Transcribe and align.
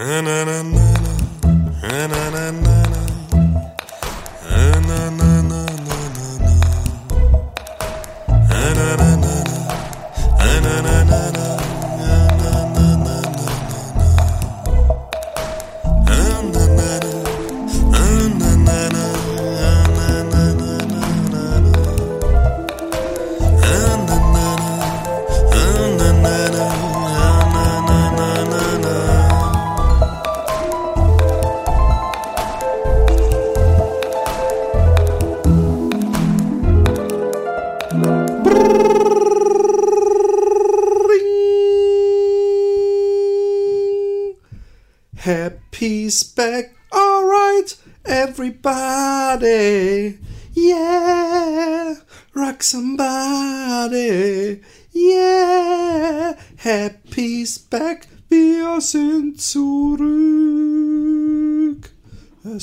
na 0.00 0.22
na 0.22 0.49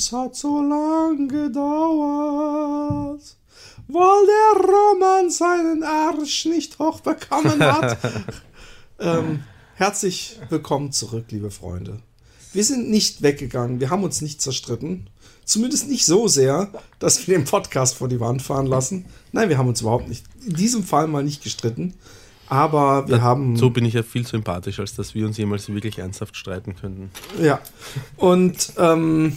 Es 0.08 0.12
hat 0.14 0.36
so 0.36 0.62
lang 0.62 1.28
gedauert, 1.28 3.20
weil 3.88 4.26
der 4.26 4.64
Roman 4.66 5.28
seinen 5.28 5.82
Arsch 5.82 6.46
nicht 6.46 6.78
hochbekommen 6.78 7.62
hat. 7.62 7.98
ähm, 9.00 9.42
herzlich 9.74 10.40
willkommen 10.48 10.92
zurück, 10.92 11.26
liebe 11.28 11.50
Freunde. 11.50 12.00
Wir 12.54 12.64
sind 12.64 12.88
nicht 12.88 13.20
weggegangen, 13.20 13.80
wir 13.80 13.90
haben 13.90 14.02
uns 14.02 14.22
nicht 14.22 14.40
zerstritten. 14.40 15.10
Zumindest 15.44 15.90
nicht 15.90 16.06
so 16.06 16.26
sehr, 16.26 16.72
dass 16.98 17.28
wir 17.28 17.36
den 17.36 17.44
Podcast 17.44 17.96
vor 17.96 18.08
die 18.08 18.18
Wand 18.18 18.40
fahren 18.40 18.64
lassen. 18.66 19.04
Nein, 19.32 19.50
wir 19.50 19.58
haben 19.58 19.68
uns 19.68 19.82
überhaupt 19.82 20.08
nicht, 20.08 20.24
in 20.46 20.54
diesem 20.54 20.84
Fall 20.84 21.06
mal 21.06 21.22
nicht 21.22 21.44
gestritten. 21.44 21.92
Aber 22.48 23.06
wir 23.08 23.18
Ja, 23.18 23.22
haben. 23.22 23.56
So 23.56 23.68
bin 23.68 23.84
ich 23.84 23.92
ja 23.92 24.02
viel 24.02 24.26
sympathisch, 24.26 24.80
als 24.80 24.94
dass 24.94 25.14
wir 25.14 25.26
uns 25.26 25.36
jemals 25.36 25.68
wirklich 25.68 25.98
ernsthaft 25.98 26.34
streiten 26.34 26.76
könnten. 26.76 27.10
Ja. 27.42 27.60
Und 28.16 28.72
ähm, 28.78 29.36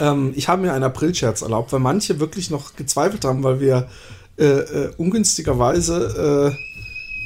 ähm, 0.00 0.32
ich 0.36 0.48
habe 0.48 0.62
mir 0.62 0.72
einen 0.72 0.84
Aprilscherz 0.84 1.42
erlaubt, 1.42 1.72
weil 1.72 1.80
manche 1.80 2.20
wirklich 2.20 2.50
noch 2.50 2.76
gezweifelt 2.76 3.24
haben, 3.24 3.42
weil 3.42 3.60
wir 3.60 3.88
äh, 4.38 4.44
äh, 4.44 4.92
ungünstigerweise 4.96 6.54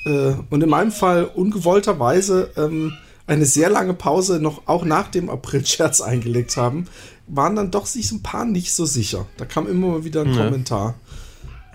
äh, 0.06 0.10
äh, 0.10 0.34
und 0.50 0.62
in 0.62 0.68
meinem 0.68 0.92
Fall 0.92 1.24
ungewollterweise 1.24 2.50
ähm, 2.56 2.92
eine 3.26 3.46
sehr 3.46 3.70
lange 3.70 3.94
Pause 3.94 4.40
noch 4.40 4.62
auch 4.66 4.84
nach 4.84 5.08
dem 5.08 5.30
Aprilscherz 5.30 6.00
eingelegt 6.00 6.56
haben, 6.56 6.86
waren 7.26 7.56
dann 7.56 7.70
doch 7.70 7.86
sich 7.86 8.12
ein 8.12 8.22
paar 8.22 8.44
nicht 8.44 8.74
so 8.74 8.84
sicher. 8.84 9.26
Da 9.36 9.44
kam 9.46 9.66
immer 9.66 9.88
mal 9.88 10.04
wieder 10.04 10.22
ein 10.22 10.34
Ja. 10.34 10.44
Kommentar. 10.44 10.94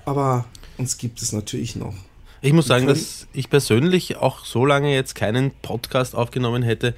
Aber 0.05 0.45
uns 0.77 0.97
gibt 0.97 1.22
es 1.22 1.31
natürlich 1.31 1.75
noch. 1.75 1.94
Ich 2.41 2.53
muss 2.53 2.67
sagen, 2.67 2.88
dass 2.88 3.27
ich 3.33 3.50
persönlich 3.50 4.17
auch 4.17 4.45
so 4.45 4.66
lange 4.66 4.94
jetzt 4.94 5.13
keinen 5.16 5.52
Podcast 5.61 6.16
aufgenommen 6.16 6.63
hätte, 6.63 6.95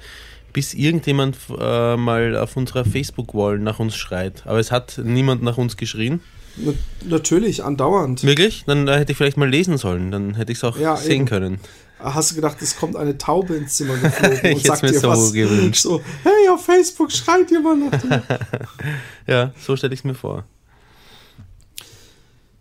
bis 0.52 0.74
irgendjemand 0.74 1.36
äh, 1.58 1.96
mal 1.96 2.36
auf 2.36 2.56
unserer 2.56 2.84
Facebook-Wall 2.84 3.58
nach 3.58 3.78
uns 3.78 3.96
schreit. 3.96 4.42
Aber 4.46 4.58
es 4.58 4.70
hat 4.70 5.00
niemand 5.02 5.42
nach 5.42 5.58
uns 5.58 5.76
geschrien. 5.76 6.20
Na, 6.56 6.72
natürlich, 7.04 7.64
andauernd. 7.64 8.22
Wirklich? 8.24 8.64
Dann 8.66 8.86
äh, 8.88 8.98
hätte 8.98 9.12
ich 9.12 9.18
vielleicht 9.18 9.36
mal 9.36 9.48
lesen 9.48 9.78
sollen. 9.78 10.10
Dann 10.10 10.34
hätte 10.34 10.52
ich 10.52 10.58
es 10.58 10.64
auch 10.64 10.78
Ja, 10.78 10.96
sehen 10.96 11.12
eben. 11.22 11.26
können. 11.26 11.58
Hast 11.98 12.32
du 12.32 12.34
gedacht, 12.34 12.60
es 12.60 12.76
kommt 12.76 12.96
eine 12.96 13.16
Taube 13.16 13.54
ins 13.54 13.74
Zimmer 13.76 13.96
geflogen 13.96 14.54
und 14.54 14.64
sagt 14.64 14.82
mir 14.82 14.90
dir 14.90 14.98
so 14.98 15.08
was? 15.08 15.32
gewünscht. 15.32 15.82
So, 15.82 16.00
hey, 16.24 16.48
auf 16.50 16.64
Facebook 16.64 17.12
schreit 17.12 17.50
jemand 17.50 17.92
nach 17.92 18.00
dir. 18.00 18.22
Ja, 19.28 19.52
so 19.60 19.76
stelle 19.76 19.94
ich 19.94 20.00
es 20.00 20.04
mir 20.04 20.14
vor. 20.14 20.44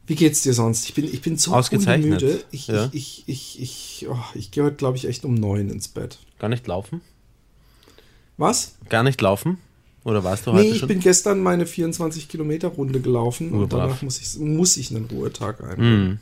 Wie 0.06 0.16
geht's 0.16 0.44
dir 0.44 0.54
sonst? 0.54 0.86
Ich 0.88 0.94
bin, 0.94 1.06
ich 1.06 1.22
bin 1.22 1.38
so 1.38 1.54
Ausgezeichnet, 1.54 2.22
müde. 2.22 2.44
Ich, 2.52 2.68
ja. 2.68 2.90
ich, 2.92 3.24
ich, 3.28 3.60
ich, 3.62 4.02
ich, 4.04 4.10
oh, 4.10 4.18
ich 4.36 4.52
gehe 4.52 4.64
heute, 4.64 4.76
glaube 4.76 4.98
ich, 4.98 5.06
echt 5.08 5.26
um 5.26 5.34
neun 5.34 5.70
ins 5.70 5.88
Bett. 5.88 6.20
Gar 6.38 6.50
nicht 6.50 6.68
laufen? 6.68 7.02
Was? 8.42 8.76
Gar 8.90 9.04
nicht 9.04 9.22
laufen? 9.22 9.58
Oder 10.04 10.24
warst 10.24 10.48
du 10.48 10.52
Nee, 10.52 10.58
heute 10.58 10.68
ich 10.70 10.80
schon? 10.80 10.88
bin 10.88 11.00
gestern 11.00 11.42
meine 11.42 11.68
24 11.68 12.28
Kilometer 12.28 12.70
Runde 12.70 13.00
gelaufen 13.00 13.52
und 13.52 13.60
Urbrav. 13.62 13.80
danach 13.82 14.02
muss 14.02 14.20
ich, 14.20 14.40
muss 14.40 14.78
ich 14.78 14.90
einen 14.90 15.06
Ruhetag 15.06 15.64
ein. 15.64 15.78
Hm. 15.78 16.20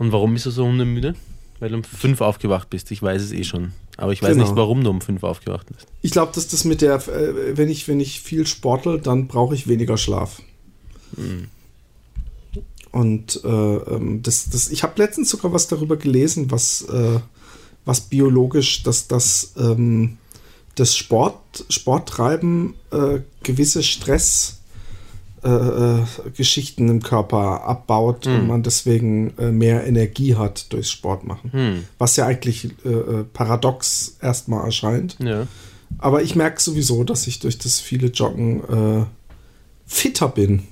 Und 0.00 0.10
warum 0.12 0.34
bist 0.34 0.46
du 0.46 0.50
so 0.50 0.66
hundemüde? 0.66 1.14
Weil 1.60 1.68
du 1.70 1.76
um 1.76 1.84
fünf 1.84 2.20
aufgewacht 2.20 2.68
bist. 2.68 2.90
Ich 2.90 3.00
weiß 3.02 3.22
es 3.22 3.30
eh 3.32 3.44
schon. 3.44 3.72
Aber 3.96 4.12
ich 4.12 4.22
weiß 4.22 4.30
Genau. 4.32 4.44
nicht, 4.44 4.56
warum 4.56 4.82
du 4.82 4.90
um 4.90 5.00
fünf 5.02 5.22
aufgewacht 5.22 5.66
bist. 5.72 5.86
Ich 6.02 6.10
glaube, 6.10 6.32
dass 6.34 6.48
das 6.48 6.64
mit 6.64 6.80
der, 6.82 6.96
äh, 7.08 7.56
wenn 7.56 7.68
ich, 7.68 7.86
wenn 7.86 8.00
ich 8.00 8.20
viel 8.20 8.44
sportel, 8.46 8.98
dann 9.00 9.28
brauche 9.28 9.54
ich 9.54 9.68
weniger 9.68 9.96
Schlaf. 9.98 10.42
Hm. 11.16 11.46
Und 12.92 13.40
äh, 13.44 13.48
ähm, 13.48 14.20
das, 14.22 14.50
das, 14.50 14.68
ich 14.70 14.82
habe 14.82 14.94
letztens 15.00 15.30
sogar 15.30 15.52
was 15.52 15.68
darüber 15.68 15.96
gelesen, 15.96 16.50
was, 16.50 16.82
äh, 16.82 17.20
was 17.84 18.00
biologisch, 18.00 18.82
dass 18.82 19.06
das, 19.06 19.52
ähm, 19.56 20.16
das 20.74 20.96
Sport, 20.96 21.64
Sporttreiben 21.68 22.74
äh, 22.90 23.20
gewisse 23.42 23.82
Stress 23.82 24.60
äh, 25.42 25.48
äh, 25.48 26.04
im 26.76 27.02
Körper 27.02 27.64
abbaut 27.64 28.26
und 28.26 28.46
man 28.46 28.62
deswegen 28.62 29.32
äh, 29.38 29.50
mehr 29.50 29.86
Energie 29.86 30.36
hat 30.36 30.72
durchs 30.72 30.90
Sport 30.90 31.24
machen. 31.24 31.52
Hm. 31.52 31.84
Was 31.98 32.16
ja 32.16 32.26
eigentlich 32.26 32.68
äh, 32.84 32.88
äh, 32.88 33.24
paradox 33.24 34.16
erstmal 34.20 34.64
erscheint. 34.66 35.16
Ja. 35.18 35.46
Aber 35.98 36.22
ich 36.22 36.36
merke 36.36 36.60
sowieso, 36.60 37.04
dass 37.04 37.26
ich 37.26 37.40
durch 37.40 37.58
das 37.58 37.80
viele 37.80 38.08
Joggen 38.08 39.06
fitter 39.86 40.28
bin. 40.28 40.62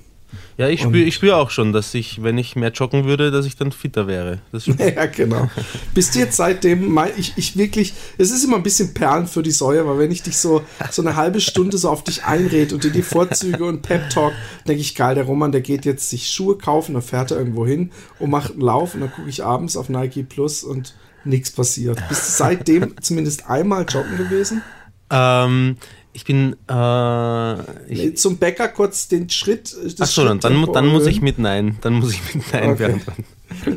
Ja, 0.59 0.67
ich 0.67 0.81
spüre 0.81 1.05
ich 1.05 1.15
spür 1.15 1.37
auch 1.37 1.51
schon, 1.51 1.71
dass 1.71 1.93
ich, 1.93 2.21
wenn 2.21 2.37
ich 2.37 2.57
mehr 2.57 2.71
joggen 2.71 3.05
würde, 3.05 3.31
dass 3.31 3.45
ich 3.45 3.55
dann 3.55 3.71
fitter 3.71 4.07
wäre. 4.07 4.39
Ja, 4.77 5.05
genau. 5.05 5.49
Bist 5.93 6.13
du 6.13 6.19
jetzt 6.19 6.35
seitdem, 6.35 6.91
mein, 6.91 7.11
ich, 7.15 7.31
ich 7.37 7.55
wirklich, 7.55 7.93
es 8.17 8.29
ist 8.29 8.43
immer 8.43 8.57
ein 8.57 8.63
bisschen 8.63 8.93
Perlen 8.93 9.25
für 9.25 9.41
die 9.41 9.51
Säue, 9.51 9.87
weil 9.87 9.99
wenn 9.99 10.11
ich 10.11 10.21
dich 10.21 10.35
so, 10.35 10.61
so 10.91 11.01
eine 11.01 11.15
halbe 11.15 11.39
Stunde 11.39 11.77
so 11.77 11.89
auf 11.89 12.03
dich 12.03 12.25
einrede 12.25 12.75
und 12.75 12.83
dir 12.83 12.91
die 12.91 13.03
Vorzüge 13.03 13.63
und 13.63 13.83
Pep-Talk, 13.83 14.33
denke 14.67 14.81
ich, 14.81 14.95
geil, 14.95 15.15
der 15.15 15.23
Roman, 15.23 15.53
der 15.53 15.61
geht 15.61 15.85
jetzt 15.85 16.09
sich 16.09 16.27
Schuhe 16.29 16.57
kaufen, 16.57 16.91
dann 16.93 17.03
fährt 17.03 17.31
er 17.31 17.37
irgendwo 17.37 17.65
hin 17.65 17.91
und 18.19 18.29
macht 18.29 18.51
einen 18.51 18.61
Lauf 18.61 18.95
und 18.95 18.99
dann 18.99 19.13
gucke 19.13 19.29
ich 19.29 19.45
abends 19.45 19.77
auf 19.77 19.87
Nike 19.87 20.23
Plus 20.23 20.65
und 20.65 20.93
nichts 21.23 21.51
passiert. 21.51 22.03
Bist 22.09 22.27
du 22.27 22.31
seitdem 22.33 22.95
zumindest 23.01 23.49
einmal 23.49 23.85
joggen 23.87 24.17
gewesen? 24.17 24.61
ähm, 25.09 25.77
ich 26.11 26.25
bin, 26.25 26.55
äh, 26.67 27.91
ich, 27.91 28.17
Zum 28.17 28.37
Bäcker 28.37 28.67
kurz 28.67 29.07
den 29.07 29.29
Schritt. 29.29 29.75
das 29.83 30.01
Achso, 30.01 30.25
dann, 30.25 30.39
dann, 30.39 30.65
dann 30.73 30.87
muss 30.87 31.05
ich 31.05 31.21
mit 31.21 31.37
Nein. 31.37 31.77
Dann 31.81 31.93
muss 31.95 32.13
ich 32.13 32.35
mit 32.35 32.51
Nein 32.51 32.71
Okay. 32.71 32.87
beantworten. 32.87 33.25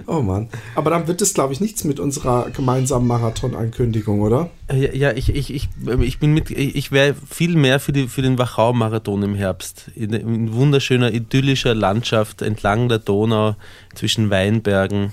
Oh 0.06 0.20
Mann. 0.20 0.48
Aber 0.74 0.90
dann 0.90 1.06
wird 1.06 1.22
es, 1.22 1.34
glaube 1.34 1.52
ich, 1.52 1.60
nichts 1.60 1.84
mit 1.84 1.98
unserer 1.98 2.50
gemeinsamen 2.50 3.06
Marathon-Ankündigung, 3.06 4.20
oder? 4.20 4.50
Äh, 4.68 4.86
Ja, 4.86 4.92
ja 4.92 5.12
ich, 5.16 5.34
ich, 5.34 5.52
ich, 5.52 5.68
ich 6.00 6.18
bin 6.18 6.34
mit, 6.34 6.50
ich 6.50 6.92
wäre 6.92 7.14
viel 7.28 7.56
mehr 7.56 7.80
für, 7.80 7.92
die, 7.92 8.08
für 8.08 8.22
den 8.22 8.38
Wachau-Marathon 8.38 9.22
im 9.22 9.34
Herbst. 9.34 9.90
In, 9.94 10.12
in 10.12 10.52
wunderschöner, 10.52 11.12
idyllischer 11.12 11.74
Landschaft 11.74 12.42
entlang 12.42 12.88
der 12.88 12.98
Donau 12.98 13.56
zwischen 13.94 14.30
Weinbergen. 14.30 15.12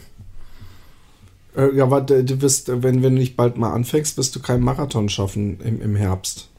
Äh, 1.56 1.76
ja, 1.76 1.84
aber 1.84 2.02
du 2.02 2.42
wirst, 2.42 2.70
äh, 2.70 2.84
wenn, 2.84 3.04
wenn 3.04 3.16
du 3.16 3.20
nicht 3.20 3.36
bald 3.36 3.58
mal 3.58 3.72
anfängst, 3.72 4.18
wirst 4.18 4.36
du 4.36 4.42
keinen 4.42 4.64
Marathon 4.64 5.10
schaffen 5.10 5.60
im, 5.62 5.82
im 5.82 5.96
Herbst. 5.96 6.50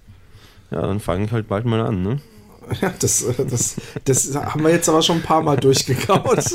Ja, 0.71 0.83
dann 0.83 1.01
fange 1.01 1.25
ich 1.25 1.33
halt 1.33 1.49
bald 1.49 1.65
mal 1.65 1.81
an, 1.81 2.03
ne? 2.03 2.21
Ja, 2.81 2.93
das, 2.99 3.23
äh, 3.23 3.45
das, 3.47 3.77
das 4.05 4.35
haben 4.35 4.63
wir 4.63 4.71
jetzt 4.71 4.89
aber 4.89 5.03
schon 5.03 5.17
ein 5.17 5.23
paar 5.23 5.43
Mal 5.43 5.57
durchgekaut. 5.57 6.39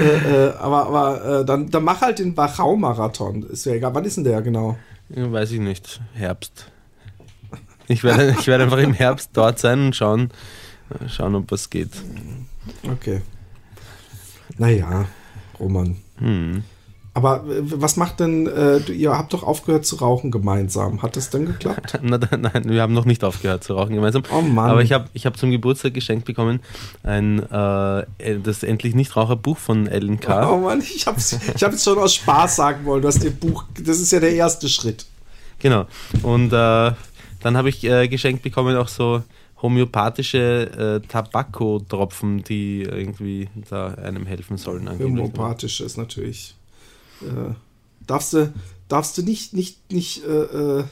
äh, 0.00 0.46
äh, 0.48 0.54
aber 0.54 0.86
aber 0.86 1.40
äh, 1.40 1.44
dann, 1.44 1.70
dann 1.70 1.84
mach 1.84 2.00
halt 2.00 2.18
den 2.18 2.36
Wachau-Marathon. 2.36 3.42
Ist 3.44 3.66
ja 3.66 3.74
egal. 3.74 3.94
Wann 3.94 4.04
ist 4.04 4.16
denn 4.16 4.24
der 4.24 4.40
genau? 4.42 4.78
Ja, 5.10 5.30
weiß 5.30 5.52
ich 5.52 5.60
nicht. 5.60 6.00
Herbst. 6.14 6.70
Ich 7.88 8.04
werde, 8.04 8.34
ich 8.38 8.46
werde 8.46 8.64
einfach 8.64 8.78
im 8.78 8.94
Herbst 8.94 9.30
dort 9.34 9.58
sein 9.58 9.86
und 9.86 9.96
schauen, 9.96 10.30
äh, 10.90 11.08
schauen 11.08 11.34
ob 11.34 11.50
was 11.50 11.68
geht. 11.68 11.90
Okay. 12.90 13.20
Naja, 14.56 15.06
Roman. 15.60 15.96
Hm. 16.18 16.64
Aber 17.16 17.44
äh, 17.46 17.62
was 17.62 17.96
macht 17.96 18.20
denn, 18.20 18.46
äh, 18.46 18.76
ihr 18.92 19.16
habt 19.16 19.32
doch 19.32 19.42
aufgehört 19.42 19.86
zu 19.86 19.96
rauchen 19.96 20.30
gemeinsam. 20.30 21.00
Hat 21.00 21.16
das 21.16 21.30
denn 21.30 21.46
geklappt? 21.46 21.98
Na, 22.02 22.18
nein, 22.18 22.64
wir 22.66 22.82
haben 22.82 22.92
noch 22.92 23.06
nicht 23.06 23.24
aufgehört 23.24 23.64
zu 23.64 23.72
rauchen 23.72 23.94
gemeinsam. 23.94 24.22
Oh 24.30 24.42
Mann. 24.42 24.68
Aber 24.68 24.82
ich 24.82 24.92
habe 24.92 25.08
ich 25.14 25.24
hab 25.24 25.38
zum 25.38 25.50
Geburtstag 25.50 25.94
geschenkt 25.94 26.26
bekommen 26.26 26.60
ein 27.02 27.38
äh, 27.38 28.04
das 28.44 28.62
endlich 28.62 28.94
Nichtraucherbuch 28.94 29.56
von 29.56 29.86
Ellen 29.86 30.16
Oh 30.16 30.26
K. 30.26 30.56
Mann, 30.58 30.80
ich 30.80 31.06
hab's, 31.06 31.32
ich 31.32 31.82
schon 31.82 31.98
aus 31.98 32.16
Spaß 32.16 32.56
sagen 32.56 32.84
wollen, 32.84 33.00
du 33.00 33.08
hast 33.08 33.24
ihr 33.24 33.30
Buch, 33.30 33.64
das 33.82 33.98
ist 33.98 34.12
ja 34.12 34.20
der 34.20 34.34
erste 34.34 34.68
Schritt. 34.68 35.06
Genau. 35.58 35.86
Und 36.22 36.52
äh, 36.52 36.92
dann 37.40 37.56
habe 37.56 37.70
ich 37.70 37.82
äh, 37.84 38.08
geschenkt 38.08 38.42
bekommen 38.42 38.76
auch 38.76 38.88
so 38.88 39.22
homöopathische 39.62 41.00
äh, 41.02 41.08
Tabakotropfen, 41.08 42.44
die 42.44 42.82
irgendwie 42.82 43.48
da 43.70 43.94
einem 43.94 44.26
helfen 44.26 44.58
sollen. 44.58 44.86
Homöopathisch 44.98 45.80
ist 45.80 45.96
natürlich. 45.96 46.54
Äh, 47.22 47.54
darfst 48.06 48.32
du, 48.32 48.52
darfst 48.88 49.18
du 49.18 49.22
nicht, 49.22 49.52
nicht, 49.52 49.92
nicht 49.92 50.24
äh, 50.24 50.80
äh, 50.80 50.84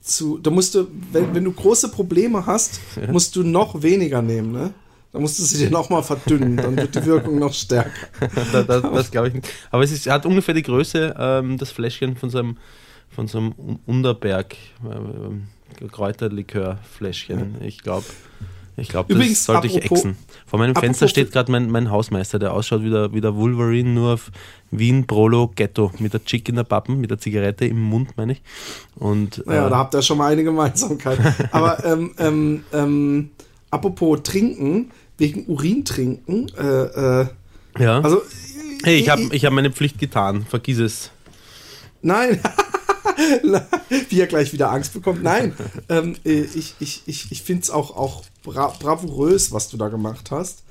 zu. 0.00 0.38
Da 0.38 0.50
musst 0.50 0.74
du, 0.74 0.88
wenn, 1.12 1.34
wenn 1.34 1.44
du 1.44 1.52
große 1.52 1.90
Probleme 1.90 2.46
hast, 2.46 2.80
musst 3.10 3.36
du 3.36 3.42
noch 3.42 3.82
weniger 3.82 4.22
nehmen, 4.22 4.52
ne? 4.52 4.74
Da 5.12 5.18
musst 5.18 5.40
du 5.40 5.42
sie 5.42 5.58
dir 5.58 5.70
nochmal 5.70 6.04
verdünnen, 6.04 6.56
dann 6.56 6.76
wird 6.76 6.94
die 6.94 7.04
Wirkung 7.04 7.40
noch 7.40 7.52
stärker. 7.52 7.90
das, 8.52 8.66
das, 8.66 8.82
das 8.82 9.10
glaube 9.10 9.28
ich 9.28 9.34
nicht. 9.34 9.48
Aber 9.72 9.82
es 9.82 9.90
ist, 9.90 10.08
hat 10.08 10.24
ungefähr 10.24 10.54
die 10.54 10.62
Größe, 10.62 11.16
ähm, 11.18 11.58
das 11.58 11.72
Fläschchen 11.72 12.16
von 12.16 12.30
so 12.30 12.38
einem, 12.38 12.56
von 13.08 13.26
so 13.26 13.38
einem 13.38 13.80
Unterberg. 13.86 14.56
Ähm, 14.84 15.48
Kräuterlikörfläschchen. 15.88 17.62
Ich 17.62 17.82
glaube, 17.82 18.06
ich 18.80 18.88
glaube, 18.88 19.14
das 19.14 19.44
sollte 19.44 19.66
ich 19.66 19.76
exen. 19.76 20.16
Vor 20.46 20.58
meinem 20.58 20.74
Fenster 20.74 21.06
steht 21.06 21.32
gerade 21.32 21.52
mein, 21.52 21.70
mein 21.70 21.90
Hausmeister, 21.90 22.38
der 22.38 22.52
ausschaut 22.52 22.82
wie 22.82 22.90
der, 22.90 23.12
wie 23.12 23.20
der 23.20 23.36
Wolverine, 23.36 23.90
nur 23.90 24.14
auf 24.14 24.30
Wien 24.70 25.06
Prolo 25.06 25.52
Ghetto 25.54 25.92
mit 25.98 26.12
der 26.12 26.24
Chick 26.24 26.48
in 26.48 26.56
der 26.56 26.64
Pappen, 26.64 27.00
mit 27.00 27.10
der 27.10 27.18
Zigarette 27.18 27.66
im 27.66 27.80
Mund, 27.80 28.16
meine 28.16 28.32
ich. 28.32 28.42
Und, 28.96 29.42
ja, 29.46 29.66
äh, 29.66 29.70
da 29.70 29.76
habt 29.76 29.94
ihr 29.94 30.02
schon 30.02 30.18
mal 30.18 30.32
eine 30.32 30.44
Gemeinsamkeit. 30.44 31.18
Aber 31.52 31.84
ähm, 31.84 32.12
ähm, 32.18 32.64
ähm, 32.72 33.30
apropos 33.70 34.22
Trinken, 34.22 34.90
wegen 35.18 35.46
Urintrinken, 35.46 36.50
äh, 36.56 37.20
äh, 37.20 37.26
ja. 37.78 38.00
Also, 38.00 38.22
hey, 38.82 38.96
ich 38.96 39.08
habe 39.10 39.28
ich 39.30 39.44
hab 39.44 39.52
meine 39.52 39.70
Pflicht 39.70 39.98
getan, 39.98 40.46
vergiss 40.48 40.78
es. 40.78 41.10
Nein, 42.02 42.40
wie 44.08 44.20
er 44.20 44.26
gleich 44.26 44.52
wieder 44.52 44.72
Angst 44.72 44.94
bekommt. 44.94 45.22
Nein, 45.22 45.54
ähm, 45.88 46.16
äh, 46.24 46.40
ich, 46.40 46.74
ich, 46.80 47.02
ich, 47.06 47.30
ich 47.30 47.42
finde 47.42 47.62
es 47.62 47.70
auch, 47.70 47.96
auch 47.96 48.24
bra 48.42 48.68
bravourös, 48.78 49.52
was 49.52 49.68
du 49.68 49.76
da 49.76 49.88
gemacht 49.88 50.30
hast. 50.30 50.62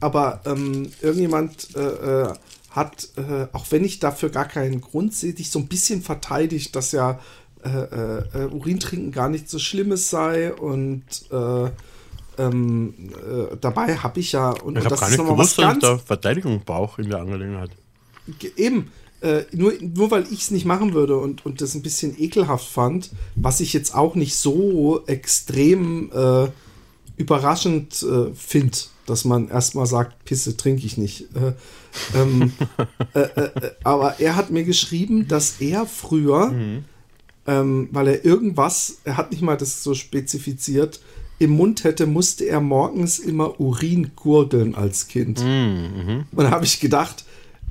Aber 0.00 0.40
ähm, 0.46 0.90
irgendjemand 1.02 1.74
äh, 1.76 1.80
äh, 1.80 2.34
hat, 2.70 3.08
äh, 3.16 3.46
auch 3.52 3.66
wenn 3.70 3.84
ich 3.84 3.98
dafür 3.98 4.30
gar 4.30 4.46
keinen 4.46 4.80
Grund 4.80 5.14
sehe, 5.14 5.34
dich 5.34 5.50
so 5.50 5.58
ein 5.58 5.68
bisschen 5.68 6.02
verteidigt, 6.02 6.74
dass 6.74 6.92
ja 6.92 7.20
äh, 7.62 7.68
äh, 7.68 8.46
Urintrinken 8.50 9.12
gar 9.12 9.28
nicht 9.28 9.50
so 9.50 9.58
Schlimmes 9.58 10.08
sei 10.08 10.54
und 10.54 11.04
ähm, 12.38 12.94
dabei 13.60 13.96
habe 13.96 14.20
ich 14.20 14.32
ja 14.32 14.50
und, 14.50 14.78
ich 14.78 14.84
habe 14.84 14.96
gar 14.96 15.10
nicht 15.10 15.18
gewusst, 15.18 15.58
dass 15.58 15.74
ich 15.74 15.80
da 15.80 15.98
Verteidigung 15.98 16.62
brauche 16.64 17.02
in 17.02 17.10
der 17.10 17.18
Angelegenheit. 17.18 17.70
Eben, 18.56 18.90
äh, 19.20 19.44
nur, 19.52 19.74
nur 19.80 20.10
weil 20.10 20.24
ich 20.30 20.42
es 20.42 20.50
nicht 20.50 20.64
machen 20.64 20.94
würde 20.94 21.18
und, 21.18 21.44
und 21.44 21.60
das 21.60 21.74
ein 21.74 21.82
bisschen 21.82 22.18
ekelhaft 22.18 22.66
fand, 22.66 23.10
was 23.34 23.60
ich 23.60 23.72
jetzt 23.72 23.94
auch 23.94 24.14
nicht 24.14 24.36
so 24.36 25.04
extrem 25.06 26.10
äh, 26.12 26.48
überraschend 27.20 28.02
äh, 28.02 28.34
finde, 28.34 28.78
dass 29.06 29.24
man 29.24 29.48
erstmal 29.48 29.86
sagt, 29.86 30.24
Pisse 30.24 30.56
trinke 30.56 30.86
ich 30.86 30.96
nicht. 30.96 31.28
Äh, 31.34 31.52
ähm, 32.18 32.52
äh, 33.14 33.20
äh, 33.20 33.70
aber 33.84 34.18
er 34.20 34.36
hat 34.36 34.50
mir 34.50 34.64
geschrieben, 34.64 35.28
dass 35.28 35.60
er 35.60 35.84
früher, 35.84 36.46
mhm. 36.46 36.84
ähm, 37.46 37.88
weil 37.92 38.08
er 38.08 38.24
irgendwas, 38.24 38.98
er 39.04 39.18
hat 39.18 39.32
nicht 39.32 39.42
mal 39.42 39.56
das 39.56 39.82
so 39.82 39.94
spezifiziert, 39.94 41.00
im 41.38 41.50
Mund 41.50 41.84
hätte, 41.84 42.06
musste 42.06 42.44
er 42.44 42.60
morgens 42.60 43.18
immer 43.18 43.60
Urin 43.60 44.12
gurgeln 44.16 44.74
als 44.74 45.08
Kind. 45.08 45.42
Mhm. 45.42 46.24
Und 46.32 46.44
da 46.44 46.50
habe 46.50 46.64
ich 46.64 46.80
gedacht, 46.80 47.24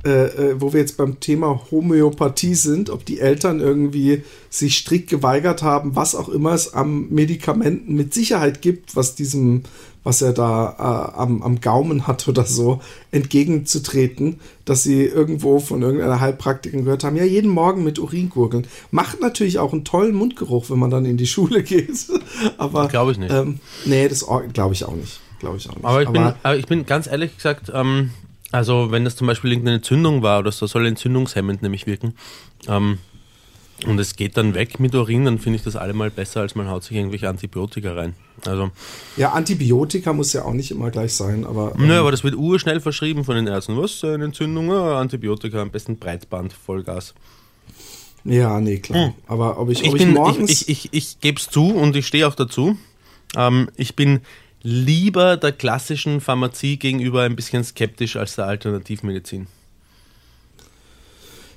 äh, 0.06 0.28
äh, 0.28 0.62
wo 0.62 0.72
wir 0.72 0.80
jetzt 0.80 0.96
beim 0.96 1.19
Thema 1.19 1.60
Homöopathie 1.72 2.56
sind, 2.56 2.90
ob 2.90 3.06
die 3.06 3.19
Eltern 3.19 3.60
irgendwie 3.60 4.24
sich 4.50 4.78
strikt 4.78 5.10
geweigert 5.10 5.62
haben, 5.62 5.98
was 5.98 6.16
auch 6.16 6.30
immer 6.30 6.54
es 6.54 6.74
am 6.74 7.10
Medikamenten 7.10 7.96
mit 7.96 8.13
Sicherheit 8.13 8.62
gibt, 8.62 8.96
was 8.96 9.16
diesem, 9.16 9.63
was 10.06 10.22
er 10.22 10.31
da 10.31 11.12
äh, 11.16 11.19
am, 11.19 11.42
am 11.42 11.60
Gaumen 11.60 12.07
hat 12.07 12.30
oder 12.30 12.46
so, 12.46 12.80
entgegenzutreten, 13.12 14.40
dass 14.63 14.84
sie 14.84 15.04
irgendwo 15.04 15.60
von 15.60 15.81
irgendeiner 15.81 16.22
Heilpraktikerin 16.22 16.86
gehört 16.86 17.04
haben, 17.04 17.18
ja, 17.18 17.25
jeden 17.25 17.52
Morgen 17.52 17.84
mit 17.84 18.00
Urin 18.00 18.30
gurgeln. 18.30 18.68
Macht 18.92 19.19
natürlich 19.19 19.60
auch 19.60 19.74
einen 19.74 19.84
tollen 19.84 20.16
Mundgeruch, 20.16 20.69
wenn 20.69 20.80
man 20.80 20.92
dann 20.92 21.04
in 21.04 21.18
die 21.18 21.28
Schule 21.28 21.62
geht. 21.63 22.07
aber 22.57 22.88
glaube 22.88 23.12
ich 23.12 23.18
nicht. 23.18 23.34
Ähm, 23.34 23.60
nee, 23.84 24.07
das 24.07 24.25
glaube 24.54 24.74
ich 24.74 24.86
auch 24.86 24.95
nicht. 24.95 25.19
Glaube 25.40 25.57
ich 25.57 25.69
auch 25.69 25.75
nicht. 25.75 25.84
Aber 25.86 26.02
ich, 26.02 26.07
aber, 26.07 26.19
bin, 26.19 26.34
aber 26.42 26.56
ich 26.56 26.68
bin 26.68 26.86
ganz 26.86 27.07
ehrlich 27.07 27.36
gesagt, 27.36 27.69
ähm, 27.74 28.12
also 28.51 28.92
wenn 28.92 29.06
das 29.06 29.16
zum 29.16 29.28
Beispiel 29.28 29.51
irgendeine 29.51 29.78
Entzündung 29.78 30.22
war 30.24 30.40
oder 30.40 30.51
so, 30.51 30.66
soll 30.68 30.86
entzündungshemmend 30.88 31.62
nämlich 31.62 31.88
wirken. 31.88 32.16
Ähm, 32.68 32.98
und 33.86 33.98
es 33.98 34.18
geht 34.18 34.36
dann 34.36 34.56
weg 34.56 34.80
mit 34.80 34.94
Urin, 34.94 35.24
dann 35.24 35.40
finde 35.40 35.57
ich 35.57 35.63
das 35.63 35.78
allemal 35.78 36.10
besser, 36.10 36.42
als 36.42 36.54
man 36.54 36.69
haut 36.69 36.84
sich 36.84 36.98
irgendwelche 36.98 37.30
Antibiotika 37.30 37.94
rein. 37.94 38.13
Also, 38.46 38.72
ja, 39.16 39.31
Antibiotika 39.31 40.12
muss 40.12 40.34
ja 40.34 40.44
auch 40.44 40.54
nicht 40.54 40.72
immer 40.72 40.92
gleich 40.92 41.13
sein, 41.13 41.46
aber. 41.46 41.75
Ähm, 41.75 41.88
Nö, 41.88 41.98
aber 41.98 42.12
das 42.12 42.24
wird 42.24 42.36
urschnell 42.36 42.81
verschrieben 42.81 43.24
von 43.24 43.36
den 43.36 43.48
Ärzten. 43.48 43.78
Was? 43.78 44.04
Eine 44.04 44.25
Entzündung? 44.25 44.69
Antibiotika, 44.72 45.62
am 45.62 45.72
besten 45.72 45.98
Breitband, 45.98 46.52
Vollgas. 46.52 47.13
Ja, 48.25 48.60
nee, 48.60 48.80
klar. 48.80 49.07
Hm. 49.07 49.13
Aber 49.28 49.60
ob 49.60 49.69
ich, 49.69 49.81
ich, 49.81 49.90
ob 49.90 49.98
bin, 49.98 50.10
ich 50.10 50.16
morgens. 50.16 50.52
Ich, 50.52 50.69
ich, 50.69 50.86
ich, 50.86 50.94
ich 50.94 51.19
gebe 51.22 51.40
es 51.40 51.50
zu 51.50 51.68
und 51.69 51.95
ich 51.95 52.06
stehe 52.06 52.28
auch 52.28 52.36
dazu. 52.36 52.78
Ähm, 53.38 53.69
ich 53.78 53.95
bin 53.95 54.22
lieber 54.62 55.38
der 55.38 55.52
klassischen 55.52 56.22
Pharmazie 56.22 56.78
gegenüber 56.78 57.24
ein 57.24 57.36
bisschen 57.36 57.64
skeptisch 57.64 58.16
als 58.16 58.36
der 58.36 58.46
Alternativmedizin. 58.46 59.48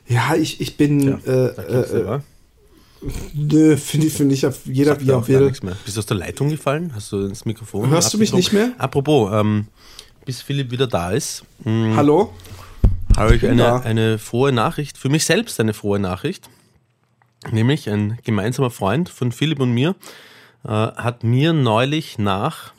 Ja, 0.08 0.34
ich, 0.34 0.60
ich 0.60 0.76
bin. 0.76 1.20
Tja, 1.22 1.46
äh, 1.46 2.16
äh, 2.16 2.20
Nö, 3.34 3.76
finde 3.76 4.06
ich, 4.06 4.12
find 4.12 4.32
ich 4.32 4.46
jeder 4.64 5.00
wie 5.00 5.10
er 5.10 5.26
will. 5.26 5.50
Bist 5.50 5.96
du 5.96 5.98
aus 5.98 6.06
der 6.06 6.16
Leitung 6.16 6.50
gefallen? 6.50 6.92
Hast 6.94 7.10
du 7.10 7.26
ins 7.26 7.44
Mikrofon? 7.44 7.90
Hörst 7.90 8.14
du 8.14 8.18
mich 8.18 8.32
nicht 8.32 8.52
mehr? 8.52 8.72
Apropos, 8.78 9.32
ähm, 9.32 9.66
bis 10.24 10.40
Philipp 10.40 10.70
wieder 10.70 10.86
da 10.86 11.10
ist. 11.10 11.42
Mh, 11.64 11.70
hm, 11.70 11.96
Hallo? 11.96 12.32
Habe 13.16 13.34
ich, 13.34 13.42
ich 13.42 13.50
eine, 13.50 13.82
eine 13.82 14.18
frohe 14.18 14.52
Nachricht, 14.52 14.96
für 14.96 15.08
mich 15.08 15.24
selbst 15.24 15.58
eine 15.58 15.74
frohe 15.74 15.98
Nachricht. 15.98 16.48
Nämlich 17.50 17.90
ein 17.90 18.18
gemeinsamer 18.22 18.70
Freund 18.70 19.08
von 19.08 19.32
Philipp 19.32 19.58
und 19.58 19.72
mir 19.72 19.96
äh, 20.64 20.68
hat 20.68 21.24
mir 21.24 21.52
neulich 21.52 22.18
nach 22.18 22.72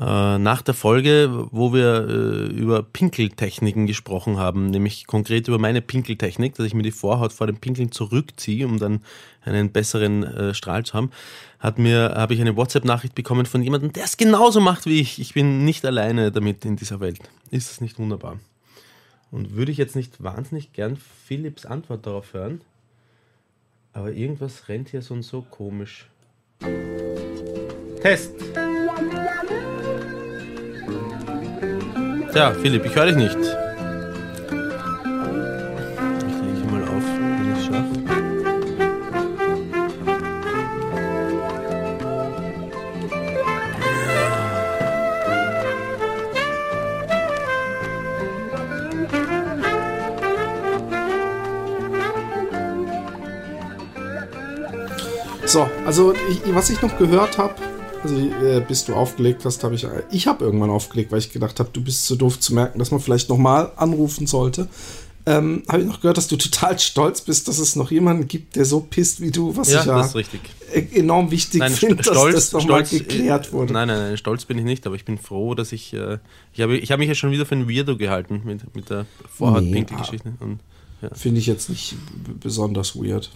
äh, 0.00 0.38
nach 0.38 0.62
der 0.62 0.74
Folge, 0.74 1.48
wo 1.50 1.72
wir 1.72 2.06
äh, 2.08 2.52
über 2.52 2.84
Pinkeltechniken 2.84 3.86
gesprochen 3.86 4.38
haben, 4.38 4.70
nämlich 4.70 5.08
konkret 5.08 5.48
über 5.48 5.58
meine 5.58 5.82
Pinkeltechnik, 5.82 6.54
dass 6.54 6.66
ich 6.66 6.74
mir 6.74 6.84
die 6.84 6.92
Vorhaut 6.92 7.32
vor 7.32 7.48
dem 7.48 7.56
Pinkeln 7.56 7.90
zurückziehe, 7.90 8.66
um 8.66 8.78
dann 8.78 9.02
einen 9.42 9.72
besseren 9.72 10.22
äh, 10.22 10.54
Strahl 10.54 10.84
zu 10.84 10.94
haben, 10.94 11.10
hat 11.58 11.78
mir 11.78 12.14
habe 12.16 12.34
ich 12.34 12.40
eine 12.40 12.56
WhatsApp-Nachricht 12.56 13.16
bekommen 13.16 13.46
von 13.46 13.60
jemandem, 13.60 13.92
der 13.92 14.04
es 14.04 14.16
genauso 14.16 14.60
macht 14.60 14.86
wie 14.86 15.00
ich. 15.00 15.18
Ich 15.18 15.34
bin 15.34 15.64
nicht 15.64 15.84
alleine 15.84 16.30
damit 16.30 16.64
in 16.64 16.76
dieser 16.76 17.00
Welt. 17.00 17.18
Ist 17.50 17.70
das 17.70 17.80
nicht 17.80 17.98
wunderbar? 17.98 18.38
Und 19.32 19.56
würde 19.56 19.72
ich 19.72 19.78
jetzt 19.78 19.96
nicht 19.96 20.22
wahnsinnig 20.22 20.72
gern 20.72 20.96
Philipps 21.26 21.66
Antwort 21.66 22.06
darauf 22.06 22.34
hören, 22.34 22.60
aber 23.92 24.12
irgendwas 24.12 24.68
rennt 24.68 24.90
hier 24.90 25.02
so 25.02 25.14
und 25.14 25.24
so 25.24 25.42
komisch. 25.42 26.08
Test. 28.00 28.34
Tja, 32.32 32.52
Philipp, 32.52 32.84
ich 32.84 32.94
höre 32.94 33.06
dich 33.06 33.16
nicht. 33.16 33.36
Ich 33.36 33.44
lege 36.44 36.64
mal 36.70 36.82
auf, 36.82 37.02
wenn 37.18 37.52
ich 37.52 37.58
es 37.58 37.64
schaffe. 37.66 37.98
So, 55.46 55.68
also 55.86 56.12
ich, 56.12 56.42
was 56.54 56.68
ich 56.68 56.82
noch 56.82 56.98
gehört 56.98 57.38
habe, 57.38 57.54
also 58.02 58.16
äh, 58.16 58.60
bis 58.66 58.84
du 58.84 58.94
aufgelegt 58.94 59.44
hast, 59.44 59.64
habe 59.64 59.74
ich. 59.74 59.86
Ich 60.10 60.26
habe 60.26 60.44
irgendwann 60.44 60.70
aufgelegt, 60.70 61.12
weil 61.12 61.18
ich 61.18 61.32
gedacht 61.32 61.60
habe, 61.60 61.70
du 61.72 61.82
bist 61.82 62.06
zu 62.06 62.16
doof 62.16 62.38
zu 62.40 62.54
merken, 62.54 62.78
dass 62.78 62.90
man 62.90 63.00
vielleicht 63.00 63.28
nochmal 63.28 63.72
anrufen 63.76 64.26
sollte. 64.26 64.68
Ähm, 65.26 65.62
habe 65.68 65.82
ich 65.82 65.86
noch 65.86 66.00
gehört, 66.00 66.16
dass 66.16 66.26
du 66.26 66.36
total 66.36 66.78
stolz 66.78 67.20
bist, 67.20 67.48
dass 67.48 67.58
es 67.58 67.76
noch 67.76 67.90
jemanden 67.90 68.28
gibt, 68.28 68.56
der 68.56 68.64
so 68.64 68.80
pisst 68.80 69.20
wie 69.20 69.30
du, 69.30 69.54
was 69.54 69.70
ja, 69.70 69.80
ich 69.80 69.86
ja 69.86 69.98
das 69.98 70.08
ist 70.08 70.14
richtig. 70.14 70.40
E-, 70.72 71.00
enorm 71.00 71.30
wichtig 71.30 71.62
finde, 71.64 72.02
dass 72.02 72.32
das 72.32 72.52
nochmal 72.52 72.84
geklärt 72.84 73.52
wurde. 73.52 73.74
Nein, 73.74 73.88
nein, 73.88 73.98
nein, 73.98 74.16
stolz 74.16 74.46
bin 74.46 74.56
ich 74.56 74.64
nicht, 74.64 74.86
aber 74.86 74.96
ich 74.96 75.04
bin 75.04 75.18
froh, 75.18 75.54
dass 75.54 75.72
ich. 75.72 75.92
Äh, 75.92 76.18
ich 76.54 76.62
habe 76.62 76.78
ich 76.78 76.90
hab 76.90 76.98
mich 76.98 77.08
ja 77.08 77.14
schon 77.14 77.30
wieder 77.30 77.44
für 77.44 77.56
ein 77.56 77.68
Weirdo 77.68 77.98
gehalten 77.98 78.40
mit, 78.44 78.74
mit 78.74 78.88
der 78.88 79.04
Vorhautpinkel-Geschichte. 79.28 80.32
Nee, 80.40 80.56
ja. 81.02 81.10
Finde 81.14 81.40
ich 81.40 81.46
jetzt 81.46 81.68
nicht 81.68 81.96
besonders 82.40 82.96
weird. 82.96 83.30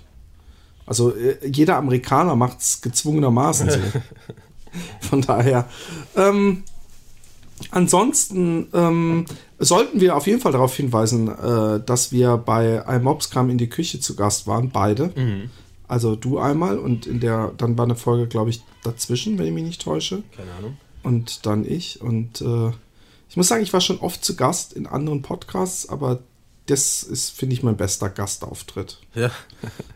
Also 0.87 1.15
äh, 1.15 1.37
jeder 1.47 1.77
Amerikaner 1.77 2.37
macht 2.37 2.61
es 2.61 2.81
gezwungenermaßen 2.81 3.71
so. 3.71 3.79
Von 5.01 5.23
daher. 5.23 5.69
Ähm, 6.17 6.65
ansonsten 7.71 8.69
ähm, 8.73 9.27
sollten 9.59 10.01
wir 10.01 10.17
auf 10.17 10.27
jeden 10.27 10.41
Fall 10.41 10.53
darauf 10.53 10.75
hinweisen, 10.75 11.29
äh, 11.29 11.81
dass 11.85 12.13
wir 12.13 12.37
bei 12.37 12.85
iMobs 12.89 13.31
kam 13.31 13.51
in 13.51 13.59
die 13.59 13.69
Küche 13.69 14.01
zu 14.01 14.17
Gast 14.17 14.47
waren, 14.47 14.71
beide. 14.71 15.13
Mhm. 15.15 15.51
Also 15.89 16.17
du 16.17 16.39
einmal 16.39 16.79
und 16.79 17.07
in 17.07 17.21
der, 17.21 17.53
dann 17.59 17.77
war 17.77 17.85
eine 17.85 17.97
Folge, 17.97 18.27
glaube 18.27 18.51
ich, 18.51 18.63
dazwischen, 18.83 19.39
wenn 19.39 19.47
ich 19.47 19.53
mich 19.53 19.65
nicht 19.65 19.83
täusche. 19.83 20.23
Keine 20.37 20.53
Ahnung. 20.53 20.77
Und 21.03 21.47
dann 21.47 21.67
ich. 21.67 22.01
Und 22.01 22.41
äh, 22.41 22.71
ich 23.29 23.37
muss 23.37 23.49
sagen, 23.49 23.63
ich 23.63 23.73
war 23.73 23.81
schon 23.81 23.99
oft 23.99 24.25
zu 24.25 24.37
Gast 24.37 24.73
in 24.73 24.87
anderen 24.87 25.23
Podcasts, 25.23 25.89
aber 25.89 26.21
das 26.67 27.03
ist, 27.03 27.31
finde 27.31 27.55
ich, 27.55 27.63
mein 27.63 27.77
bester 27.77 28.09
Gastauftritt. 28.09 28.99
Ja. 29.15 29.31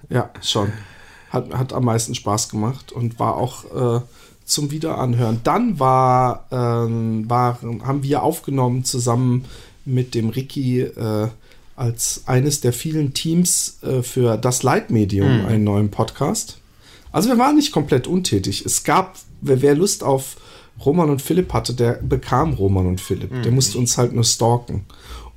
ja, 0.09 0.31
schon. 0.43 0.73
Hat, 1.31 1.53
hat 1.53 1.73
am 1.73 1.85
meisten 1.85 2.15
Spaß 2.15 2.49
gemacht 2.49 2.93
und 2.93 3.19
war 3.19 3.37
auch 3.37 3.65
äh, 3.65 4.01
zum 4.47 4.71
Wiederanhören. 4.71 5.41
Dann 5.45 5.79
war, 5.79 6.47
ähm, 6.51 7.29
war, 7.29 7.59
haben 7.85 8.03
wir 8.03 8.23
aufgenommen 8.23 8.85
zusammen 8.85 9.45
mit 9.85 10.15
dem 10.15 10.31
Ricky 10.31 10.81
äh, 10.81 11.29
als 11.75 12.23
eines 12.27 12.61
der 12.61 12.73
vielen 12.73 13.13
Teams 13.13 13.79
äh, 13.83 14.03
für 14.03 14.39
das 14.39 14.63
Leitmedium 14.63 15.41
mhm. 15.41 15.47
einen 15.47 15.65
neuen 15.65 15.91
Podcast. 15.91 16.59
Also 17.13 17.29
wir 17.29 17.39
waren 17.39 17.57
nicht 17.57 17.73
komplett 17.73 18.07
untätig. 18.07 18.65
Es 18.65 18.85
gab, 18.85 19.19
wer, 19.41 19.63
wer 19.63 19.75
Lust 19.75 20.03
auf 20.03 20.37
Roman 20.85 21.11
und 21.11 21.23
Philipp 21.23 21.53
hatte, 21.53 21.75
der 21.75 21.95
bekam 21.95 22.55
Roman 22.55 22.87
und 22.87 23.01
Philipp. 23.01 23.33
Mhm. 23.33 23.43
Der 23.43 23.53
musste 23.53 23.79
uns 23.79 23.99
halt 23.99 24.13
nur 24.13 24.25
stalken. 24.25 24.85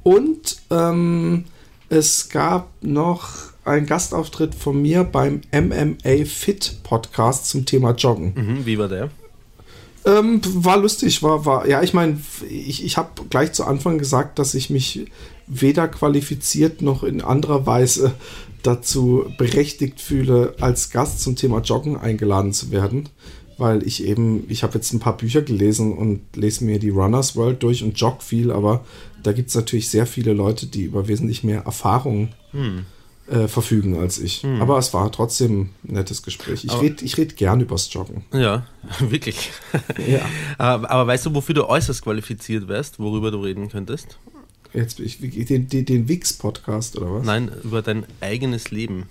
Und 0.03 0.57
ähm, 0.69 1.45
es 1.89 2.29
gab 2.29 2.69
noch 2.81 3.48
einen 3.69 3.85
Gastauftritt 3.85 4.55
von 4.55 4.81
mir 4.81 5.03
beim 5.03 5.41
MMA 5.51 6.25
Fit 6.25 6.79
Podcast 6.83 7.49
zum 7.49 7.65
Thema 7.65 7.91
Joggen. 7.91 8.33
Mhm, 8.35 8.65
wie 8.65 8.77
war 8.77 8.87
der? 8.87 9.09
Ähm, 10.05 10.41
war 10.43 10.77
lustig, 10.77 11.21
war, 11.23 11.45
war, 11.45 11.67
ja, 11.67 11.83
ich 11.83 11.93
meine, 11.93 12.19
ich, 12.49 12.83
ich 12.83 12.97
habe 12.97 13.09
gleich 13.29 13.53
zu 13.53 13.65
Anfang 13.65 13.97
gesagt, 13.97 14.39
dass 14.39 14.53
ich 14.53 14.69
mich 14.69 15.07
weder 15.45 15.87
qualifiziert 15.87 16.81
noch 16.81 17.03
in 17.03 17.21
anderer 17.21 17.65
Weise 17.65 18.13
dazu 18.63 19.25
berechtigt 19.37 19.99
fühle, 19.99 20.55
als 20.59 20.89
Gast 20.89 21.21
zum 21.21 21.35
Thema 21.35 21.59
Joggen 21.59 21.97
eingeladen 21.97 22.53
zu 22.53 22.71
werden, 22.71 23.09
weil 23.57 23.85
ich 23.85 24.05
eben, 24.05 24.45
ich 24.49 24.63
habe 24.63 24.75
jetzt 24.75 24.93
ein 24.93 24.99
paar 24.99 25.17
Bücher 25.17 25.41
gelesen 25.41 25.93
und 25.93 26.21
lese 26.35 26.63
mir 26.63 26.79
die 26.79 26.89
Runners 26.89 27.35
World 27.35 27.61
durch 27.61 27.83
und 27.83 27.99
jogge 27.99 28.23
viel, 28.23 28.51
aber 28.51 28.85
da 29.21 29.31
gibt 29.33 29.49
es 29.49 29.55
natürlich 29.55 29.89
sehr 29.89 30.05
viele 30.05 30.33
Leute, 30.33 30.67
die 30.67 30.83
über 30.83 31.07
wesentlich 31.07 31.43
mehr 31.43 31.63
Erfahrung 31.63 32.29
hm. 32.51 32.85
Äh, 33.29 33.47
verfügen 33.47 33.99
als 33.99 34.19
ich. 34.19 34.43
Hm. 34.43 34.61
Aber 34.61 34.77
es 34.77 34.93
war 34.93 35.11
trotzdem 35.11 35.69
ein 35.83 35.93
nettes 35.93 36.23
Gespräch. 36.23 36.65
Ich 36.65 36.81
rede 36.81 37.03
ich 37.03 37.17
red 37.17 37.37
gern 37.37 37.61
übers 37.61 37.91
Joggen. 37.93 38.23
Ja, 38.33 38.65
wirklich. 38.99 39.51
ja. 40.07 40.21
Aber, 40.57 40.89
aber 40.89 41.07
weißt 41.07 41.27
du, 41.27 41.35
wofür 41.35 41.55
du 41.55 41.67
äußerst 41.67 42.01
qualifiziert 42.01 42.67
wärst, 42.67 42.99
worüber 42.99 43.31
du 43.31 43.41
reden 43.41 43.69
könntest? 43.69 44.17
Jetzt 44.73 44.99
ich, 44.99 45.19
den, 45.19 45.67
den, 45.67 45.85
den 45.85 46.07
Wix-Podcast 46.07 46.97
oder 46.97 47.13
was? 47.13 47.25
Nein, 47.25 47.49
über 47.63 47.81
dein 47.81 48.05
eigenes 48.21 48.71
Leben. 48.71 49.09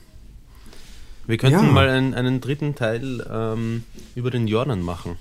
Wir 1.27 1.37
könnten 1.37 1.67
ja. 1.67 1.73
mal 1.73 1.89
einen, 1.89 2.15
einen, 2.15 2.41
dritten 2.41 2.75
Teil 2.75 3.27
ähm, 3.31 3.85
über 4.15 4.31
den 4.31 4.47
Jordan 4.47 4.83
machen. 4.83 5.17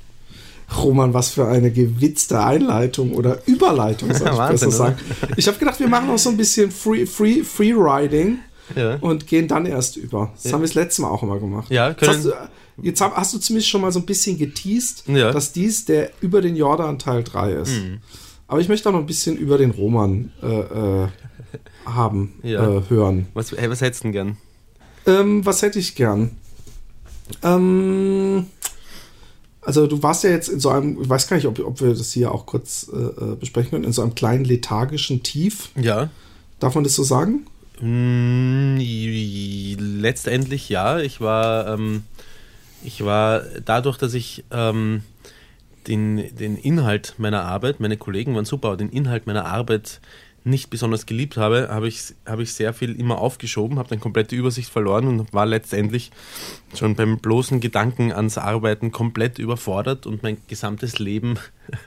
Roman, 0.76 1.14
was 1.14 1.30
für 1.30 1.48
eine 1.48 1.72
gewitzte 1.72 2.44
Einleitung 2.44 3.14
oder 3.14 3.40
Überleitung, 3.48 4.14
soll 4.14 4.28
ich 4.32 4.38
Wahnsinn, 4.38 4.70
besser 4.70 4.78
sagen. 4.78 4.98
Ich 5.38 5.48
habe 5.48 5.58
gedacht, 5.58 5.80
wir 5.80 5.88
machen 5.88 6.10
auch 6.10 6.18
so 6.18 6.30
ein 6.30 6.38
bisschen 6.38 6.72
Free, 6.72 7.06
Free, 7.06 7.44
Free 7.44 7.74
Riding 7.74 8.40
ja. 8.76 8.96
und 9.02 9.28
gehen 9.28 9.48
dann 9.48 9.66
erst 9.66 9.98
über. 9.98 10.32
Das 10.36 10.46
ja. 10.46 10.52
haben 10.54 10.62
wir 10.62 10.68
das 10.68 10.76
letzte 10.76 11.02
Mal 11.02 11.10
auch 11.10 11.24
immer 11.24 11.40
gemacht. 11.40 11.72
Ja, 11.72 11.96
hast 12.00 12.26
du, 12.26 12.34
jetzt 12.82 13.02
hast 13.02 13.34
du 13.34 13.40
zumindest 13.40 13.70
schon 13.70 13.82
mal 13.82 13.92
so 13.92 14.00
ein 14.00 14.06
bisschen 14.06 14.38
geteased, 14.38 15.04
ja. 15.08 15.32
dass 15.32 15.52
dies 15.52 15.86
der 15.86 16.12
über 16.22 16.42
den 16.42 16.56
Jordan 16.56 17.00
Teil 17.00 17.24
3 17.24 17.54
ist. 17.54 17.72
Mhm. 17.72 18.00
Aber 18.48 18.62
ich 18.62 18.70
möchte 18.70 18.88
auch 18.88 18.94
noch 18.94 19.00
ein 19.00 19.06
bisschen 19.06 19.38
über 19.38 19.58
den 19.58 19.72
Roman 19.72 20.32
äh, 20.42 20.48
äh, 20.48 21.08
haben, 21.86 22.40
äh, 22.44 22.58
hören. 22.90 23.28
Was, 23.34 23.52
hey, 23.52 23.70
was 23.70 23.82
hättest 23.82 24.04
du 24.04 24.06
denn 24.06 24.12
gern? 24.14 24.38
Ähm, 25.06 25.46
was 25.46 25.62
hätte 25.62 25.80
ich 25.80 25.96
gern? 25.96 26.32
Ähm, 27.44 28.46
also 29.62 29.86
du 29.86 30.02
warst 30.02 30.24
ja 30.24 30.30
jetzt 30.30 30.48
in 30.48 30.62
so 30.62 30.70
einem, 30.70 31.02
ich 31.02 31.10
weiß 31.10 31.28
gar 31.28 31.36
nicht, 31.36 31.46
ob, 31.46 31.60
ob 31.60 31.82
wir 31.82 31.90
das 31.94 32.14
hier 32.14 32.32
auch 32.32 32.46
kurz 32.46 32.90
äh, 32.94 32.98
äh, 32.98 33.36
besprechen 33.36 33.72
können, 33.72 33.84
in 33.84 33.92
so 33.92 34.02
einem 34.02 34.16
kleinen 34.16 34.46
lethargischen 34.46 35.24
Tief. 35.24 35.72
Ja. 35.76 36.10
Darf 36.60 36.76
man 36.76 36.86
das 36.86 36.96
so 36.96 37.04
sagen? 37.04 37.46
Mm, 37.82 38.78
letztendlich 39.78 40.70
ja. 40.70 41.00
Ich 41.00 41.22
war, 41.22 41.68
ähm, 41.68 42.04
ich 42.84 43.04
war 43.04 43.42
dadurch, 43.64 43.98
dass 43.98 44.14
ich 44.14 44.44
ähm, 44.52 45.04
den, 45.88 46.36
den 46.36 46.58
Inhalt 46.58 47.16
meiner 47.18 47.44
Arbeit, 47.44 47.80
meine 47.80 47.98
Kollegen 47.98 48.36
waren 48.36 48.46
super, 48.46 48.70
aber 48.70 48.78
den 48.78 48.90
Inhalt 48.90 49.28
meiner 49.28 49.46
Arbeit 49.46 50.02
nicht 50.44 50.70
besonders 50.70 51.06
geliebt 51.06 51.38
habe, 51.38 51.68
habe 51.70 51.88
ich, 51.88 52.14
habe 52.26 52.44
ich 52.44 52.54
sehr 52.54 52.74
viel 52.74 52.98
immer 52.98 53.20
aufgeschoben, 53.20 53.78
habe 53.78 53.90
dann 53.90 54.00
komplette 54.00 54.36
Übersicht 54.36 54.70
verloren 54.70 55.08
und 55.08 55.34
war 55.34 55.46
letztendlich 55.46 56.12
schon 56.74 56.96
beim 56.96 57.20
bloßen 57.20 57.60
Gedanken 57.60 58.12
ans 58.12 58.38
Arbeiten 58.38 58.92
komplett 58.92 59.40
überfordert 59.40 60.06
und 60.06 60.24
mein 60.24 60.38
gesamtes 60.48 61.00
Leben 61.00 61.38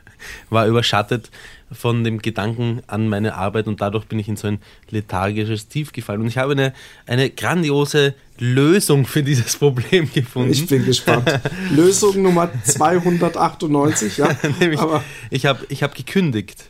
war 0.51 0.67
überschattet 0.67 1.31
von 1.73 2.03
dem 2.05 2.21
Gedanken 2.21 2.83
an 2.87 3.09
meine 3.09 3.35
Arbeit 3.35 3.67
und 3.67 3.81
dadurch 3.81 4.07
bin 4.07 4.19
ich 4.19 4.29
in 4.29 4.37
so 4.37 4.49
ein 4.49 4.59
lethargisches 4.91 5.69
Tief 5.69 5.93
gefallen. 5.93 6.21
Und 6.21 6.29
ich 6.29 6.39
habe 6.39 6.53
eine, 6.53 6.73
eine 7.07 7.31
grandiose 7.31 8.15
Lösung 8.39 9.07
für 9.07 9.23
dieses 9.23 9.57
Problem 9.57 10.11
gefunden. 10.15 10.51
Ich 10.51 10.67
bin 10.67 10.85
gespannt. 10.85 11.29
Lösung 11.71 12.23
Nummer 12.23 12.51
298, 12.65 14.17
ja. 14.17 14.29
Nämlich, 14.61 14.81
Aber 14.81 15.05
ich 15.31 15.47
habe 15.47 15.65
ich 15.69 15.83
hab 15.83 15.95
gekündigt. 15.95 16.65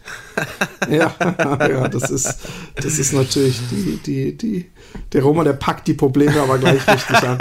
ja, 0.90 1.14
ja 1.60 1.88
das, 1.88 2.10
ist, 2.10 2.38
das 2.76 2.98
ist 2.98 3.12
natürlich 3.12 3.60
die, 3.70 3.98
die, 4.04 4.36
die, 4.36 4.70
der 5.12 5.22
Roma, 5.22 5.44
der 5.44 5.54
packt 5.54 5.88
die 5.88 5.94
Probleme 5.94 6.40
aber 6.40 6.58
gleich 6.58 6.86
richtig 6.86 7.22
an. 7.22 7.38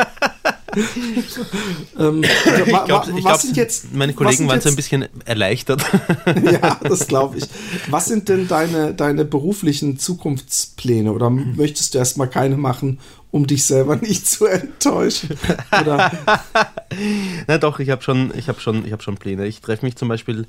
Ähm, 1.98 2.24
ich 2.24 2.86
glaube, 2.86 3.14
glaub, 3.22 3.44
jetzt, 3.54 3.94
meine 3.94 4.14
Kollegen 4.14 4.48
waren 4.48 4.56
jetzt, 4.56 4.64
so 4.64 4.70
ein 4.70 4.76
bisschen 4.76 5.08
erleichtert. 5.26 5.84
ja, 6.44 6.80
das 6.84 7.08
glaube 7.08 7.38
ich. 7.38 7.46
Was 7.90 8.06
sind 8.06 8.30
denn 8.30 8.48
deine, 8.48 8.94
deine 8.94 9.26
beruflichen 9.26 9.98
Zukunftspläne? 9.98 11.12
Oder 11.12 11.30
mhm. 11.30 11.56
möchtest 11.56 11.94
du 11.94 11.98
erstmal 11.98 12.30
keine 12.30 12.58
machen, 12.58 13.00
um 13.32 13.48
dich 13.48 13.64
selber 13.66 13.96
nicht 14.02 14.28
zu 14.28 14.46
enttäuschen? 14.46 15.38
Na 17.48 17.58
doch, 17.58 17.80
ich 17.80 17.90
habe 17.90 18.02
schon, 18.02 18.32
hab 18.48 18.62
schon, 18.62 18.90
hab 18.92 19.04
schon 19.04 19.18
Pläne. 19.18 19.46
Ich 19.46 19.62
treffe 19.62 19.86
mich 19.86 19.96
zum 19.96 20.08
Beispiel 20.08 20.48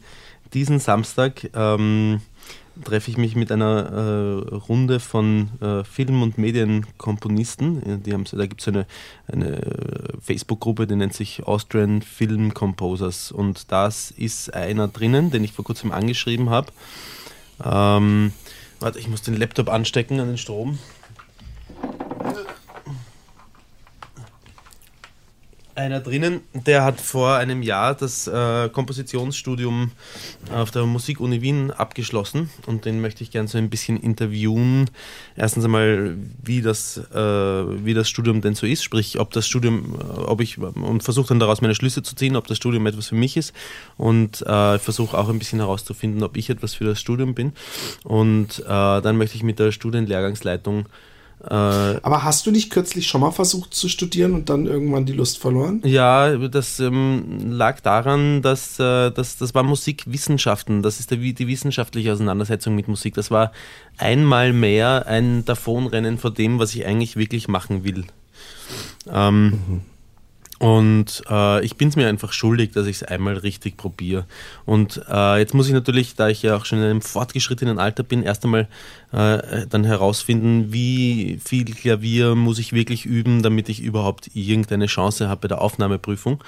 diesen 0.52 0.78
Samstag. 0.80 1.50
Ähm, 1.54 2.20
treffe 2.82 3.10
ich 3.10 3.16
mich 3.16 3.36
mit 3.36 3.52
einer 3.52 3.92
äh, 3.92 4.54
Runde 4.54 5.00
von 5.00 5.48
äh, 5.60 5.84
Film- 5.84 6.22
und 6.22 6.38
Medienkomponisten. 6.38 8.02
Die 8.02 8.10
da 8.10 8.46
gibt 8.46 8.60
es 8.60 8.68
eine, 8.68 8.86
eine 9.26 9.60
Facebook-Gruppe, 10.20 10.86
die 10.86 10.96
nennt 10.96 11.14
sich 11.14 11.44
Austrian 11.44 12.02
Film 12.02 12.54
Composers. 12.54 13.32
Und 13.32 13.72
das 13.72 14.10
ist 14.10 14.54
einer 14.54 14.88
drinnen, 14.88 15.30
den 15.30 15.44
ich 15.44 15.52
vor 15.52 15.64
kurzem 15.64 15.92
angeschrieben 15.92 16.50
habe. 16.50 16.72
Ähm, 17.64 18.32
warte, 18.80 18.98
ich 18.98 19.08
muss 19.08 19.22
den 19.22 19.36
Laptop 19.36 19.68
anstecken 19.68 20.20
an 20.20 20.28
den 20.28 20.38
Strom. 20.38 20.78
Einer 25.80 26.00
drinnen, 26.00 26.40
der 26.52 26.84
hat 26.84 27.00
vor 27.00 27.36
einem 27.36 27.62
Jahr 27.62 27.94
das 27.94 28.26
äh, 28.26 28.68
Kompositionsstudium 28.68 29.90
auf 30.52 30.70
der 30.70 30.84
Musikuni 30.84 31.42
Wien 31.42 31.70
abgeschlossen 31.70 32.50
und 32.66 32.84
den 32.84 33.00
möchte 33.00 33.24
ich 33.24 33.30
gerne 33.30 33.48
so 33.48 33.58
ein 33.58 33.70
bisschen 33.70 33.96
interviewen. 33.96 34.90
Erstens 35.36 35.64
einmal, 35.64 36.16
wie 36.42 36.62
das, 36.62 36.98
äh, 36.98 37.14
wie 37.16 37.94
das 37.94 38.08
Studium 38.08 38.40
denn 38.40 38.54
so 38.54 38.66
ist, 38.66 38.84
sprich, 38.84 39.18
ob 39.18 39.32
das 39.32 39.46
Studium, 39.46 39.96
äh, 39.98 40.20
ob 40.20 40.40
ich, 40.40 40.58
und 40.58 41.02
versuche 41.02 41.28
dann 41.28 41.40
daraus 41.40 41.62
meine 41.62 41.74
Schlüsse 41.74 42.02
zu 42.02 42.14
ziehen, 42.14 42.36
ob 42.36 42.46
das 42.46 42.58
Studium 42.58 42.86
etwas 42.86 43.08
für 43.08 43.14
mich 43.14 43.36
ist 43.36 43.54
und 43.96 44.42
äh, 44.42 44.78
versuche 44.78 45.16
auch 45.16 45.28
ein 45.28 45.38
bisschen 45.38 45.60
herauszufinden, 45.60 46.22
ob 46.22 46.36
ich 46.36 46.50
etwas 46.50 46.74
für 46.74 46.84
das 46.84 47.00
Studium 47.00 47.34
bin. 47.34 47.52
Und 48.04 48.60
äh, 48.60 48.64
dann 48.66 49.16
möchte 49.16 49.36
ich 49.36 49.42
mit 49.42 49.58
der 49.58 49.72
Studienlehrgangsleitung 49.72 50.80
äh, 50.80 51.09
Aber 51.42 52.22
hast 52.22 52.46
du 52.46 52.50
nicht 52.50 52.70
kürzlich 52.70 53.06
schon 53.06 53.22
mal 53.22 53.30
versucht 53.30 53.74
zu 53.74 53.88
studieren 53.88 54.34
und 54.34 54.50
dann 54.50 54.66
irgendwann 54.66 55.06
die 55.06 55.14
Lust 55.14 55.38
verloren? 55.38 55.80
Ja, 55.84 56.36
das 56.36 56.80
ähm, 56.80 57.50
lag 57.50 57.80
daran, 57.80 58.42
dass, 58.42 58.78
äh, 58.78 59.10
dass 59.10 59.38
das 59.38 59.54
war 59.54 59.62
Musikwissenschaften. 59.62 60.82
Das 60.82 61.00
ist 61.00 61.10
die, 61.10 61.32
die 61.32 61.46
wissenschaftliche 61.46 62.12
Auseinandersetzung 62.12 62.74
mit 62.74 62.88
Musik. 62.88 63.14
Das 63.14 63.30
war 63.30 63.52
einmal 63.96 64.52
mehr 64.52 65.06
ein 65.06 65.44
Davonrennen 65.44 66.18
vor 66.18 66.30
dem, 66.30 66.58
was 66.58 66.74
ich 66.74 66.84
eigentlich 66.84 67.16
wirklich 67.16 67.48
machen 67.48 67.84
will. 67.84 68.04
Ähm, 69.10 69.44
mhm. 69.44 69.80
Und 70.60 71.22
äh, 71.30 71.64
ich 71.64 71.76
bin 71.76 71.88
es 71.88 71.96
mir 71.96 72.06
einfach 72.06 72.34
schuldig, 72.34 72.72
dass 72.72 72.86
ich 72.86 72.96
es 72.96 73.02
einmal 73.02 73.38
richtig 73.38 73.78
probiere. 73.78 74.26
Und 74.66 75.00
äh, 75.10 75.38
jetzt 75.38 75.54
muss 75.54 75.68
ich 75.68 75.72
natürlich, 75.72 76.16
da 76.16 76.28
ich 76.28 76.42
ja 76.42 76.54
auch 76.54 76.66
schon 76.66 76.80
in 76.80 76.84
einem 76.84 77.00
fortgeschrittenen 77.00 77.78
Alter 77.78 78.02
bin, 78.02 78.22
erst 78.22 78.44
einmal 78.44 78.68
äh, 79.10 79.66
dann 79.70 79.84
herausfinden, 79.84 80.70
wie 80.70 81.40
viel 81.42 81.64
Klavier 81.64 82.34
muss 82.34 82.58
ich 82.58 82.74
wirklich 82.74 83.06
üben, 83.06 83.42
damit 83.42 83.70
ich 83.70 83.80
überhaupt 83.80 84.32
irgendeine 84.34 84.84
Chance 84.84 85.30
habe 85.30 85.40
bei 85.40 85.48
der 85.48 85.62
Aufnahmeprüfung. 85.62 86.44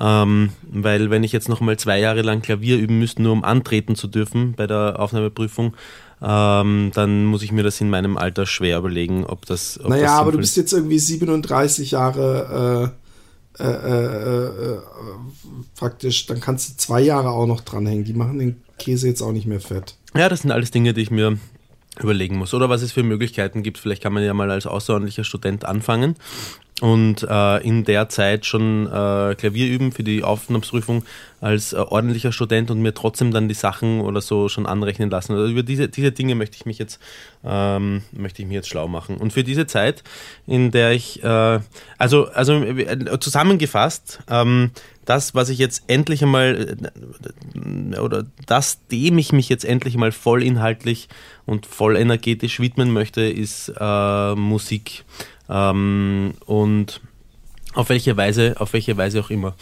Ähm, 0.00 0.50
weil 0.68 1.10
wenn 1.10 1.22
ich 1.22 1.30
jetzt 1.30 1.48
noch 1.48 1.60
mal 1.60 1.78
zwei 1.78 2.00
Jahre 2.00 2.22
lang 2.22 2.42
Klavier 2.42 2.78
üben 2.78 2.98
müsste, 2.98 3.22
nur 3.22 3.32
um 3.32 3.44
antreten 3.44 3.94
zu 3.94 4.08
dürfen 4.08 4.54
bei 4.56 4.66
der 4.66 4.98
Aufnahmeprüfung, 4.98 5.76
ähm, 6.20 6.90
dann 6.94 7.24
muss 7.24 7.44
ich 7.44 7.52
mir 7.52 7.62
das 7.62 7.80
in 7.80 7.90
meinem 7.90 8.16
Alter 8.16 8.44
schwer 8.44 8.78
überlegen, 8.78 9.24
ob 9.24 9.46
das. 9.46 9.78
Ob 9.80 9.90
naja, 9.90 10.06
das 10.06 10.12
aber 10.14 10.32
du 10.32 10.38
bist 10.38 10.56
jetzt 10.56 10.72
irgendwie 10.72 10.98
37 10.98 11.92
Jahre 11.92 12.92
äh, 13.58 13.64
äh, 13.64 14.74
äh, 14.74 14.78
praktisch, 15.76 16.26
dann 16.26 16.40
kannst 16.40 16.68
du 16.68 16.76
zwei 16.76 17.00
Jahre 17.00 17.30
auch 17.30 17.46
noch 17.46 17.60
dranhängen. 17.60 18.04
Die 18.04 18.12
machen 18.12 18.38
den 18.38 18.62
Käse 18.78 19.08
jetzt 19.08 19.22
auch 19.22 19.32
nicht 19.32 19.46
mehr 19.46 19.60
fett. 19.60 19.96
Ja, 20.14 20.28
das 20.28 20.42
sind 20.42 20.50
alles 20.50 20.70
Dinge, 20.70 20.94
die 20.94 21.02
ich 21.02 21.10
mir 21.10 21.38
überlegen 22.00 22.36
muss. 22.36 22.54
Oder 22.54 22.68
was 22.68 22.82
es 22.82 22.92
für 22.92 23.02
Möglichkeiten 23.02 23.62
gibt. 23.62 23.78
Vielleicht 23.78 24.02
kann 24.02 24.12
man 24.12 24.24
ja 24.24 24.34
mal 24.34 24.50
als 24.50 24.66
außerordentlicher 24.66 25.24
Student 25.24 25.64
anfangen 25.64 26.16
und 26.82 27.22
äh, 27.22 27.66
in 27.66 27.84
der 27.84 28.10
Zeit 28.10 28.44
schon 28.44 28.86
äh, 28.86 29.34
Klavier 29.34 29.66
üben 29.66 29.92
für 29.92 30.04
die 30.04 30.22
Aufnahmsprüfung 30.22 31.04
als 31.40 31.72
äh, 31.72 31.76
ordentlicher 31.76 32.32
Student 32.32 32.70
und 32.70 32.82
mir 32.82 32.92
trotzdem 32.92 33.30
dann 33.30 33.48
die 33.48 33.54
Sachen 33.54 34.02
oder 34.02 34.20
so 34.20 34.50
schon 34.50 34.66
anrechnen 34.66 35.08
lassen. 35.08 35.32
Also 35.32 35.46
über 35.46 35.62
diese, 35.62 35.88
diese 35.88 36.12
Dinge 36.12 36.34
möchte 36.34 36.56
ich 36.56 36.66
mich 36.66 36.78
jetzt 36.78 37.00
ähm, 37.44 38.02
möchte 38.12 38.42
ich 38.42 38.48
mich 38.48 38.56
jetzt 38.56 38.68
schlau 38.68 38.88
machen. 38.88 39.16
Und 39.16 39.32
für 39.32 39.42
diese 39.42 39.66
Zeit, 39.66 40.04
in 40.46 40.70
der 40.70 40.92
ich 40.92 41.24
äh, 41.24 41.60
also 41.96 42.26
also 42.26 42.62
äh, 42.62 43.18
zusammengefasst 43.20 44.20
ähm, 44.28 44.70
das, 45.06 45.34
was 45.34 45.48
ich 45.48 45.58
jetzt 45.58 45.84
endlich 45.86 46.22
einmal 46.22 46.76
äh, 47.54 47.98
oder 47.98 48.26
das, 48.46 48.86
dem 48.88 49.16
ich 49.18 49.32
mich 49.32 49.48
jetzt 49.48 49.64
endlich 49.64 49.94
einmal 49.94 50.12
voll 50.12 50.42
inhaltlich 50.42 51.08
und 51.46 51.64
voll 51.64 51.96
energetisch 51.96 52.60
widmen 52.60 52.92
möchte, 52.92 53.22
ist 53.22 53.72
äh, 53.78 54.34
Musik 54.34 55.04
ähm, 55.48 56.34
und 56.44 57.00
auf 57.74 57.88
welche 57.88 58.16
Weise, 58.16 58.56
auf 58.58 58.72
welche 58.72 58.96
Weise 58.96 59.20
auch 59.20 59.30
immer. 59.30 59.54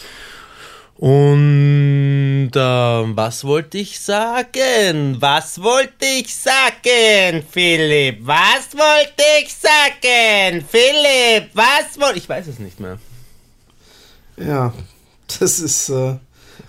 Und 0.97 2.53
äh, 2.55 2.59
was 2.59 3.45
wollte 3.45 3.79
ich 3.79 3.99
sagen? 3.99 5.17
Was 5.21 5.61
wollte 5.61 6.07
ich 6.07 6.35
sagen, 6.35 7.45
Philipp? 7.51 8.19
Was 8.21 8.73
wollte 8.75 9.25
ich 9.43 9.53
sagen, 9.53 10.65
Philipp? 10.67 11.51
Was 11.53 12.01
wollte 12.01 12.19
ich? 12.19 12.29
weiß 12.29 12.47
es 12.47 12.61
nicht 12.61 12.79
mehr. 12.79 12.99
Ja, 14.37 14.73
das 15.39 15.59
ist. 15.61 15.89
Äh, 15.89 16.17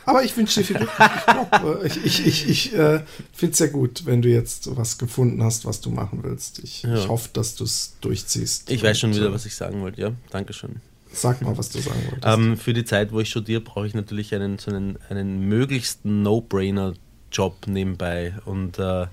aber 0.05 0.23
ich 0.23 0.35
wünsche 0.35 0.59
dir 0.59 0.65
viel 0.65 0.77
Glück. 0.77 0.89
Ich, 0.99 1.25
glaub, 1.25 1.83
äh, 1.83 1.87
ich, 1.87 2.05
ich, 2.05 2.27
ich, 2.27 2.49
ich 2.49 2.73
äh, 2.73 3.01
finde 3.33 3.51
es 3.51 3.57
sehr 3.57 3.69
gut, 3.69 4.05
wenn 4.05 4.21
du 4.21 4.29
jetzt 4.29 4.75
was 4.75 4.97
gefunden 4.97 5.43
hast, 5.43 5.65
was 5.65 5.81
du 5.81 5.89
machen 5.89 6.19
willst. 6.23 6.59
Ich, 6.59 6.83
ja. 6.83 6.95
ich 6.95 7.07
hoffe, 7.07 7.29
dass 7.33 7.55
du 7.55 7.63
es 7.63 7.95
durchziehst. 8.01 8.69
Ich 8.69 8.83
weiß 8.83 8.99
schon 8.99 9.13
wieder, 9.15 9.31
was 9.31 9.45
ich 9.45 9.55
sagen 9.55 9.81
wollte. 9.81 10.01
Ja, 10.01 10.11
danke 10.31 10.53
schön. 10.53 10.81
Sag 11.11 11.41
mal, 11.41 11.57
was 11.57 11.69
du 11.69 11.79
sagen 11.79 12.01
wolltest. 12.09 12.25
Ähm, 12.25 12.57
für 12.57 12.73
die 12.73 12.83
Zeit, 12.83 13.11
wo 13.11 13.19
ich 13.19 13.29
studiere, 13.29 13.61
brauche 13.61 13.87
ich 13.87 13.93
natürlich 13.93 14.33
einen, 14.35 14.59
so 14.59 14.69
einen, 14.69 14.97
einen 15.09 15.47
möglichst 15.47 16.03
No-Brainer-Job 16.03 17.67
nebenbei. 17.67 18.33
Und 18.45 18.79
äh, 18.79 19.03
äh, 19.03 19.07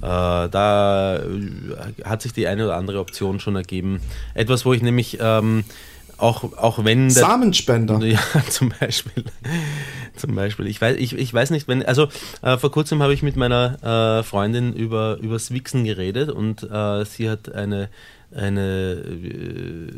da 0.00 1.22
hat 2.04 2.22
sich 2.22 2.32
die 2.32 2.46
eine 2.46 2.64
oder 2.64 2.76
andere 2.76 2.98
Option 2.98 3.38
schon 3.38 3.56
ergeben. 3.56 4.00
Etwas, 4.34 4.64
wo 4.64 4.72
ich 4.72 4.82
nämlich 4.82 5.18
ähm, 5.20 5.64
auch, 6.18 6.56
auch 6.56 6.84
wenn. 6.84 7.08
Der, 7.08 7.22
Samenspender. 7.22 8.04
Ja, 8.04 8.20
zum 8.48 8.72
Beispiel. 8.80 9.24
zum 10.16 10.34
Beispiel. 10.34 10.66
Ich 10.66 10.80
weiß, 10.80 10.96
ich, 10.98 11.16
ich 11.16 11.32
weiß 11.32 11.50
nicht, 11.50 11.68
wenn. 11.68 11.84
Also 11.84 12.08
äh, 12.42 12.56
vor 12.58 12.70
kurzem 12.70 13.02
habe 13.02 13.14
ich 13.14 13.22
mit 13.22 13.36
meiner 13.36 14.20
äh, 14.20 14.22
Freundin 14.22 14.72
über 14.72 15.18
übers 15.20 15.50
Wichsen 15.50 15.84
geredet 15.84 16.30
und 16.30 16.62
äh, 16.62 17.04
sie 17.04 17.28
hat 17.28 17.52
eine, 17.52 17.88
eine 18.34 19.02
äh, 19.04 19.92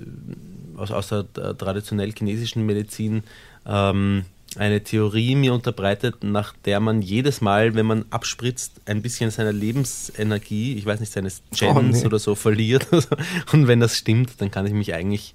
aus, 0.77 0.91
aus 0.91 1.09
der 1.09 1.57
traditionell 1.57 2.13
chinesischen 2.13 2.67
Medizin 2.67 3.23
ähm, 3.67 4.25
eine 4.57 4.83
Theorie 4.83 5.35
mir 5.35 5.53
unterbreitet, 5.53 6.25
nach 6.25 6.55
der 6.65 6.81
man 6.81 7.03
jedes 7.03 7.41
Mal, 7.41 7.75
wenn 7.75 7.87
man 7.87 8.07
abspritzt, 8.11 8.81
ein 8.87 9.03
bisschen 9.03 9.31
seiner 9.31 9.53
Lebensenergie, 9.53 10.75
ich 10.75 10.87
weiß 10.87 11.01
nicht, 11.01 11.13
seines 11.13 11.43
Gens 11.55 11.77
oh, 11.77 11.83
nee. 11.83 12.07
oder 12.07 12.19
so 12.19 12.35
verliert. 12.35 12.89
Und 13.53 13.69
wenn 13.69 13.81
das 13.81 13.97
stimmt, 13.97 14.33
dann 14.39 14.51
kann 14.51 14.67
ich 14.67 14.73
mich 14.73 14.95
eigentlich 14.95 15.35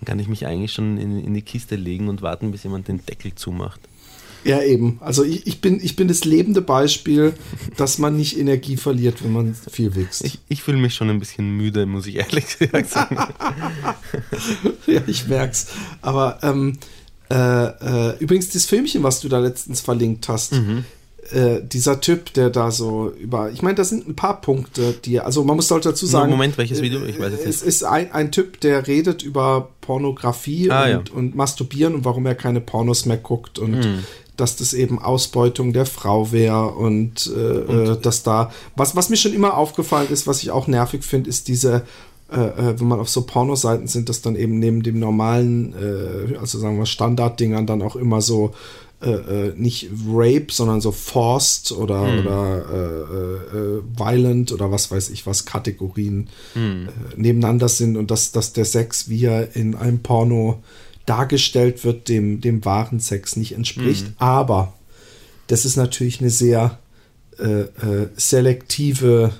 dann 0.00 0.06
kann 0.06 0.18
ich 0.18 0.28
mich 0.28 0.46
eigentlich 0.46 0.72
schon 0.72 0.98
in, 0.98 1.22
in 1.22 1.34
die 1.34 1.42
Kiste 1.42 1.76
legen 1.76 2.08
und 2.08 2.22
warten, 2.22 2.50
bis 2.50 2.62
jemand 2.62 2.88
den 2.88 3.04
Deckel 3.04 3.34
zumacht. 3.34 3.80
Ja, 4.44 4.62
eben. 4.62 4.98
Also 5.00 5.22
ich, 5.22 5.46
ich, 5.46 5.60
bin, 5.60 5.80
ich 5.82 5.96
bin 5.96 6.08
das 6.08 6.24
lebende 6.24 6.62
Beispiel, 6.62 7.34
dass 7.76 7.98
man 7.98 8.16
nicht 8.16 8.38
Energie 8.38 8.76
verliert, 8.76 9.22
wenn 9.22 9.32
man 9.32 9.54
viel 9.54 9.94
wächst. 9.94 10.24
Ich, 10.24 10.38
ich 10.48 10.62
fühle 10.62 10.78
mich 10.78 10.94
schon 10.94 11.10
ein 11.10 11.18
bisschen 11.18 11.50
müde, 11.56 11.84
muss 11.84 12.06
ich 12.06 12.16
ehrlich 12.16 12.58
gesagt 12.58 12.90
sagen. 12.90 13.18
ja, 14.86 15.02
ich 15.06 15.28
merk's. 15.28 15.66
Aber 16.00 16.38
ähm, 16.42 16.78
äh, 17.30 17.34
äh, 17.34 18.18
übrigens, 18.18 18.48
das 18.48 18.64
Filmchen, 18.64 19.02
was 19.02 19.20
du 19.20 19.28
da 19.28 19.38
letztens 19.38 19.80
verlinkt 19.80 20.28
hast, 20.28 20.54
mhm. 20.54 20.84
Äh, 21.32 21.62
dieser 21.62 22.00
Typ, 22.00 22.32
der 22.34 22.50
da 22.50 22.70
so 22.70 23.10
über, 23.10 23.50
ich 23.50 23.62
meine, 23.62 23.76
da 23.76 23.84
sind 23.84 24.08
ein 24.08 24.16
paar 24.16 24.40
Punkte, 24.40 24.94
die, 25.04 25.20
also 25.20 25.44
man 25.44 25.56
muss 25.56 25.68
sollte 25.68 25.90
dazu 25.90 26.06
sagen. 26.06 26.30
Moment, 26.30 26.58
welches 26.58 26.82
Video? 26.82 27.04
Ich 27.04 27.20
weiß 27.20 27.32
es 27.32 27.38
nicht. 27.38 27.48
Es 27.48 27.62
ist 27.62 27.84
ein, 27.84 28.12
ein 28.12 28.32
Typ, 28.32 28.60
der 28.60 28.86
redet 28.86 29.22
über 29.22 29.68
Pornografie 29.80 30.70
ah, 30.70 30.84
und, 30.84 31.08
ja. 31.08 31.14
und 31.14 31.36
Masturbieren 31.36 31.94
und 31.94 32.04
warum 32.04 32.26
er 32.26 32.34
keine 32.34 32.60
Pornos 32.60 33.06
mehr 33.06 33.16
guckt 33.16 33.58
und 33.60 33.84
hm. 33.84 34.04
dass 34.36 34.56
das 34.56 34.72
eben 34.72 34.98
Ausbeutung 34.98 35.72
der 35.72 35.86
Frau 35.86 36.32
wäre 36.32 36.72
und, 36.72 37.26
äh, 37.26 37.38
und 37.38 37.86
äh, 37.86 38.00
dass 38.00 38.24
da, 38.24 38.50
was, 38.74 38.96
was 38.96 39.08
mir 39.08 39.16
schon 39.16 39.32
immer 39.32 39.56
aufgefallen 39.56 40.08
ist, 40.10 40.26
was 40.26 40.42
ich 40.42 40.50
auch 40.50 40.66
nervig 40.66 41.04
finde, 41.04 41.30
ist 41.30 41.46
diese 41.46 41.84
äh, 42.30 42.78
wenn 42.78 42.86
man 42.86 43.00
auf 43.00 43.08
so 43.08 43.22
Pornoseiten 43.22 43.88
sind, 43.88 44.08
dass 44.08 44.22
dann 44.22 44.36
eben 44.36 44.58
neben 44.58 44.82
dem 44.82 45.00
normalen, 45.00 45.74
äh, 45.74 46.36
also 46.36 46.58
sagen 46.58 46.78
wir 46.78 46.86
Standarddingern 46.86 47.66
dann 47.66 47.82
auch 47.82 47.96
immer 47.96 48.20
so 48.20 48.52
äh, 49.02 49.12
äh, 49.12 49.52
nicht 49.56 49.88
Rape, 50.08 50.48
sondern 50.50 50.82
so 50.82 50.92
Forced 50.92 51.72
oder, 51.72 52.06
hm. 52.06 52.18
oder 52.18 52.64
äh, 52.70 53.56
äh, 53.56 53.82
Violent 53.96 54.52
oder 54.52 54.70
was 54.70 54.90
weiß 54.90 55.08
ich 55.08 55.24
was 55.24 55.46
Kategorien 55.46 56.28
hm. 56.52 56.86
Äh, 56.86 56.90
nebeneinander 57.16 57.70
sind 57.70 57.96
und 57.96 58.10
dass, 58.10 58.32
dass 58.32 58.52
der 58.52 58.66
Sex, 58.66 59.08
wie 59.08 59.24
er 59.24 59.56
in 59.56 59.74
einem 59.74 60.00
Porno 60.00 60.62
dargestellt 61.06 61.82
wird, 61.82 62.10
dem, 62.10 62.42
dem 62.42 62.62
wahren 62.66 63.00
Sex 63.00 63.36
nicht 63.36 63.52
entspricht. 63.52 64.04
Hm. 64.04 64.14
Aber 64.18 64.74
das 65.46 65.64
ist 65.64 65.76
natürlich 65.76 66.20
eine 66.20 66.28
sehr 66.28 66.78
äh, 67.38 67.64
selektive 68.16 69.32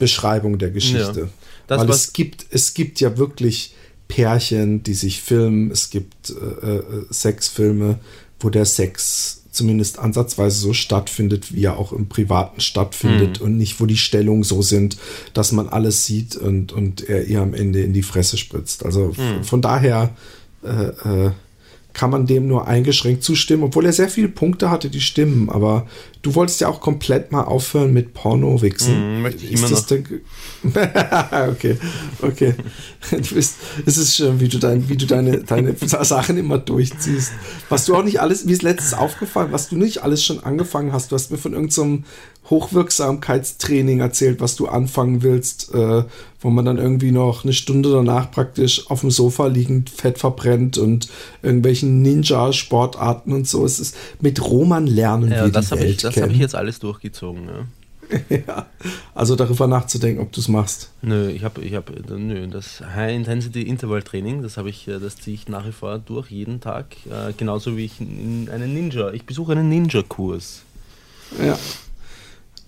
Beschreibung 0.00 0.58
der 0.58 0.72
Geschichte. 0.72 1.28
Ja. 1.70 1.78
Weil 1.78 1.88
es 1.88 2.12
gibt, 2.12 2.46
es 2.50 2.74
gibt 2.74 2.98
ja 2.98 3.16
wirklich 3.16 3.76
Pärchen, 4.08 4.82
die 4.82 4.94
sich 4.94 5.22
filmen, 5.22 5.70
es 5.70 5.88
gibt 5.88 6.30
äh, 6.30 6.80
Sexfilme, 7.10 8.00
wo 8.42 8.50
der 8.50 8.64
Sex 8.64 9.42
zumindest 9.52 9.98
ansatzweise 9.98 10.58
so 10.58 10.72
stattfindet, 10.72 11.54
wie 11.54 11.64
er 11.64 11.78
auch 11.78 11.92
im 11.92 12.08
Privaten 12.08 12.60
stattfindet 12.60 13.38
mhm. 13.38 13.46
und 13.46 13.58
nicht, 13.58 13.80
wo 13.80 13.86
die 13.86 13.98
Stellungen 13.98 14.44
so 14.44 14.62
sind, 14.62 14.96
dass 15.34 15.52
man 15.52 15.68
alles 15.68 16.06
sieht 16.06 16.36
und, 16.36 16.72
und 16.72 17.06
er 17.08 17.26
ihr 17.26 17.42
am 17.42 17.52
Ende 17.52 17.82
in 17.82 17.92
die 17.92 18.02
Fresse 18.02 18.38
spritzt. 18.38 18.84
Also 18.84 19.12
mhm. 19.16 19.44
von 19.44 19.60
daher 19.60 20.10
äh, 20.64 21.26
äh, 21.26 21.30
kann 21.92 22.10
man 22.10 22.26
dem 22.26 22.46
nur 22.46 22.66
eingeschränkt 22.66 23.22
zustimmen, 23.22 23.64
obwohl 23.64 23.86
er 23.86 23.92
sehr 23.92 24.08
viele 24.08 24.28
Punkte 24.28 24.70
hatte, 24.70 24.88
die 24.88 25.00
stimmen. 25.00 25.50
Aber 25.50 25.86
du 26.22 26.34
wolltest 26.34 26.60
ja 26.60 26.68
auch 26.68 26.80
komplett 26.80 27.32
mal 27.32 27.44
aufhören 27.44 27.92
mit 27.92 28.14
Porno-Wichsen. 28.14 29.18
Mm, 29.18 29.22
möchte 29.22 29.44
ich 29.44 29.52
immer 29.52 29.68
noch. 29.68 29.82
okay, 31.50 31.76
okay. 32.22 32.54
Du 33.10 33.34
bist, 33.34 33.56
es 33.84 33.98
ist 33.98 34.16
schön, 34.16 34.40
wie 34.40 34.48
du, 34.48 34.58
dein, 34.58 34.88
wie 34.88 34.96
du 34.96 35.06
deine, 35.06 35.38
deine 35.42 35.74
Sachen 35.76 36.38
immer 36.38 36.58
durchziehst. 36.58 37.32
Was 37.68 37.84
du 37.84 37.94
auch 37.94 38.04
nicht 38.04 38.20
alles, 38.20 38.46
wie 38.46 38.52
ist 38.52 38.62
letztes 38.62 38.94
aufgefallen, 38.94 39.52
was 39.52 39.68
du 39.68 39.76
nicht 39.76 40.02
alles 40.02 40.24
schon 40.24 40.40
angefangen 40.40 40.92
hast. 40.92 41.12
Du 41.12 41.16
hast 41.16 41.30
mir 41.30 41.38
von 41.38 41.52
irgendeinem 41.52 42.04
so 42.04 42.04
Hochwirksamkeitstraining 42.52 44.00
erzählt, 44.00 44.42
was 44.42 44.56
du 44.56 44.68
anfangen 44.68 45.22
willst, 45.22 45.72
äh, 45.74 46.04
wo 46.38 46.50
man 46.50 46.66
dann 46.66 46.76
irgendwie 46.76 47.10
noch 47.10 47.44
eine 47.44 47.54
Stunde 47.54 47.90
danach 47.90 48.30
praktisch 48.30 48.90
auf 48.90 49.00
dem 49.00 49.10
Sofa 49.10 49.46
liegend 49.46 49.88
Fett 49.88 50.18
verbrennt 50.18 50.76
und 50.76 51.08
irgendwelchen 51.42 52.02
Ninja-Sportarten 52.02 53.32
und 53.32 53.48
so. 53.48 53.64
Es 53.64 53.80
ist 53.80 53.96
mit 54.20 54.44
Roman 54.44 54.86
lernen 54.86 55.32
ja, 55.32 55.46
wir 55.46 55.50
das 55.50 55.70
die 55.70 55.78
Welt 55.78 55.90
ich, 55.90 55.96
Das 56.02 56.16
habe 56.18 56.32
ich 56.32 56.38
jetzt 56.38 56.54
alles 56.54 56.78
durchgezogen. 56.78 57.46
Ja. 57.46 57.66
ja, 58.46 58.66
also 59.14 59.34
darüber 59.34 59.66
nachzudenken, 59.66 60.20
ob 60.20 60.30
du 60.32 60.40
es 60.40 60.48
machst. 60.48 60.90
Nö, 61.00 61.30
ich 61.30 61.44
habe, 61.44 61.62
ich 61.62 61.72
habe, 61.72 61.94
nö, 62.18 62.46
das 62.48 62.82
High 62.82 63.14
Intensity 63.14 63.62
Interval 63.62 64.02
Training, 64.02 64.42
das 64.42 64.58
habe 64.58 64.68
ich, 64.68 64.86
äh, 64.88 64.98
das 64.98 65.16
ziehe 65.16 65.32
ich 65.34 65.48
nach 65.48 65.66
wie 65.66 65.72
vor 65.72 65.98
durch 65.98 66.30
jeden 66.30 66.60
Tag, 66.60 66.88
äh, 67.06 67.32
genauso 67.34 67.78
wie 67.78 67.86
ich 67.86 67.98
in 67.98 68.50
einen 68.52 68.74
Ninja. 68.74 69.10
Ich 69.12 69.24
besuche 69.24 69.52
einen 69.52 69.70
Ninja-Kurs. 69.70 70.64
Ja, 71.42 71.58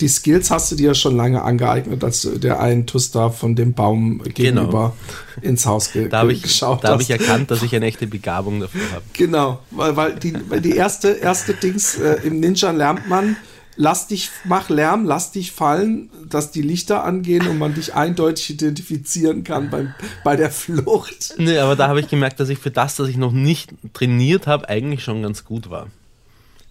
die 0.01 0.09
Skills 0.09 0.51
hast 0.51 0.73
du 0.73 0.77
dir 0.77 0.89
ja 0.89 0.95
schon 0.95 1.17
lange 1.17 1.43
angeeignet, 1.43 2.03
als 2.03 2.29
der 2.35 2.61
einen 2.61 2.87
Tuster 2.87 3.31
von 3.31 3.55
dem 3.55 3.75
Baum 3.75 4.23
gegenüber 4.23 4.95
genau. 5.37 5.49
ins 5.49 5.67
Haus 5.67 5.93
ge 5.93 6.09
da 6.09 6.27
ich, 6.29 6.43
geschaut 6.43 6.83
Da 6.83 6.91
habe 6.91 7.03
ich 7.03 7.11
erkannt, 7.11 7.51
dass 7.51 7.63
ich 7.63 7.75
eine 7.75 7.87
echte 7.87 8.07
Begabung 8.07 8.61
dafür 8.61 8.81
habe. 8.93 9.05
Genau, 9.13 9.61
weil, 9.71 9.97
weil, 9.97 10.15
die, 10.17 10.35
weil 10.49 10.61
die 10.61 10.77
erste, 10.77 11.11
erste 11.11 11.55
Dings 11.55 11.99
äh, 11.99 12.17
im 12.25 12.41
Ninja 12.41 12.73
lernt 12.73 13.09
man, 13.09 13.37
lass 13.77 14.09
dich, 14.09 14.31
mach 14.45 14.69
Lärm, 14.69 15.05
lass 15.05 15.31
dich 15.31 15.53
fallen, 15.53 16.11
dass 16.29 16.51
die 16.51 16.63
Lichter 16.63 17.05
angehen 17.05 17.47
und 17.47 17.59
man 17.59 17.75
dich 17.75 17.95
eindeutig 17.95 18.51
identifizieren 18.51 19.45
kann 19.45 19.71
beim, 19.71 19.95
bei 20.25 20.37
der 20.37 20.51
Flucht. 20.51 21.35
Nee, 21.39 21.59
aber 21.59 21.77
da 21.77 21.89
habe 21.89 22.01
ich 22.01 22.09
gemerkt, 22.09 22.41
dass 22.41 22.49
ich 22.49 22.59
für 22.59 22.71
das, 22.71 22.97
dass 22.97 23.09
ich 23.09 23.17
noch 23.17 23.33
nicht 23.33 23.71
trainiert 23.93 24.47
habe, 24.47 24.69
eigentlich 24.69 25.05
schon 25.05 25.23
ganz 25.23 25.45
gut 25.45 25.71
war. 25.71 25.87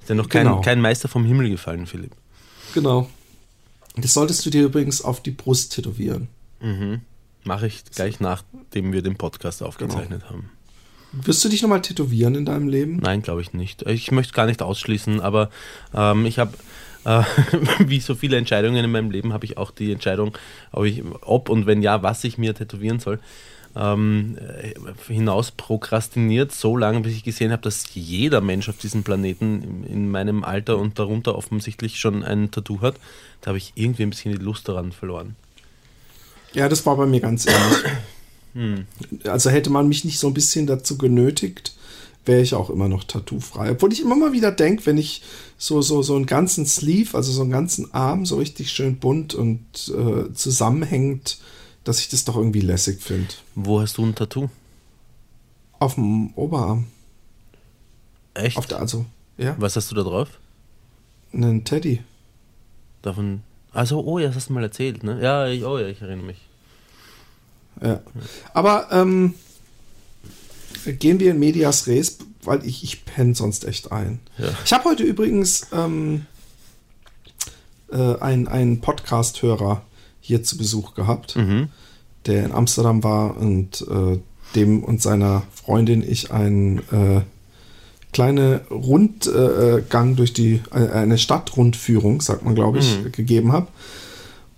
Ist 0.02 0.10
ja 0.10 0.16
noch 0.16 0.28
kein, 0.28 0.46
genau. 0.46 0.62
kein 0.62 0.82
Meister 0.82 1.08
vom 1.08 1.24
Himmel 1.24 1.50
gefallen, 1.50 1.88
Philipp. 1.88 2.12
Genau. 2.74 3.10
Das 3.96 4.14
solltest 4.14 4.46
du 4.46 4.50
dir 4.50 4.64
übrigens 4.64 5.02
auf 5.02 5.22
die 5.22 5.32
Brust 5.32 5.74
tätowieren. 5.74 6.28
Mhm. 6.60 7.02
Mache 7.44 7.68
ich 7.68 7.84
gleich 7.86 8.20
nachdem 8.20 8.94
wir 8.94 9.02
den 9.02 9.16
Podcast 9.16 9.62
aufgezeichnet 9.62 10.22
genau. 10.22 10.32
haben. 10.32 10.50
Wirst 11.12 11.46
du 11.46 11.50
dich 11.50 11.62
nochmal 11.62 11.82
tätowieren 11.82 12.34
in 12.34 12.46
deinem 12.46 12.68
Leben? 12.68 12.98
Nein, 12.98 13.22
glaube 13.22 13.42
ich 13.42 13.54
nicht. 13.54 13.84
Ich 13.84 14.12
möchte 14.12 14.34
gar 14.34 14.48
nicht 14.48 14.64
ausschließen, 14.64 15.22
aber 15.22 15.52
ähm, 15.94 16.26
ich 16.26 16.40
habe, 16.40 16.54
äh, 17.06 17.22
wie 17.86 18.00
so 18.00 18.16
viele 18.16 18.38
Entscheidungen 18.38 18.84
in 18.84 18.92
meinem 18.92 19.12
Leben, 19.12 19.32
habe 19.32 19.46
ich 19.46 19.58
auch 19.58 19.70
die 19.70 19.92
Entscheidung, 19.92 20.36
ob, 20.72 20.86
ich, 20.86 21.04
ob 21.22 21.50
und 21.50 21.68
wenn 21.68 21.84
ja, 21.84 22.02
was 22.02 22.24
ich 22.24 22.40
mir 22.40 22.56
tätowieren 22.56 23.00
soll 23.00 23.20
ähm, 23.76 24.38
hinaus 25.08 25.52
prokrastiniert, 25.52 26.52
so 26.52 26.78
lange, 26.78 27.02
bis 27.02 27.14
ich 27.14 27.24
gesehen 27.24 27.52
habe, 27.52 27.62
dass 27.62 27.86
jeder 27.94 28.42
Mensch 28.42 28.70
auf 28.70 28.78
diesem 28.78 29.04
Planeten 29.04 29.86
in 29.88 30.12
meinem 30.12 30.44
Alter 30.44 30.78
und 30.78 31.00
darunter 31.00 31.36
offensichtlich 31.36 32.00
schon 32.00 32.24
ein 32.24 32.52
Tattoo 32.52 32.82
hat. 32.82 32.96
Da 33.42 33.48
habe 33.48 33.58
ich 33.58 33.74
irgendwie 33.76 34.04
ein 34.04 34.12
bisschen 34.12 34.32
die 34.32 34.44
Lust 34.44 34.68
daran 34.70 34.92
verloren. 34.92 35.36
Ja, 36.54 36.70
das 36.70 36.86
war 36.86 36.96
bei 36.98 37.06
mir 37.06 37.20
ganz 37.20 37.46
ehrlich. 37.46 37.78
Hm. 38.56 38.86
Also 39.24 39.50
hätte 39.50 39.72
man 39.72 39.88
mich 39.88 40.06
nicht 40.06 40.20
so 40.20 40.28
ein 40.28 40.36
bisschen 40.36 40.68
dazu 40.68 41.00
genötigt, 41.00 41.76
wäre 42.24 42.42
ich 42.42 42.54
auch 42.54 42.70
immer 42.70 42.88
noch 42.88 43.04
tattoofrei. 43.04 43.72
Obwohl 43.72 43.92
ich 43.92 44.02
immer 44.02 44.16
mal 44.16 44.32
wieder 44.32 44.52
denke, 44.52 44.86
wenn 44.86 45.00
ich 45.00 45.24
so, 45.58 45.82
so, 45.82 46.04
so 46.04 46.16
einen 46.16 46.28
ganzen 46.28 46.68
Sleeve, 46.68 47.18
also 47.18 47.32
so 47.32 47.42
einen 47.42 47.50
ganzen 47.50 47.94
Arm 47.94 48.28
so 48.28 48.38
richtig 48.38 48.72
schön 48.72 48.98
bunt 48.98 49.34
und 49.34 49.60
äh, 49.88 50.32
zusammenhängend 50.34 51.40
dass 51.84 52.00
ich 52.00 52.10
das 52.10 52.26
doch 52.26 52.36
irgendwie 52.36 52.62
lässig 52.62 53.02
finde. 53.02 53.34
Wo 53.56 53.82
hast 53.82 53.98
du 53.98 54.06
ein 54.06 54.16
Tattoo? 54.16 54.50
Auf 55.80 55.96
dem 55.96 56.34
Oberarm. 56.36 56.88
Echt? 58.34 58.58
Auf 58.58 58.68
der, 58.68 58.80
also, 58.80 59.06
ja. 59.38 59.56
Was 59.60 59.76
hast 59.76 59.92
du 59.92 59.96
da 59.96 60.04
drauf? 60.04 60.30
Einen 61.34 61.66
Teddy. 61.66 62.02
Davon. 63.02 63.44
Also, 63.74 64.04
oh 64.04 64.20
ja, 64.20 64.28
das 64.28 64.38
hast 64.38 64.50
du 64.50 64.54
mal 64.54 64.64
erzählt, 64.64 65.04
ne? 65.04 65.22
Ja, 65.22 65.48
ich, 65.48 65.64
oh 65.66 65.78
ja, 65.78 65.88
ich 65.88 66.02
erinnere 66.02 66.28
mich. 66.28 66.38
Ja. 67.82 68.02
Aber 68.54 68.88
ähm, 68.92 69.34
gehen 70.86 71.20
wir 71.20 71.32
in 71.32 71.40
Medias 71.40 71.88
Res, 71.88 72.20
weil 72.44 72.66
ich, 72.66 72.84
ich 72.84 73.06
penne 73.06 73.36
sonst 73.36 73.66
echt 73.66 73.92
ein. 73.92 74.20
Ja. 74.38 74.50
Ich 74.64 74.74
habe 74.74 74.86
heute 74.86 75.04
übrigens 75.04 75.68
ähm, 75.74 76.26
äh, 77.92 78.16
einen 78.18 78.80
Podcast-Hörer 78.80 79.84
hier 80.24 80.42
zu 80.42 80.58
Besuch 80.58 80.96
gehabt, 80.96 81.36
mhm. 81.36 81.68
der 82.26 82.46
in 82.46 82.54
Amsterdam 82.54 83.04
war 83.04 83.38
und 83.38 83.86
äh, 83.90 84.20
dem 84.56 84.84
und 84.84 85.02
seiner 85.02 85.44
Freundin 85.54 86.02
ich 86.08 86.32
einen 86.32 86.80
äh, 86.92 87.22
kleine 88.14 88.62
Rundgang 88.72 90.12
äh, 90.12 90.16
durch 90.16 90.32
die 90.32 90.62
äh, 90.74 90.88
eine 90.92 91.18
Stadtrundführung, 91.18 92.22
sagt 92.22 92.46
man 92.46 92.56
glaube 92.56 92.80
ich, 92.80 93.00
mhm. 93.00 93.12
gegeben 93.12 93.52
habe 93.52 93.68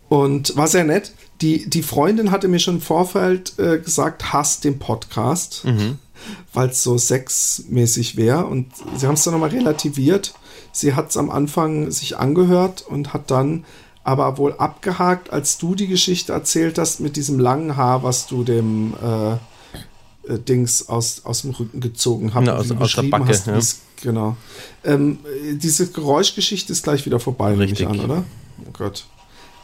und 0.07 0.55
war 0.55 0.67
sehr 0.67 0.83
nett. 0.83 1.13
Die, 1.41 1.69
die 1.69 1.81
Freundin 1.81 2.31
hatte 2.31 2.47
mir 2.47 2.59
schon 2.59 2.75
im 2.75 2.81
Vorfeld 2.81 3.57
äh, 3.57 3.79
gesagt, 3.79 4.31
hasst 4.31 4.63
den 4.63 4.77
Podcast, 4.77 5.63
mhm. 5.65 5.97
weil 6.53 6.69
es 6.69 6.83
so 6.83 6.97
sexmäßig 6.97 8.15
wäre. 8.15 8.45
Und 8.45 8.67
sie 8.95 9.07
haben 9.07 9.15
es 9.15 9.23
dann 9.23 9.33
nochmal 9.33 9.49
relativiert. 9.49 10.35
Sie 10.71 10.93
hat 10.93 11.09
es 11.09 11.17
am 11.17 11.29
Anfang 11.29 11.89
sich 11.89 12.17
angehört 12.17 12.85
und 12.87 13.13
hat 13.13 13.31
dann 13.31 13.65
aber 14.05 14.37
wohl 14.37 14.53
abgehakt, 14.53 15.33
als 15.33 15.57
du 15.57 15.73
die 15.73 15.87
Geschichte 15.87 16.31
erzählt 16.31 16.77
hast 16.77 16.99
mit 16.99 17.15
diesem 17.15 17.39
langen 17.39 17.75
Haar, 17.75 18.03
was 18.03 18.27
du 18.27 18.43
dem 18.43 18.93
äh, 19.03 19.31
äh, 20.31 20.39
Dings 20.39 20.87
aus, 20.87 21.25
aus 21.25 21.41
dem 21.41 21.51
Rücken 21.51 21.81
gezogen 21.81 22.35
hast. 22.35 22.45
Ja, 22.45 22.55
aus, 22.55 22.71
aus 22.71 22.93
der 22.93 23.01
Backe. 23.03 23.27
Hast, 23.27 23.47
ja. 23.47 23.59
Genau. 24.03 24.37
Ähm, 24.83 25.17
diese 25.53 25.87
Geräuschgeschichte 25.87 26.71
ist 26.71 26.83
gleich 26.83 27.07
wieder 27.07 27.19
vorbei, 27.19 27.51
nehme 27.51 27.65
ich 27.65 27.87
an, 27.87 27.99
oder? 27.99 28.23
Oh 28.59 28.71
Gott. 28.73 29.07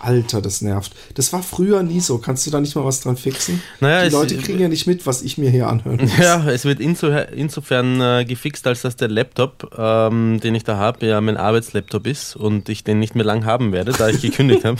Alter, 0.04 0.42
das 0.42 0.62
nervt. 0.62 0.94
Das 1.14 1.32
war 1.32 1.44
früher 1.44 1.84
nie 1.84 2.00
so. 2.00 2.18
Kannst 2.18 2.46
du 2.48 2.52
da 2.52 2.60
nicht 2.60 2.76
mal 2.76 2.84
was 2.84 3.02
dran 3.02 3.18
fixen? 3.18 3.62
Naja, 3.80 4.06
die 4.06 4.12
Leute 4.12 4.38
kriegen 4.38 4.60
ja 4.60 4.68
nicht 4.68 4.88
mit, 4.88 5.06
was 5.06 5.22
ich 5.22 5.38
mir 5.38 5.50
hier 5.50 5.68
anhören 5.68 5.98
muss. 6.02 6.18
Ja, 6.18 6.50
es 6.50 6.66
wird 6.66 6.80
insofern 6.80 8.02
äh, 8.02 8.26
gefixt, 8.26 8.66
als 8.66 8.82
dass 8.82 8.96
der 8.96 9.10
Laptop, 9.10 9.72
ähm, 9.78 10.40
den 10.42 10.56
ich 10.56 10.64
da 10.64 10.78
habe, 10.78 11.06
ja 11.06 11.22
mein 11.22 11.38
Arbeitslaptop 11.38 12.08
ist 12.08 12.36
und 12.36 12.70
ich 12.70 12.84
den 12.84 13.00
nicht 13.00 13.16
mehr 13.16 13.26
lang 13.26 13.46
haben 13.46 13.72
werde, 13.72 13.92
da 13.92 14.10
ich 14.10 14.22
gekündigt 14.22 14.66
habe. 14.66 14.80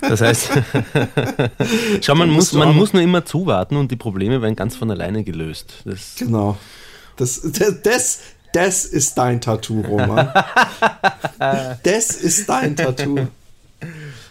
Das 0.00 0.20
heißt, 0.20 0.50
schau, 2.00 2.14
man, 2.14 2.30
muss, 2.30 2.52
man 2.52 2.74
muss 2.74 2.92
nur 2.92 3.02
immer 3.02 3.24
zuwarten 3.24 3.76
und 3.76 3.90
die 3.90 3.96
Probleme 3.96 4.42
werden 4.42 4.56
ganz 4.56 4.76
von 4.76 4.90
alleine 4.90 5.24
gelöst. 5.24 5.74
Das 5.84 6.16
genau. 6.18 6.58
Das, 7.16 7.40
das, 7.40 7.82
das, 7.82 8.20
das 8.52 8.84
ist 8.84 9.16
dein 9.16 9.40
Tattoo, 9.40 9.80
Roman. 9.80 10.28
das 11.82 12.10
ist 12.10 12.48
dein 12.48 12.76
Tattoo. 12.76 13.28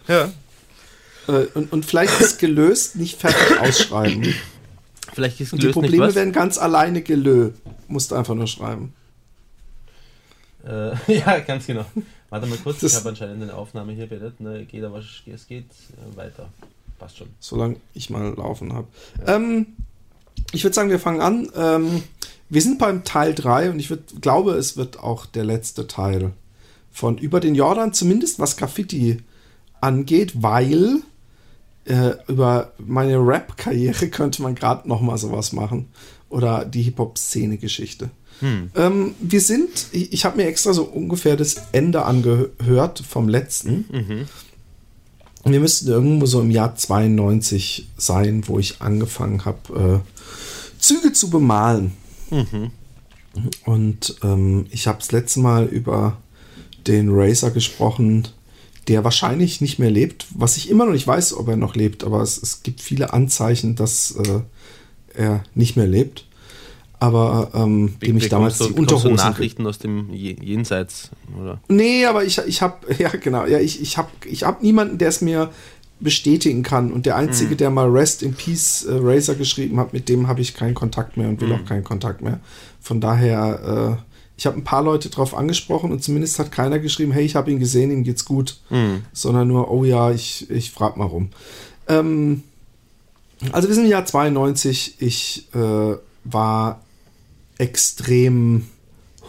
Ja. 0.08 0.32
Äh, 1.28 1.46
und, 1.54 1.72
und 1.72 1.86
vielleicht 1.86 2.20
ist 2.20 2.40
gelöst 2.40 2.96
nicht 2.96 3.20
fertig 3.20 3.60
ausschreiben. 3.60 4.34
Vielleicht 5.14 5.40
ist 5.40 5.52
gelöst 5.52 5.54
und 5.54 5.62
die 5.64 5.74
Probleme 5.74 6.16
werden 6.16 6.34
ganz 6.34 6.58
alleine 6.58 7.02
gelöst. 7.02 7.62
Musst 7.88 8.14
einfach 8.14 8.36
nur 8.36 8.48
schreiben. 8.48 8.94
Äh, 10.66 10.92
ja, 11.20 11.40
ganz 11.40 11.68
genau. 11.68 11.86
Warte 12.30 12.48
mal 12.48 12.58
kurz, 12.58 12.80
das 12.80 12.92
ich 12.92 12.98
habe 12.98 13.10
anscheinend 13.10 13.44
eine 13.44 13.54
Aufnahme 13.54 13.94
hier 13.94 14.08
beendet. 14.08 14.40
Ne, 14.40 14.66
geht 14.66 14.84
aber 14.84 15.00
es 15.00 15.48
geht 15.48 15.66
äh, 15.66 16.18
weiter. 16.18 16.50
Passt 17.00 17.18
schon. 17.18 17.28
Solange 17.40 17.78
ich 17.94 18.10
mal 18.10 18.34
laufen 18.36 18.74
habe. 18.74 18.88
Ja. 19.26 19.36
Ähm, 19.36 19.68
ich 20.52 20.64
würde 20.64 20.74
sagen, 20.74 20.90
wir 20.90 21.00
fangen 21.00 21.22
an. 21.22 21.50
Ähm, 21.56 22.04
wir 22.50 22.62
sind 22.62 22.80
beim 22.80 23.04
Teil 23.04 23.34
3 23.34 23.72
und 23.72 23.80
ich 23.80 23.90
würd, 23.90 24.22
glaube, 24.22 24.54
es 24.54 24.78
wird 24.78 25.00
auch 25.00 25.26
der 25.26 25.44
letzte 25.44 25.88
Teil 25.88 26.32
von 26.92 27.18
Über 27.18 27.40
den 27.40 27.56
Jordan, 27.56 27.94
zumindest 27.94 28.40
was 28.40 28.56
Graffiti 28.56 29.22
angeht, 29.86 30.42
weil 30.42 31.02
äh, 31.86 32.14
über 32.28 32.74
meine 32.80 33.18
Rap-Karriere 33.18 34.08
könnte 34.10 34.42
man 34.42 34.56
gerade 34.56 34.90
noch 34.90 35.02
mal 35.02 35.18
sowas 35.18 35.54
machen 35.54 35.88
oder 36.30 36.66
die 36.66 36.82
Hip-Hop-Szene-Geschichte. 36.82 38.10
Hm. 38.40 38.72
Ähm, 38.76 39.16
wir 39.20 39.40
sind, 39.40 39.70
ich, 39.92 40.12
ich 40.12 40.26
habe 40.26 40.38
mir 40.38 40.48
extra 40.48 40.74
so 40.74 40.84
ungefähr 40.84 41.38
das 41.38 41.56
Ende 41.72 42.04
angehört 42.04 43.02
vom 43.08 43.30
letzten. 43.30 43.86
Mhm. 43.92 44.28
Wir 45.46 45.60
müssten 45.60 45.88
irgendwo 45.88 46.26
so 46.26 46.42
im 46.42 46.50
Jahr 46.50 46.76
92 46.76 47.90
sein, 47.96 48.48
wo 48.48 48.58
ich 48.58 48.82
angefangen 48.82 49.46
habe, 49.46 50.04
äh, 50.04 50.82
Züge 50.82 51.14
zu 51.14 51.30
bemalen. 51.30 51.94
Mhm. 52.32 52.72
Und 53.64 54.16
ähm, 54.24 54.66
ich 54.72 54.88
habe 54.88 54.98
das 55.00 55.12
letzte 55.12 55.40
Mal 55.40 55.66
über 55.66 56.18
den 56.88 57.10
Racer 57.12 57.52
gesprochen, 57.52 58.28
der 58.88 59.04
wahrscheinlich 59.04 59.62
nicht 59.62 59.80
mehr 59.80 59.92
lebt, 59.92 60.28
was 60.32 60.58
ich 60.58 60.70
immer 60.70 60.86
noch 60.86 60.94
nicht 60.94 61.08
weiß, 61.08 61.36
ob 61.36 61.48
er 61.48 61.58
noch 61.58 61.76
lebt, 61.76 62.04
aber 62.04 62.22
es, 62.22 62.42
es 62.42 62.64
gibt 62.64 62.82
viele 62.82 63.14
Anzeichen, 63.14 63.76
dass 63.76 64.12
äh, 64.12 64.42
er 65.14 65.44
nicht 65.56 65.76
mehr 65.76 65.88
lebt. 65.88 66.26
Aber 67.00 67.52
ähm, 67.54 67.96
dem 68.00 68.18
ich 68.18 68.30
damals 68.30 68.58
du, 68.58 68.68
die 68.68 68.74
Unterhosen... 68.74 69.16
Nachrichten 69.16 69.68
aus 69.68 69.80
dem 69.80 70.14
Jenseits, 70.14 71.12
oder? 71.40 71.60
Nee, 71.68 72.06
aber 72.06 72.24
ich, 72.24 72.38
ich 72.48 72.62
habe, 72.62 72.94
ja 72.98 73.10
genau, 73.10 73.46
ja, 73.46 73.60
ich, 73.60 73.82
ich 73.82 73.98
habe 73.98 74.10
ich 74.26 74.44
hab 74.44 74.64
niemanden, 74.64 74.98
der 74.98 75.10
es 75.10 75.22
mir 75.22 75.52
bestätigen 76.00 76.64
kann. 76.64 76.92
Und 76.92 77.06
der 77.06 77.16
Einzige, 77.16 77.52
mhm. 77.52 77.58
der 77.58 77.70
mal 77.70 77.90
Rest 77.90 78.24
in 78.24 78.34
Peace 78.34 78.86
äh, 78.86 78.94
Razer 78.94 79.36
geschrieben 79.36 79.80
hat, 79.80 79.94
mit 79.94 80.10
dem 80.10 80.28
habe 80.28 80.42
ich 80.42 80.54
keinen 80.54 80.74
Kontakt 80.74 81.18
mehr 81.18 81.28
und 81.28 81.42
will 81.42 81.50
mhm. 81.50 81.56
auch 81.56 81.66
keinen 81.66 81.84
Kontakt 81.84 82.22
mehr. 82.22 82.40
Von 82.82 83.02
daher... 83.02 83.98
Äh, 84.00 84.15
ich 84.38 84.46
habe 84.46 84.58
ein 84.58 84.64
paar 84.64 84.84
Leute 84.84 85.10
drauf 85.10 85.36
angesprochen 85.36 85.92
und 85.92 86.04
zumindest 86.04 86.40
hat 86.40 86.52
keiner 86.52 86.80
geschrieben, 86.80 87.12
hey, 87.12 87.24
ich 87.24 87.36
habe 87.36 87.52
ihn 87.52 87.60
gesehen, 87.60 87.92
ihm 87.92 88.04
geht's 88.04 88.26
gut. 88.26 88.60
Mhm. 88.70 89.04
Sondern 89.14 89.48
nur, 89.48 89.72
oh 89.72 89.86
ja, 89.86 90.12
ich, 90.12 90.50
ich 90.50 90.72
frag 90.72 90.98
mal 90.98 91.06
rum. 91.06 91.30
Ähm, 91.88 92.44
also 93.52 93.68
wir 93.68 93.76
sind 93.76 93.86
im 93.86 93.92
Jahr 93.92 94.06
92. 94.06 94.96
Ich 95.00 95.48
äh, 95.54 95.96
war 96.24 96.82
extrem 97.58 98.68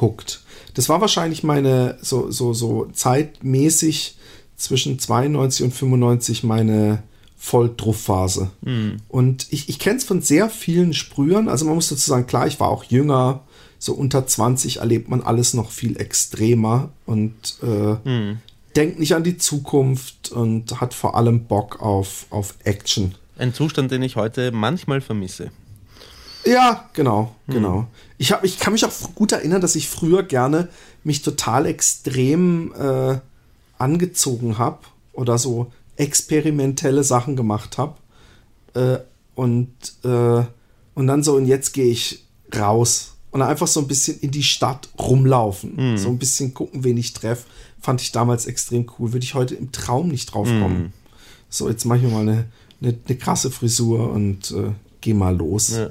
hooked. 0.01 0.43
Das 0.75 0.89
war 0.89 1.01
wahrscheinlich 1.01 1.43
meine 1.43 1.99
so, 2.03 2.31
so, 2.31 2.53
so 2.53 2.89
zeitmäßig 2.93 4.17
zwischen 4.57 4.99
92 4.99 5.65
und 5.65 5.73
95 5.73 6.43
meine 6.45 7.03
Volldruffphase. 7.39 8.51
Mhm. 8.63 8.97
Und 9.09 9.47
ich, 9.51 9.69
ich 9.69 9.79
kenne 9.79 9.99
es 9.99 10.05
von 10.05 10.21
sehr 10.21 10.51
vielen 10.51 10.95
Sprühern. 10.95 11.49
Also 11.49 11.65
man 11.65 11.77
muss 11.77 11.89
dazu 11.89 12.11
sagen, 12.11 12.27
klar, 12.27 12.47
ich 12.47 12.59
war 12.59 12.69
auch 12.69 12.85
jünger, 12.85 13.45
so 13.87 13.95
unter 13.95 14.27
20 14.27 14.79
erlebt 14.79 15.09
man 15.09 15.23
alles 15.23 15.55
noch 15.55 15.71
viel 15.71 15.99
extremer 15.99 16.91
und 17.07 17.59
äh, 17.63 17.97
hm. 18.05 18.39
denkt 18.75 18.99
nicht 18.99 19.15
an 19.15 19.25
die 19.25 19.39
Zukunft 19.39 20.33
und 20.33 20.81
hat 20.81 20.93
vor 20.93 21.17
allem 21.17 21.45
Bock 21.45 21.81
auf, 21.81 22.27
auf 22.31 22.55
Action. 22.65 23.15
Ein 23.39 23.55
Zustand, 23.55 23.91
den 23.93 24.03
ich 24.03 24.17
heute 24.17 24.53
manchmal 24.53 25.01
vermisse. 25.01 25.51
Ja, 26.45 26.91
genau, 26.93 27.35
hm. 27.47 27.55
genau. 27.55 27.87
Ich, 28.19 28.33
hab, 28.33 28.45
ich 28.45 28.59
kann 28.59 28.73
mich 28.73 28.85
auch 28.85 29.15
gut 29.15 29.33
erinnern, 29.33 29.61
dass 29.61 29.77
ich 29.77 29.89
früher 29.89 30.23
gerne 30.23 30.69
mich 31.05 31.23
total 31.23 31.67
extrem 31.67 32.75
äh, 32.75 33.19
angezogen 33.79 34.59
habe 34.59 34.81
oder 35.13 35.39
so 35.39 35.73
experimentelle 35.97 37.05
Sachen 37.05 37.37
gemacht 37.37 37.79
habe. 37.79 37.95
Äh, 38.75 38.99
und, 39.35 39.71
äh, 40.03 40.45
und 40.95 41.07
dann 41.07 41.23
so, 41.23 41.37
und 41.37 41.47
jetzt 41.47 41.73
gehe 41.73 41.91
ich 41.91 42.25
raus 42.55 43.16
und 43.37 43.43
einfach 43.43 43.67
so 43.67 43.81
ein 43.81 43.87
bisschen 43.87 44.19
in 44.21 44.31
die 44.31 44.43
Stadt 44.43 44.89
rumlaufen. 44.99 45.75
Mhm. 45.77 45.99
So 45.99 46.09
ein 46.09 46.17
bisschen 46.17 46.55
gucken, 46.55 46.85
wen 46.85 46.97
ich 46.97 47.13
treffe. 47.13 47.45
Fand 47.83 48.01
ich 48.01 48.11
damals 48.11 48.47
extrem 48.47 48.87
cool. 48.99 49.13
Würde 49.13 49.25
ich 49.25 49.35
heute 49.35 49.55
im 49.55 49.73
Traum 49.73 50.09
nicht 50.09 50.33
drauf 50.33 50.49
kommen. 50.49 50.85
Mhm. 50.85 50.93
So, 51.51 51.69
jetzt 51.69 51.85
mache 51.85 51.99
ich 51.99 52.05
mir 52.05 52.13
mal 52.13 52.23
eine, 52.23 52.47
eine, 52.81 52.99
eine, 53.07 53.19
krasse 53.19 53.51
Frisur 53.51 54.11
und 54.11 54.53
äh, 54.53 54.71
geh 55.03 55.13
mal 55.13 55.37
los. 55.37 55.77
Ja. 55.77 55.91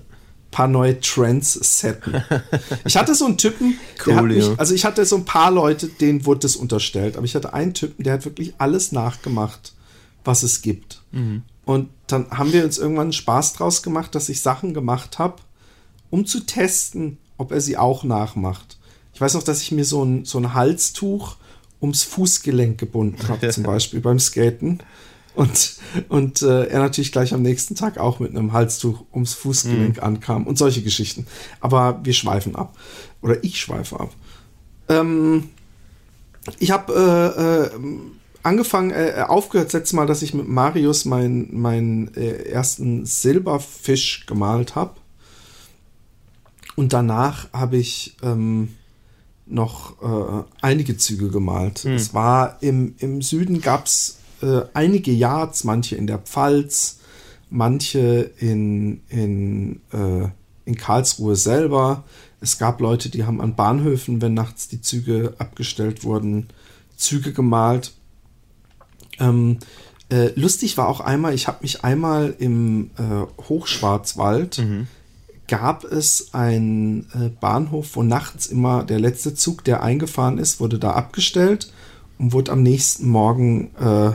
Paar 0.49 0.67
neue 0.67 0.99
Trends 0.99 1.53
setten. 1.53 2.15
ich 2.85 2.97
hatte 2.97 3.13
so 3.13 3.25
einen 3.25 3.37
Typen, 3.37 3.77
cool, 4.07 4.23
mich, 4.23 4.49
also 4.57 4.73
ich 4.73 4.83
hatte 4.83 5.05
so 5.05 5.17
ein 5.17 5.25
paar 5.25 5.51
Leute, 5.51 5.87
denen 5.87 6.25
wurde 6.25 6.39
das 6.41 6.55
unterstellt, 6.55 7.15
aber 7.15 7.25
ich 7.25 7.35
hatte 7.35 7.53
einen 7.53 7.75
Typen, 7.75 8.03
der 8.03 8.13
hat 8.13 8.25
wirklich 8.25 8.55
alles 8.57 8.91
nachgemacht, 8.91 9.73
was 10.23 10.41
es 10.41 10.63
gibt. 10.63 11.03
Mhm. 11.11 11.43
Und 11.63 11.89
dann 12.07 12.27
haben 12.31 12.53
wir 12.53 12.63
uns 12.63 12.79
irgendwann 12.79 13.13
Spaß 13.13 13.53
draus 13.53 13.83
gemacht, 13.83 14.15
dass 14.15 14.29
ich 14.29 14.41
Sachen 14.41 14.73
gemacht 14.73 15.19
habe, 15.19 15.35
um 16.09 16.25
zu 16.25 16.39
testen, 16.39 17.19
ob 17.37 17.51
er 17.51 17.61
sie 17.61 17.77
auch 17.77 18.03
nachmacht. 18.03 18.77
Ich 19.13 19.21
weiß 19.21 19.33
noch, 19.33 19.43
dass 19.43 19.61
ich 19.61 19.71
mir 19.71 19.85
so 19.85 20.03
ein, 20.03 20.25
so 20.25 20.37
ein 20.37 20.53
Halstuch 20.53 21.37
ums 21.81 22.03
Fußgelenk 22.03 22.77
gebunden 22.77 23.27
habe, 23.27 23.49
zum 23.49 23.63
Beispiel 23.63 24.01
beim 24.01 24.19
Skaten. 24.19 24.79
Und, 25.35 25.75
und 26.07 26.41
äh, 26.41 26.65
er 26.67 26.79
natürlich 26.79 27.11
gleich 27.11 27.33
am 27.33 27.41
nächsten 27.41 27.75
Tag 27.75 27.97
auch 27.97 28.19
mit 28.19 28.31
einem 28.31 28.53
Halstuch 28.53 29.03
ums 29.13 29.33
Fußgelenk 29.33 29.97
mhm. 29.97 30.03
ankam 30.03 30.47
und 30.47 30.57
solche 30.57 30.81
Geschichten. 30.81 31.27
Aber 31.59 31.99
wir 32.03 32.13
schweifen 32.13 32.55
ab. 32.55 32.77
Oder 33.21 33.43
ich 33.43 33.59
schweife 33.59 33.99
ab. 33.99 34.11
Ähm, 34.87 35.49
ich 36.59 36.71
habe 36.71 36.93
äh, 36.93 37.75
äh, 37.75 37.89
angefangen, 38.43 38.91
äh, 38.91 39.25
aufgehört 39.27 39.73
letztes 39.73 39.93
Mal, 39.93 40.07
dass 40.07 40.21
ich 40.21 40.33
mit 40.33 40.47
Marius 40.47 41.05
meinen 41.05 41.49
mein, 41.51 42.13
äh, 42.15 42.43
ersten 42.49 43.05
Silberfisch 43.05 44.25
gemalt 44.27 44.75
habe. 44.75 44.95
Und 46.75 46.93
danach 46.93 47.51
habe 47.53 47.77
ich 47.77 48.17
ähm, 48.21 48.69
noch 49.45 50.01
äh, 50.01 50.43
einige 50.61 50.97
Züge 50.97 51.29
gemalt. 51.29 51.79
Hm. 51.79 51.93
Es 51.93 52.13
war 52.13 52.57
im, 52.61 52.95
im 52.99 53.21
Süden 53.21 53.61
gab 53.61 53.85
es 53.85 54.19
äh, 54.41 54.61
einige 54.73 55.11
Yards, 55.11 55.63
manche 55.63 55.95
in 55.95 56.07
der 56.07 56.17
Pfalz, 56.17 56.99
manche 57.49 58.31
in, 58.39 59.01
in, 59.09 59.81
äh, 59.93 60.27
in 60.65 60.75
Karlsruhe 60.75 61.35
selber. 61.35 62.03
Es 62.41 62.57
gab 62.57 62.81
Leute, 62.81 63.09
die 63.09 63.23
haben 63.23 63.39
an 63.39 63.55
Bahnhöfen, 63.55 64.21
wenn 64.21 64.33
nachts 64.33 64.67
die 64.67 64.81
Züge 64.81 65.35
abgestellt 65.37 66.03
wurden, 66.03 66.47
Züge 66.97 67.31
gemalt. 67.31 67.93
Ähm, 69.19 69.59
äh, 70.09 70.31
lustig 70.35 70.77
war 70.77 70.87
auch 70.87 70.99
einmal, 70.99 71.33
ich 71.33 71.47
habe 71.47 71.59
mich 71.61 71.83
einmal 71.83 72.35
im 72.37 72.91
äh, 72.97 73.43
Hochschwarzwald 73.47 74.57
mhm 74.59 74.87
gab 75.47 75.83
es 75.83 76.33
einen 76.33 77.07
äh, 77.13 77.29
Bahnhof, 77.39 77.95
wo 77.95 78.03
nachts 78.03 78.47
immer 78.47 78.83
der 78.83 78.99
letzte 78.99 79.35
Zug, 79.35 79.63
der 79.63 79.83
eingefahren 79.83 80.37
ist, 80.37 80.59
wurde 80.59 80.79
da 80.79 80.91
abgestellt 80.91 81.71
und 82.17 82.33
wurde 82.33 82.51
am 82.51 82.63
nächsten 82.63 83.07
Morgen 83.07 83.71
äh, 83.79 84.11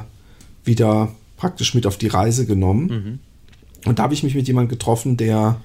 wieder 0.64 1.12
praktisch 1.36 1.74
mit 1.74 1.86
auf 1.86 1.96
die 1.96 2.08
Reise 2.08 2.46
genommen. 2.46 2.86
Mhm. 2.86 3.18
Und 3.88 3.98
da 3.98 4.04
habe 4.04 4.14
ich 4.14 4.22
mich 4.22 4.34
mit 4.34 4.46
jemandem 4.46 4.70
getroffen, 4.70 5.16
der 5.16 5.60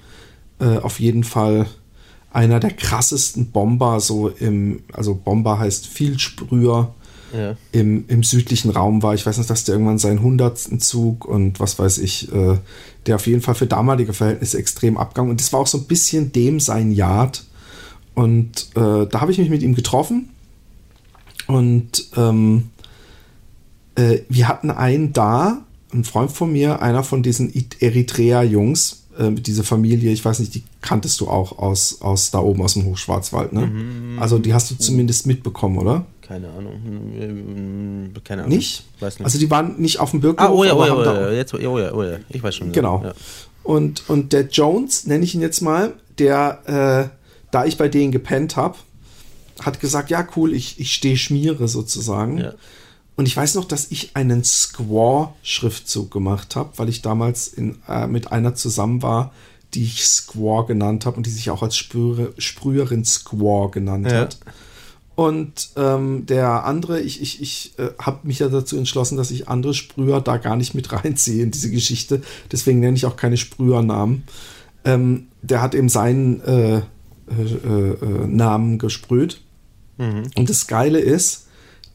äh, 0.58 0.78
auf 0.78 1.00
jeden 1.00 1.24
Fall 1.24 1.66
einer 2.32 2.60
der 2.60 2.70
krassesten 2.70 3.50
Bomber 3.50 4.00
so 4.00 4.28
im, 4.28 4.82
also 4.92 5.14
Bomber 5.14 5.58
heißt 5.58 5.86
Vielsprüher 5.86 6.94
ja. 7.32 7.56
im, 7.72 8.04
im 8.08 8.22
südlichen 8.22 8.70
Raum 8.70 9.02
war. 9.02 9.14
Ich 9.14 9.26
weiß 9.26 9.38
nicht, 9.38 9.50
dass 9.50 9.64
der 9.64 9.74
irgendwann 9.74 9.98
seinen 9.98 10.22
hundertsten 10.22 10.80
Zug 10.80 11.24
und 11.24 11.60
was 11.60 11.78
weiß 11.78 11.98
ich, 11.98 12.32
äh, 12.32 12.58
der 13.06 13.16
auf 13.16 13.26
jeden 13.26 13.40
Fall 13.40 13.54
für 13.54 13.66
damalige 13.66 14.12
Verhältnisse 14.12 14.58
extrem 14.58 14.96
abgang. 14.96 15.30
Und 15.30 15.40
das 15.40 15.52
war 15.52 15.60
auch 15.60 15.66
so 15.66 15.78
ein 15.78 15.84
bisschen 15.84 16.32
dem 16.32 16.60
sein 16.60 16.92
Yard. 16.92 17.44
Und 18.14 18.68
äh, 18.74 19.06
da 19.06 19.20
habe 19.20 19.32
ich 19.32 19.38
mich 19.38 19.50
mit 19.50 19.62
ihm 19.62 19.74
getroffen. 19.74 20.30
Und 21.46 22.08
ähm, 22.16 22.70
äh, 23.94 24.20
wir 24.28 24.48
hatten 24.48 24.70
einen 24.70 25.12
da, 25.12 25.64
ein 25.92 26.04
Freund 26.04 26.32
von 26.32 26.52
mir, 26.52 26.82
einer 26.82 27.02
von 27.02 27.22
diesen 27.22 27.52
Eritrea-Jungs, 27.80 29.05
äh, 29.18 29.32
diese 29.32 29.64
Familie, 29.64 30.12
ich 30.12 30.24
weiß 30.24 30.40
nicht, 30.40 30.54
die 30.54 30.62
kanntest 30.80 31.20
du 31.20 31.28
auch 31.28 31.58
aus, 31.58 32.00
aus 32.00 32.30
da 32.30 32.38
oben 32.38 32.62
aus 32.62 32.74
dem 32.74 32.84
Hochschwarzwald, 32.84 33.52
ne? 33.52 33.66
Mhm. 33.66 34.18
Also 34.18 34.38
die 34.38 34.54
hast 34.54 34.70
du 34.70 34.76
zumindest 34.76 35.26
mitbekommen, 35.26 35.78
oder? 35.78 36.06
Keine 36.22 36.48
Ahnung. 36.50 36.72
Hm, 36.84 38.12
keine 38.24 38.42
Ahnung. 38.42 38.56
Nicht? 38.56 38.84
Weiß 38.98 39.18
nicht. 39.18 39.24
Also 39.24 39.38
die 39.38 39.50
waren 39.50 39.80
nicht 39.80 40.00
auf 40.00 40.10
dem 40.10 40.20
Bürgerhof. 40.20 40.50
Ah, 40.50 40.52
oh 40.52 40.64
ja, 40.64 40.74
oh 40.74 40.84
ja, 40.84 40.94
oh 40.96 41.04
ja, 41.04 41.30
jetzt, 41.32 41.54
oh 41.54 41.58
ja, 41.58 41.92
oh 41.92 42.02
ja, 42.02 42.18
ich 42.28 42.42
weiß 42.42 42.56
schon. 42.56 42.72
Genau. 42.72 43.02
Ja. 43.04 43.14
Und, 43.62 44.08
und 44.08 44.32
der 44.32 44.46
Jones, 44.48 45.06
nenne 45.06 45.24
ich 45.24 45.34
ihn 45.34 45.40
jetzt 45.40 45.60
mal, 45.60 45.94
der, 46.18 47.10
äh, 47.10 47.16
da 47.50 47.64
ich 47.64 47.76
bei 47.76 47.88
denen 47.88 48.12
gepennt 48.12 48.56
habe, 48.56 48.76
hat 49.60 49.80
gesagt, 49.80 50.10
ja 50.10 50.26
cool, 50.36 50.52
ich, 50.52 50.80
ich 50.80 50.92
stehe 50.92 51.16
Schmiere 51.16 51.68
sozusagen. 51.68 52.38
Ja. 52.38 52.52
Und 53.16 53.26
ich 53.26 53.36
weiß 53.36 53.54
noch, 53.54 53.64
dass 53.64 53.90
ich 53.90 54.14
einen 54.14 54.44
Squaw-Schriftzug 54.44 56.10
gemacht 56.10 56.54
habe, 56.54 56.70
weil 56.76 56.90
ich 56.90 57.00
damals 57.00 57.48
in, 57.48 57.78
äh, 57.88 58.06
mit 58.06 58.30
einer 58.30 58.54
zusammen 58.54 59.02
war, 59.02 59.32
die 59.74 59.84
ich 59.84 60.04
Squaw 60.04 60.66
genannt 60.66 61.06
habe 61.06 61.16
und 61.16 61.26
die 61.26 61.30
sich 61.30 61.50
auch 61.50 61.62
als 61.62 61.76
Sprühe, 61.76 62.34
Sprüherin 62.38 63.04
Squaw 63.04 63.70
genannt 63.70 64.10
ja. 64.10 64.20
hat. 64.20 64.38
Und 65.14 65.70
ähm, 65.76 66.26
der 66.26 66.64
andere, 66.64 67.00
ich, 67.00 67.22
ich, 67.22 67.40
ich 67.40 67.78
äh, 67.78 67.88
habe 67.98 68.18
mich 68.24 68.40
ja 68.40 68.48
dazu 68.48 68.76
entschlossen, 68.76 69.16
dass 69.16 69.30
ich 69.30 69.48
andere 69.48 69.72
Sprüher 69.72 70.20
da 70.20 70.36
gar 70.36 70.56
nicht 70.56 70.74
mit 70.74 70.92
reinziehe 71.04 71.42
in 71.42 71.50
diese 71.50 71.70
Geschichte. 71.70 72.20
Deswegen 72.52 72.80
nenne 72.80 72.96
ich 72.96 73.06
auch 73.06 73.16
keine 73.16 73.38
Sprühernamen. 73.38 74.24
Ähm, 74.84 75.28
der 75.40 75.62
hat 75.62 75.74
eben 75.74 75.88
seinen 75.88 76.42
äh, 76.42 76.76
äh, 76.76 76.82
äh 77.30 78.26
Namen 78.26 78.78
gesprüht. 78.78 79.40
Mhm. 79.96 80.24
Und 80.36 80.50
das 80.50 80.66
Geile 80.66 80.98
ist, 80.98 81.45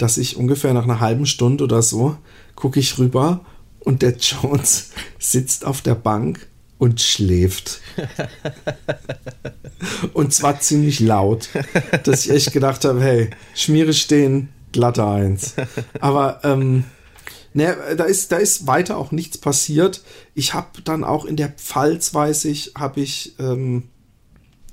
dass 0.02 0.18
ich 0.18 0.36
ungefähr 0.36 0.74
nach 0.74 0.86
einer 0.86 1.00
halben 1.00 1.28
Stunde 1.28 1.64
oder 1.64 1.84
so 1.84 2.18
gucke 2.56 2.80
ich 2.80 2.98
rüber 2.98 3.46
und 3.80 4.02
der 4.02 4.18
Jones 4.18 4.92
sitzt 5.20 5.66
auf 5.66 5.82
der 5.82 5.96
Bank 5.96 6.48
und 6.80 7.02
schläft. 7.02 7.82
und 10.14 10.34
zwar 10.34 10.60
ziemlich 10.60 11.00
laut, 11.00 11.50
dass 12.04 12.26
ich 12.26 12.32
echt 12.32 12.52
gedacht 12.52 12.84
habe, 12.84 13.02
hey, 13.02 13.30
Schmiere 13.54 13.94
stehen, 13.94 14.50
glatte 14.72 15.06
Eins. 15.06 15.54
Aber 16.00 16.40
ähm, 16.44 16.86
ne, 17.54 17.78
da 17.96 18.06
ist, 18.06 18.32
da 18.32 18.38
ist 18.38 18.66
weiter 18.66 18.98
auch 18.98 19.12
nichts 19.12 19.38
passiert. 19.38 20.02
Ich 20.34 20.56
habe 20.56 20.82
dann 20.84 21.04
auch 21.04 21.26
in 21.26 21.36
der 21.36 21.50
Pfalz, 21.50 22.16
weiß 22.16 22.46
ich, 22.46 22.72
habe 22.76 23.02
ich, 23.02 23.36
ähm, 23.38 23.84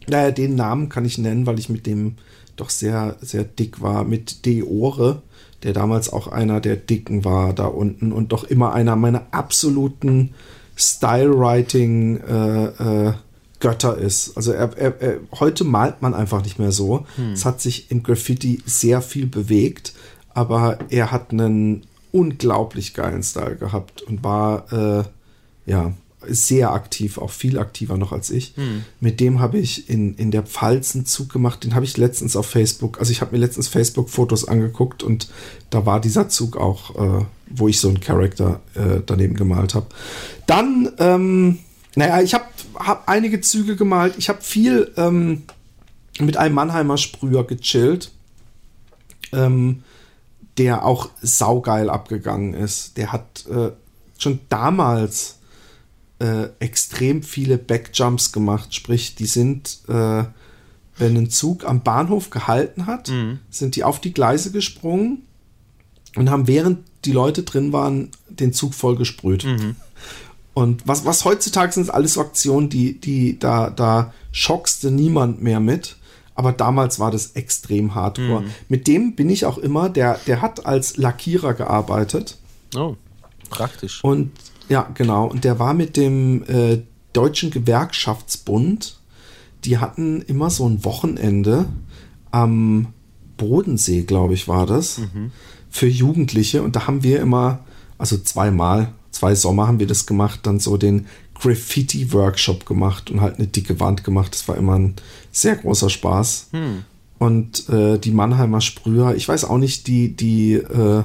naja, 0.07 0.31
den 0.31 0.55
Namen 0.55 0.89
kann 0.89 1.05
ich 1.05 1.19
nennen, 1.19 1.45
weil 1.45 1.59
ich 1.59 1.69
mit 1.69 1.87
dem 1.87 2.17
doch 2.61 2.71
sehr, 2.71 3.17
sehr 3.21 3.45
dick 3.45 3.81
war, 3.81 4.05
mit 4.05 4.45
Deore, 4.47 5.23
der 5.63 5.73
damals 5.73 6.13
auch 6.13 6.29
einer 6.29 6.61
der 6.61 6.77
Dicken 6.77 7.25
war 7.25 7.53
da 7.53 7.67
unten 7.67 8.13
und 8.13 8.33
doch 8.33 8.45
immer 8.45 8.73
einer 8.73 8.97
meiner 8.97 9.27
absoluten 9.31 10.35
Style-Writing 10.77 12.21
äh, 12.21 12.65
äh, 13.09 13.13
Götter 13.61 13.99
ist. 13.99 14.37
Also 14.37 14.53
er, 14.53 14.77
er, 14.79 15.01
er, 15.03 15.21
heute 15.41 15.65
malt 15.65 16.01
man 16.01 16.15
einfach 16.15 16.43
nicht 16.45 16.59
mehr 16.59 16.71
so. 16.71 17.07
Hm. 17.17 17.33
Es 17.33 17.45
hat 17.45 17.61
sich 17.61 17.91
im 17.91 18.05
Graffiti 18.05 18.63
sehr 18.65 19.03
viel 19.03 19.27
bewegt, 19.27 19.95
aber 20.33 20.79
er 20.91 21.11
hat 21.11 21.33
einen 21.33 21.83
unglaublich 22.13 22.95
geilen 22.95 23.23
Style 23.23 23.57
gehabt 23.57 24.03
und 24.03 24.23
war 24.23 24.73
äh, 24.73 25.05
ja 25.71 25.93
sehr 26.27 26.73
aktiv, 26.73 27.19
auch 27.19 27.31
viel 27.31 27.59
aktiver 27.59 27.97
noch 27.97 28.13
als 28.13 28.31
ich. 28.31 28.53
Hm. 28.57 28.85
Mit 29.01 29.21
dem 29.21 29.41
habe 29.41 29.59
ich 29.59 29.89
in, 29.89 30.15
in 30.17 30.31
der 30.31 30.43
Pfalz 30.43 30.95
einen 30.95 31.07
Zug 31.07 31.33
gemacht, 31.33 31.65
den 31.65 31.75
habe 31.75 31.85
ich 31.85 31.97
letztens 31.97 32.37
auf 32.37 32.47
Facebook, 32.47 32.99
also 32.99 33.13
ich 33.13 33.21
habe 33.21 33.33
mir 33.33 33.39
letztens 33.39 33.69
Facebook-Fotos 33.69 34.47
angeguckt 34.47 35.03
und 35.03 35.29
da 35.71 35.87
war 35.87 36.01
dieser 36.01 36.29
Zug 36.29 36.57
auch, 36.57 36.97
äh, 36.97 37.25
wo 37.49 37.69
ich 37.69 37.79
so 37.79 37.89
einen 37.89 38.01
Charakter 38.01 38.61
äh, 38.75 39.01
daneben 39.07 39.35
gemalt 39.35 39.75
habe. 39.75 39.87
Dann, 40.47 40.91
ähm, 40.99 41.59
naja, 41.95 42.21
ich 42.21 42.35
habe 42.35 42.47
hab 42.75 43.09
einige 43.09 43.41
Züge 43.41 43.77
gemalt, 43.77 44.15
ich 44.19 44.29
habe 44.29 44.43
viel 44.43 44.93
ähm, 44.97 45.45
mit 46.19 46.37
einem 46.37 46.55
Mannheimer 46.55 46.99
Sprüher 46.99 47.45
gechillt, 47.45 48.11
ähm, 49.33 49.85
der 50.57 50.85
auch 50.85 51.11
saugeil 51.23 51.89
abgegangen 51.89 52.55
ist. 52.55 52.97
Der 52.97 53.13
hat 53.13 53.47
äh, 53.49 53.71
schon 54.19 54.41
damals 54.49 55.38
äh, 56.19 56.49
extrem 56.59 57.23
viele 57.23 57.59
Backjumps 57.59 58.33
gemacht. 58.33 58.75
Sprich, 58.75 59.15
die 59.15 59.27
sind, 59.27 59.79
äh, 59.89 60.25
wenn 60.97 61.17
ein 61.17 61.31
Zug 61.31 61.65
am 61.65 61.83
Bahnhof 61.83 62.31
gehalten 62.31 62.87
hat, 62.87 63.09
mhm. 63.09 63.39
sind 63.51 63.77
die 63.77 63.85
auf 63.85 64.01
die 64.01 64.13
Gleise 64.13 64.51
gesprungen 64.51 65.23
und 66.17 66.31
haben 66.31 66.47
während 66.49 66.81
die 67.05 67.13
Leute 67.13 67.45
drin 67.45 67.73
waren, 67.73 68.11
den 68.29 68.53
Zug 68.53 68.75
voll 68.75 68.97
gesprüht. 68.97 69.45
Mhm. 69.45 69.77
Und 70.55 70.89
was, 70.89 71.05
was 71.05 71.25
heutzutage 71.25 71.73
sind 71.73 71.95
alles 71.95 72.15
so 72.15 72.21
Aktionen, 72.21 72.69
die, 72.69 73.01
die, 73.01 73.39
da, 73.39 73.71
da 73.71 74.13
schockste 74.33 74.91
niemand 74.91 75.41
mehr 75.41 75.61
mit. 75.61 75.97
Aber 76.35 76.53
damals 76.53 76.99
war 76.99 77.11
das 77.11 77.33
extrem 77.33 77.95
hardcore. 77.95 78.43
Mhm. 78.43 78.51
Mit 78.69 78.87
dem 78.87 79.15
bin 79.15 79.31
ich 79.31 79.45
auch 79.45 79.59
immer, 79.59 79.89
der, 79.89 80.19
der 80.27 80.41
hat 80.41 80.67
als 80.67 80.97
Lackierer 80.97 81.55
gearbeitet. 81.55 82.39
Oh, 82.77 82.97
praktisch. 83.51 84.03
Und 84.03 84.33
ja, 84.69 84.91
genau. 84.95 85.27
Und 85.27 85.45
der 85.45 85.59
war 85.59 85.75
mit 85.75 85.97
dem 85.97 86.43
äh, 86.45 86.83
Deutschen 87.13 87.51
Gewerkschaftsbund, 87.51 88.99
die 89.65 89.79
hatten 89.79 90.23
immer 90.23 90.51
so 90.51 90.69
ein 90.69 90.85
Wochenende 90.85 91.67
am 92.31 92.89
Bodensee, 93.37 94.03
glaube 94.03 94.35
ich, 94.35 94.49
war 94.49 94.67
das, 94.67 94.99
mhm. 94.99 95.33
für 95.71 95.89
Jugendliche. 95.89 96.63
Und 96.63 96.77
da 96.77 96.87
haben 96.87 97.03
wir 97.03 97.21
immer, 97.21 97.61
also 97.97 98.19
zweimal, 98.19 98.93
zwei 99.11 99.35
Sommer 99.35 99.67
haben 99.67 99.81
wir 99.81 99.87
das 99.87 100.07
gemacht, 100.07 100.41
dann 100.43 100.61
so 100.61 100.77
den 100.77 101.07
Graffiti-Workshop 101.35 102.67
gemacht 102.67 103.11
und 103.11 103.21
halt 103.21 103.37
eine 103.37 103.47
dicke 103.47 103.81
Wand 103.81 104.05
gemacht. 104.05 104.35
Das 104.35 104.47
war 104.49 104.57
immer 104.57 104.79
ein 104.79 104.95
sehr 105.33 105.57
großer 105.57 105.89
Spaß. 105.89 106.49
Hm. 106.53 106.85
Und 107.19 107.69
äh, 107.69 107.99
die 107.99 108.11
Mannheimer 108.11 108.61
Sprüher, 108.61 109.15
ich 109.17 109.29
weiß 109.29 109.45
auch 109.45 109.59
nicht, 109.59 109.87
die, 109.87 110.15
die, 110.15 110.55
äh, 110.55 111.03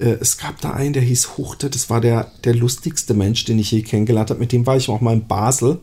äh, 0.00 0.16
es 0.20 0.38
gab 0.38 0.60
da 0.60 0.72
einen, 0.72 0.92
der 0.92 1.02
hieß 1.02 1.36
Huchte, 1.36 1.70
das 1.70 1.90
war 1.90 2.00
der, 2.00 2.30
der 2.44 2.54
lustigste 2.54 3.14
Mensch, 3.14 3.44
den 3.44 3.58
ich 3.58 3.70
je 3.70 3.82
kennengelernt 3.82 4.30
habe. 4.30 4.40
Mit 4.40 4.52
dem 4.52 4.66
war 4.66 4.76
ich 4.76 4.88
auch 4.88 5.00
mal 5.00 5.12
in 5.12 5.26
Basel 5.26 5.78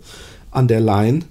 an 0.51 0.67
der 0.67 0.81
Line 0.81 1.21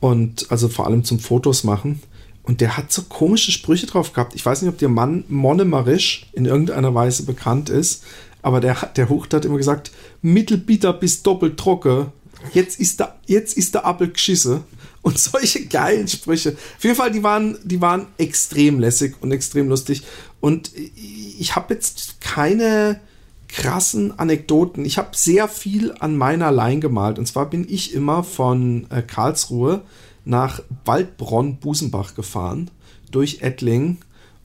und 0.00 0.50
also 0.50 0.68
vor 0.68 0.86
allem 0.86 1.04
zum 1.04 1.18
Fotos 1.18 1.64
machen. 1.64 2.00
Und 2.42 2.60
der 2.60 2.76
hat 2.76 2.90
so 2.90 3.02
komische 3.02 3.52
Sprüche 3.52 3.86
drauf 3.86 4.12
gehabt. 4.12 4.34
Ich 4.34 4.44
weiß 4.44 4.62
nicht, 4.62 4.70
ob 4.70 4.78
der 4.78 4.88
Mann 4.88 5.24
Monemarisch 5.28 6.26
in 6.32 6.46
irgendeiner 6.46 6.94
Weise 6.94 7.24
bekannt 7.24 7.68
ist, 7.68 8.04
aber 8.42 8.60
der, 8.60 8.74
der 8.96 9.08
Hucht 9.08 9.34
hat 9.34 9.44
immer 9.44 9.58
gesagt, 9.58 9.90
mittelbitter 10.22 10.92
bis 10.92 11.22
doppelt 11.22 11.58
trocken. 11.58 12.06
Jetzt 12.54 12.80
ist 12.80 13.00
der, 13.00 13.16
jetzt 13.26 13.76
Appel 13.76 14.10
geschisse. 14.10 14.64
Und 15.02 15.18
solche 15.18 15.64
geilen 15.66 16.08
Sprüche. 16.08 16.56
Auf 16.76 16.84
jeden 16.84 16.96
Fall, 16.96 17.10
die 17.10 17.22
waren, 17.22 17.56
die 17.64 17.80
waren 17.80 18.08
extrem 18.18 18.80
lässig 18.80 19.14
und 19.20 19.32
extrem 19.32 19.68
lustig. 19.68 20.02
Und 20.40 20.72
ich 20.74 21.54
habe 21.54 21.74
jetzt 21.74 22.20
keine 22.20 23.00
krassen 23.48 24.18
Anekdoten. 24.18 24.84
Ich 24.84 24.98
habe 24.98 25.10
sehr 25.12 25.48
viel 25.48 25.92
an 25.98 26.16
meiner 26.16 26.52
Line 26.52 26.80
gemalt. 26.80 27.18
Und 27.18 27.26
zwar 27.26 27.50
bin 27.50 27.66
ich 27.68 27.94
immer 27.94 28.22
von 28.22 28.86
äh, 28.90 29.02
Karlsruhe 29.02 29.82
nach 30.24 30.62
Waldbronn-Busenbach 30.84 32.14
gefahren, 32.14 32.70
durch 33.10 33.42
Ettling. 33.42 33.98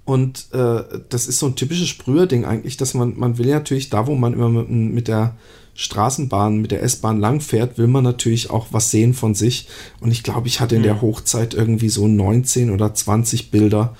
Und 0.05 0.47
äh, 0.53 0.84
das 1.10 1.27
ist 1.27 1.39
so 1.39 1.47
ein 1.47 1.55
typisches 1.55 1.88
Sprüherding 1.88 2.45
eigentlich, 2.45 2.77
dass 2.77 2.93
man, 2.93 3.17
man 3.17 3.38
will 3.38 3.47
ja 3.47 3.55
natürlich 3.55 3.89
da, 3.89 4.08
wo 4.08 4.15
man 4.15 4.34
immer 4.34 4.49
mit, 4.49 4.69
mit 4.69 5.08
der 5.08 5.36
Straßenbahn, 5.75 6.58
mit 6.58 6.71
der 6.71 6.84
S-Bahn 6.84 7.19
langfährt, 7.19 7.77
will 7.77 7.88
man 7.88 8.03
natürlich 8.03 8.49
auch 8.49 8.67
was 8.71 8.91
sehen 8.91 9.13
von 9.13 9.36
sich. 9.36 9.67
Und 9.99 10.12
ich 10.12 10.23
glaube, 10.23 10.47
ich 10.47 10.62
hatte 10.62 10.77
in 10.77 10.84
der 10.84 10.95
hm. 10.95 11.01
Hochzeit 11.01 11.53
irgendwie 11.53 11.89
so 11.89 12.08
19 12.08 12.71
oder 12.71 12.93
20 12.93 13.51
Bilder 13.51 13.95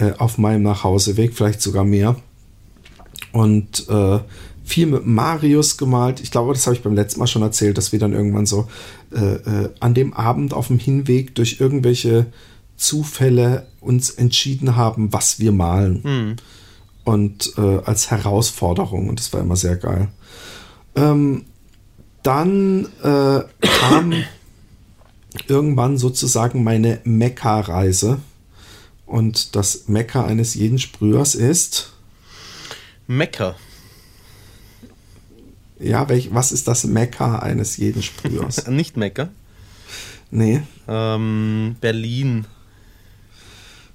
äh, 0.00 0.12
auf 0.18 0.38
meinem 0.38 0.62
Nachhauseweg, 0.62 1.34
vielleicht 1.34 1.60
sogar 1.60 1.84
mehr. 1.84 2.16
Und 3.32 3.88
äh, 3.88 4.20
viel 4.64 4.86
mit 4.86 5.06
Marius 5.06 5.76
gemalt. 5.76 6.20
Ich 6.20 6.30
glaube, 6.30 6.54
das 6.54 6.66
habe 6.66 6.76
ich 6.76 6.82
beim 6.82 6.94
letzten 6.94 7.20
Mal 7.20 7.26
schon 7.26 7.42
erzählt, 7.42 7.76
dass 7.76 7.92
wir 7.92 7.98
dann 7.98 8.12
irgendwann 8.12 8.46
so 8.46 8.68
äh, 9.12 9.34
äh, 9.34 9.70
an 9.80 9.94
dem 9.94 10.14
Abend 10.14 10.54
auf 10.54 10.68
dem 10.68 10.78
Hinweg 10.78 11.34
durch 11.34 11.60
irgendwelche 11.60 12.26
Zufälle 12.76 13.66
uns 13.80 14.10
entschieden 14.10 14.76
haben, 14.76 15.12
was 15.12 15.38
wir 15.38 15.52
malen. 15.52 16.00
Mhm. 16.02 16.36
Und 17.04 17.52
äh, 17.58 17.80
als 17.84 18.10
Herausforderung. 18.10 19.08
Und 19.08 19.20
das 19.20 19.32
war 19.32 19.40
immer 19.40 19.56
sehr 19.56 19.76
geil. 19.76 20.08
Ähm, 20.94 21.44
dann 22.22 22.88
kam 23.02 24.12
irgendwann 25.48 25.98
sozusagen 25.98 26.62
meine 26.62 27.00
Mekka-Reise. 27.04 28.18
Und 29.10 29.56
das 29.56 29.88
Mekka 29.88 30.24
eines 30.24 30.54
jeden 30.54 30.78
Sprühers 30.78 31.34
ist. 31.34 31.90
Mekka. 33.08 33.56
Ja, 35.80 36.08
welch, 36.08 36.32
was 36.32 36.52
ist 36.52 36.68
das 36.68 36.84
Mekka 36.84 37.40
eines 37.40 37.76
jeden 37.76 38.04
Sprühers? 38.04 38.64
Nicht 38.68 38.96
Mekka? 38.96 39.30
Nee. 40.30 40.62
Ähm, 40.86 41.74
Berlin. 41.80 42.44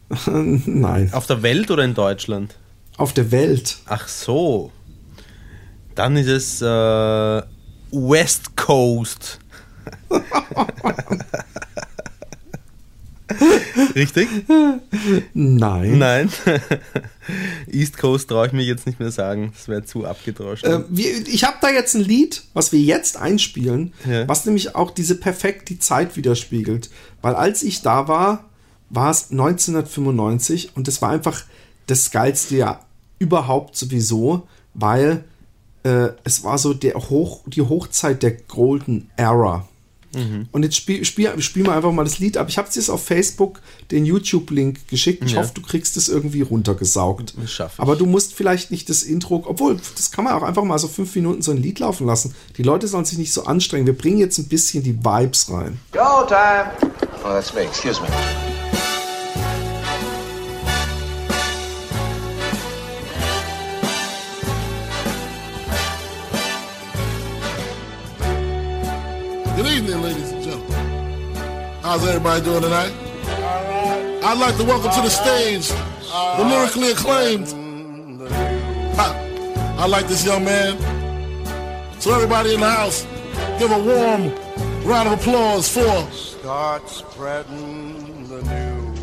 Nein. 0.66 1.14
Auf 1.14 1.28
der 1.28 1.42
Welt 1.44 1.72
oder 1.72 1.86
in 1.86 1.94
Deutschland? 1.94 2.58
Auf 2.98 3.14
der 3.14 3.32
Welt. 3.32 3.78
Ach 3.86 4.10
so. 4.10 4.74
Dann 5.96 6.18
ist 6.18 6.28
es 6.28 6.62
äh, 6.62 7.42
West 7.92 8.58
Coast. 8.58 9.40
Richtig? 13.96 14.28
Nein. 15.34 15.98
Nein. 15.98 16.30
East 17.72 17.98
Coast 17.98 18.30
traue 18.30 18.48
ich 18.48 18.54
mir 18.54 18.64
jetzt 18.64 18.86
nicht 18.86 19.00
mehr 19.00 19.12
sagen. 19.12 19.52
Das 19.54 19.68
wäre 19.68 19.84
zu 19.84 20.06
abgedroschen. 20.06 20.70
Äh, 20.70 20.84
wir, 20.90 21.28
ich 21.28 21.44
habe 21.44 21.58
da 21.62 21.70
jetzt 21.70 21.96
ein 21.96 22.04
Lied, 22.04 22.44
was 22.54 22.72
wir 22.72 22.80
jetzt 22.80 23.18
einspielen, 23.18 23.94
ja. 24.10 24.28
was 24.28 24.46
nämlich 24.46 24.76
auch 24.76 24.92
diese 24.92 25.16
perfekt 25.16 25.70
die 25.70 25.80
Zeit 25.80 26.16
widerspiegelt. 26.16 26.90
Weil 27.22 27.36
als 27.36 27.64
ich 27.64 27.82
da 27.82 28.08
war, 28.08 28.46
war 28.90 29.10
es 29.10 29.32
1995 29.32 30.76
und 30.76 30.88
es 30.88 31.02
war 31.02 31.10
einfach 31.10 31.44
das 31.88 32.12
geilste 32.12 32.58
Jahr 32.58 32.86
überhaupt 33.18 33.76
sowieso, 33.76 34.48
weil 34.74 35.24
äh, 35.84 36.10
es 36.24 36.44
war 36.44 36.58
so 36.58 36.74
der 36.74 36.96
Hoch, 36.96 37.42
die 37.46 37.62
Hochzeit 37.62 38.24
der 38.24 38.32
Golden 38.32 39.10
Era. 39.18 39.68
Mhm. 40.16 40.48
Und 40.52 40.64
jetzt 40.64 40.76
spiel, 40.76 41.06
spiel, 41.06 41.42
spiel 41.42 41.64
mal 41.64 41.76
einfach 41.76 41.92
mal 41.92 42.04
das 42.04 42.20
Lied 42.20 42.38
ab. 42.38 42.48
Ich 42.50 42.58
habe 42.58 42.68
es 42.68 42.76
jetzt 42.76 42.90
auf 42.90 43.04
Facebook 43.04 43.62
den 43.92 44.06
YouTube-Link 44.06 44.88
geschickt. 44.88 45.24
Ich 45.26 45.34
ja. 45.34 45.40
hoffe, 45.40 45.52
du 45.54 45.62
kriegst 45.62 45.98
es 45.98 46.10
irgendwie 46.10 46.42
runtergesaugt. 46.42 47.34
Aber 47.78 47.96
du 47.96 48.06
musst 48.06 48.34
vielleicht 48.34 48.72
nicht 48.72 48.90
das 48.90 49.04
Intro, 49.04 49.44
obwohl, 49.46 49.78
das 49.96 50.12
kann 50.12 50.26
man 50.26 50.34
auch 50.34 50.44
einfach 50.44 50.64
mal 50.64 50.80
so 50.80 50.88
fünf 50.88 51.16
Minuten 51.16 51.42
so 51.42 51.52
ein 51.52 51.58
Lied 51.58 51.80
laufen 51.80 52.08
lassen. 52.08 52.34
Die 52.58 52.64
Leute 52.64 52.88
sollen 52.88 53.06
sich 53.06 53.18
nicht 53.18 53.34
so 53.34 53.46
anstrengen. 53.46 53.86
Wir 53.86 53.98
bringen 53.98 54.18
jetzt 54.18 54.38
ein 54.38 54.48
bisschen 54.48 54.84
die 54.84 54.98
Vibes 54.98 55.52
rein. 55.52 55.80
Go 55.92 56.26
time! 56.28 56.72
Oh, 57.24 57.30
that's 57.30 57.54
me. 57.54 57.62
Excuse 57.62 58.02
me. 58.02 58.55
Good 69.66 69.78
evening, 69.78 70.02
ladies 70.04 70.32
and 70.32 70.44
gentlemen. 70.44 71.36
How's 71.82 72.06
everybody 72.06 72.46
doing 72.46 72.62
tonight? 72.62 72.94
I'd 74.24 74.38
like 74.38 74.56
to 74.58 74.64
welcome 74.64 74.92
to 74.92 75.02
the 75.02 75.10
stage 75.10 75.70
the 75.70 76.46
lyrically 76.48 76.92
acclaimed. 76.92 77.48
Mm-hmm. 77.48 79.00
I 79.80 79.88
like 79.88 80.08
this 80.08 80.24
young 80.24 80.46
man. 80.46 80.78
So 82.00 82.14
everybody 82.14 82.54
in 82.54 82.60
the 82.60 82.70
house, 82.70 83.08
give 83.58 83.72
a 83.72 83.80
warm 83.80 84.36
round 84.86 85.10
of 85.10 85.20
applause 85.20 85.68
for. 85.68 86.12
Start 86.12 86.88
spreading 86.88 88.28
the 88.28 88.44
news. 88.44 89.00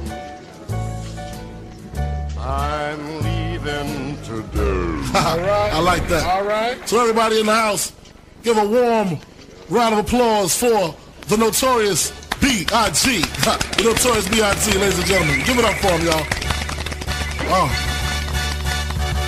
I'm 2.38 3.20
leaving 3.24 4.16
today. 4.22 5.10
I 5.12 5.80
like 5.80 6.06
that. 6.06 6.24
All 6.24 6.44
right. 6.44 6.88
So 6.88 7.00
everybody 7.00 7.40
in 7.40 7.46
the 7.46 7.52
house, 7.52 7.92
give 8.44 8.56
a 8.58 8.64
warm 8.64 9.18
Round 9.68 9.94
of 9.94 10.00
applause 10.00 10.56
for 10.56 10.94
the 11.28 11.36
notorious 11.36 12.10
B.I.G. 12.40 13.20
the 13.78 13.82
notorious 13.84 14.28
B.I.G., 14.28 14.78
ladies 14.78 14.98
and 14.98 15.06
gentlemen. 15.06 15.40
Give 15.46 15.58
it 15.58 15.64
up 15.64 15.76
for 15.76 15.88
him, 15.88 16.06
y'all. 16.06 16.26
Oh. 17.54 17.88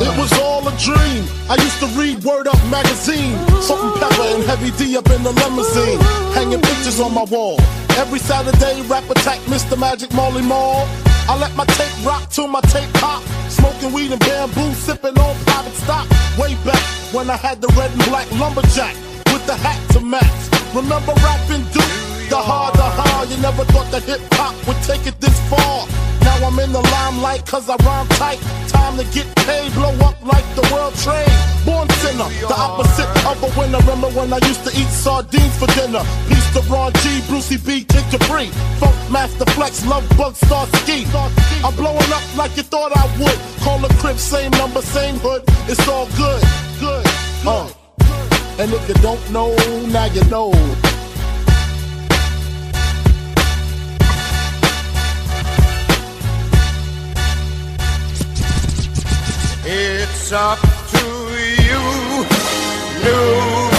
It 0.00 0.18
was 0.18 0.32
all 0.40 0.66
a 0.66 0.76
dream. 0.76 1.24
I 1.48 1.54
used 1.62 1.78
to 1.78 1.86
read 1.98 2.24
Word 2.24 2.48
Up 2.48 2.58
magazine. 2.68 3.38
Salt-n-Pepa 3.62 4.34
and 4.34 4.44
Heavy 4.44 4.72
D 4.76 4.96
up 4.96 5.08
in 5.10 5.22
the 5.22 5.30
limousine. 5.30 6.00
Hanging 6.34 6.60
pictures 6.60 6.98
on 6.98 7.14
my 7.14 7.24
wall. 7.24 7.60
Every 7.96 8.18
Saturday, 8.18 8.82
rap 8.88 9.08
attack 9.08 9.38
Mr. 9.46 9.78
Magic 9.78 10.12
Molly 10.14 10.42
Mall. 10.42 10.88
I 11.28 11.38
let 11.38 11.54
my 11.54 11.64
tape 11.64 12.04
rock 12.04 12.28
till 12.28 12.48
my 12.48 12.60
tape 12.62 12.92
pop. 12.94 13.22
Smoking 13.48 13.92
weed 13.92 14.10
and 14.10 14.20
bamboo, 14.20 14.74
sipping 14.74 15.16
on 15.16 15.36
private 15.44 15.74
stock. 15.74 16.08
Way 16.36 16.56
back 16.66 16.82
when 17.14 17.30
I 17.30 17.36
had 17.36 17.60
the 17.60 17.68
red 17.78 17.92
and 17.92 18.04
black 18.06 18.30
lumberjack 18.32 18.96
with 19.34 19.46
the 19.46 19.58
hat 19.58 19.78
to 19.90 20.00
match. 20.00 20.42
Remember 20.70 21.12
rapping 21.26 21.66
Duke? 21.74 21.94
The 22.30 22.38
hard, 22.38 22.72
the 22.78 22.86
hard, 22.86 23.28
you 23.28 23.36
never 23.42 23.64
thought 23.74 23.90
that 23.90 24.06
hip 24.06 24.22
hop 24.38 24.54
would 24.66 24.80
take 24.86 25.06
it 25.10 25.18
this 25.20 25.34
far. 25.50 25.86
Now 26.22 26.46
I'm 26.46 26.58
in 26.62 26.70
the 26.70 26.80
limelight 26.80 27.44
cause 27.44 27.68
I 27.68 27.76
rhyme 27.82 28.08
tight. 28.14 28.40
Time 28.70 28.96
to 28.96 29.04
get 29.10 29.26
paid, 29.42 29.74
blow 29.74 29.92
up 30.06 30.16
like 30.22 30.46
the 30.54 30.64
world 30.72 30.94
trade. 31.02 31.34
Born 31.66 31.90
sinner, 32.00 32.30
the 32.46 32.54
opposite 32.54 33.10
of 33.26 33.36
a 33.42 33.50
winner. 33.58 33.82
Remember 33.82 34.08
when 34.14 34.32
I 34.32 34.38
used 34.46 34.62
to 34.64 34.72
eat 34.78 34.88
sardines 34.88 35.54
for 35.58 35.68
dinner? 35.74 36.04
Peace 36.30 36.48
to 36.54 36.62
Ron 36.70 36.94
G, 37.02 37.20
Brucey 37.26 37.58
B, 37.58 37.82
Kid 37.84 38.06
Capri. 38.14 38.46
Funk 38.78 38.96
Master 39.10 39.46
Flex, 39.58 39.84
Love 39.86 40.06
Bug, 40.16 40.34
Star 40.46 40.66
Ski. 40.78 41.04
I'm 41.66 41.74
blowing 41.74 42.10
up 42.14 42.24
like 42.38 42.56
you 42.56 42.62
thought 42.62 42.94
I 42.94 43.04
would. 43.18 43.38
Call 43.66 43.78
the 43.82 43.90
crib, 43.98 44.16
same 44.16 44.52
number, 44.62 44.80
same 44.80 45.18
hood. 45.18 45.42
It's 45.66 45.86
all 45.88 46.06
good, 46.14 46.42
good. 46.78 47.04
Uh. 47.44 47.83
And 48.56 48.72
if 48.72 48.88
you 48.88 48.94
don't 49.02 49.30
know, 49.32 49.52
now 49.88 50.04
you 50.04 50.22
know. 50.26 50.52
It's 59.66 60.30
up 60.30 60.60
to 60.60 61.04
you, 61.66 62.24
New 63.02 63.73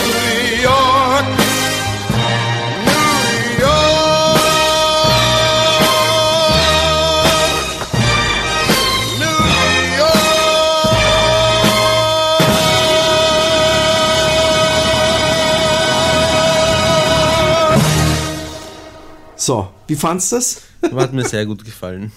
So, 19.45 19.67
wie 19.85 19.95
fandest 19.95 20.31
du 20.31 20.35
das? 20.37 20.61
Hat 20.95 21.13
mir 21.13 21.23
sehr 21.23 21.45
gut 21.45 21.63
gefallen. 21.63 22.11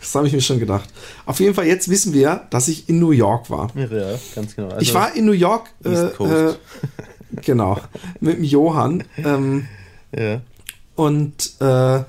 Das 0.00 0.14
habe 0.14 0.26
ich 0.26 0.32
mir 0.32 0.40
schon 0.40 0.58
gedacht. 0.58 0.88
Auf 1.26 1.38
jeden 1.38 1.54
Fall, 1.54 1.66
jetzt 1.66 1.90
wissen 1.90 2.14
wir, 2.14 2.46
dass 2.48 2.68
ich 2.68 2.88
in 2.88 3.00
New 3.00 3.10
York 3.10 3.50
war. 3.50 3.70
Ja, 3.76 4.18
ganz 4.34 4.56
genau. 4.56 4.68
Also 4.68 4.80
ich 4.80 4.94
war 4.94 5.14
in 5.14 5.26
New 5.26 5.32
York. 5.32 5.68
Äh, 5.84 5.90
äh, 5.90 6.54
genau. 7.42 7.78
Mit 8.20 8.38
dem 8.38 8.44
Johann. 8.44 9.04
Ähm, 9.18 9.66
ja. 10.18 10.40
Und 10.94 11.52
äh, 11.60 12.02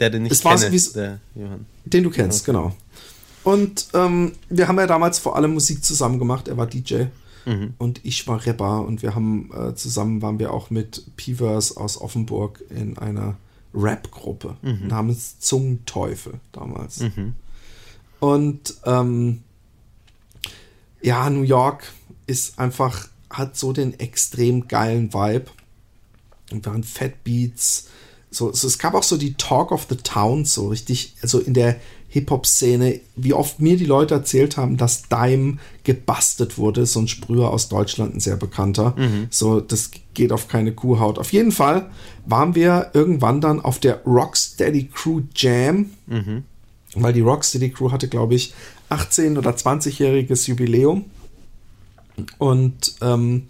der, 0.00 0.10
den 0.10 0.26
ich 0.26 0.32
es 0.32 0.40
kenne, 0.40 0.78
so, 0.78 0.92
der 0.94 1.20
Johann. 1.36 1.66
Den 1.84 2.02
du 2.02 2.10
kennst, 2.10 2.42
okay. 2.48 2.58
genau. 2.58 2.74
Und 3.44 3.86
ähm, 3.94 4.32
wir 4.48 4.66
haben 4.66 4.78
ja 4.80 4.88
damals 4.88 5.20
vor 5.20 5.36
allem 5.36 5.54
Musik 5.54 5.84
zusammen 5.84 6.18
gemacht. 6.18 6.48
Er 6.48 6.56
war 6.56 6.66
DJ 6.66 7.04
mhm. 7.44 7.74
und 7.78 8.00
ich 8.04 8.26
war 8.26 8.44
Rapper 8.44 8.84
und 8.84 9.02
wir 9.02 9.14
haben 9.14 9.50
äh, 9.54 9.76
zusammen 9.76 10.22
waren 10.22 10.40
wir 10.40 10.52
auch 10.52 10.70
mit 10.70 11.04
Peavers 11.16 11.76
aus 11.76 12.00
Offenburg 12.00 12.64
in 12.68 12.98
einer 12.98 13.36
Rap-Gruppe 13.74 14.56
Mhm. 14.62 14.86
namens 14.88 15.38
Zungenteufel 15.40 16.40
damals. 16.52 17.00
Mhm. 17.00 17.34
Und 18.20 18.74
ähm, 18.84 19.42
ja, 21.00 21.28
New 21.30 21.42
York 21.42 21.92
ist 22.26 22.58
einfach, 22.58 23.08
hat 23.30 23.56
so 23.56 23.72
den 23.72 23.98
extrem 23.98 24.68
geilen 24.68 25.12
Vibe. 25.12 25.46
Und 26.50 26.66
waren 26.66 26.84
Fat 26.84 27.24
Beats. 27.24 27.88
So, 28.30 28.52
so, 28.52 28.66
es 28.66 28.78
gab 28.78 28.94
auch 28.94 29.02
so 29.02 29.16
die 29.16 29.34
Talk 29.34 29.72
of 29.72 29.86
the 29.88 29.96
Town, 29.96 30.44
so 30.44 30.68
richtig, 30.68 31.14
also 31.22 31.38
in 31.38 31.54
der 31.54 31.80
Hip-Hop-Szene, 32.12 33.00
wie 33.16 33.32
oft 33.32 33.58
mir 33.60 33.78
die 33.78 33.86
Leute 33.86 34.12
erzählt 34.14 34.58
haben, 34.58 34.76
dass 34.76 35.04
Dime 35.08 35.56
gebastelt 35.82 36.58
wurde, 36.58 36.84
so 36.84 37.00
ein 37.00 37.08
Sprüher 37.08 37.48
aus 37.50 37.70
Deutschland, 37.70 38.14
ein 38.14 38.20
sehr 38.20 38.36
bekannter. 38.36 38.94
Mhm. 38.98 39.28
So, 39.30 39.60
das 39.60 39.90
geht 40.12 40.30
auf 40.30 40.46
keine 40.46 40.72
Kuhhaut. 40.72 41.18
Auf 41.18 41.32
jeden 41.32 41.52
Fall 41.52 41.90
waren 42.26 42.54
wir 42.54 42.90
irgendwann 42.92 43.40
dann 43.40 43.60
auf 43.60 43.78
der 43.78 44.02
Rocksteady 44.04 44.90
Crew 44.92 45.22
Jam, 45.34 45.86
Mhm. 46.06 46.44
weil 46.94 47.14
die 47.14 47.22
Rocksteady 47.22 47.70
Crew 47.70 47.90
hatte, 47.90 48.08
glaube 48.08 48.34
ich, 48.34 48.52
18- 48.90 49.38
oder 49.38 49.52
20-jähriges 49.56 50.46
Jubiläum. 50.48 51.06
Und 52.36 52.94
ähm, 53.00 53.44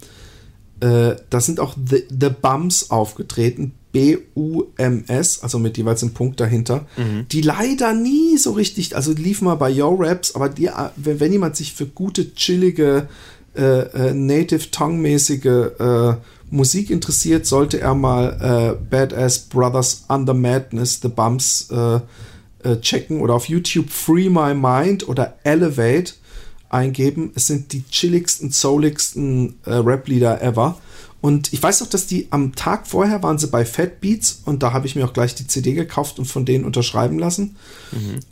äh, 0.79 1.15
da 1.29 1.41
sind 1.41 1.59
auch 1.59 1.75
The, 1.75 2.05
The 2.09 2.29
Bums 2.29 2.91
aufgetreten. 2.91 3.73
B-U-M-S, 3.93 5.41
also 5.43 5.59
mit 5.59 5.77
jeweils 5.77 6.03
einem 6.03 6.13
Punkt 6.13 6.39
dahinter, 6.39 6.85
Mhm. 6.97 7.27
die 7.31 7.41
leider 7.41 7.93
nie 7.93 8.37
so 8.37 8.51
richtig, 8.51 8.95
also 8.95 9.13
lief 9.13 9.41
mal 9.41 9.55
bei 9.55 9.69
Yo 9.69 9.95
Raps, 9.95 10.35
aber 10.35 10.49
die, 10.49 10.65
äh, 10.67 10.71
wenn, 10.97 11.19
wenn 11.19 11.31
jemand 11.31 11.55
sich 11.55 11.73
für 11.73 11.85
gute, 11.85 12.33
chillige, 12.35 13.07
äh, 13.55 13.61
äh, 14.09 14.13
Native 14.13 14.71
Tongue-mäßige 14.71 15.45
äh, 15.79 16.13
Musik 16.49 16.89
interessiert, 16.89 17.45
sollte 17.45 17.79
er 17.79 17.95
mal 17.95 18.77
äh, 18.79 18.83
Badass 18.89 19.39
Brothers 19.39 20.05
Under 20.09 20.33
Madness, 20.33 20.99
The 21.01 21.07
Bumps 21.07 21.69
äh, 21.71 21.99
checken 22.81 23.21
oder 23.21 23.33
auf 23.33 23.49
YouTube 23.49 23.89
Free 23.89 24.29
My 24.29 24.53
Mind 24.53 25.07
oder 25.09 25.35
Elevate 25.43 26.13
eingeben. 26.69 27.31
Es 27.35 27.47
sind 27.47 27.73
die 27.73 27.83
chilligsten, 27.89 28.51
souligsten 28.51 29.55
Rap-Lieder 29.65 30.41
ever. 30.41 30.77
Und 31.23 31.53
ich 31.53 31.63
weiß 31.63 31.81
auch, 31.81 31.87
dass 31.87 32.05
die 32.05 32.27
am 32.31 32.53
Tag 32.53 32.85
vorher 32.85 33.23
waren 33.23 33.37
sie 33.37 33.47
bei 33.47 33.63
Fat 33.63 34.01
Beats 34.01 34.41
und 34.43 34.61
da 34.61 34.73
habe 34.73 34.87
ich 34.87 34.97
mir 34.97 35.05
auch 35.05 35.13
gleich 35.13 35.35
die 35.35 35.47
CD 35.47 35.71
gekauft 35.73 36.19
und 36.19 36.25
von 36.25 36.43
denen 36.43 36.65
unterschreiben 36.65 37.17
lassen. 37.17 37.55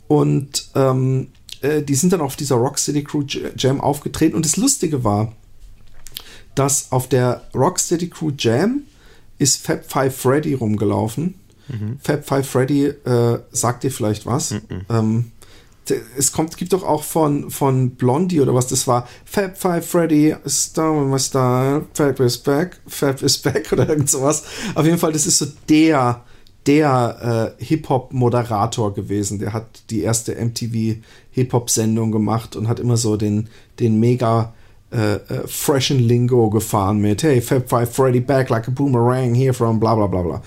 Und 0.08 0.68
ähm, 0.74 1.28
äh, 1.62 1.80
die 1.80 1.94
sind 1.94 2.12
dann 2.12 2.20
auf 2.20 2.36
dieser 2.36 2.56
Rocksteady 2.56 3.02
Crew 3.02 3.24
Jam 3.56 3.80
aufgetreten. 3.80 4.36
Und 4.36 4.44
das 4.44 4.58
Lustige 4.58 5.04
war, 5.04 5.32
dass 6.54 6.92
auf 6.92 7.08
der 7.08 7.48
Rocksteady 7.54 8.10
Crew 8.10 8.30
Jam 8.38 8.82
ist 9.38 9.64
Fab 9.64 9.90
Five 9.90 10.14
Freddy 10.14 10.52
rumgelaufen. 10.52 11.36
Fab 11.98 12.26
Five 12.26 12.46
Freddy 12.46 12.88
äh, 12.88 13.38
sagt 13.52 13.84
dir 13.84 13.90
vielleicht 13.90 14.26
was. 14.26 14.50
Ähm, 14.90 15.31
es 16.16 16.32
kommt, 16.32 16.56
gibt 16.56 16.72
doch 16.72 16.84
auch 16.84 17.02
von, 17.02 17.50
von 17.50 17.90
Blondie 17.90 18.40
oder 18.40 18.54
was 18.54 18.68
das 18.68 18.86
war. 18.86 19.08
Fab 19.24 19.58
Five 19.58 19.86
Freddy, 19.86 20.34
Star 20.46 20.92
my 20.92 21.18
style, 21.18 21.86
Fab 21.94 22.20
is 22.20 22.38
back, 22.38 22.80
Fab 22.86 23.22
is 23.22 23.38
back 23.38 23.68
oder 23.72 23.88
irgend 23.88 24.08
sowas. 24.08 24.44
Auf 24.74 24.84
jeden 24.84 24.98
Fall, 24.98 25.12
das 25.12 25.26
ist 25.26 25.38
so 25.38 25.46
der, 25.68 26.22
der 26.66 27.54
äh, 27.58 27.64
Hip-Hop-Moderator 27.64 28.94
gewesen. 28.94 29.38
Der 29.38 29.52
hat 29.52 29.82
die 29.90 30.02
erste 30.02 30.34
MTV-Hip-Hop-Sendung 30.34 32.12
gemacht 32.12 32.54
und 32.54 32.68
hat 32.68 32.78
immer 32.78 32.96
so 32.96 33.16
den, 33.16 33.48
den 33.80 33.98
mega 33.98 34.54
äh, 34.92 35.14
äh, 35.14 35.46
freshen 35.46 35.98
Lingo 35.98 36.50
gefahren 36.50 36.98
mit 36.98 37.22
Hey, 37.22 37.40
Fab 37.40 37.68
Five 37.68 37.94
Freddy 37.94 38.20
back 38.20 38.50
like 38.50 38.68
a 38.68 38.70
boomerang 38.70 39.34
here 39.34 39.54
from 39.54 39.80
bla 39.80 39.94
bla 39.94 40.06
bla 40.06 40.22
bla. 40.22 40.42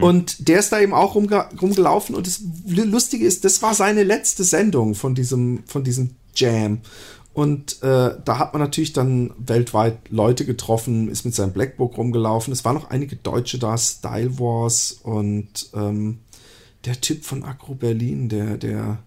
Und 0.00 0.48
der 0.48 0.58
ist 0.58 0.72
da 0.72 0.80
eben 0.80 0.94
auch 0.94 1.14
rumge 1.14 1.46
rumgelaufen 1.60 2.14
und 2.14 2.26
das 2.26 2.42
Lustige 2.66 3.26
ist, 3.26 3.44
das 3.44 3.62
war 3.62 3.74
seine 3.74 4.02
letzte 4.02 4.44
Sendung 4.44 4.94
von 4.94 5.14
diesem, 5.14 5.64
von 5.66 5.84
diesem 5.84 6.10
Jam. 6.34 6.80
Und 7.32 7.82
äh, 7.82 8.14
da 8.24 8.38
hat 8.38 8.54
man 8.54 8.60
natürlich 8.60 8.92
dann 8.92 9.32
weltweit 9.38 10.08
Leute 10.08 10.44
getroffen, 10.44 11.08
ist 11.08 11.24
mit 11.24 11.34
seinem 11.34 11.52
Blackbook 11.52 11.96
rumgelaufen. 11.96 12.52
Es 12.52 12.64
waren 12.64 12.74
noch 12.74 12.90
einige 12.90 13.16
Deutsche 13.16 13.58
da, 13.58 13.78
Style 13.78 14.38
Wars 14.38 14.92
und 15.02 15.70
ähm, 15.74 16.20
der 16.84 17.00
Typ 17.00 17.24
von 17.24 17.44
Agro 17.44 17.74
Berlin, 17.74 18.28
der, 18.28 18.56
der, 18.56 18.98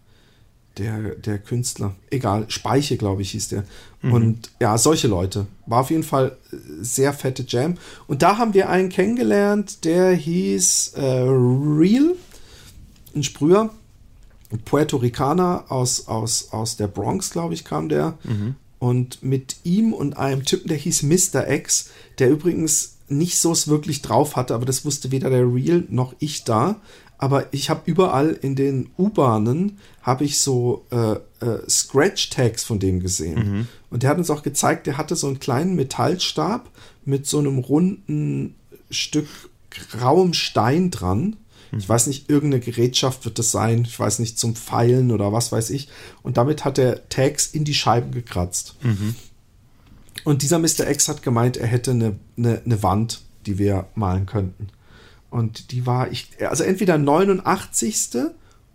der, 0.77 1.15
der 1.15 1.37
Künstler. 1.37 1.95
Egal, 2.09 2.45
Speiche, 2.47 2.97
glaube 2.97 3.21
ich, 3.21 3.31
hieß 3.31 3.49
der. 3.49 3.63
Und 4.11 4.51
ja, 4.59 4.77
solche 4.77 5.07
Leute. 5.07 5.47
War 5.65 5.81
auf 5.81 5.91
jeden 5.91 6.03
Fall 6.03 6.37
äh, 6.51 6.57
sehr 6.81 7.13
fette 7.13 7.45
Jam. 7.47 7.75
Und 8.07 8.21
da 8.21 8.37
haben 8.37 8.53
wir 8.53 8.69
einen 8.69 8.89
kennengelernt, 8.89 9.85
der 9.85 10.11
hieß 10.11 10.93
äh, 10.95 11.01
Real, 11.01 12.15
ein 13.15 13.23
Sprüher. 13.23 13.69
Ein 14.51 14.59
Puerto 14.59 14.97
Ricaner 14.97 15.65
aus, 15.69 16.07
aus, 16.07 16.49
aus 16.51 16.77
der 16.77 16.87
Bronx, 16.87 17.31
glaube 17.31 17.53
ich, 17.53 17.65
kam 17.65 17.89
der. 17.89 18.17
Und 18.77 19.23
mit 19.23 19.57
ihm 19.63 19.93
und 19.93 20.17
einem 20.17 20.43
Typen, 20.43 20.67
der 20.67 20.77
hieß 20.77 21.03
Mr. 21.03 21.49
X, 21.49 21.89
der 22.19 22.29
übrigens 22.29 22.97
nicht 23.07 23.39
so 23.39 23.51
es 23.51 23.67
wirklich 23.67 24.01
drauf 24.01 24.35
hatte, 24.35 24.53
aber 24.53 24.65
das 24.65 24.85
wusste 24.85 25.11
weder 25.11 25.29
der 25.29 25.51
Real 25.51 25.83
noch 25.89 26.13
ich 26.19 26.43
da. 26.43 26.81
Aber 27.23 27.53
ich 27.53 27.69
habe 27.69 27.83
überall 27.85 28.31
in 28.31 28.57
den 28.57 28.89
U-Bahnen 28.97 29.77
habe 30.01 30.25
ich 30.25 30.41
so 30.41 30.85
äh, 30.91 31.13
äh, 31.39 31.69
Scratch-Tags 31.69 32.65
von 32.65 32.79
dem 32.79 32.99
gesehen. 32.99 33.69
Und 33.89 34.03
der 34.03 34.09
hat 34.09 34.17
uns 34.17 34.29
auch 34.29 34.43
gezeigt, 34.43 34.87
der 34.87 34.97
hatte 34.97 35.15
so 35.15 35.27
einen 35.27 35.39
kleinen 35.39 35.73
Metallstab 35.77 36.69
mit 37.05 37.25
so 37.25 37.39
einem 37.39 37.59
runden 37.59 38.55
Stück 38.89 39.29
grauem 39.69 40.33
Stein 40.33 40.91
dran. 40.91 41.37
Ich 41.77 41.87
weiß 41.87 42.07
nicht, 42.07 42.29
irgendeine 42.29 42.61
Gerätschaft 42.61 43.23
wird 43.23 43.39
das 43.39 43.51
sein. 43.51 43.85
Ich 43.87 43.97
weiß 43.97 44.19
nicht, 44.19 44.37
zum 44.37 44.57
Pfeilen 44.57 45.09
oder 45.09 45.31
was 45.31 45.53
weiß 45.53 45.69
ich. 45.69 45.87
Und 46.23 46.35
damit 46.35 46.65
hat 46.65 46.77
er 46.77 47.07
Tags 47.07 47.47
in 47.47 47.63
die 47.63 47.73
Scheiben 47.73 48.11
gekratzt. 48.11 48.75
Und 50.25 50.41
dieser 50.41 50.59
Mr. 50.59 50.89
X 50.89 51.07
hat 51.07 51.23
gemeint, 51.23 51.55
er 51.55 51.67
hätte 51.67 51.91
eine, 51.91 52.19
eine, 52.37 52.61
eine 52.65 52.83
Wand, 52.83 53.21
die 53.45 53.57
wir 53.59 53.87
malen 53.95 54.25
könnten. 54.25 54.67
Und 55.33 55.71
die 55.71 55.87
war, 55.87 56.11
ich, 56.11 56.29
also 56.47 56.63
entweder 56.63 56.99
89. 56.99 58.17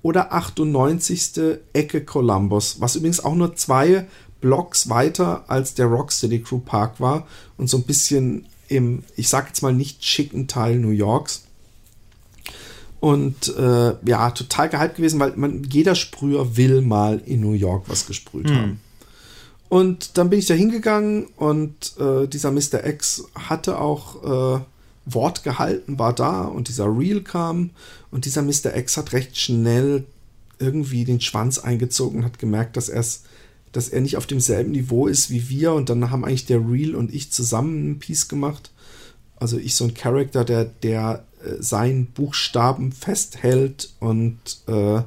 oder 0.02 0.32
98. 0.32 1.40
Ecke 1.72 2.04
Columbus, 2.04 2.80
was 2.80 2.96
übrigens 2.96 3.24
auch 3.24 3.36
nur 3.36 3.54
zwei 3.54 4.09
Blocks 4.40 4.88
weiter 4.88 5.44
als 5.46 5.74
der 5.74 5.86
Rocksteady 5.86 6.42
Crew 6.42 6.59
Park 6.59 6.98
war 6.98 7.28
und 7.59 7.70
so 7.70 7.76
ein 7.76 7.84
bisschen 7.84 8.46
im, 8.66 9.04
ich 9.14 9.28
sag 9.28 9.46
jetzt 9.46 9.62
mal 9.62 9.72
nicht 9.72 10.04
schicken 10.04 10.48
Teil 10.48 10.80
New 10.80 10.90
Yorks. 10.90 11.44
Und 12.98 13.56
äh, 13.56 13.94
ja, 14.04 14.32
total 14.32 14.68
gehypt 14.68 14.96
gewesen, 14.96 15.20
weil 15.20 15.36
man, 15.36 15.62
jeder 15.62 15.94
Sprüher 15.94 16.56
will 16.56 16.80
mal 16.80 17.22
in 17.24 17.40
New 17.40 17.52
York 17.52 17.84
was 17.86 18.09
gesprüht 18.09 18.50
haben. 18.50 18.80
Und 19.68 20.18
dann 20.18 20.28
bin 20.28 20.40
ich 20.40 20.46
da 20.46 20.54
hingegangen 20.54 21.26
und 21.36 21.92
äh, 22.00 22.26
dieser 22.26 22.50
Mr. 22.50 22.84
X 22.84 23.26
hatte 23.36 23.78
auch 23.78 24.56
äh, 24.56 24.61
Wort 25.14 25.42
gehalten, 25.42 25.98
war 25.98 26.14
da 26.14 26.42
und 26.42 26.68
dieser 26.68 26.86
Real 26.86 27.20
kam 27.20 27.70
und 28.11 28.24
dieser 28.24 28.42
Mr. 28.42 28.76
X 28.76 28.96
hat 28.96 29.12
recht 29.12 29.36
schnell 29.36 30.04
irgendwie 30.59 31.04
den 31.04 31.20
Schwanz 31.20 31.59
eingezogen 31.59 32.20
und 32.20 32.24
hat 32.24 32.38
gemerkt, 32.38 32.76
dass 32.76 32.88
er 32.88 33.04
dass 33.72 33.90
er 33.90 34.00
nicht 34.00 34.16
auf 34.16 34.26
demselben 34.26 34.72
Niveau 34.72 35.06
ist 35.06 35.30
wie 35.30 35.48
wir 35.50 35.74
und 35.74 35.90
dann 35.90 36.11
haben 36.11 36.24
eigentlich 36.24 36.46
der 36.46 36.59
Real 36.59 36.94
und 36.94 37.12
ich 37.14 37.30
zusammen 37.30 37.90
ein 37.90 37.98
Piece 37.98 38.28
gemacht. 38.28 38.70
Also 39.36 39.59
ich 39.59 39.76
so 39.76 39.84
ein 39.84 39.94
Charakter, 39.94 40.44
der, 40.44 40.64
der 40.64 41.24
äh, 41.44 41.62
seinen 41.62 42.06
Buchstaben 42.06 42.92
festhält 42.92 43.90
und 44.00 44.38
äh, 44.66 45.02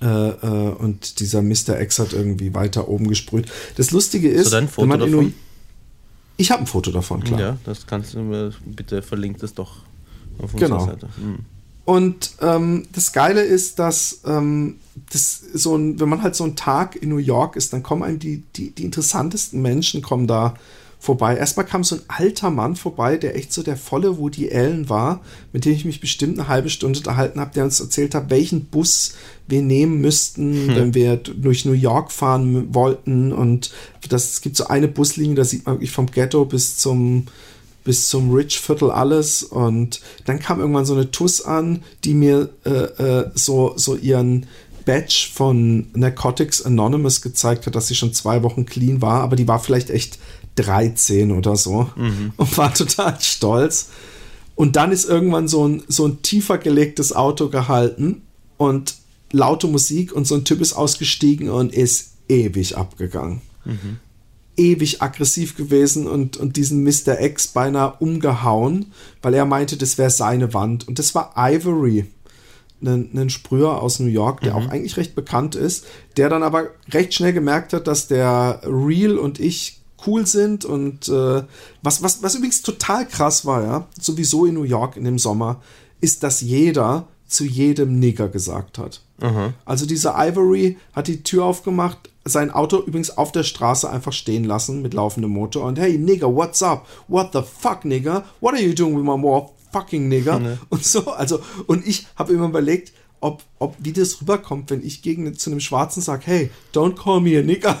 äh, 0.00 0.28
äh, 0.28 0.74
und 0.74 1.20
dieser 1.20 1.42
Mr. 1.42 1.80
X 1.80 1.98
hat 1.98 2.12
irgendwie 2.12 2.54
weiter 2.54 2.88
oben 2.88 3.08
gesprüht. 3.08 3.46
Das 3.76 3.90
Lustige 3.90 4.28
ist, 4.28 4.50
Foto 4.68 4.82
wenn 4.82 4.88
man 4.88 5.00
davon? 5.00 5.34
Ich 6.38 6.50
habe 6.50 6.62
ein 6.62 6.66
Foto 6.66 6.90
davon, 6.90 7.22
klar. 7.22 7.40
Ja, 7.40 7.56
das 7.64 7.86
kannst 7.86 8.14
du 8.14 8.20
mir 8.20 8.52
bitte 8.64 9.02
verlinkt 9.02 9.42
es 9.42 9.52
doch 9.54 9.82
auf 10.40 10.54
Genau. 10.54 10.76
unserer 10.76 10.92
Seite. 10.92 11.08
Mhm. 11.18 11.38
Und 11.84 12.32
ähm, 12.40 12.86
das 12.92 13.12
Geile 13.12 13.42
ist, 13.42 13.78
dass 13.78 14.20
ähm, 14.24 14.76
das 15.10 15.40
so 15.54 15.76
ein, 15.76 15.98
wenn 16.00 16.08
man 16.08 16.22
halt 16.22 16.36
so 16.36 16.44
einen 16.44 16.54
Tag 16.54 16.96
in 16.96 17.08
New 17.08 17.16
York 17.16 17.56
ist, 17.56 17.72
dann 17.72 17.82
kommen 17.82 18.02
einem 18.02 18.18
die, 18.18 18.42
die, 18.56 18.70
die 18.70 18.84
interessantesten 18.84 19.60
Menschen 19.62 20.00
kommen 20.02 20.26
da 20.26 20.54
vorbei. 20.98 21.36
Erstmal 21.36 21.66
kam 21.66 21.84
so 21.84 21.96
ein 21.96 22.02
alter 22.08 22.50
Mann 22.50 22.76
vorbei, 22.76 23.16
der 23.16 23.36
echt 23.36 23.52
so 23.52 23.62
der 23.62 23.76
volle 23.76 24.18
Woody 24.18 24.52
Allen 24.52 24.88
war, 24.88 25.22
mit 25.52 25.64
dem 25.64 25.72
ich 25.72 25.84
mich 25.84 26.00
bestimmt 26.00 26.38
eine 26.38 26.48
halbe 26.48 26.70
Stunde 26.70 26.98
unterhalten 26.98 27.40
habe, 27.40 27.54
der 27.54 27.64
uns 27.64 27.80
erzählt 27.80 28.14
hat, 28.14 28.30
welchen 28.30 28.66
Bus 28.66 29.14
wir 29.46 29.62
nehmen 29.62 30.00
müssten, 30.00 30.68
hm. 30.68 30.76
wenn 30.76 30.94
wir 30.94 31.16
durch 31.16 31.64
New 31.64 31.72
York 31.72 32.10
fahren 32.10 32.74
wollten. 32.74 33.32
Und 33.32 33.70
das, 34.08 34.32
es 34.32 34.40
gibt 34.40 34.56
so 34.56 34.66
eine 34.66 34.88
Buslinie, 34.88 35.36
da 35.36 35.44
sieht 35.44 35.66
man 35.66 35.76
wirklich 35.76 35.92
vom 35.92 36.10
Ghetto 36.10 36.44
bis 36.44 36.76
zum 36.76 37.26
bis 37.84 38.08
zum 38.08 38.30
Rich 38.34 38.60
Viertel 38.60 38.90
alles 38.90 39.42
und 39.42 40.02
dann 40.26 40.40
kam 40.40 40.60
irgendwann 40.60 40.84
so 40.84 40.92
eine 40.92 41.10
Tuss 41.10 41.40
an, 41.40 41.82
die 42.04 42.12
mir 42.12 42.50
äh, 42.66 42.70
äh, 42.70 43.30
so, 43.34 43.72
so 43.76 43.96
ihren 43.96 44.44
Badge 44.84 45.28
von 45.32 45.86
Narcotics 45.94 46.62
Anonymous 46.62 47.22
gezeigt 47.22 47.66
hat, 47.66 47.74
dass 47.74 47.88
sie 47.88 47.94
schon 47.94 48.12
zwei 48.12 48.42
Wochen 48.42 48.66
clean 48.66 49.00
war, 49.00 49.22
aber 49.22 49.36
die 49.36 49.46
war 49.46 49.58
vielleicht 49.58 49.88
echt 49.88 50.18
13 50.58 51.32
oder 51.32 51.56
so 51.56 51.90
mhm. 51.96 52.32
und 52.36 52.58
war 52.58 52.74
total 52.74 53.20
stolz. 53.20 53.88
Und 54.54 54.76
dann 54.76 54.90
ist 54.90 55.08
irgendwann 55.08 55.46
so 55.46 55.66
ein, 55.66 55.84
so 55.86 56.06
ein 56.06 56.20
tiefer 56.22 56.58
gelegtes 56.58 57.14
Auto 57.14 57.48
gehalten 57.48 58.22
und 58.56 58.96
laute 59.30 59.68
Musik 59.68 60.12
und 60.12 60.26
so 60.26 60.34
ein 60.34 60.44
Typ 60.44 60.60
ist 60.60 60.72
ausgestiegen 60.72 61.48
und 61.48 61.72
ist 61.72 62.14
ewig 62.28 62.76
abgegangen. 62.76 63.40
Mhm. 63.64 63.98
Ewig 64.56 65.00
aggressiv 65.00 65.56
gewesen 65.56 66.08
und, 66.08 66.36
und 66.36 66.56
diesen 66.56 66.82
Mr. 66.82 67.20
X 67.20 67.48
beinahe 67.48 67.94
umgehauen, 68.00 68.86
weil 69.22 69.34
er 69.34 69.44
meinte, 69.44 69.76
das 69.76 69.96
wäre 69.96 70.10
seine 70.10 70.52
Wand. 70.54 70.88
Und 70.88 70.98
das 70.98 71.14
war 71.14 71.34
Ivory, 71.36 72.06
ein, 72.82 73.10
ein 73.14 73.30
Sprüher 73.30 73.80
aus 73.80 74.00
New 74.00 74.06
York, 74.06 74.40
der 74.40 74.54
mhm. 74.54 74.58
auch 74.58 74.68
eigentlich 74.70 74.96
recht 74.96 75.14
bekannt 75.14 75.54
ist, 75.54 75.86
der 76.16 76.28
dann 76.28 76.42
aber 76.42 76.70
recht 76.92 77.14
schnell 77.14 77.32
gemerkt 77.32 77.72
hat, 77.72 77.86
dass 77.86 78.08
der 78.08 78.60
Real 78.64 79.18
und 79.18 79.38
ich 79.40 79.77
cool 80.06 80.26
sind 80.26 80.64
und 80.64 81.08
äh, 81.08 81.42
was, 81.82 82.02
was, 82.02 82.22
was 82.22 82.34
übrigens 82.34 82.62
total 82.62 83.06
krass 83.06 83.44
war, 83.44 83.62
ja, 83.62 83.88
sowieso 84.00 84.46
in 84.46 84.54
New 84.54 84.62
York 84.62 84.96
in 84.96 85.04
dem 85.04 85.18
Sommer, 85.18 85.60
ist, 86.00 86.22
dass 86.22 86.40
jeder 86.40 87.08
zu 87.26 87.44
jedem 87.44 87.98
Nigger 87.98 88.28
gesagt 88.28 88.78
hat. 88.78 89.02
Mhm. 89.20 89.54
Also 89.64 89.86
dieser 89.86 90.14
Ivory 90.16 90.78
hat 90.92 91.08
die 91.08 91.22
Tür 91.22 91.44
aufgemacht, 91.44 92.10
sein 92.24 92.50
Auto 92.50 92.78
übrigens 92.78 93.16
auf 93.16 93.32
der 93.32 93.42
Straße 93.42 93.88
einfach 93.88 94.12
stehen 94.12 94.44
lassen 94.44 94.82
mit 94.82 94.94
laufendem 94.94 95.30
Motor 95.30 95.64
und 95.64 95.78
hey 95.78 95.98
Nigger, 95.98 96.34
what's 96.34 96.62
up? 96.62 96.86
What 97.06 97.30
the 97.32 97.42
fuck, 97.42 97.84
Nigger? 97.84 98.24
What 98.40 98.54
are 98.54 98.62
you 98.62 98.74
doing 98.74 98.96
with 98.96 99.04
my 99.04 99.16
more 99.16 99.50
fucking 99.72 100.08
Nigger? 100.08 100.38
Mhm. 100.38 100.58
Und 100.70 100.84
so, 100.84 101.10
also, 101.10 101.40
und 101.66 101.86
ich 101.86 102.06
habe 102.16 102.32
immer 102.32 102.46
überlegt, 102.46 102.92
ob, 103.20 103.42
ob 103.58 103.76
wie 103.78 103.92
das 103.92 104.20
rüberkommt, 104.20 104.70
wenn 104.70 104.84
ich 104.84 105.02
gegen 105.02 105.34
zu 105.34 105.50
einem 105.50 105.60
Schwarzen 105.60 106.02
sage, 106.02 106.22
hey, 106.26 106.50
don't 106.74 106.96
call 106.96 107.20
me 107.20 107.38
a 107.38 107.42
nigger. 107.42 107.80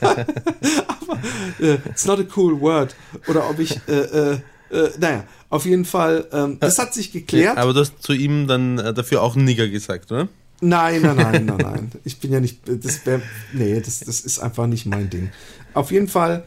Aber 0.00 1.18
äh, 1.60 1.78
it's 1.86 2.06
not 2.06 2.18
a 2.18 2.26
cool 2.36 2.60
word. 2.60 2.94
Oder 3.28 3.48
ob 3.48 3.58
ich, 3.58 3.78
äh, 3.88 3.92
äh, 3.92 4.40
äh, 4.70 4.90
naja, 4.98 5.24
auf 5.50 5.64
jeden 5.64 5.84
Fall, 5.84 6.26
ähm, 6.32 6.58
das 6.60 6.78
hat 6.78 6.94
sich 6.94 7.12
geklärt. 7.12 7.58
Aber 7.58 7.72
du 7.72 7.80
hast 7.80 8.02
zu 8.02 8.12
ihm 8.12 8.46
dann 8.46 8.78
äh, 8.78 8.94
dafür 8.94 9.22
auch 9.22 9.34
Nigger 9.36 9.68
gesagt, 9.68 10.10
oder? 10.12 10.28
Nein, 10.60 11.02
nein, 11.02 11.16
nein, 11.16 11.46
nein, 11.46 11.56
nein. 11.58 11.92
Ich 12.04 12.18
bin 12.18 12.32
ja 12.32 12.40
nicht, 12.40 12.60
das 12.66 13.06
wäre, 13.06 13.22
nee, 13.52 13.80
das, 13.80 14.00
das 14.00 14.20
ist 14.20 14.38
einfach 14.40 14.66
nicht 14.66 14.86
mein 14.86 15.08
Ding. 15.08 15.30
Auf 15.74 15.90
jeden 15.90 16.08
Fall, 16.08 16.44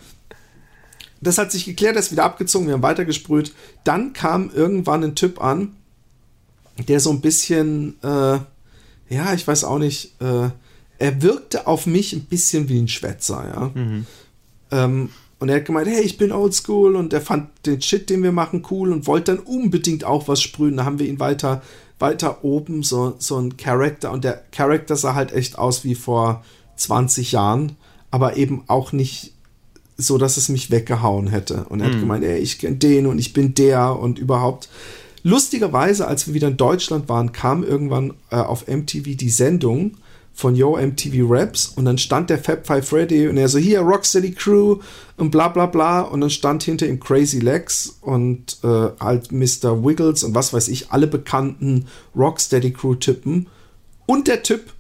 das 1.22 1.38
hat 1.38 1.52
sich 1.52 1.66
geklärt, 1.66 1.96
er 1.96 2.00
ist 2.00 2.12
wieder 2.12 2.26
abgezogen, 2.26 2.68
wir 2.68 2.74
haben 2.74 2.84
weitergesprüht. 2.84 3.54
Dann 3.84 4.14
kam 4.14 4.52
irgendwann 4.54 5.04
ein 5.04 5.16
Typ 5.16 5.42
an, 5.42 5.76
der 6.86 7.00
so 7.00 7.12
ein 7.12 7.22
bisschen, 7.22 7.96
äh, 8.04 8.40
ja, 9.10 9.34
ich 9.34 9.48
weiß 9.48 9.64
auch 9.64 9.80
nicht, 9.80 10.22
äh, 10.22 10.50
er 11.00 11.22
wirkte 11.22 11.68
auf 11.68 11.88
mich 11.88 12.14
ein 12.14 12.26
bisschen 12.26 12.70
wie 12.70 12.80
ein 12.80 12.88
Schwätzer, 12.88 13.44
ja. 13.54 13.82
Mhm. 13.82 14.06
Ähm, 14.72 15.10
und 15.40 15.50
er 15.50 15.56
hat 15.56 15.66
gemeint, 15.66 15.88
hey, 15.88 16.02
ich 16.02 16.20
bin 16.20 16.32
oldschool 16.32 16.96
und 16.96 17.14
er 17.14 17.22
fand 17.22 17.50
den 17.66 17.82
Shit, 17.82 18.12
den 18.12 18.22
wir 18.22 18.32
machen, 18.32 18.64
cool 18.70 18.94
und 18.94 19.08
wollte 19.08 19.36
dann 19.36 19.44
unbedingt 19.44 20.04
auch 20.04 20.28
was 20.28 20.40
sprühen. 20.40 20.78
Da 20.78 20.86
haben 20.86 21.00
wir 21.00 21.08
ihn 21.08 21.20
weiter, 21.20 21.64
weiter 21.98 22.44
oben, 22.44 22.84
so, 22.84 23.16
so 23.18 23.40
ein 23.40 23.58
Charakter. 23.58 24.12
Und 24.12 24.24
der 24.24 24.44
Charakter 24.52 24.96
sah 24.96 25.16
halt 25.16 25.32
echt 25.32 25.58
aus 25.58 25.84
wie 25.84 25.96
vor 25.96 26.46
20 26.76 27.32
Jahren, 27.32 27.76
aber 28.12 28.38
eben 28.38 28.66
auch 28.68 28.92
nicht 28.92 29.34
so, 29.98 30.20
dass 30.20 30.38
es 30.38 30.48
mich 30.48 30.70
weggehauen 30.70 31.26
hätte. 31.26 31.66
Und 31.70 31.82
er 31.82 31.88
mhm. 31.88 31.94
hat 31.94 32.00
gemeint, 32.00 32.24
ey, 32.24 32.38
ich 32.38 32.60
kenne 32.60 32.76
den 32.76 33.08
und 33.08 33.18
ich 33.18 33.34
bin 33.34 33.56
der 33.56 33.98
und 33.98 34.20
überhaupt. 34.20 34.70
Lustigerweise, 35.24 36.08
als 36.08 36.28
wir 36.28 36.34
wieder 36.34 36.48
in 36.48 36.58
Deutschland 36.58 37.08
waren, 37.10 37.32
kam 37.32 37.64
irgendwann 37.64 38.14
äh, 38.32 38.38
auf 38.38 38.68
MTV 38.68 39.16
die 39.16 39.30
Sendung 39.30 39.98
von 40.34 40.56
Yo 40.56 40.78
MTV 40.78 41.26
Raps 41.30 41.68
und 41.76 41.86
dann 41.86 41.98
stand 41.98 42.30
der 42.30 42.40
Fab 42.40 42.66
Five 42.66 42.88
Freddy 42.88 43.28
und 43.28 43.38
er 43.38 43.50
so, 43.50 43.60
hier, 43.60 43.82
Rocksteady 43.82 44.32
Crew 44.32 44.78
und 45.18 45.30
bla 45.30 45.50
bla 45.50 45.66
bla 45.66 46.02
und 46.02 46.22
dann 46.22 46.30
stand 46.30 46.64
hinter 46.64 46.88
ihm 46.88 47.00
Crazy 47.00 47.40
Legs 47.40 47.98
und 48.02 48.58
äh, 48.64 48.90
halt 49.00 49.32
Mr. 49.32 49.84
Wiggles 49.84 50.24
und 50.24 50.34
was 50.34 50.54
weiß 50.54 50.70
ich, 50.70 50.92
alle 50.92 51.08
bekannten 51.08 51.88
Rocksteady 52.16 52.72
Crew 52.72 52.96
Typen 52.96 53.48
und 54.06 54.28
der 54.28 54.42
Typ, 54.42 54.74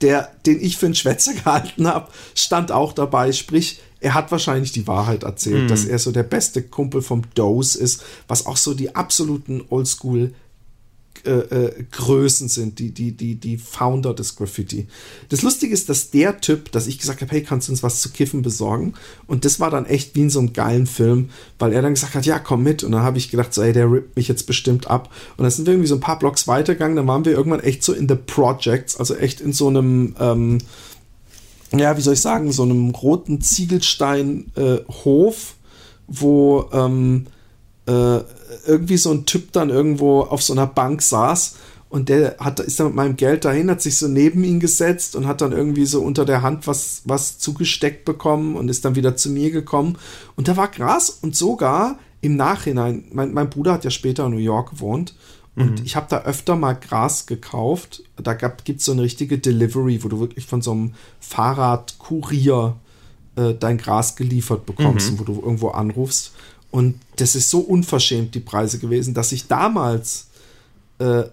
der, 0.00 0.30
den 0.46 0.60
ich 0.60 0.76
für 0.76 0.86
einen 0.86 0.94
Schwätzer 0.94 1.34
gehalten 1.44 1.86
habe, 1.86 2.08
stand 2.34 2.72
auch 2.72 2.92
dabei, 2.92 3.32
sprich, 3.32 3.80
er 4.00 4.14
hat 4.14 4.32
wahrscheinlich 4.32 4.72
die 4.72 4.86
Wahrheit 4.86 5.22
erzählt, 5.22 5.64
mhm. 5.64 5.68
dass 5.68 5.84
er 5.84 5.98
so 5.98 6.10
der 6.10 6.22
beste 6.22 6.62
Kumpel 6.62 7.02
vom 7.02 7.22
Dose 7.34 7.78
ist, 7.78 8.02
was 8.28 8.46
auch 8.46 8.56
so 8.56 8.74
die 8.74 8.94
absoluten 8.94 9.62
Oldschool 9.68 10.32
äh, 11.26 11.32
äh, 11.32 11.84
Größen 11.90 12.48
sind, 12.48 12.78
die, 12.78 12.92
die, 12.92 13.12
die, 13.12 13.34
die 13.34 13.58
Founder 13.58 14.14
des 14.14 14.36
Graffiti. 14.36 14.86
Das 15.28 15.42
Lustige 15.42 15.74
ist, 15.74 15.90
dass 15.90 16.10
der 16.10 16.40
Typ, 16.40 16.72
dass 16.72 16.86
ich 16.86 16.98
gesagt 16.98 17.20
habe, 17.20 17.30
hey, 17.32 17.42
kannst 17.42 17.68
du 17.68 17.72
uns 17.72 17.82
was 17.82 18.00
zu 18.00 18.08
kiffen 18.08 18.40
besorgen? 18.40 18.94
Und 19.26 19.44
das 19.44 19.60
war 19.60 19.68
dann 19.70 19.84
echt 19.84 20.14
wie 20.14 20.22
in 20.22 20.30
so 20.30 20.38
einem 20.38 20.54
geilen 20.54 20.86
Film, 20.86 21.28
weil 21.58 21.74
er 21.74 21.82
dann 21.82 21.92
gesagt 21.92 22.14
hat, 22.14 22.24
ja, 22.24 22.38
komm 22.38 22.62
mit. 22.62 22.84
Und 22.84 22.92
dann 22.92 23.02
habe 23.02 23.18
ich 23.18 23.30
gedacht, 23.30 23.52
so, 23.52 23.60
ey, 23.60 23.74
der 23.74 23.92
rippt 23.92 24.16
mich 24.16 24.28
jetzt 24.28 24.46
bestimmt 24.46 24.86
ab. 24.86 25.12
Und 25.36 25.42
dann 25.42 25.50
sind 25.50 25.66
wir 25.66 25.74
irgendwie 25.74 25.88
so 25.88 25.96
ein 25.96 26.00
paar 26.00 26.18
Blocks 26.18 26.48
weitergegangen, 26.48 26.96
dann 26.96 27.06
waren 27.06 27.26
wir 27.26 27.32
irgendwann 27.32 27.60
echt 27.60 27.84
so 27.84 27.92
in 27.92 28.08
the 28.08 28.14
Projects, 28.14 28.96
also 28.96 29.14
echt 29.14 29.42
in 29.42 29.52
so 29.52 29.68
einem, 29.68 30.14
ähm, 30.18 30.58
ja, 31.72 31.96
wie 31.96 32.00
soll 32.00 32.14
ich 32.14 32.20
sagen, 32.20 32.50
so 32.52 32.64
einem 32.64 32.90
roten 32.90 33.40
Ziegelstein-Hof, 33.40 35.36
äh, 35.36 35.54
wo 36.08 36.68
ähm, 36.72 37.26
äh, 37.86 38.20
irgendwie 38.66 38.96
so 38.96 39.12
ein 39.12 39.26
Typ 39.26 39.52
dann 39.52 39.70
irgendwo 39.70 40.22
auf 40.22 40.42
so 40.42 40.52
einer 40.52 40.66
Bank 40.66 41.02
saß 41.02 41.54
und 41.88 42.08
der 42.08 42.36
hat, 42.38 42.60
ist 42.60 42.80
dann 42.80 42.86
mit 42.88 42.96
meinem 42.96 43.16
Geld 43.16 43.44
dahin, 43.44 43.70
hat 43.70 43.82
sich 43.82 43.98
so 43.98 44.08
neben 44.08 44.44
ihn 44.44 44.60
gesetzt 44.60 45.16
und 45.16 45.26
hat 45.26 45.40
dann 45.40 45.52
irgendwie 45.52 45.86
so 45.86 46.02
unter 46.02 46.24
der 46.24 46.42
Hand 46.42 46.66
was, 46.66 47.02
was 47.04 47.38
zugesteckt 47.38 48.04
bekommen 48.04 48.56
und 48.56 48.68
ist 48.68 48.84
dann 48.84 48.94
wieder 48.94 49.16
zu 49.16 49.30
mir 49.30 49.50
gekommen. 49.50 49.98
Und 50.36 50.46
da 50.48 50.56
war 50.56 50.68
Gras 50.68 51.10
und 51.10 51.34
sogar 51.36 51.98
im 52.20 52.36
Nachhinein, 52.36 53.04
mein, 53.12 53.32
mein 53.32 53.50
Bruder 53.50 53.72
hat 53.72 53.84
ja 53.84 53.90
später 53.90 54.26
in 54.26 54.32
New 54.32 54.38
York 54.38 54.70
gewohnt 54.70 55.14
und 55.60 55.80
mhm. 55.80 55.86
ich 55.86 55.96
habe 55.96 56.06
da 56.08 56.22
öfter 56.22 56.56
mal 56.56 56.72
Gras 56.74 57.26
gekauft. 57.26 58.02
Da 58.16 58.34
gibt 58.34 58.80
es 58.80 58.86
so 58.86 58.92
eine 58.92 59.02
richtige 59.02 59.38
Delivery, 59.38 60.02
wo 60.02 60.08
du 60.08 60.20
wirklich 60.20 60.46
von 60.46 60.62
so 60.62 60.72
einem 60.72 60.94
Fahrradkurier 61.20 62.76
äh, 63.36 63.54
dein 63.54 63.78
Gras 63.78 64.16
geliefert 64.16 64.66
bekommst, 64.66 65.12
mhm. 65.12 65.18
wo 65.18 65.24
du 65.24 65.34
irgendwo 65.34 65.68
anrufst. 65.68 66.32
Und 66.70 67.00
das 67.16 67.34
ist 67.34 67.50
so 67.50 67.60
unverschämt, 67.60 68.34
die 68.34 68.40
Preise 68.40 68.78
gewesen, 68.78 69.14
dass 69.14 69.32
ich 69.32 69.48
damals 69.48 70.28
äh, 70.98 71.24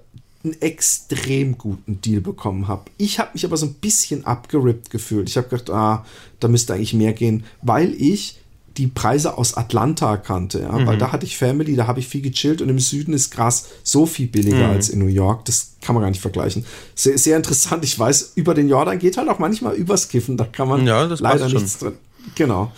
einen 0.44 0.62
extrem 0.62 1.58
guten 1.58 2.02
Deal 2.02 2.22
bekommen 2.22 2.68
habe. 2.68 2.90
Ich 2.98 3.20
habe 3.20 3.32
mich 3.34 3.46
aber 3.46 3.58
so 3.58 3.66
ein 3.66 3.76
bisschen 3.76 4.26
abgerippt 4.26 4.90
gefühlt. 4.90 5.30
Ich 5.30 5.38
habe 5.38 5.48
gedacht, 5.48 5.70
ah, 5.70 6.06
da 6.40 6.48
müsste 6.48 6.74
eigentlich 6.74 6.94
mehr 6.94 7.14
gehen, 7.14 7.44
weil 7.62 7.94
ich 7.94 8.40
die 8.78 8.88
Preise 8.88 9.38
aus 9.38 9.56
Atlanta 9.56 10.18
kannte, 10.18 10.62
ja, 10.62 10.72
mhm. 10.72 10.86
weil 10.86 10.98
da 10.98 11.12
hatte 11.12 11.26
ich 11.26 11.38
Family, 11.38 11.76
da 11.76 11.88
habe 11.88 12.00
ich 12.00 12.08
viel 12.08 12.22
gechillt 12.22 12.62
und 12.62 12.70
im 12.70 12.80
Süden 12.80 13.14
ist 13.14 13.32
Gras 13.32 13.68
so 13.84 14.06
viel 14.06 14.28
billiger 14.28 14.68
mhm. 14.68 14.74
als 14.74 14.90
in 14.90 15.00
New 15.00 15.08
York, 15.08 15.46
das 15.46 15.74
kann 15.82 15.96
man 15.96 16.04
gar 16.04 16.10
nicht 16.10 16.22
vergleichen. 16.22 16.66
Sehr, 16.94 17.18
sehr 17.18 17.38
interessant, 17.38 17.84
ich 17.84 17.98
weiß, 17.98 18.34
über 18.36 18.54
den 18.54 18.70
Jordan 18.70 19.00
geht 19.00 19.18
halt 19.18 19.30
auch 19.30 19.40
manchmal 19.40 19.76
übers 19.76 20.10
Kiffen, 20.10 20.38
da 20.38 20.46
kann 20.46 20.68
man 20.68 20.86
ja, 20.86 21.04
leider 21.04 21.50
nichts 21.50 21.80
drin. 21.80 21.94
Genau. 22.36 22.72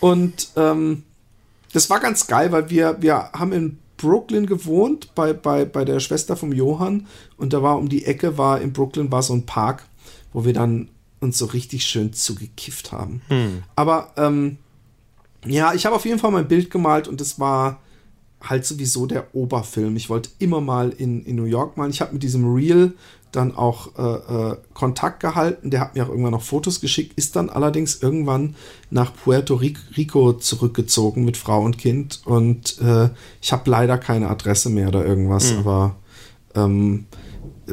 Und 0.00 0.48
ähm, 0.56 1.04
das 1.72 1.88
war 1.88 2.00
ganz 2.00 2.26
geil, 2.26 2.52
weil 2.52 2.70
wir, 2.70 2.96
wir 3.00 3.30
haben 3.32 3.52
in 3.52 3.78
Brooklyn 3.96 4.46
gewohnt, 4.46 5.14
bei, 5.14 5.32
bei, 5.32 5.64
bei 5.64 5.84
der 5.84 6.00
Schwester 6.00 6.36
vom 6.36 6.52
Johann 6.52 7.06
und 7.36 7.52
da 7.52 7.62
war 7.62 7.78
um 7.78 7.88
die 7.88 8.04
Ecke, 8.04 8.36
war 8.38 8.60
in 8.60 8.72
Brooklyn 8.72 9.12
war 9.12 9.22
so 9.22 9.34
ein 9.34 9.46
Park, 9.46 9.84
wo 10.32 10.44
wir 10.44 10.52
dann 10.52 10.88
uns 11.20 11.38
so 11.38 11.46
richtig 11.46 11.86
schön 11.86 12.12
zugekifft 12.12 12.92
haben. 12.92 13.22
Hm. 13.28 13.62
Aber 13.76 14.12
ähm, 14.16 14.58
ja, 15.46 15.74
ich 15.74 15.86
habe 15.86 15.96
auf 15.96 16.04
jeden 16.04 16.18
Fall 16.18 16.30
mein 16.30 16.48
Bild 16.48 16.70
gemalt 16.70 17.08
und 17.08 17.20
es 17.20 17.38
war 17.38 17.80
halt 18.42 18.64
sowieso 18.66 19.06
der 19.06 19.34
Oberfilm. 19.34 19.96
Ich 19.96 20.10
wollte 20.10 20.30
immer 20.38 20.60
mal 20.60 20.90
in, 20.90 21.24
in 21.24 21.36
New 21.36 21.44
York 21.44 21.76
malen. 21.76 21.90
Ich 21.90 22.00
habe 22.00 22.12
mit 22.12 22.22
diesem 22.22 22.52
Reel 22.52 22.92
dann 23.32 23.56
auch 23.56 23.98
äh, 23.98 24.52
äh, 24.52 24.56
Kontakt 24.74 25.20
gehalten. 25.20 25.70
Der 25.70 25.80
hat 25.80 25.94
mir 25.94 26.04
auch 26.04 26.08
irgendwann 26.08 26.32
noch 26.32 26.42
Fotos 26.42 26.80
geschickt, 26.80 27.14
ist 27.16 27.36
dann 27.36 27.50
allerdings 27.50 28.00
irgendwann 28.00 28.54
nach 28.90 29.12
Puerto 29.14 29.56
Rico 29.56 30.34
zurückgezogen 30.34 31.24
mit 31.24 31.36
Frau 31.36 31.62
und 31.62 31.78
Kind. 31.78 32.22
Und 32.24 32.80
äh, 32.80 33.10
ich 33.40 33.52
habe 33.52 33.68
leider 33.70 33.98
keine 33.98 34.30
Adresse 34.30 34.70
mehr 34.70 34.88
oder 34.88 35.04
irgendwas, 35.04 35.52
mhm. 35.52 35.58
aber 35.58 35.96
ähm, 36.54 37.06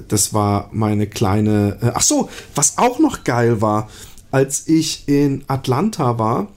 das 0.07 0.33
war 0.33 0.69
meine 0.71 1.07
kleine. 1.07 1.77
Äh, 1.81 1.91
ach 1.93 2.01
so, 2.01 2.29
was 2.55 2.77
auch 2.77 2.99
noch 2.99 3.23
geil 3.23 3.61
war, 3.61 3.89
als 4.31 4.67
ich 4.67 5.07
in 5.07 5.43
Atlanta 5.47 6.17
war, 6.17 6.47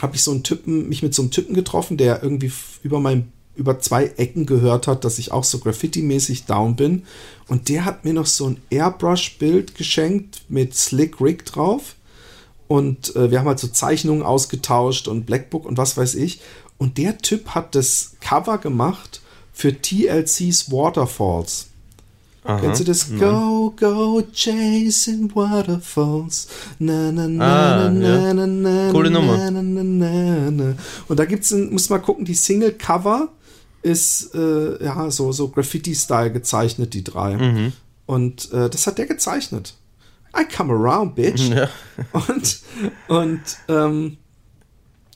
habe 0.00 0.16
ich 0.16 0.22
so 0.22 0.30
einen 0.30 0.42
Typen, 0.42 0.88
mich 0.88 1.02
mit 1.02 1.14
so 1.14 1.22
einem 1.22 1.30
Typen 1.30 1.54
getroffen, 1.54 1.96
der 1.96 2.22
irgendwie 2.22 2.52
über 2.82 3.00
mein 3.00 3.32
über 3.58 3.80
zwei 3.80 4.04
Ecken 4.16 4.46
gehört 4.46 4.86
hat, 4.86 5.04
dass 5.04 5.18
ich 5.18 5.32
auch 5.32 5.42
so 5.42 5.58
Graffiti-mäßig 5.58 6.46
down 6.46 6.76
bin. 6.76 7.02
Und 7.48 7.68
der 7.68 7.84
hat 7.84 8.04
mir 8.04 8.14
noch 8.14 8.26
so 8.26 8.46
ein 8.46 8.58
Airbrush-Bild 8.70 9.74
geschenkt 9.74 10.42
mit 10.48 10.76
Slick 10.76 11.20
Rig 11.20 11.44
drauf. 11.44 11.96
Und 12.68 13.16
äh, 13.16 13.32
wir 13.32 13.40
haben 13.40 13.48
halt 13.48 13.58
so 13.58 13.66
Zeichnungen 13.66 14.22
ausgetauscht 14.22 15.08
und 15.08 15.26
Blackbook 15.26 15.66
und 15.66 15.76
was 15.76 15.96
weiß 15.96 16.14
ich. 16.14 16.40
Und 16.78 16.98
der 16.98 17.18
Typ 17.18 17.48
hat 17.48 17.74
das 17.74 18.12
Cover 18.20 18.58
gemacht 18.58 19.20
für 19.52 19.72
TLC's 19.72 20.70
Waterfalls. 20.70 21.67
Aha, 22.44 22.60
Kennst 22.60 22.80
du 22.80 22.84
das? 22.84 23.08
Nein. 23.08 23.20
Go, 23.20 23.74
go, 23.76 24.22
chasing 24.32 25.30
waterfalls. 25.34 26.48
Na, 26.78 27.12
na, 27.12 27.28
na, 27.28 27.86
ah, 27.86 27.90
na, 27.90 28.32
na, 28.32 28.46
na, 28.46 28.92
Coole 28.92 29.10
Nummer. 29.10 29.36
Na, 29.36 29.50
na, 29.50 29.82
na, 29.82 30.50
na. 30.50 30.74
Und 31.08 31.18
da 31.18 31.24
gibt's 31.24 31.52
ein, 31.52 31.70
muss 31.70 31.90
mal 31.90 31.98
gucken, 31.98 32.24
die 32.24 32.34
Single-Cover 32.34 33.28
ist 33.82 34.34
äh, 34.34 34.82
ja 34.84 35.10
so, 35.10 35.32
so 35.32 35.48
Graffiti-Style 35.48 36.32
gezeichnet, 36.32 36.94
die 36.94 37.04
drei. 37.04 37.36
Mhm. 37.36 37.72
Und 38.06 38.52
äh, 38.52 38.70
das 38.70 38.86
hat 38.86 38.98
der 38.98 39.06
gezeichnet. 39.06 39.74
I 40.36 40.44
come 40.44 40.72
around, 40.72 41.14
bitch. 41.14 41.48
Ja. 41.48 41.68
Und, 42.12 42.60
und 43.08 43.40
ähm, 43.68 44.18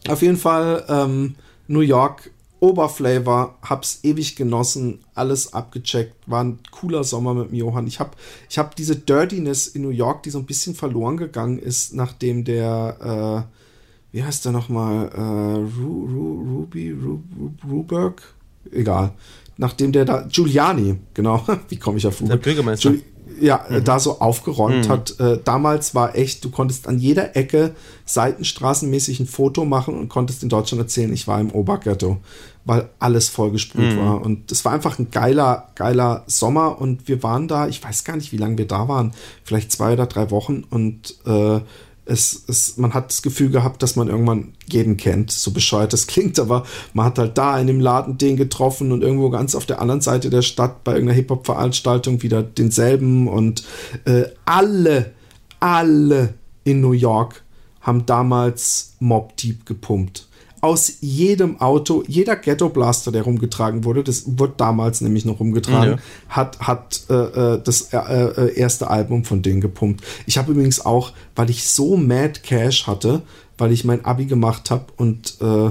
auf 0.08 0.22
jeden 0.22 0.36
Fall 0.36 0.84
ähm, 0.88 1.36
New 1.68 1.80
York 1.80 2.30
Oberflavor, 2.62 3.56
hab's 3.60 3.98
ewig 4.04 4.36
genossen, 4.36 5.00
alles 5.16 5.52
abgecheckt, 5.52 6.14
war 6.26 6.44
ein 6.44 6.60
cooler 6.70 7.02
Sommer 7.02 7.34
mit 7.34 7.50
dem 7.50 7.56
Johann. 7.56 7.88
Ich 7.88 7.98
hab, 7.98 8.16
ich 8.48 8.56
hab 8.56 8.76
diese 8.76 8.94
Dirtiness 8.94 9.66
in 9.66 9.82
New 9.82 9.88
York, 9.88 10.22
die 10.22 10.30
so 10.30 10.38
ein 10.38 10.46
bisschen 10.46 10.76
verloren 10.76 11.16
gegangen 11.16 11.58
ist, 11.58 11.92
nachdem 11.92 12.44
der, 12.44 13.48
äh, 13.50 14.14
wie 14.16 14.22
heißt 14.22 14.44
der 14.44 14.52
nochmal, 14.52 15.10
äh, 15.12 15.80
Ru, 15.80 16.06
Ru, 16.06 16.58
Ruby, 16.60 16.92
Ru, 16.92 17.18
Ru, 17.36 17.50
Ruberg? 17.68 18.22
Egal. 18.70 19.12
Nachdem 19.56 19.90
der 19.90 20.04
da, 20.04 20.22
Giuliani, 20.30 21.00
genau, 21.14 21.44
wie 21.68 21.76
komme 21.76 21.98
ich 21.98 22.06
auf 22.06 22.20
Ruberg? 22.20 22.40
Der 22.40 22.50
Bürgermeister. 22.50 22.90
Giul 22.90 23.02
ja, 23.40 23.64
mhm. 23.68 23.84
da 23.84 23.98
so 23.98 24.20
aufgeräumt 24.20 24.86
mhm. 24.86 24.88
hat. 24.88 25.20
Äh, 25.20 25.38
damals 25.44 25.94
war 25.94 26.16
echt, 26.16 26.44
du 26.44 26.50
konntest 26.50 26.88
an 26.88 26.98
jeder 26.98 27.36
Ecke 27.36 27.74
seitenstraßenmäßig 28.04 29.20
ein 29.20 29.26
Foto 29.26 29.64
machen 29.64 29.94
und 29.98 30.08
konntest 30.08 30.42
in 30.42 30.48
Deutschland 30.48 30.82
erzählen, 30.82 31.12
ich 31.12 31.26
war 31.26 31.40
im 31.40 31.50
Oberghetto, 31.50 32.18
weil 32.64 32.88
alles 32.98 33.28
vollgesprüht 33.28 33.96
mhm. 33.96 33.98
war. 33.98 34.22
Und 34.22 34.52
es 34.52 34.64
war 34.64 34.72
einfach 34.72 34.98
ein 34.98 35.10
geiler, 35.10 35.68
geiler 35.74 36.24
Sommer 36.26 36.80
und 36.80 37.08
wir 37.08 37.22
waren 37.22 37.48
da, 37.48 37.68
ich 37.68 37.82
weiß 37.82 38.04
gar 38.04 38.16
nicht, 38.16 38.32
wie 38.32 38.36
lange 38.36 38.58
wir 38.58 38.66
da 38.66 38.88
waren, 38.88 39.12
vielleicht 39.44 39.72
zwei 39.72 39.94
oder 39.94 40.06
drei 40.06 40.30
Wochen 40.30 40.64
und 40.70 41.16
äh, 41.26 41.60
es, 42.04 42.44
es, 42.48 42.76
man 42.78 42.94
hat 42.94 43.10
das 43.10 43.22
Gefühl 43.22 43.50
gehabt, 43.50 43.82
dass 43.82 43.94
man 43.94 44.08
irgendwann 44.08 44.54
jeden 44.68 44.96
kennt, 44.96 45.30
so 45.30 45.52
bescheuert 45.52 45.92
das 45.92 46.08
klingt, 46.08 46.40
aber 46.40 46.64
man 46.94 47.06
hat 47.06 47.18
halt 47.18 47.38
da 47.38 47.58
in 47.58 47.68
dem 47.68 47.80
Laden 47.80 48.18
den 48.18 48.36
getroffen 48.36 48.90
und 48.90 49.02
irgendwo 49.02 49.30
ganz 49.30 49.54
auf 49.54 49.66
der 49.66 49.80
anderen 49.80 50.00
Seite 50.00 50.28
der 50.28 50.42
Stadt 50.42 50.82
bei 50.82 50.92
irgendeiner 50.92 51.16
Hip-Hop-Veranstaltung 51.16 52.22
wieder 52.22 52.42
denselben 52.42 53.28
und 53.28 53.64
äh, 54.04 54.24
alle, 54.44 55.12
alle 55.60 56.34
in 56.64 56.80
New 56.80 56.92
York 56.92 57.44
haben 57.80 58.04
damals 58.06 58.94
Mob 58.98 59.36
Deep 59.36 59.64
gepumpt 59.64 60.28
aus 60.62 60.92
jedem 61.00 61.60
Auto, 61.60 62.04
jeder 62.06 62.36
Ghetto 62.36 62.68
Blaster, 62.68 63.10
der 63.10 63.22
rumgetragen 63.22 63.84
wurde, 63.84 64.04
das 64.04 64.38
wurde 64.38 64.54
damals 64.56 65.00
nämlich 65.00 65.24
noch 65.24 65.40
rumgetragen, 65.40 65.94
ja. 65.94 65.98
hat, 66.28 66.60
hat 66.60 67.02
äh, 67.10 67.14
äh 67.14 67.62
das 67.62 67.92
äh, 67.92 67.98
äh, 67.98 68.54
erste 68.56 68.88
Album 68.88 69.24
von 69.24 69.42
denen 69.42 69.60
gepumpt. 69.60 70.04
Ich 70.24 70.38
habe 70.38 70.52
übrigens 70.52 70.86
auch, 70.86 71.12
weil 71.34 71.50
ich 71.50 71.68
so 71.68 71.96
Mad 71.96 72.40
Cash 72.44 72.86
hatte, 72.86 73.22
weil 73.58 73.72
ich 73.72 73.84
mein 73.84 74.04
Abi 74.04 74.26
gemacht 74.26 74.70
habe 74.70 74.86
und 74.96 75.34
äh, 75.40 75.70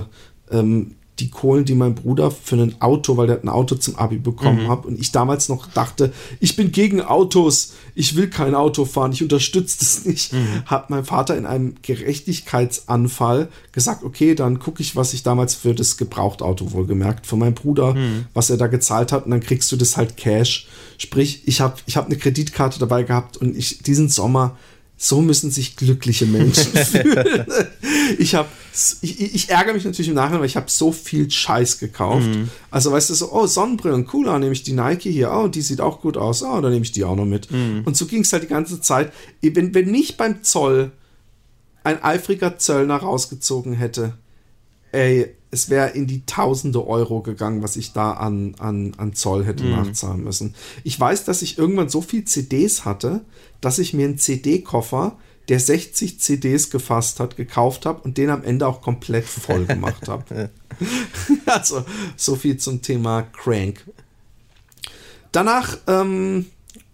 ähm, 0.51 0.95
die 1.21 1.29
Kohlen, 1.29 1.65
die 1.65 1.75
mein 1.75 1.95
Bruder 1.95 2.31
für 2.31 2.55
ein 2.55 2.81
Auto, 2.81 3.15
weil 3.15 3.27
der 3.27 3.37
hat 3.37 3.43
ein 3.43 3.49
Auto 3.49 3.75
zum 3.75 3.95
Abi 3.95 4.17
bekommen 4.17 4.63
mhm. 4.63 4.69
hat 4.69 4.85
und 4.85 4.99
ich 4.99 5.11
damals 5.11 5.47
noch 5.49 5.67
dachte, 5.67 6.11
ich 6.39 6.55
bin 6.55 6.71
gegen 6.71 7.01
Autos, 7.01 7.73
ich 7.95 8.15
will 8.15 8.29
kein 8.29 8.55
Auto 8.55 8.85
fahren, 8.85 9.11
ich 9.11 9.21
unterstütze 9.21 9.79
das 9.79 10.05
nicht, 10.05 10.33
mhm. 10.33 10.63
hat 10.65 10.89
mein 10.89 11.05
Vater 11.05 11.37
in 11.37 11.45
einem 11.45 11.75
Gerechtigkeitsanfall 11.81 13.49
gesagt, 13.71 14.03
okay, 14.03 14.35
dann 14.35 14.59
gucke 14.59 14.81
ich, 14.81 14.95
was 14.95 15.13
ich 15.13 15.23
damals 15.23 15.53
für 15.53 15.75
das 15.75 15.97
Gebrauchtauto 15.97 16.71
wohlgemerkt 16.71 17.27
von 17.27 17.39
meinem 17.39 17.53
Bruder, 17.53 17.93
mhm. 17.93 18.25
was 18.33 18.49
er 18.49 18.57
da 18.57 18.67
gezahlt 18.67 19.11
hat 19.11 19.25
und 19.25 19.31
dann 19.31 19.41
kriegst 19.41 19.71
du 19.71 19.75
das 19.75 19.95
halt 19.97 20.17
Cash. 20.17 20.67
Sprich, 20.97 21.43
ich 21.45 21.61
habe 21.61 21.75
ich 21.85 21.97
hab 21.97 22.07
eine 22.07 22.17
Kreditkarte 22.17 22.79
dabei 22.79 23.03
gehabt 23.03 23.37
und 23.37 23.55
ich 23.55 23.79
diesen 23.79 24.09
Sommer 24.09 24.57
so 25.03 25.19
müssen 25.19 25.49
sich 25.49 25.75
glückliche 25.77 26.27
Menschen 26.27 26.73
fühlen. 26.85 27.47
ich 28.19 28.35
habe, 28.35 28.47
ich, 29.01 29.19
ich, 29.19 29.49
ärgere 29.49 29.73
mich 29.73 29.83
natürlich 29.83 30.09
im 30.09 30.13
Nachhinein, 30.13 30.41
weil 30.41 30.45
ich 30.45 30.55
habe 30.55 30.69
so 30.69 30.91
viel 30.91 31.31
Scheiß 31.31 31.79
gekauft. 31.79 32.27
Mhm. 32.27 32.49
Also 32.69 32.91
weißt 32.91 33.09
du 33.09 33.15
so, 33.15 33.31
oh 33.31 33.47
Sonnenbrillen, 33.47 34.05
cooler, 34.05 34.37
nehme 34.37 34.51
ich 34.51 34.61
die 34.61 34.73
Nike 34.73 35.11
hier, 35.11 35.31
oh 35.33 35.47
die 35.47 35.61
sieht 35.61 35.81
auch 35.81 36.01
gut 36.01 36.17
aus, 36.17 36.43
oh 36.43 36.61
dann 36.61 36.71
nehme 36.71 36.85
ich 36.85 36.91
die 36.91 37.03
auch 37.03 37.15
noch 37.15 37.25
mit. 37.25 37.49
Mhm. 37.49 37.81
Und 37.83 37.97
so 37.97 38.05
ging 38.05 38.21
es 38.21 38.31
halt 38.31 38.43
die 38.43 38.47
ganze 38.47 38.79
Zeit. 38.79 39.11
Wenn, 39.41 39.73
wenn 39.73 39.89
mich 39.89 40.17
beim 40.17 40.43
Zoll 40.43 40.91
ein 41.83 42.03
eifriger 42.03 42.59
Zöllner 42.59 42.97
rausgezogen 42.97 43.73
hätte, 43.73 44.13
ey, 44.91 45.35
es 45.51 45.69
wäre 45.69 45.89
in 45.89 46.07
die 46.07 46.25
tausende 46.25 46.87
Euro 46.87 47.21
gegangen, 47.21 47.61
was 47.61 47.75
ich 47.75 47.91
da 47.91 48.13
an, 48.13 48.55
an, 48.59 48.93
an 48.97 49.13
Zoll 49.13 49.45
hätte 49.45 49.65
mhm. 49.65 49.71
nachzahlen 49.71 50.23
müssen. 50.23 50.55
Ich 50.83 50.97
weiß, 50.97 51.25
dass 51.25 51.41
ich 51.41 51.57
irgendwann 51.57 51.89
so 51.89 52.01
viel 52.01 52.23
CDs 52.23 52.85
hatte, 52.85 53.25
dass 53.59 53.77
ich 53.77 53.93
mir 53.93 54.05
einen 54.05 54.17
CD-Koffer, 54.17 55.17
der 55.49 55.59
60 55.59 56.19
CDs 56.19 56.69
gefasst 56.69 57.19
hat, 57.19 57.35
gekauft 57.35 57.85
habe 57.85 58.01
und 58.03 58.17
den 58.17 58.29
am 58.29 58.43
Ende 58.43 58.65
auch 58.65 58.81
komplett 58.81 59.25
voll 59.25 59.65
gemacht 59.65 60.07
habe. 60.07 60.49
also, 61.45 61.83
so 62.15 62.35
viel 62.35 62.57
zum 62.57 62.81
Thema 62.81 63.23
Crank. 63.23 63.85
Danach 65.33 65.77
ähm, 65.87 66.45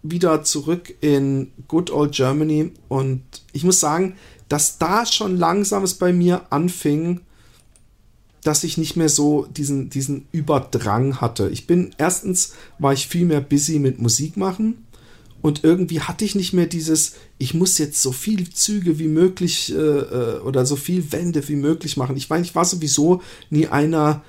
wieder 0.02 0.44
zurück 0.44 0.94
in 1.02 1.52
Good 1.68 1.92
Old 1.92 2.14
Germany 2.14 2.72
und 2.88 3.24
ich 3.54 3.64
muss 3.64 3.80
sagen, 3.80 4.16
dass 4.50 4.78
da 4.78 5.06
schon 5.06 5.38
langsam 5.38 5.84
es 5.84 5.96
bei 5.96 6.14
mir 6.14 6.42
anfing, 6.52 7.22
dass 8.48 8.64
ich 8.64 8.78
nicht 8.78 8.96
mehr 8.96 9.10
so 9.10 9.46
diesen, 9.46 9.90
diesen 9.90 10.26
Überdrang 10.32 11.20
hatte. 11.20 11.50
Ich 11.50 11.68
bin, 11.68 11.94
erstens 11.98 12.54
war 12.80 12.94
ich 12.94 13.08
viel 13.08 13.26
mehr 13.26 13.42
busy 13.42 13.78
mit 13.78 14.00
Musik 14.00 14.38
machen 14.38 14.86
und 15.42 15.66
irgendwie 15.66 16.00
hatte 16.00 16.24
ich 16.24 16.34
nicht 16.34 16.54
mehr 16.54 16.66
dieses, 16.66 17.16
ich 17.40 17.54
muss 17.54 17.78
jetzt 17.78 18.02
so 18.02 18.14
viel 18.14 18.50
Züge 18.50 19.00
wie 19.00 19.10
möglich 19.10 19.74
äh, 19.74 19.78
äh 19.78 20.40
oder 20.40 20.66
so 20.66 20.78
viel 20.78 21.12
Wände 21.12 21.46
wie 21.50 21.58
möglich 21.58 21.98
machen. 21.98 22.16
Ich 22.16 22.30
meine, 22.30 22.46
ich 22.46 22.56
war 22.56 22.64
sowieso 22.64 23.22
nie 23.50 23.68
einer 23.68 24.24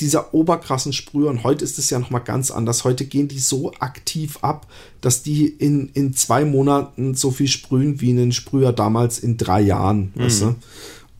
dieser 0.00 0.34
oberkrassen 0.34 0.92
Sprüher 0.92 1.30
und 1.30 1.44
heute 1.44 1.64
ist 1.64 1.78
es 1.78 1.88
ja 1.88 1.98
nochmal 1.98 2.24
ganz 2.24 2.50
anders. 2.50 2.84
Heute 2.84 3.06
gehen 3.06 3.28
die 3.28 3.38
so 3.38 3.72
aktiv 3.78 4.38
ab, 4.42 4.66
dass 5.00 5.22
die 5.22 5.46
in, 5.46 5.88
in 5.94 6.12
zwei 6.12 6.44
Monaten 6.44 7.14
so 7.14 7.30
viel 7.30 7.48
sprühen 7.48 8.02
wie 8.02 8.10
ein 8.10 8.32
Sprüher 8.32 8.74
damals 8.74 9.18
in 9.18 9.38
drei 9.38 9.62
Jahren. 9.62 10.12
Mhm. 10.14 10.20
Weißt 10.20 10.42
du? 10.42 10.56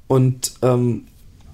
Und 0.07 0.53
ähm, 0.61 1.05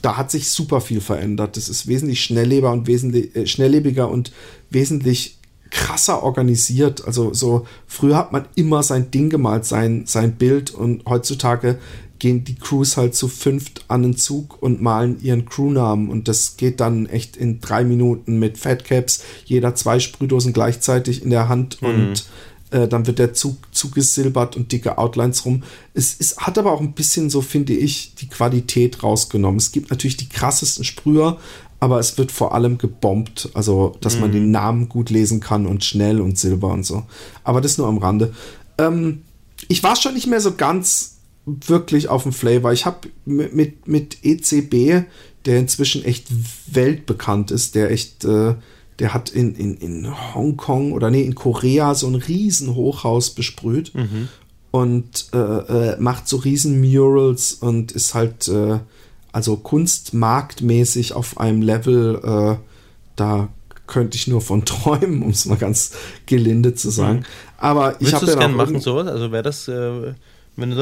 da 0.03 0.16
hat 0.16 0.30
sich 0.30 0.51
super 0.51 0.80
viel 0.80 1.01
verändert. 1.01 1.57
Das 1.57 1.68
ist 1.68 1.86
wesentlich 1.86 2.22
schnelllebiger 2.22 2.72
und 2.72 2.86
wesentlich 2.86 3.36
äh, 3.36 3.46
schnelllebiger 3.46 4.11
und 4.11 4.32
wesentlich 4.70 5.38
krasser 5.70 6.22
organisiert. 6.22 7.05
Also 7.07 7.32
so 7.32 7.66
früher 7.86 8.16
hat 8.16 8.32
man 8.32 8.46
immer 8.57 8.82
sein 8.82 9.11
Ding 9.11 9.30
gemalt, 9.30 9.64
sein 9.64 10.05
sein 10.07 10.36
Bild 10.36 10.70
und 10.72 11.05
heutzutage 11.07 11.78
gehen 12.20 12.44
die 12.44 12.55
Crews 12.55 12.96
halt 12.96 13.14
zu 13.14 13.28
fünft 13.28 13.84
an 13.88 14.03
den 14.03 14.16
Zug 14.16 14.62
und 14.62 14.80
malen 14.80 15.20
ihren 15.22 15.46
Crewnamen 15.46 16.11
und 16.11 16.28
das 16.28 16.57
geht 16.57 16.78
dann 16.78 17.07
echt 17.07 17.36
in 17.36 17.61
drei 17.61 17.82
Minuten 17.82 18.38
mit 18.38 18.59
Fatcaps, 18.59 19.24
jeder 19.46 19.74
zwei 19.74 19.98
Sprühdosen 19.98 20.53
gleichzeitig 20.53 21.22
in 21.22 21.30
der 21.30 21.48
Hand 21.48 21.80
mhm. 21.80 21.88
und 21.88 22.26
äh, 22.70 22.88
dann 22.88 23.06
wird 23.06 23.18
der 23.18 23.34
Zug 23.34 23.56
zugesilbert 23.72 24.56
und 24.56 24.72
dicke 24.72 24.98
Outlines 24.98 25.44
rum. 25.44 25.62
Es, 25.94 26.16
es 26.18 26.36
hat 26.38 26.58
aber 26.58 26.72
auch 26.72 26.80
ein 26.80 26.92
bisschen 26.92 27.30
so, 27.30 27.40
finde 27.40 27.72
ich, 27.72 28.14
die 28.14 28.28
Qualität 28.28 29.02
rausgenommen. 29.02 29.58
Es 29.58 29.72
gibt 29.72 29.90
natürlich 29.90 30.16
die 30.16 30.28
krassesten 30.28 30.84
Sprüher, 30.84 31.38
aber 31.80 31.98
es 31.98 32.18
wird 32.18 32.30
vor 32.30 32.54
allem 32.54 32.78
gebombt, 32.78 33.50
also 33.54 33.96
dass 34.00 34.16
mhm. 34.16 34.20
man 34.20 34.32
den 34.32 34.50
Namen 34.50 34.88
gut 34.88 35.10
lesen 35.10 35.40
kann 35.40 35.66
und 35.66 35.84
schnell 35.84 36.20
und 36.20 36.38
Silber 36.38 36.68
und 36.68 36.84
so. 36.84 37.04
Aber 37.42 37.60
das 37.60 37.78
nur 37.78 37.88
am 37.88 37.98
Rande. 37.98 38.34
Ähm, 38.78 39.22
ich 39.68 39.82
war 39.82 39.96
schon 39.96 40.14
nicht 40.14 40.26
mehr 40.26 40.40
so 40.40 40.54
ganz 40.54 41.16
wirklich 41.46 42.08
auf 42.08 42.22
dem 42.22 42.32
Flavor. 42.32 42.72
Ich 42.72 42.86
habe 42.86 43.08
mit, 43.24 43.54
mit, 43.54 43.88
mit 43.88 44.18
ECB, 44.22 45.06
der 45.46 45.58
inzwischen 45.58 46.04
echt 46.04 46.28
weltbekannt 46.66 47.50
ist, 47.50 47.74
der 47.74 47.90
echt 47.90 48.24
äh, 48.24 48.54
der 49.01 49.14
hat 49.14 49.30
in, 49.30 49.55
in, 49.55 49.76
in 49.78 50.34
Hongkong 50.34 50.92
oder 50.92 51.11
nee, 51.11 51.22
in 51.22 51.34
Korea 51.34 51.94
so 51.94 52.07
ein 52.07 52.14
riesen 52.14 52.74
Hochhaus 52.74 53.30
besprüht 53.30 53.94
mhm. 53.94 54.28
und 54.70 55.28
äh, 55.32 55.38
äh, 55.38 55.96
macht 55.98 56.28
so 56.28 56.36
riesen 56.36 56.80
Murals 56.80 57.55
und 57.55 57.92
ist 57.92 58.14
halt 58.14 58.46
äh, 58.48 58.78
also 59.32 59.57
kunstmarktmäßig 59.57 61.14
auf 61.14 61.40
einem 61.40 61.62
Level, 61.62 62.20
äh, 62.22 62.62
da 63.16 63.48
könnte 63.86 64.16
ich 64.16 64.26
nur 64.26 64.42
von 64.42 64.64
träumen, 64.66 65.22
um 65.22 65.30
es 65.30 65.46
mal 65.46 65.57
ganz 65.57 65.92
gelinde 66.26 66.74
zu 66.74 66.90
sagen. 66.90 67.20
Mhm. 67.20 67.24
Aber 67.57 68.01
ich 68.01 68.14
habe 68.14 68.26
ja 68.26 68.34
gerne 68.36 68.55
machen 68.55 68.80
sowas? 68.80 69.07
Also 69.07 69.32
wäre 69.32 69.42
das 69.42 69.66
äh, 69.66 70.14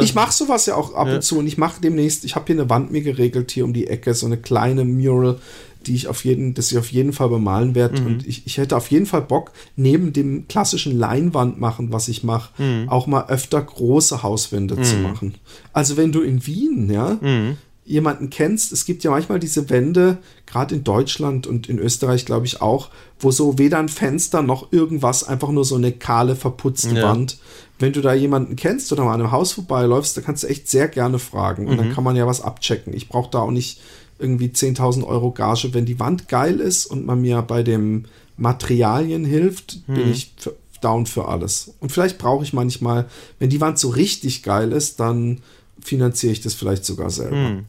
ich 0.01 0.15
mache 0.15 0.33
sowas 0.33 0.67
ja 0.67 0.75
auch 0.75 0.95
ab 0.95 1.07
ja. 1.07 1.15
und 1.15 1.23
zu 1.23 1.39
und 1.39 1.47
ich 1.47 1.59
mache 1.59 1.81
demnächst, 1.81 2.25
ich 2.25 2.35
habe 2.35 2.47
hier 2.47 2.57
eine 2.57 2.71
Wand 2.71 2.91
mir 2.91 3.03
geregelt 3.03 3.51
hier 3.51 3.65
um 3.65 3.73
die 3.73 3.87
Ecke, 3.87 4.15
so 4.15 4.27
eine 4.27 4.37
kleine 4.37 4.85
Mural, 4.85 5.39
die 5.87 5.95
ich 5.95 6.09
auf 6.09 6.25
jeden, 6.25 6.55
das 6.55 6.71
ich 6.71 6.79
auf 6.79 6.91
jeden 6.91 7.13
Fall 7.13 7.29
bemalen 7.29 7.75
werde. 7.75 8.01
Mhm. 8.01 8.07
Und 8.07 8.27
ich, 8.27 8.47
ich 8.47 8.59
hätte 8.59 8.77
auf 8.77 8.91
jeden 8.91 9.07
Fall 9.07 9.23
Bock, 9.23 9.53
neben 9.77 10.13
dem 10.13 10.49
klassischen 10.49 10.99
Leinwand 10.99 11.61
machen, 11.61 11.93
was 11.93 12.09
ich 12.09 12.25
mache, 12.25 12.63
mhm. 12.63 12.89
auch 12.89 13.07
mal 13.07 13.27
öfter 13.29 13.61
große 13.61 14.23
Hauswände 14.23 14.77
mhm. 14.77 14.85
zu 14.85 14.97
machen. 14.97 15.35
Also 15.73 15.97
wenn 15.97 16.13
du 16.13 16.21
in 16.21 16.47
Wien, 16.47 16.91
ja, 16.91 17.19
mhm. 17.21 17.57
jemanden 17.85 18.29
kennst, 18.31 18.73
es 18.73 18.85
gibt 18.85 19.05
ja 19.05 19.11
manchmal 19.11 19.39
diese 19.39 19.71
Wände, 19.71 20.19
gerade 20.47 20.75
in 20.75 20.85
Deutschland 20.85 21.47
und 21.47 21.69
in 21.69 21.79
Österreich, 21.79 22.27
glaube 22.27 22.47
ich, 22.47 22.61
auch, 22.61 22.91
wo 23.21 23.31
so 23.31 23.59
weder 23.59 23.79
ein 23.79 23.89
Fenster 23.89 24.43
noch 24.43 24.73
irgendwas, 24.73 25.25
einfach 25.25 25.51
nur 25.51 25.65
so 25.65 25.77
eine 25.77 25.93
kahle, 25.93 26.37
verputzte 26.37 26.97
ja. 26.97 27.03
Wand. 27.05 27.39
Wenn 27.79 27.93
du 27.93 28.01
da 28.01 28.13
jemanden 28.13 28.57
kennst 28.57 28.93
oder 28.93 29.05
mal 29.05 29.15
an 29.15 29.21
einem 29.21 29.31
Haus 29.31 29.53
vorbeiläufst, 29.53 30.17
da 30.17 30.21
kannst 30.21 30.43
du 30.43 30.49
echt 30.49 30.69
sehr 30.69 30.89
gerne 30.89 31.21
fragen. 31.21 31.69
Und 31.69 31.75
mhm. 31.75 31.79
dann 31.79 31.93
kann 31.93 32.03
man 32.03 32.17
ja 32.17 32.27
was 32.27 32.41
abchecken. 32.41 32.93
Ich 32.93 33.09
brauche 33.09 33.31
da 33.31 33.39
auch 33.39 33.53
nicht 33.53 33.81
irgendwie 34.19 34.49
10.000 34.49 35.05
Euro 35.05 35.33
Gage. 35.33 35.73
Wenn 35.73 35.87
die 35.87 36.01
Wand 36.01 36.29
geil 36.29 36.61
ist 36.61 36.87
und 36.87 37.07
man 37.07 37.21
mir 37.21 37.43
bei 37.43 37.63
dem 37.63 38.07
Materialien 38.37 39.25
hilft, 39.25 39.81
mhm. 39.87 39.95
bin 39.95 40.11
ich 40.11 40.33
down 40.81 41.07
für 41.07 41.29
alles. 41.29 41.75
Und 41.81 41.91
vielleicht 41.91 42.19
brauche 42.19 42.45
ich 42.45 42.53
manchmal, 42.53 43.07
wenn 43.39 43.51
die 43.51 43.61
Wand 43.61 43.79
so 43.79 43.89
richtig 43.89 44.43
geil 44.43 44.73
ist, 44.73 45.01
dann 45.01 45.41
finanziere 45.81 46.33
ich 46.33 46.41
das 46.41 46.55
vielleicht 46.55 46.85
sogar 46.85 47.11
selber. 47.11 47.37
Mhm. 47.37 47.65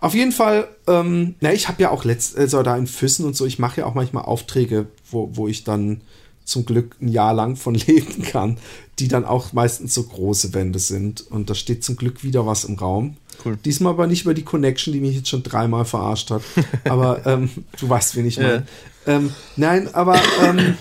Auf 0.00 0.14
jeden 0.14 0.32
Fall, 0.32 0.68
ähm, 0.88 1.36
na, 1.40 1.52
ich 1.52 1.68
habe 1.68 1.80
ja 1.80 1.90
auch 1.90 2.04
letzt, 2.04 2.36
also 2.36 2.62
da 2.62 2.76
in 2.76 2.88
Füssen 2.88 3.24
und 3.24 3.36
so, 3.36 3.46
ich 3.46 3.60
mache 3.60 3.82
ja 3.82 3.86
auch 3.86 3.94
manchmal 3.94 4.24
Aufträge, 4.24 4.86
wo, 5.08 5.30
wo 5.34 5.46
ich 5.46 5.62
dann 5.62 6.00
zum 6.44 6.64
Glück 6.64 6.96
ein 7.00 7.08
Jahr 7.08 7.32
lang 7.32 7.54
von 7.54 7.74
leben 7.86 8.22
kann, 8.22 8.58
die 8.98 9.08
dann 9.08 9.24
auch 9.24 9.52
meistens 9.52 9.94
so 9.94 10.02
große 10.02 10.54
Wände 10.54 10.80
sind. 10.80 11.20
Und 11.30 11.50
da 11.50 11.54
steht 11.54 11.84
zum 11.84 11.96
Glück 11.96 12.24
wieder 12.24 12.46
was 12.46 12.64
im 12.64 12.74
Raum. 12.74 13.16
Cool. 13.44 13.58
Diesmal 13.64 13.92
aber 13.92 14.06
nicht 14.06 14.22
über 14.22 14.34
die 14.34 14.44
Connection, 14.44 14.92
die 14.92 15.00
mich 15.00 15.16
jetzt 15.16 15.28
schon 15.28 15.42
dreimal 15.42 15.84
verarscht 15.84 16.30
hat. 16.30 16.42
aber 16.84 17.26
ähm, 17.26 17.50
du 17.78 17.88
weißt, 17.88 18.16
wen 18.16 18.26
ich 18.26 18.38
meine. 18.38 18.66
Ja. 19.06 19.14
Ähm, 19.14 19.30
nein, 19.56 19.92
aber 19.94 20.20
ähm, 20.42 20.76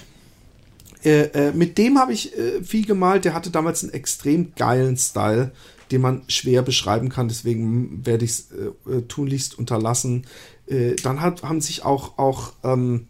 äh, 1.03 1.21
äh, 1.21 1.51
mit 1.53 1.77
dem 1.77 1.97
habe 1.97 2.13
ich 2.13 2.37
äh, 2.37 2.63
viel 2.63 2.85
gemalt. 2.85 3.25
Der 3.25 3.33
hatte 3.33 3.49
damals 3.49 3.83
einen 3.83 3.93
extrem 3.93 4.53
geilen 4.55 4.97
Style 4.97 5.51
den 5.91 6.01
man 6.01 6.21
schwer 6.27 6.61
beschreiben 6.61 7.09
kann. 7.09 7.27
Deswegen 7.27 8.05
werde 8.05 8.25
ich 8.25 8.31
es 8.31 8.47
äh, 8.51 8.91
äh, 8.91 9.01
tunlichst 9.03 9.57
unterlassen. 9.57 10.25
Äh, 10.67 10.95
dann 10.95 11.21
hat, 11.21 11.43
haben 11.43 11.61
sich 11.61 11.83
auch, 11.83 12.17
auch 12.17 12.53
ähm, 12.63 13.07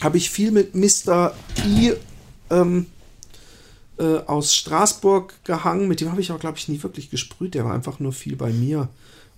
habe 0.00 0.18
ich 0.18 0.30
viel 0.30 0.50
mit 0.50 0.74
Mr. 0.74 1.34
E 1.66 1.92
ähm, 2.50 2.86
äh, 4.02 4.18
aus 4.26 4.54
Straßburg 4.54 5.44
gehangen. 5.44 5.86
Mit 5.86 6.00
dem 6.00 6.10
habe 6.10 6.20
ich 6.20 6.30
aber, 6.30 6.40
glaube 6.40 6.58
ich, 6.58 6.68
nie 6.68 6.82
wirklich 6.82 7.10
gesprüht. 7.10 7.54
Der 7.54 7.64
war 7.64 7.72
einfach 7.72 8.00
nur 8.00 8.12
viel 8.12 8.36
bei 8.36 8.52
mir. 8.52 8.88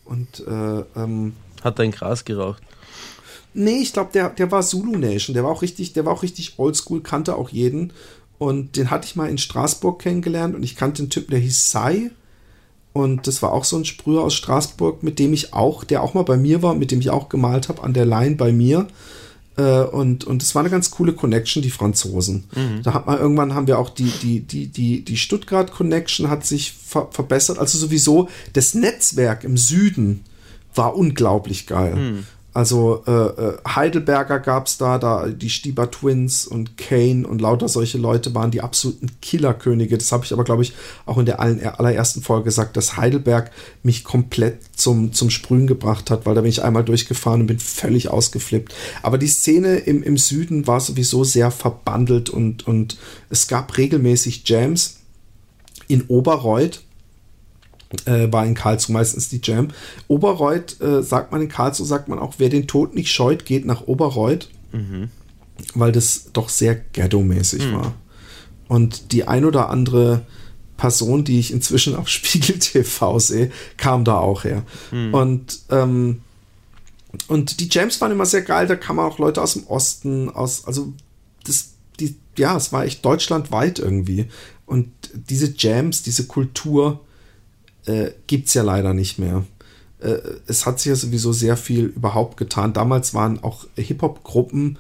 Und 0.04 0.40
äh, 0.46 0.84
ähm, 0.96 1.34
hat 1.62 1.78
dein 1.78 1.92
Gras 1.92 2.24
geraucht? 2.24 2.62
Nee, 3.52 3.78
ich 3.82 3.92
glaube, 3.92 4.10
der, 4.12 4.30
der 4.30 4.50
war 4.50 4.62
Zulu 4.62 4.96
Nation. 4.96 5.34
Der 5.34 5.44
war 5.44 5.50
auch 5.50 5.62
richtig, 5.62 5.92
der 5.92 6.04
war 6.04 6.12
auch 6.12 6.22
richtig 6.22 6.58
oldschool, 6.58 7.02
kannte 7.02 7.36
auch 7.36 7.50
jeden. 7.50 7.92
Und 8.38 8.76
den 8.76 8.90
hatte 8.90 9.06
ich 9.06 9.16
mal 9.16 9.28
in 9.28 9.38
Straßburg 9.38 10.00
kennengelernt 10.00 10.54
und 10.54 10.62
ich 10.62 10.76
kannte 10.76 11.02
den 11.02 11.10
Typ, 11.10 11.30
der 11.30 11.38
hieß 11.38 11.70
Sai. 11.70 12.10
Und 12.92 13.26
das 13.26 13.42
war 13.42 13.52
auch 13.52 13.64
so 13.64 13.76
ein 13.76 13.84
Sprüher 13.84 14.22
aus 14.22 14.34
Straßburg, 14.34 15.02
mit 15.02 15.18
dem 15.18 15.32
ich 15.32 15.52
auch, 15.52 15.84
der 15.84 16.02
auch 16.02 16.14
mal 16.14 16.22
bei 16.22 16.36
mir 16.36 16.62
war, 16.62 16.74
mit 16.74 16.90
dem 16.90 17.00
ich 17.00 17.10
auch 17.10 17.28
gemalt 17.28 17.68
habe, 17.68 17.82
an 17.82 17.92
der 17.92 18.06
Line 18.06 18.36
bei 18.36 18.52
mir. 18.52 18.86
Äh, 19.56 19.82
und, 19.82 20.24
und 20.24 20.42
das 20.42 20.54
war 20.54 20.60
eine 20.60 20.70
ganz 20.70 20.90
coole 20.90 21.12
Connection, 21.12 21.62
die 21.62 21.70
Franzosen. 21.70 22.44
Mhm. 22.54 22.82
Da 22.82 22.94
hat 22.94 23.06
man 23.06 23.18
irgendwann 23.18 23.54
haben 23.54 23.66
wir 23.66 23.78
auch 23.78 23.90
die, 23.90 24.12
die, 24.22 24.40
die, 24.40 24.66
die, 24.66 25.04
die 25.04 25.16
Stuttgart 25.16 25.70
Connection 25.70 26.28
hat 26.28 26.44
sich 26.44 26.72
ver 26.72 27.08
verbessert. 27.10 27.58
Also 27.58 27.78
sowieso 27.78 28.28
das 28.52 28.74
Netzwerk 28.74 29.44
im 29.44 29.56
Süden 29.56 30.24
war 30.74 30.96
unglaublich 30.96 31.66
geil. 31.66 31.94
Mhm. 31.94 32.26
Also 32.54 33.02
äh, 33.08 33.10
äh, 33.10 33.56
Heidelberger 33.66 34.38
gab 34.38 34.68
es 34.68 34.78
da, 34.78 34.98
da 34.98 35.26
die 35.26 35.50
Stieber 35.50 35.90
Twins 35.90 36.46
und 36.46 36.78
Kane 36.78 37.26
und 37.26 37.40
lauter 37.40 37.68
solche 37.68 37.98
Leute 37.98 38.32
waren 38.32 38.52
die 38.52 38.60
absoluten 38.60 39.08
Killerkönige. 39.20 39.98
Das 39.98 40.12
habe 40.12 40.24
ich 40.24 40.32
aber, 40.32 40.44
glaube 40.44 40.62
ich, 40.62 40.72
auch 41.04 41.18
in 41.18 41.26
der 41.26 41.40
allerersten 41.40 42.22
Folge 42.22 42.44
gesagt, 42.44 42.76
dass 42.76 42.96
Heidelberg 42.96 43.50
mich 43.82 44.04
komplett 44.04 44.58
zum, 44.76 45.12
zum 45.12 45.30
Sprühen 45.30 45.66
gebracht 45.66 46.10
hat, 46.10 46.26
weil 46.26 46.36
da 46.36 46.42
bin 46.42 46.50
ich 46.50 46.62
einmal 46.62 46.84
durchgefahren 46.84 47.40
und 47.40 47.48
bin 47.48 47.58
völlig 47.58 48.08
ausgeflippt. 48.08 48.72
Aber 49.02 49.18
die 49.18 49.26
Szene 49.26 49.78
im, 49.78 50.04
im 50.04 50.16
Süden 50.16 50.68
war 50.68 50.78
sowieso 50.78 51.24
sehr 51.24 51.50
verbandelt 51.50 52.30
und, 52.30 52.68
und 52.68 52.98
es 53.30 53.48
gab 53.48 53.76
regelmäßig 53.76 54.48
Jams 54.48 55.00
in 55.88 56.02
Oberreuth 56.06 56.82
äh, 58.06 58.32
war 58.32 58.46
in 58.46 58.54
Karlsruhe 58.54 58.94
meistens 58.94 59.28
die 59.28 59.40
Jam. 59.42 59.68
Oberreuth, 60.08 60.80
äh, 60.80 61.02
sagt 61.02 61.32
man 61.32 61.42
in 61.42 61.48
Karlsruhe, 61.48 61.86
sagt 61.86 62.08
man 62.08 62.18
auch, 62.18 62.34
wer 62.38 62.48
den 62.48 62.66
Tod 62.66 62.94
nicht 62.94 63.12
scheut, 63.12 63.44
geht 63.44 63.64
nach 63.64 63.86
Oberreuth, 63.86 64.48
mhm. 64.72 65.10
weil 65.74 65.92
das 65.92 66.30
doch 66.32 66.48
sehr 66.48 66.74
ghetto-mäßig 66.74 67.66
mhm. 67.66 67.72
war. 67.74 67.94
Und 68.68 69.12
die 69.12 69.28
ein 69.28 69.44
oder 69.44 69.68
andere 69.68 70.22
Person, 70.76 71.24
die 71.24 71.38
ich 71.38 71.52
inzwischen 71.52 71.96
auf 71.96 72.08
Spiegel 72.08 72.58
TV 72.58 73.18
sehe, 73.18 73.50
kam 73.76 74.04
da 74.04 74.18
auch 74.18 74.44
her. 74.44 74.64
Mhm. 74.90 75.14
Und 75.14 75.60
ähm, 75.70 76.20
und 77.28 77.60
die 77.60 77.68
Jams 77.70 78.00
waren 78.00 78.12
immer 78.12 78.26
sehr 78.26 78.42
geil, 78.42 78.66
da 78.66 78.76
kamen 78.76 78.98
auch 78.98 79.18
Leute 79.18 79.40
aus 79.40 79.54
dem 79.54 79.66
Osten, 79.66 80.30
aus, 80.30 80.66
also 80.66 80.92
das, 81.44 81.74
die, 82.00 82.16
ja, 82.36 82.56
es 82.56 82.72
war 82.72 82.84
echt 82.84 83.04
deutschlandweit 83.04 83.78
irgendwie. 83.78 84.26
Und 84.66 84.90
diese 85.12 85.54
Jams, 85.56 86.02
diese 86.02 86.26
Kultur, 86.26 87.03
äh, 87.86 88.10
gibt 88.26 88.48
es 88.48 88.54
ja 88.54 88.62
leider 88.62 88.94
nicht 88.94 89.18
mehr. 89.18 89.44
Äh, 90.00 90.18
es 90.46 90.66
hat 90.66 90.80
sich 90.80 90.90
ja 90.90 90.96
sowieso 90.96 91.32
sehr 91.32 91.56
viel 91.56 91.86
überhaupt 91.86 92.36
getan. 92.36 92.72
Damals 92.72 93.14
waren 93.14 93.42
auch 93.42 93.66
Hip-Hop-Gruppen 93.76 94.78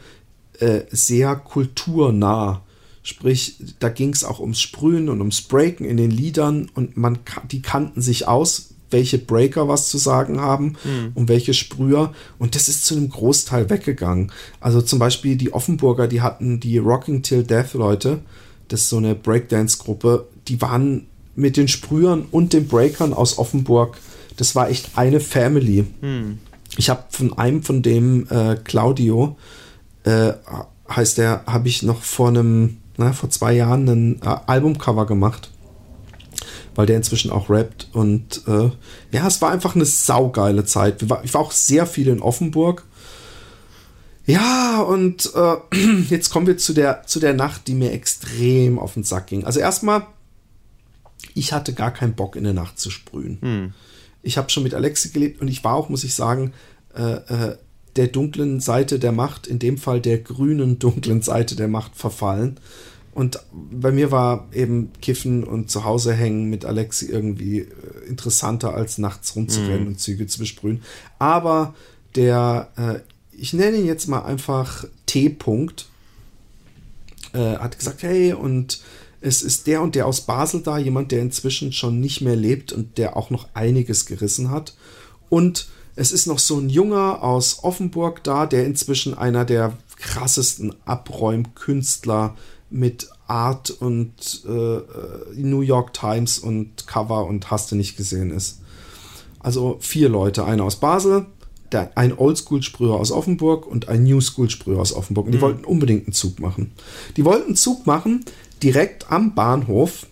äh, 0.60 0.82
sehr 0.90 1.36
kulturnah. 1.36 2.62
Sprich, 3.02 3.56
da 3.80 3.88
ging 3.90 4.12
es 4.12 4.24
auch 4.24 4.40
ums 4.40 4.60
Sprühen 4.60 5.08
und 5.08 5.20
ums 5.20 5.42
Breaken 5.42 5.84
in 5.84 5.96
den 5.98 6.10
Liedern 6.10 6.70
und 6.74 6.96
man 6.96 7.18
die 7.50 7.60
kannten 7.60 8.00
sich 8.00 8.26
aus, 8.26 8.70
welche 8.90 9.18
Breaker 9.18 9.68
was 9.68 9.88
zu 9.88 9.98
sagen 9.98 10.40
haben 10.40 10.76
mhm. 10.84 11.12
und 11.14 11.28
welche 11.28 11.52
Sprüher. 11.52 12.14
Und 12.38 12.54
das 12.54 12.68
ist 12.68 12.86
zu 12.86 12.94
einem 12.94 13.10
Großteil 13.10 13.68
weggegangen. 13.68 14.32
Also 14.60 14.80
zum 14.80 14.98
Beispiel 14.98 15.36
die 15.36 15.52
Offenburger, 15.52 16.06
die 16.06 16.22
hatten 16.22 16.60
die 16.60 16.78
Rocking 16.78 17.22
Till 17.22 17.42
Death 17.42 17.74
Leute, 17.74 18.20
das 18.68 18.82
ist 18.82 18.88
so 18.88 18.96
eine 18.96 19.14
Breakdance-Gruppe, 19.14 20.28
die 20.48 20.60
waren 20.62 21.06
mit 21.36 21.56
den 21.56 21.68
Sprühern 21.68 22.26
und 22.30 22.52
den 22.52 22.68
Breakern 22.68 23.12
aus 23.12 23.38
Offenburg, 23.38 23.98
das 24.36 24.54
war 24.54 24.68
echt 24.70 24.90
eine 24.96 25.20
Family. 25.20 25.86
Hm. 26.00 26.38
Ich 26.76 26.90
habe 26.90 27.04
von 27.10 27.38
einem 27.38 27.62
von 27.62 27.82
dem, 27.82 28.26
äh, 28.30 28.56
Claudio, 28.56 29.36
äh, 30.04 30.32
heißt 30.88 31.18
der, 31.18 31.44
habe 31.46 31.68
ich 31.68 31.82
noch 31.82 32.02
vor 32.02 32.28
einem, 32.28 32.78
na, 32.96 33.12
vor 33.12 33.30
zwei 33.30 33.52
Jahren 33.52 33.88
ein 33.88 34.22
äh, 34.22 34.36
Albumcover 34.46 35.06
gemacht. 35.06 35.50
Weil 36.74 36.86
der 36.86 36.96
inzwischen 36.96 37.30
auch 37.30 37.48
rappt. 37.48 37.88
Und 37.92 38.42
äh, 38.48 38.70
ja, 39.12 39.26
es 39.26 39.40
war 39.40 39.52
einfach 39.52 39.76
eine 39.76 39.84
saugeile 39.84 40.64
Zeit. 40.64 41.02
Ich 41.02 41.10
war, 41.10 41.22
ich 41.22 41.32
war 41.32 41.40
auch 41.40 41.52
sehr 41.52 41.86
viel 41.86 42.08
in 42.08 42.20
Offenburg. 42.20 42.84
Ja, 44.26 44.80
und 44.80 45.30
äh, 45.34 45.76
jetzt 46.10 46.30
kommen 46.30 46.48
wir 46.48 46.56
zu 46.56 46.72
der, 46.72 47.04
zu 47.06 47.20
der 47.20 47.34
Nacht, 47.34 47.68
die 47.68 47.74
mir 47.74 47.92
extrem 47.92 48.78
auf 48.80 48.94
den 48.94 49.04
Sack 49.04 49.28
ging. 49.28 49.44
Also 49.44 49.60
erstmal 49.60 50.06
ich 51.34 51.52
hatte 51.52 51.72
gar 51.72 51.92
keinen 51.92 52.14
Bock 52.14 52.36
in 52.36 52.44
der 52.44 52.52
Nacht 52.52 52.78
zu 52.78 52.90
sprühen. 52.90 53.38
Hm. 53.40 53.72
Ich 54.22 54.38
habe 54.38 54.50
schon 54.50 54.62
mit 54.62 54.74
Alexi 54.74 55.10
gelebt 55.10 55.40
und 55.40 55.48
ich 55.48 55.64
war 55.64 55.74
auch, 55.74 55.88
muss 55.88 56.04
ich 56.04 56.14
sagen, 56.14 56.52
äh, 56.94 57.12
äh, 57.12 57.56
der 57.96 58.08
dunklen 58.08 58.60
Seite 58.60 58.98
der 58.98 59.12
Macht, 59.12 59.46
in 59.46 59.58
dem 59.58 59.78
Fall 59.78 60.00
der 60.00 60.18
grünen 60.18 60.78
dunklen 60.78 61.22
Seite 61.22 61.56
der 61.56 61.68
Macht 61.68 61.96
verfallen. 61.96 62.58
Und 63.12 63.38
bei 63.52 63.92
mir 63.92 64.10
war 64.10 64.48
eben 64.52 64.90
Kiffen 65.00 65.44
und 65.44 65.70
zu 65.70 65.84
Hause 65.84 66.12
hängen 66.14 66.50
mit 66.50 66.64
Alexi 66.64 67.06
irgendwie 67.06 67.60
äh, 67.60 67.68
interessanter 68.08 68.74
als 68.74 68.98
nachts 68.98 69.36
rumzurennen 69.36 69.82
mhm. 69.82 69.88
und 69.88 70.00
Züge 70.00 70.26
zu 70.26 70.40
besprühen. 70.40 70.82
Aber 71.20 71.74
der, 72.16 72.70
äh, 72.76 72.98
ich 73.36 73.52
nenne 73.52 73.76
ihn 73.76 73.86
jetzt 73.86 74.08
mal 74.08 74.24
einfach 74.24 74.84
T-Punkt, 75.06 75.86
äh, 77.34 77.56
hat 77.56 77.78
gesagt, 77.78 78.02
hey, 78.02 78.32
und 78.32 78.80
es 79.24 79.40
ist 79.40 79.66
der 79.66 79.80
und 79.80 79.94
der 79.94 80.06
aus 80.06 80.20
Basel 80.20 80.60
da, 80.60 80.76
jemand, 80.76 81.10
der 81.10 81.22
inzwischen 81.22 81.72
schon 81.72 81.98
nicht 81.98 82.20
mehr 82.20 82.36
lebt 82.36 82.72
und 82.72 82.98
der 82.98 83.16
auch 83.16 83.30
noch 83.30 83.48
einiges 83.54 84.04
gerissen 84.04 84.50
hat. 84.50 84.76
Und 85.30 85.68
es 85.96 86.12
ist 86.12 86.26
noch 86.26 86.38
so 86.38 86.58
ein 86.58 86.68
Junger 86.68 87.22
aus 87.22 87.64
Offenburg 87.64 88.22
da, 88.22 88.44
der 88.44 88.66
inzwischen 88.66 89.16
einer 89.16 89.46
der 89.46 89.78
krassesten 89.96 90.74
Abräumkünstler 90.84 92.36
mit 92.68 93.08
Art 93.26 93.70
und 93.70 94.44
äh, 94.46 94.80
New 95.36 95.62
York 95.62 95.94
Times 95.94 96.38
und 96.38 96.86
Cover 96.86 97.24
und 97.24 97.50
hast 97.50 97.72
du 97.72 97.76
nicht 97.76 97.96
gesehen 97.96 98.30
ist. 98.30 98.60
Also 99.40 99.78
vier 99.80 100.10
Leute, 100.10 100.44
einer 100.44 100.64
aus 100.64 100.76
Basel, 100.76 101.26
der, 101.72 101.96
ein 101.96 102.16
Oldschool-Sprüher 102.16 102.94
aus 102.94 103.10
Offenburg 103.10 103.66
und 103.66 103.88
ein 103.88 104.04
New 104.04 104.20
School-Sprüher 104.20 104.80
aus 104.80 104.92
Offenburg. 104.92 105.26
Und 105.26 105.32
die 105.32 105.38
mhm. 105.38 105.42
wollten 105.42 105.64
unbedingt 105.64 106.06
einen 106.06 106.12
Zug 106.12 106.40
machen. 106.40 106.72
Die 107.16 107.24
wollten 107.24 107.46
einen 107.46 107.56
Zug 107.56 107.86
machen, 107.86 108.24
direkt 108.64 109.10
am 109.12 109.34
Bahnhof 109.34 110.06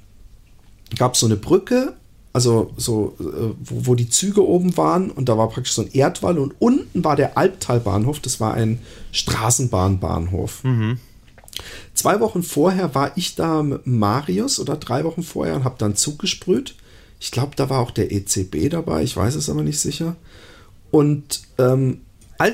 gab 0.96 1.14
es 1.14 1.20
so 1.20 1.26
eine 1.26 1.36
Brücke 1.36 1.94
also 2.32 2.72
so, 2.76 3.14
äh, 3.20 3.54
wo, 3.62 3.86
wo, 3.86 3.94
die 3.94 4.08
Züge 4.08 4.46
oben 4.46 4.76
waren 4.76 5.10
und 5.10 5.28
da 5.28 5.36
war 5.36 5.50
praktisch 5.50 5.74
so 5.74 5.82
ein 5.82 5.92
Erdwall 5.92 6.38
und 6.38 6.54
unten 6.58 7.04
war 7.04 7.14
der 7.14 7.36
Albtalbahnhof, 7.36 8.20
das 8.20 8.40
war 8.40 8.54
ein 8.54 8.78
Straßenbahnbahnhof. 9.12 10.64
Mhm. 10.64 10.98
Zwei 11.94 12.20
Wochen 12.20 12.42
vorher 12.42 12.94
war 12.94 13.12
ich 13.16 13.34
da 13.34 13.62
mit 13.62 13.86
Marius 13.86 14.58
oder 14.58 14.76
drei 14.76 15.04
Wochen 15.04 15.22
vorher 15.22 15.56
und 15.56 15.64
habe 15.64 15.76
dann 15.76 15.94
Zug 15.94 16.18
gesprüht. 16.18 16.74
Ich 17.20 17.30
glaube, 17.30 17.54
da 17.54 17.68
war 17.68 17.80
auch 17.80 17.90
der 17.90 18.10
ECB 18.10 18.70
dabei, 18.70 19.02
ich 19.02 19.16
weiß 19.16 19.34
es 19.34 19.50
aber 19.50 19.62
nicht 19.62 19.78
sicher. 19.78 20.16
Und 20.90 21.42
ähm, 21.58 22.00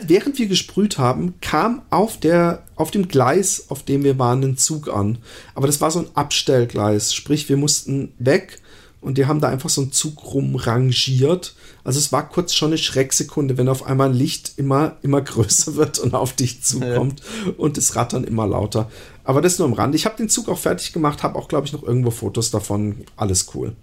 während 0.07 0.39
wir 0.39 0.47
gesprüht 0.47 0.99
haben, 0.99 1.35
kam 1.41 1.83
auf, 1.91 2.19
der, 2.19 2.65
auf 2.77 2.91
dem 2.91 3.09
Gleis, 3.09 3.67
auf 3.69 3.83
dem 3.83 4.05
wir 4.05 4.19
waren, 4.19 4.43
ein 4.43 4.57
Zug 4.57 4.89
an. 4.89 5.19
Aber 5.55 5.67
das 5.67 5.81
war 5.81 5.91
so 5.91 6.01
ein 6.01 6.09
Abstellgleis, 6.15 7.15
sprich, 7.15 7.49
wir 7.49 7.57
mussten 7.57 8.13
weg 8.19 8.61
und 9.01 9.17
die 9.17 9.27
haben 9.27 9.41
da 9.41 9.49
einfach 9.49 9.71
so 9.71 9.83
einen 9.83 9.93
Zug 9.93 10.33
rumrangiert. 10.33 11.55
Also 11.85 11.99
es 11.99 12.11
war 12.11 12.29
kurz 12.29 12.55
schon 12.55 12.71
eine 12.71 12.79
Schrecksekunde, 12.79 13.57
wenn 13.57 13.69
auf 13.69 13.87
einmal 13.87 14.11
ein 14.11 14.15
Licht 14.15 14.55
immer, 14.57 14.97
immer 15.03 15.21
größer 15.23 15.77
wird 15.77 15.99
und 15.99 16.15
auf 16.15 16.33
dich 16.33 16.63
zukommt 16.63 17.23
ja. 17.47 17.53
und 17.57 17.77
das 17.77 17.95
Rattern 17.95 18.25
immer 18.25 18.47
lauter. 18.47 18.91
Aber 19.25 19.41
das 19.41 19.59
nur 19.59 19.69
am 19.69 19.75
Rand. 19.75 19.95
Ich 19.95 20.05
habe 20.05 20.17
den 20.17 20.29
Zug 20.29 20.49
auch 20.49 20.59
fertig 20.59 20.93
gemacht, 20.93 21.23
habe 21.23 21.39
auch, 21.39 21.49
glaube 21.49 21.67
ich, 21.67 21.73
noch 21.73 21.83
irgendwo 21.83 22.11
Fotos 22.11 22.51
davon. 22.51 23.05
Alles 23.17 23.47
cool. 23.55 23.77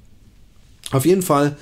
Auf 0.91 1.05
jeden 1.05 1.21
Fall 1.21 1.57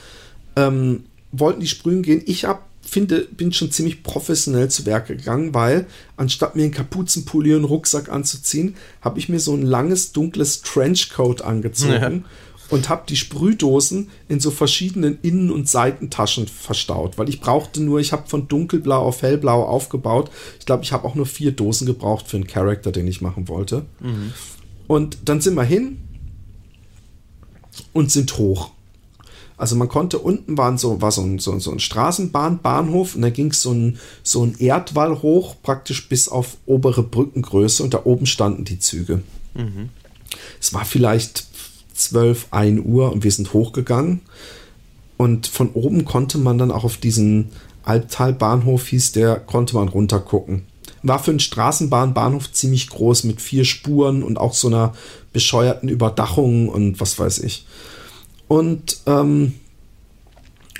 ähm, 0.55 1.05
wollten 1.31 1.59
die 1.59 1.67
sprühen 1.67 2.01
gehen. 2.01 2.21
Ich 2.25 2.45
hab, 2.45 2.67
finde, 2.83 3.27
bin 3.31 3.51
schon 3.53 3.71
ziemlich 3.71 4.03
professionell 4.03 4.69
zu 4.69 4.85
Werke 4.85 5.15
gegangen, 5.15 5.53
weil 5.53 5.87
anstatt 6.17 6.55
mir 6.55 6.63
einen 6.63 6.71
Kapuzenpulli 6.71 7.55
und 7.55 7.63
Rucksack 7.63 8.09
anzuziehen, 8.09 8.75
habe 9.01 9.19
ich 9.19 9.29
mir 9.29 9.39
so 9.39 9.53
ein 9.53 9.63
langes, 9.63 10.11
dunkles 10.11 10.61
Trenchcoat 10.61 11.41
angezogen. 11.41 12.23
Ja 12.23 12.29
und 12.73 12.89
habe 12.89 13.03
die 13.07 13.15
Sprühdosen 13.15 14.09
in 14.27 14.39
so 14.39 14.49
verschiedenen 14.49 15.19
Innen- 15.21 15.51
und 15.51 15.69
Seitentaschen 15.69 16.47
verstaut, 16.47 17.19
weil 17.19 17.29
ich 17.29 17.39
brauchte 17.39 17.81
nur, 17.83 17.99
ich 17.99 18.11
habe 18.11 18.27
von 18.27 18.47
dunkelblau 18.47 18.99
auf 18.99 19.21
hellblau 19.21 19.63
aufgebaut. 19.63 20.31
Ich 20.59 20.65
glaube, 20.65 20.83
ich 20.83 20.91
habe 20.91 21.05
auch 21.05 21.13
nur 21.13 21.27
vier 21.27 21.51
Dosen 21.51 21.85
gebraucht 21.85 22.27
für 22.27 22.37
einen 22.37 22.47
Charakter, 22.47 22.91
den 22.91 23.07
ich 23.07 23.21
machen 23.21 23.47
wollte. 23.47 23.85
Mhm. 23.99 24.33
Und 24.87 25.17
dann 25.25 25.39
sind 25.39 25.53
wir 25.55 25.63
hin 25.63 25.99
und 27.93 28.11
sind 28.11 28.37
hoch. 28.37 28.71
Also 29.57 29.75
man 29.75 29.87
konnte 29.87 30.19
unten 30.19 30.57
waren 30.57 30.77
so, 30.77 31.01
war 31.01 31.11
so 31.11 31.21
ein, 31.21 31.39
so, 31.39 31.57
so 31.59 31.71
ein 31.71 31.79
Straßenbahnbahnhof 31.79 33.15
und 33.15 33.21
da 33.21 33.29
ging 33.29 33.53
so 33.53 33.71
ein, 33.71 33.99
so 34.23 34.43
ein 34.43 34.55
Erdwall 34.59 35.21
hoch, 35.21 35.55
praktisch 35.61 36.09
bis 36.09 36.27
auf 36.27 36.57
obere 36.65 37.03
Brückengröße 37.03 37.83
und 37.83 37.93
da 37.93 38.01
oben 38.03 38.25
standen 38.25 38.65
die 38.65 38.79
Züge. 38.79 39.21
Mhm. 39.53 39.89
Es 40.59 40.73
war 40.73 40.85
vielleicht 40.85 41.45
12, 41.93 42.47
1 42.51 42.85
Uhr 42.85 43.11
und 43.11 43.23
wir 43.23 43.31
sind 43.31 43.53
hochgegangen. 43.53 44.21
Und 45.17 45.47
von 45.47 45.69
oben 45.73 46.05
konnte 46.05 46.37
man 46.37 46.57
dann 46.57 46.71
auch 46.71 46.83
auf 46.83 46.97
diesen 46.97 47.49
Albtalbahnhof, 47.83 48.87
hieß 48.87 49.11
der, 49.11 49.39
konnte 49.39 49.75
man 49.75 49.87
runtergucken. 49.87 50.63
War 51.03 51.19
für 51.19 51.31
einen 51.31 51.39
Straßenbahnbahnhof 51.39 52.51
ziemlich 52.51 52.89
groß 52.89 53.25
mit 53.25 53.41
vier 53.41 53.65
Spuren 53.65 54.23
und 54.23 54.37
auch 54.37 54.53
so 54.53 54.67
einer 54.67 54.93
bescheuerten 55.33 55.89
Überdachung 55.89 56.69
und 56.69 56.99
was 56.99 57.19
weiß 57.19 57.39
ich. 57.39 57.65
Und 58.53 58.97
ähm, 59.07 59.55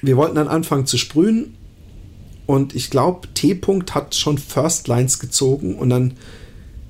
wir 0.03 0.15
wollten 0.15 0.35
dann 0.35 0.47
anfangen 0.47 0.85
zu 0.85 0.99
sprühen. 0.99 1.55
Und 2.45 2.75
ich 2.75 2.91
glaube, 2.91 3.27
T-Punkt 3.33 3.95
hat 3.95 4.13
schon 4.13 4.37
First 4.37 4.87
Lines 4.87 5.17
gezogen 5.17 5.75
und 5.79 5.89
dann 5.89 6.13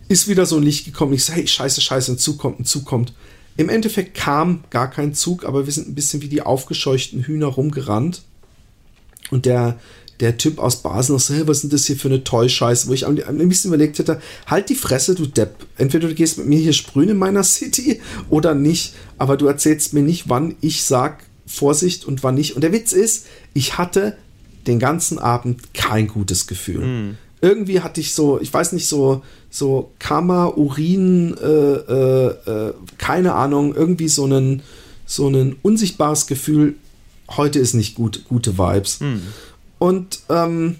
ist 0.09 0.27
wieder 0.27 0.45
so 0.45 0.57
ein 0.57 0.63
Licht 0.63 0.83
gekommen. 0.83 1.13
Ich 1.13 1.23
sage, 1.23 1.39
hey, 1.39 1.47
scheiße, 1.47 1.79
scheiße, 1.79 2.11
ein 2.11 2.17
Zug 2.17 2.37
kommt, 2.37 2.59
ein 2.59 2.65
Zug 2.65 2.83
kommt. 2.83 3.13
Im 3.55 3.69
Endeffekt 3.69 4.13
kam 4.13 4.65
gar 4.71 4.91
kein 4.91 5.13
Zug, 5.13 5.45
aber 5.45 5.65
wir 5.65 5.71
sind 5.71 5.87
ein 5.87 5.95
bisschen 5.95 6.21
wie 6.21 6.27
die 6.27 6.41
aufgescheuchten 6.41 7.23
Hühner 7.23 7.47
rumgerannt. 7.47 8.23
Und 9.31 9.45
der, 9.45 9.79
der 10.19 10.37
Typ 10.37 10.59
aus 10.59 10.81
Basel 10.81 11.13
noch 11.13 11.21
so, 11.21 11.33
hey, 11.33 11.47
was 11.47 11.61
denn 11.61 11.69
das 11.69 11.85
hier 11.85 11.95
für 11.95 12.09
eine 12.09 12.25
Toy-Scheiße, 12.25 12.89
wo 12.89 12.93
ich 12.93 13.07
am 13.07 13.15
liebsten 13.15 13.69
überlegt 13.69 13.99
hätte, 13.99 14.21
halt 14.47 14.67
die 14.67 14.75
Fresse, 14.75 15.15
du 15.15 15.27
Depp. 15.27 15.65
Entweder 15.77 16.09
du 16.09 16.13
gehst 16.13 16.39
mit 16.39 16.47
mir 16.47 16.59
hier 16.59 16.73
sprühen 16.73 17.07
in 17.07 17.17
meiner 17.17 17.45
City 17.45 18.01
oder 18.29 18.53
nicht, 18.53 18.95
aber 19.17 19.37
du 19.37 19.47
erzählst 19.47 19.93
mir 19.93 20.03
nicht, 20.03 20.29
wann 20.29 20.55
ich 20.61 20.83
sag 20.83 21.23
Vorsicht 21.45 22.05
und 22.05 22.23
wann 22.23 22.35
nicht. 22.35 22.55
Und 22.55 22.61
der 22.61 22.71
Witz 22.71 22.93
ist, 22.93 23.27
ich 23.53 23.77
hatte 23.77 24.17
den 24.67 24.79
ganzen 24.79 25.19
Abend 25.19 25.73
kein 25.73 26.07
gutes 26.07 26.47
Gefühl. 26.47 26.85
Mm 26.85 27.17
irgendwie 27.43 27.81
hatte 27.81 27.99
ich 27.99 28.13
so, 28.13 28.39
ich 28.39 28.53
weiß 28.53 28.71
nicht, 28.71 28.87
so, 28.87 29.21
so 29.49 29.91
Kammer, 29.99 30.57
Urin, 30.57 31.35
äh, 31.37 31.45
äh, 31.45 32.27
äh, 32.29 32.73
keine 32.97 33.33
Ahnung, 33.35 33.75
irgendwie 33.75 34.07
so 34.07 34.25
ein, 34.25 34.63
so 35.05 35.27
ein 35.27 35.57
unsichtbares 35.61 36.25
Gefühl, 36.25 36.75
heute 37.29 37.59
ist 37.59 37.73
nicht 37.73 37.95
gut, 37.95 38.23
gute 38.29 38.57
Vibes. 38.57 39.01
Hm. 39.01 39.21
Und 39.77 40.21
ähm, 40.29 40.77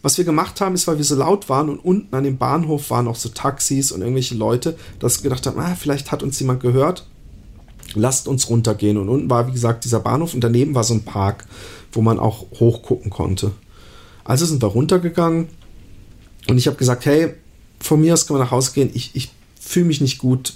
was 0.00 0.16
wir 0.16 0.24
gemacht 0.24 0.58
haben, 0.62 0.74
ist, 0.74 0.86
weil 0.86 0.96
wir 0.96 1.04
so 1.04 1.16
laut 1.16 1.50
waren 1.50 1.68
und 1.68 1.80
unten 1.80 2.16
an 2.16 2.24
dem 2.24 2.38
Bahnhof 2.38 2.88
waren 2.88 3.08
auch 3.08 3.16
so 3.16 3.28
Taxis 3.28 3.92
und 3.92 4.00
irgendwelche 4.00 4.36
Leute, 4.36 4.78
dass 4.98 5.22
wir 5.22 5.28
gedacht 5.28 5.46
haben, 5.46 5.60
ah, 5.60 5.76
vielleicht 5.78 6.12
hat 6.12 6.22
uns 6.22 6.40
jemand 6.40 6.60
gehört, 6.60 7.06
lasst 7.96 8.28
uns 8.28 8.48
runtergehen. 8.48 8.96
Und 8.96 9.08
unten 9.08 9.28
war, 9.30 9.48
wie 9.48 9.52
gesagt, 9.52 9.84
dieser 9.84 10.00
Bahnhof 10.00 10.34
und 10.34 10.42
daneben 10.42 10.74
war 10.74 10.84
so 10.84 10.94
ein 10.94 11.04
Park, 11.04 11.46
wo 11.92 12.02
man 12.02 12.18
auch 12.18 12.46
hochgucken 12.60 13.10
konnte. 13.10 13.52
Also 14.24 14.44
sind 14.44 14.62
wir 14.62 14.68
runtergegangen 14.68 15.48
und 16.48 16.58
ich 16.58 16.66
habe 16.66 16.76
gesagt, 16.76 17.06
hey, 17.06 17.34
von 17.80 18.00
mir 18.00 18.14
aus 18.14 18.26
kann 18.26 18.36
man 18.36 18.46
nach 18.46 18.52
Hause 18.52 18.72
gehen. 18.72 18.90
Ich, 18.94 19.10
ich 19.14 19.30
fühle 19.60 19.86
mich 19.86 20.00
nicht 20.00 20.18
gut. 20.18 20.54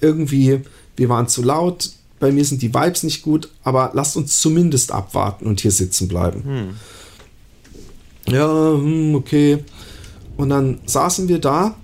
Irgendwie, 0.00 0.60
wir 0.96 1.08
waren 1.08 1.28
zu 1.28 1.42
laut. 1.42 1.90
Bei 2.18 2.32
mir 2.32 2.44
sind 2.44 2.62
die 2.62 2.74
Vibes 2.74 3.02
nicht 3.02 3.22
gut. 3.22 3.48
Aber 3.62 3.92
lasst 3.94 4.16
uns 4.16 4.40
zumindest 4.40 4.92
abwarten 4.92 5.46
und 5.46 5.60
hier 5.60 5.70
sitzen 5.70 6.08
bleiben. 6.08 6.44
Hm. 8.26 8.34
Ja, 8.34 8.72
hm, 8.72 9.14
okay. 9.14 9.64
Und 10.36 10.48
dann 10.48 10.80
saßen 10.86 11.28
wir 11.28 11.38
da 11.38 11.76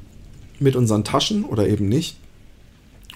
mit 0.58 0.74
unseren 0.74 1.04
Taschen 1.04 1.44
oder 1.44 1.68
eben 1.68 1.88
nicht. 1.88 2.16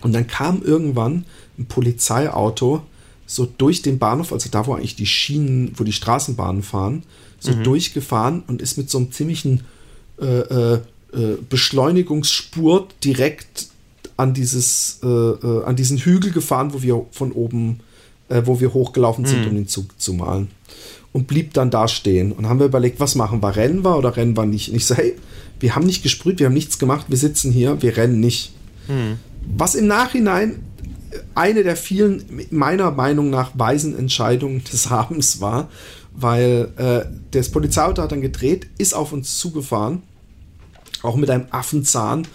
Und 0.03 0.13
dann 0.13 0.27
kam 0.27 0.63
irgendwann 0.63 1.25
ein 1.59 1.67
Polizeiauto 1.67 2.83
so 3.27 3.47
durch 3.47 3.83
den 3.83 3.99
Bahnhof, 3.99 4.33
also 4.33 4.49
da, 4.51 4.67
wo 4.67 4.75
eigentlich 4.75 4.97
die 4.97 5.07
Schienen, 5.07 5.73
wo 5.77 5.85
die 5.85 5.93
Straßenbahnen 5.93 6.63
fahren, 6.63 7.03
so 7.39 7.53
mhm. 7.53 7.65
durchgefahren 7.65 8.43
und 8.47 8.61
ist 8.61 8.77
mit 8.77 8.91
so 8.91 8.99
einem 8.99 9.11
ziemlichen 9.11 9.63
äh, 10.21 10.25
äh, 10.75 10.81
Beschleunigungsspur 11.49 12.89
direkt 13.03 13.69
an 14.17 14.35
dieses 14.35 15.01
äh, 15.03 15.07
äh, 15.07 15.65
an 15.65 15.77
diesen 15.77 15.99
Hügel 15.99 16.31
gefahren, 16.31 16.73
wo 16.73 16.83
wir 16.83 17.07
von 17.11 17.33
oben, 17.33 17.81
äh, 18.29 18.43
wo 18.45 18.61
wir 18.61 18.75
hochgelaufen 18.75 19.25
sind, 19.25 19.43
mhm. 19.43 19.49
um 19.49 19.55
den 19.55 19.69
Zug 19.69 20.01
zu 20.01 20.13
malen. 20.13 20.49
Und 21.13 21.27
blieb 21.27 21.53
dann 21.53 21.71
da 21.71 21.89
stehen. 21.89 22.33
Und 22.33 22.49
haben 22.49 22.59
wir 22.59 22.67
überlegt, 22.67 23.01
was 23.01 23.15
machen 23.15 23.43
wir? 23.43 23.57
Rennen 23.57 23.85
wir 23.85 23.99
oder 23.99 24.17
rennen 24.17 24.37
wir 24.37 24.47
nicht? 24.47 24.71
Und 24.71 24.77
ich 24.77 24.87
so, 24.87 24.95
hey, 24.95 25.15
wir 25.61 25.75
haben 25.75 25.85
nicht 25.85 26.03
gesprüht, 26.03 26.39
wir 26.39 26.47
haben 26.47 26.55
nichts 26.55 26.79
gemacht, 26.79 27.07
wir 27.09 27.19
sitzen 27.19 27.53
hier, 27.53 27.83
wir 27.83 27.97
rennen 27.97 28.21
nicht. 28.21 28.53
Mhm. 28.89 29.19
Was 29.57 29.75
im 29.75 29.87
Nachhinein 29.87 30.61
eine 31.35 31.63
der 31.63 31.77
vielen, 31.77 32.47
meiner 32.51 32.91
Meinung 32.91 33.31
nach, 33.31 33.53
weisen 33.55 33.99
Entscheidungen 33.99 34.63
des 34.73 34.89
Abends 34.91 35.41
war, 35.41 35.69
weil 36.15 36.73
äh, 36.77 37.07
das 37.31 37.51
Polizeiauto 37.51 38.03
hat 38.03 38.13
dann 38.13 38.21
gedreht, 38.21 38.67
ist 38.79 38.95
auf 38.95 39.13
uns 39.13 39.39
zugefahren 39.39 40.03
auch 41.03 41.17
mit 41.17 41.31
einem 41.31 41.47
Affenzahn. 41.51 42.27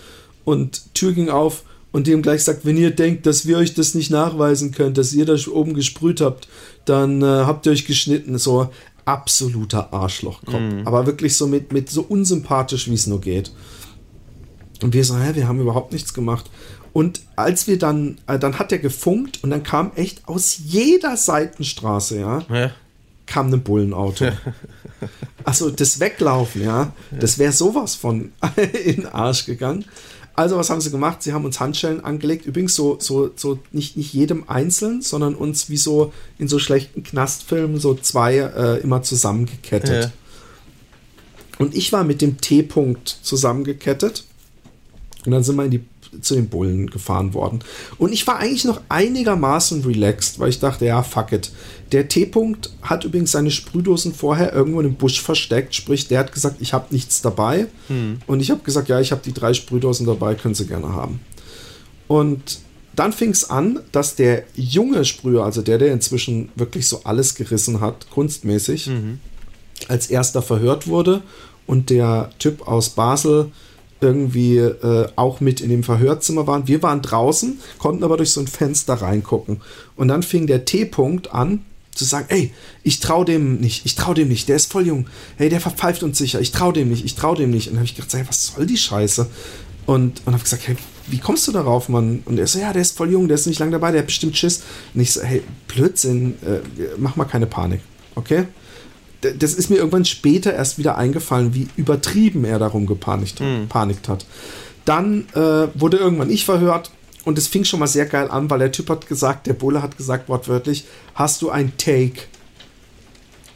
Und 0.44 0.94
Tür 0.94 1.14
ging 1.14 1.30
auf 1.30 1.64
und 1.92 2.08
dem 2.08 2.22
gleich 2.22 2.44
sagt, 2.44 2.66
wenn 2.66 2.78
ihr 2.78 2.92
denkt, 2.92 3.26
dass 3.26 3.48
wir 3.48 3.58
euch 3.58 3.74
das 3.74 3.96
nicht 3.96 4.12
nachweisen 4.12 4.72
könnt, 4.72 4.98
dass 4.98 5.14
ihr 5.14 5.26
da 5.26 5.36
oben 5.52 5.74
gesprüht 5.74 6.22
habt, 6.22 6.48
dann 6.86 7.22
äh, 7.22 7.26
habt 7.26 7.66
ihr 7.66 7.72
euch 7.72 7.86
geschnitten. 7.86 8.38
So 8.38 8.70
absoluter 9.06 9.94
Arschlochkopf. 9.94 10.60
Mhm. 10.60 10.86
Aber 10.86 11.06
wirklich 11.06 11.36
so 11.36 11.48
mit, 11.48 11.72
mit 11.72 11.90
so 11.90 12.02
unsympathisch, 12.02 12.90
wie 12.90 12.94
es 12.94 13.08
nur 13.08 13.22
geht. 13.22 13.52
Und 14.84 14.94
wir 14.94 15.04
so, 15.04 15.18
hä, 15.18 15.32
wir 15.34 15.48
haben 15.48 15.60
überhaupt 15.60 15.92
nichts 15.92 16.14
gemacht. 16.14 16.50
Und 16.98 17.22
als 17.36 17.68
wir 17.68 17.78
dann, 17.78 18.18
äh, 18.26 18.40
dann 18.40 18.58
hat 18.58 18.72
er 18.72 18.80
gefunkt 18.80 19.44
und 19.44 19.52
dann 19.52 19.62
kam 19.62 19.92
echt 19.96 20.28
aus 20.28 20.58
jeder 20.66 21.16
Seitenstraße, 21.16 22.20
ja, 22.20 22.44
ja 22.52 22.72
kam 23.28 23.54
ein 23.54 23.62
Bullenauto. 23.62 24.26
Also 25.44 25.70
das 25.70 26.00
Weglaufen, 26.00 26.64
ja, 26.64 26.94
das 27.12 27.38
wäre 27.38 27.52
sowas 27.52 27.94
von 27.94 28.32
in 28.84 28.96
den 28.96 29.06
Arsch 29.06 29.46
gegangen. 29.46 29.86
Also 30.34 30.58
was 30.58 30.72
haben 30.72 30.82
sie 30.82 30.90
gemacht? 30.90 31.22
Sie 31.22 31.34
haben 31.34 31.46
uns 31.46 31.60
Handschellen 31.60 32.04
angelegt. 32.04 32.48
Übrigens 32.48 32.74
so, 32.74 32.98
so, 33.00 33.30
so 33.36 33.60
nicht, 33.72 33.96
nicht 33.96 34.12
jedem 34.12 34.50
einzeln, 34.50 35.04
sondern 35.04 35.36
uns 35.36 35.70
wie 35.70 35.78
so 35.78 36.12
in 36.40 36.48
so 36.48 36.58
schlechten 36.58 37.04
Knastfilmen 37.04 37.80
so 37.80 37.94
zwei 37.94 38.38
äh, 38.38 38.80
immer 38.80 39.04
zusammengekettet. 39.04 40.06
Ja. 40.06 40.12
Und 41.60 41.76
ich 41.76 41.94
war 41.94 42.04
mit 42.04 42.24
dem 42.24 42.42
T-Punkt 42.42 43.08
zusammengekettet. 43.22 44.24
Und 45.28 45.32
dann 45.32 45.44
sind 45.44 45.58
wir 45.58 45.66
in 45.66 45.72
die 45.72 45.86
zu 46.22 46.36
den 46.36 46.50
Bullen 46.50 46.90
gefahren 46.90 47.34
worden. 47.34 47.60
Und 47.98 48.14
ich 48.14 48.26
war 48.28 48.38
eigentlich 48.38 48.66
noch 48.66 48.82
einigermaßen 48.90 49.84
relaxed, 49.84 50.40
weil 50.40 50.50
ich 50.50 50.60
dachte, 50.60 50.86
ja, 50.86 51.04
fuck 51.04 51.32
it. 51.32 51.52
Der 51.92 52.08
T-Punkt 52.08 52.72
hat 52.82 53.06
übrigens 53.06 53.32
seine 53.32 53.52
Sprühdosen 53.52 54.14
vorher 54.14 54.54
irgendwo 54.54 54.82
im 54.82 54.96
Busch 54.96 55.22
versteckt, 55.22 55.74
sprich, 55.76 56.08
der 56.08 56.20
hat 56.20 56.34
gesagt, 56.34 56.58
ich 56.60 56.74
habe 56.74 56.88
nichts 56.92 57.22
dabei. 57.22 57.68
Hm. 57.88 58.20
Und 58.28 58.42
ich 58.42 58.52
habe 58.52 58.62
gesagt, 58.64 58.90
ja, 58.90 59.00
ich 59.00 59.12
habe 59.12 59.22
die 59.24 59.34
drei 59.34 59.54
Sprühdosen 59.54 60.06
dabei, 60.06 60.36
können 60.36 60.56
Sie 60.56 60.68
gerne 60.68 60.94
haben. 60.94 61.20
Und 62.08 62.60
dann 62.96 63.14
fing 63.14 63.30
es 63.30 63.50
an, 63.50 63.80
dass 63.92 64.16
der 64.16 64.44
junge 64.56 65.06
Sprüher, 65.06 65.44
also 65.44 65.62
der, 65.62 65.78
der 65.78 65.94
inzwischen 65.94 66.50
wirklich 66.56 66.88
so 66.88 67.02
alles 67.04 67.36
gerissen 67.36 67.80
hat, 67.80 68.10
kunstmäßig, 68.10 68.88
mhm. 68.88 69.20
als 69.88 70.08
erster 70.08 70.42
verhört 70.42 70.88
wurde 70.88 71.22
und 71.68 71.92
der 71.92 72.32
Typ 72.40 72.68
aus 72.68 72.90
Basel 72.90 73.52
irgendwie 74.02 74.58
äh, 74.58 75.08
auch 75.16 75.40
mit 75.40 75.62
in 75.62 75.70
dem 75.70 75.84
Verhörzimmer 75.84 76.48
waren. 76.48 76.68
Wir 76.68 76.84
waren 76.84 77.02
draußen, 77.02 77.60
konnten 77.78 78.04
aber 78.04 78.18
durch 78.18 78.32
so 78.32 78.42
ein 78.42 78.48
Fenster 78.48 78.96
reingucken. 78.96 79.62
Und 79.96 80.08
dann 80.08 80.24
fing 80.24 80.48
der 80.48 80.66
T-Punkt 80.66 81.34
an, 81.34 81.66
zu 81.98 82.06
sagen, 82.06 82.28
ey, 82.30 82.52
ich 82.84 83.00
trau 83.00 83.24
dem 83.24 83.56
nicht, 83.60 83.86
ich 83.86 83.96
trau 83.96 84.14
dem 84.14 84.28
nicht, 84.28 84.48
der 84.48 84.56
ist 84.56 84.72
voll 84.72 84.86
jung, 84.86 85.08
hey, 85.38 85.50
der 85.50 85.60
verpfeift 85.60 86.04
uns 86.04 86.18
sicher, 86.18 86.40
ich 86.40 86.52
trau 86.52 86.72
dem 86.72 86.90
nicht, 86.90 87.04
ich 87.04 87.16
trau 87.16 87.36
dem 87.36 87.50
nicht. 87.50 87.68
Und 87.68 87.74
dann 87.74 87.80
habe 87.80 87.86
ich 87.86 87.96
gedacht, 87.96 88.14
hey, 88.14 88.24
was 88.28 88.48
soll 88.48 88.66
die 88.66 88.78
Scheiße? 88.78 89.28
Und, 89.86 90.22
und 90.26 90.34
habe 90.34 90.44
gesagt, 90.44 90.68
hey, 90.68 90.76
wie 91.08 91.20
kommst 91.20 91.48
du 91.48 91.52
darauf, 91.52 91.90
Mann? 91.90 92.22
Und 92.26 92.38
er 92.38 92.48
so, 92.48 92.60
ja, 92.60 92.74
der 92.74 92.82
ist 92.82 92.98
voll 92.98 93.12
jung, 93.12 93.28
der 93.28 93.36
ist 93.36 93.48
nicht 93.48 93.60
lange 93.60 93.72
dabei, 93.72 93.92
der 93.92 94.02
hat 94.02 94.08
bestimmt 94.08 94.38
Schiss. 94.38 94.64
Und 94.94 95.02
ich 95.02 95.12
so, 95.12 95.24
hey, 95.24 95.42
Blödsinn, 95.68 96.36
äh, 96.46 96.60
mach 96.98 97.16
mal 97.16 97.26
keine 97.26 97.48
Panik, 97.48 97.82
okay? 98.16 98.46
Das 99.22 99.54
ist 99.54 99.70
mir 99.70 99.78
irgendwann 99.78 100.06
später 100.06 100.54
erst 100.54 100.78
wieder 100.78 100.98
eingefallen, 100.98 101.54
wie 101.54 101.68
übertrieben 101.76 102.46
er 102.46 102.60
darum 102.60 102.86
gepanikt 102.86 103.40
mhm. 103.40 103.68
panikt 103.68 104.08
hat. 104.08 104.26
Dann 104.86 105.28
äh, 105.34 105.68
wurde 105.74 105.98
irgendwann 105.98 106.30
ich 106.30 106.46
verhört 106.46 106.92
und 107.26 107.38
es 107.38 107.48
fing 107.48 107.66
schon 107.66 107.80
mal 107.80 107.88
sehr 107.88 108.06
geil 108.06 108.30
an, 108.30 108.50
weil 108.50 108.60
der 108.60 108.72
Typ 108.72 108.90
hat 108.90 109.08
gesagt, 109.08 109.48
der 109.48 109.54
Bulle 109.54 109.82
hat 109.82 109.98
gesagt 109.98 110.30
wortwörtlich, 110.30 110.86
hast 111.16 111.42
du 111.42 111.50
ein 111.50 111.74
Take? 111.78 112.22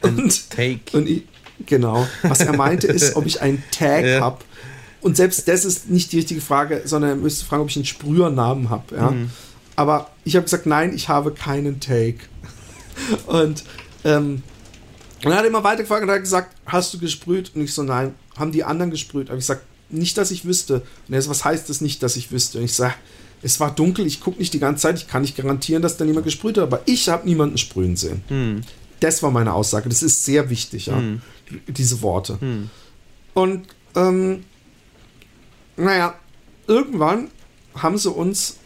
Ein 0.02 0.18
und, 0.18 0.50
Take. 0.50 0.80
Und 0.92 1.08
ich, 1.08 1.22
genau. 1.64 2.06
Was 2.22 2.40
er 2.40 2.54
meinte 2.56 2.86
ist, 2.88 3.16
ob 3.16 3.24
ich 3.24 3.40
einen 3.40 3.62
Tag 3.70 4.04
ja. 4.04 4.20
habe. 4.20 4.38
Und 5.00 5.16
selbst 5.16 5.48
das 5.48 5.64
ist 5.64 5.88
nicht 5.88 6.12
die 6.12 6.16
richtige 6.16 6.40
Frage, 6.40 6.82
sondern 6.84 7.10
er 7.10 7.16
müsste 7.16 7.44
fragen, 7.44 7.62
ob 7.62 7.70
ich 7.70 7.76
einen 7.76 7.86
Sprühernamen 7.86 8.68
habe. 8.68 8.94
Ja? 8.94 9.10
Mhm. 9.10 9.30
Aber 9.74 10.10
ich 10.24 10.36
habe 10.36 10.44
gesagt, 10.44 10.66
nein, 10.66 10.92
ich 10.94 11.08
habe 11.08 11.32
keinen 11.32 11.80
Take. 11.80 12.18
Und 13.26 13.64
ähm, 14.04 14.42
und 15.24 15.30
dann 15.30 15.34
hat 15.34 15.44
er 15.44 15.48
immer 15.48 15.64
weiter 15.64 15.82
gefragt 15.82 16.02
und 16.02 16.10
hat 16.10 16.20
gesagt, 16.20 16.56
hast 16.66 16.92
du 16.94 16.98
gesprüht? 16.98 17.52
Und 17.54 17.62
ich 17.62 17.72
so, 17.72 17.82
nein. 17.82 18.14
Haben 18.36 18.50
die 18.50 18.64
anderen 18.64 18.90
gesprüht? 18.90 19.28
Aber 19.30 19.38
ich 19.38 19.46
sag, 19.46 19.60
nicht, 19.88 20.18
dass 20.18 20.30
ich 20.30 20.44
wüsste. 20.44 20.82
Und 21.06 21.14
er 21.14 21.22
so, 21.22 21.30
was 21.30 21.44
heißt 21.44 21.68
das 21.68 21.80
nicht, 21.80 22.02
dass 22.02 22.16
ich 22.16 22.32
wüsste? 22.32 22.58
Und 22.58 22.64
ich 22.64 22.74
sag, 22.74 22.96
es 23.42 23.60
war 23.60 23.74
dunkel, 23.74 24.06
ich 24.06 24.20
gucke 24.20 24.38
nicht 24.38 24.54
die 24.54 24.58
ganze 24.58 24.82
Zeit, 24.82 24.98
ich 24.98 25.08
kann 25.08 25.22
nicht 25.22 25.36
garantieren, 25.36 25.82
dass 25.82 25.96
da 25.96 26.04
niemand 26.04 26.24
gesprüht 26.24 26.56
hat, 26.56 26.64
aber 26.64 26.80
ich 26.86 27.08
habe 27.08 27.26
niemanden 27.26 27.58
sprühen 27.58 27.96
sehen. 27.96 28.22
Hm. 28.28 28.62
Das 29.00 29.22
war 29.22 29.30
meine 29.30 29.52
Aussage. 29.52 29.88
Das 29.88 30.02
ist 30.02 30.24
sehr 30.24 30.48
wichtig, 30.48 30.86
ja. 30.86 30.96
Hm. 30.96 31.20
Diese 31.66 32.02
Worte. 32.02 32.40
Hm. 32.40 32.70
Und 33.34 33.66
ähm, 33.94 34.44
naja, 35.76 36.14
irgendwann 36.66 37.28
haben 37.74 37.98
sie 37.98 38.10
uns 38.10 38.56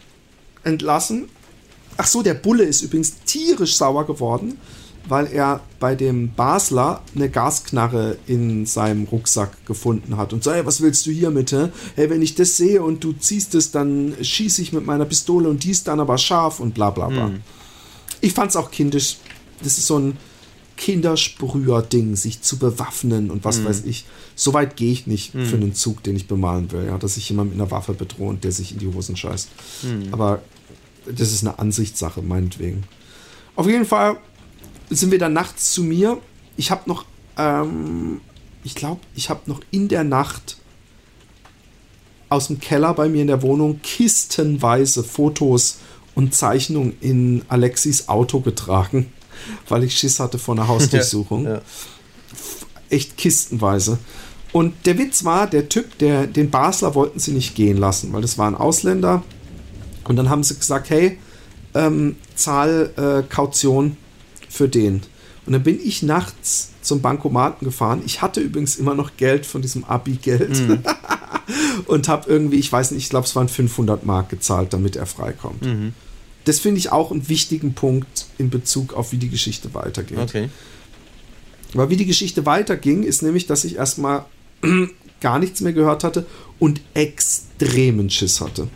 entlassen. 0.62 1.28
Ach 1.96 2.06
so, 2.06 2.22
der 2.22 2.34
Bulle 2.34 2.64
ist 2.64 2.82
übrigens 2.82 3.20
tierisch 3.24 3.76
sauer 3.76 4.06
geworden, 4.06 4.58
weil 5.08 5.26
er 5.26 5.60
bei 5.78 5.94
dem 5.94 6.32
Basler 6.32 7.02
eine 7.14 7.28
Gasknarre 7.28 8.18
in 8.26 8.66
seinem 8.66 9.04
Rucksack 9.04 9.64
gefunden 9.66 10.16
hat 10.16 10.32
und 10.32 10.42
so, 10.42 10.52
hey, 10.52 10.66
was 10.66 10.80
willst 10.80 11.06
du 11.06 11.10
hier 11.10 11.30
mit? 11.30 11.52
Hey, 11.52 12.10
wenn 12.10 12.22
ich 12.22 12.34
das 12.34 12.56
sehe 12.56 12.82
und 12.82 13.04
du 13.04 13.12
ziehst 13.12 13.54
es, 13.54 13.70
dann 13.70 14.14
schieße 14.20 14.62
ich 14.62 14.72
mit 14.72 14.84
meiner 14.84 15.04
Pistole 15.04 15.48
und 15.48 15.64
die 15.64 15.70
ist 15.70 15.86
dann 15.86 16.00
aber 16.00 16.18
scharf 16.18 16.60
und 16.60 16.74
bla 16.74 16.90
bla 16.90 17.08
bla. 17.08 17.26
Hm. 17.28 17.40
Ich 18.20 18.32
fand's 18.32 18.56
auch 18.56 18.70
kindisch. 18.70 19.18
Das 19.62 19.78
ist 19.78 19.86
so 19.86 19.98
ein 19.98 20.16
Kindersprüher-Ding, 20.76 22.16
sich 22.16 22.42
zu 22.42 22.58
bewaffnen 22.58 23.30
und 23.30 23.44
was 23.44 23.58
hm. 23.58 23.66
weiß 23.66 23.84
ich. 23.84 24.04
So 24.34 24.52
weit 24.52 24.76
gehe 24.76 24.92
ich 24.92 25.06
nicht 25.06 25.34
hm. 25.34 25.46
für 25.46 25.56
einen 25.56 25.74
Zug, 25.74 26.02
den 26.02 26.16
ich 26.16 26.26
bemalen 26.26 26.70
will, 26.72 26.86
ja, 26.86 26.98
dass 26.98 27.16
ich 27.16 27.28
jemand 27.28 27.50
mit 27.50 27.60
einer 27.60 27.70
Waffe 27.70 27.94
bedrohe 27.94 28.28
und 28.28 28.44
der 28.44 28.52
sich 28.52 28.72
in 28.72 28.78
die 28.78 28.92
Hosen 28.92 29.16
scheißt. 29.16 29.48
Hm. 29.82 30.08
Aber 30.12 30.42
das 31.06 31.32
ist 31.32 31.46
eine 31.46 31.58
Ansichtssache, 31.58 32.22
meinetwegen. 32.22 32.84
Auf 33.54 33.66
jeden 33.66 33.86
Fall 33.86 34.18
sind 34.90 35.10
wir 35.10 35.18
dann 35.18 35.32
nachts 35.32 35.72
zu 35.72 35.82
mir. 35.82 36.18
Ich 36.56 36.70
habe 36.70 36.82
noch, 36.86 37.04
ähm, 37.36 38.20
ich 38.64 38.74
glaube, 38.74 39.00
ich 39.14 39.30
habe 39.30 39.40
noch 39.46 39.60
in 39.70 39.88
der 39.88 40.04
Nacht 40.04 40.56
aus 42.28 42.48
dem 42.48 42.60
Keller 42.60 42.94
bei 42.94 43.08
mir 43.08 43.22
in 43.22 43.28
der 43.28 43.42
Wohnung 43.42 43.80
kistenweise 43.82 45.04
Fotos 45.04 45.78
und 46.14 46.34
Zeichnungen 46.34 46.96
in 47.00 47.44
Alexis 47.48 48.08
Auto 48.08 48.40
getragen, 48.40 49.12
weil 49.68 49.84
ich 49.84 49.96
Schiss 49.96 50.18
hatte 50.18 50.38
vor 50.38 50.54
einer 50.54 50.68
Hausdurchsuchung. 50.68 51.44
Ja, 51.44 51.54
ja. 51.54 51.60
Echt 52.88 53.16
kistenweise. 53.16 53.98
Und 54.52 54.74
der 54.86 54.96
Witz 54.98 55.24
war, 55.24 55.46
der 55.46 55.68
Typ, 55.68 55.98
der, 55.98 56.26
den 56.26 56.50
Basler 56.50 56.94
wollten 56.94 57.18
sie 57.18 57.32
nicht 57.32 57.54
gehen 57.54 57.76
lassen, 57.76 58.12
weil 58.12 58.22
das 58.22 58.38
war 58.38 58.46
ein 58.46 58.54
Ausländer. 58.54 59.22
Und 60.04 60.16
dann 60.16 60.30
haben 60.30 60.44
sie 60.44 60.56
gesagt, 60.56 60.88
hey, 60.88 61.18
ähm, 61.74 62.16
zahl 62.34 62.92
äh, 62.96 63.28
Kaution 63.28 63.96
für 64.56 64.68
den. 64.68 65.02
Und 65.46 65.52
dann 65.52 65.62
bin 65.62 65.78
ich 65.82 66.02
nachts 66.02 66.70
zum 66.82 67.00
Bankomaten 67.02 67.64
gefahren. 67.64 68.02
Ich 68.04 68.20
hatte 68.22 68.40
übrigens 68.40 68.76
immer 68.76 68.94
noch 68.94 69.16
Geld 69.16 69.46
von 69.46 69.62
diesem 69.62 69.84
Abi-Geld. 69.84 70.58
Mhm. 70.58 70.82
und 71.86 72.08
habe 72.08 72.28
irgendwie, 72.28 72.58
ich 72.58 72.72
weiß 72.72 72.90
nicht, 72.90 73.04
ich 73.04 73.10
glaube, 73.10 73.26
es 73.26 73.36
waren 73.36 73.48
500 73.48 74.04
Mark 74.04 74.28
gezahlt, 74.28 74.72
damit 74.72 74.96
er 74.96 75.06
freikommt. 75.06 75.62
Mhm. 75.62 75.94
Das 76.44 76.58
finde 76.60 76.78
ich 76.78 76.92
auch 76.92 77.10
einen 77.10 77.28
wichtigen 77.28 77.74
Punkt 77.74 78.26
in 78.38 78.50
Bezug 78.50 78.94
auf, 78.94 79.12
wie 79.12 79.18
die 79.18 79.28
Geschichte 79.28 79.74
weitergeht. 79.74 80.18
Okay. 80.18 80.48
Aber 81.74 81.90
wie 81.90 81.96
die 81.96 82.06
Geschichte 82.06 82.46
weiterging, 82.46 83.02
ist 83.02 83.22
nämlich, 83.22 83.46
dass 83.46 83.64
ich 83.64 83.76
erstmal 83.76 84.24
gar 85.20 85.38
nichts 85.38 85.60
mehr 85.60 85.72
gehört 85.72 86.04
hatte 86.04 86.26
und 86.58 86.80
extremen 86.94 88.10
Schiss 88.10 88.40
hatte. 88.40 88.68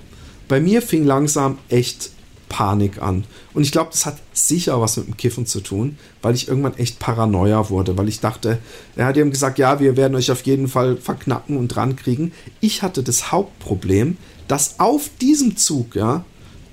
Bei 0.49 0.61
mir 0.61 0.83
fing 0.83 1.05
langsam 1.05 1.59
echt 1.69 2.11
Panik 2.51 3.01
an. 3.01 3.25
Und 3.55 3.63
ich 3.63 3.73
glaube, 3.73 3.91
das 3.93 4.05
hat 4.05 4.19
sicher 4.35 4.79
was 4.83 4.99
mit 4.99 5.07
dem 5.07 5.17
Kiffen 5.17 5.47
zu 5.47 5.61
tun, 5.61 5.97
weil 6.21 6.35
ich 6.35 6.49
irgendwann 6.49 6.77
echt 6.77 6.99
Paranoia 6.99 7.71
wurde, 7.71 7.97
weil 7.97 8.09
ich 8.09 8.21
dachte, 8.21 8.59
er 8.97 9.07
hat 9.07 9.17
ihm 9.17 9.31
gesagt, 9.31 9.59
ja, 9.59 9.81
wir 9.81 9.97
werden 9.97 10.15
euch 10.15 10.31
auf 10.31 10.43
jeden 10.43 10.69
Fall 10.69 10.99
verknacken 10.99 11.57
und 11.57 11.69
dran 11.69 11.97
kriegen. 11.97 12.33
Ich 12.61 12.83
hatte 12.83 13.03
das 13.03 13.33
Hauptproblem, 13.33 14.19
dass 14.49 14.81
auf 14.81 15.09
diesem 15.21 15.57
Zug, 15.57 15.95
ja, 15.95 16.25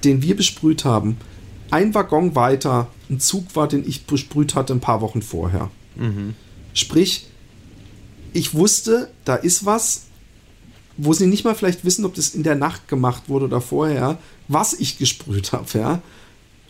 den 0.04 0.22
wir 0.22 0.36
besprüht 0.36 0.84
haben, 0.84 1.18
ein 1.72 1.94
Waggon 1.94 2.36
weiter 2.36 2.88
ein 3.10 3.20
Zug 3.20 3.56
war, 3.56 3.68
den 3.68 3.88
ich 3.88 4.06
besprüht 4.06 4.56
hatte 4.56 4.74
ein 4.74 4.82
paar 4.82 5.02
Wochen 5.02 5.22
vorher. 5.22 5.70
Mhm. 5.96 6.34
Sprich, 6.74 7.28
ich 8.34 8.54
wusste, 8.54 9.10
da 9.26 9.36
ist 9.36 9.66
was, 9.66 10.04
wo 10.98 11.14
sie 11.14 11.28
nicht 11.28 11.44
mal 11.44 11.56
vielleicht 11.56 11.86
wissen, 11.86 12.06
ob 12.06 12.16
das 12.16 12.34
in 12.34 12.44
der 12.44 12.56
Nacht 12.56 12.88
gemacht 12.88 13.24
wurde 13.28 13.46
oder 13.46 13.62
vorher, 13.62 14.18
was 14.48 14.74
ich 14.74 14.98
gesprüht 14.98 15.54
habe, 15.54 15.66
ja. 15.78 16.02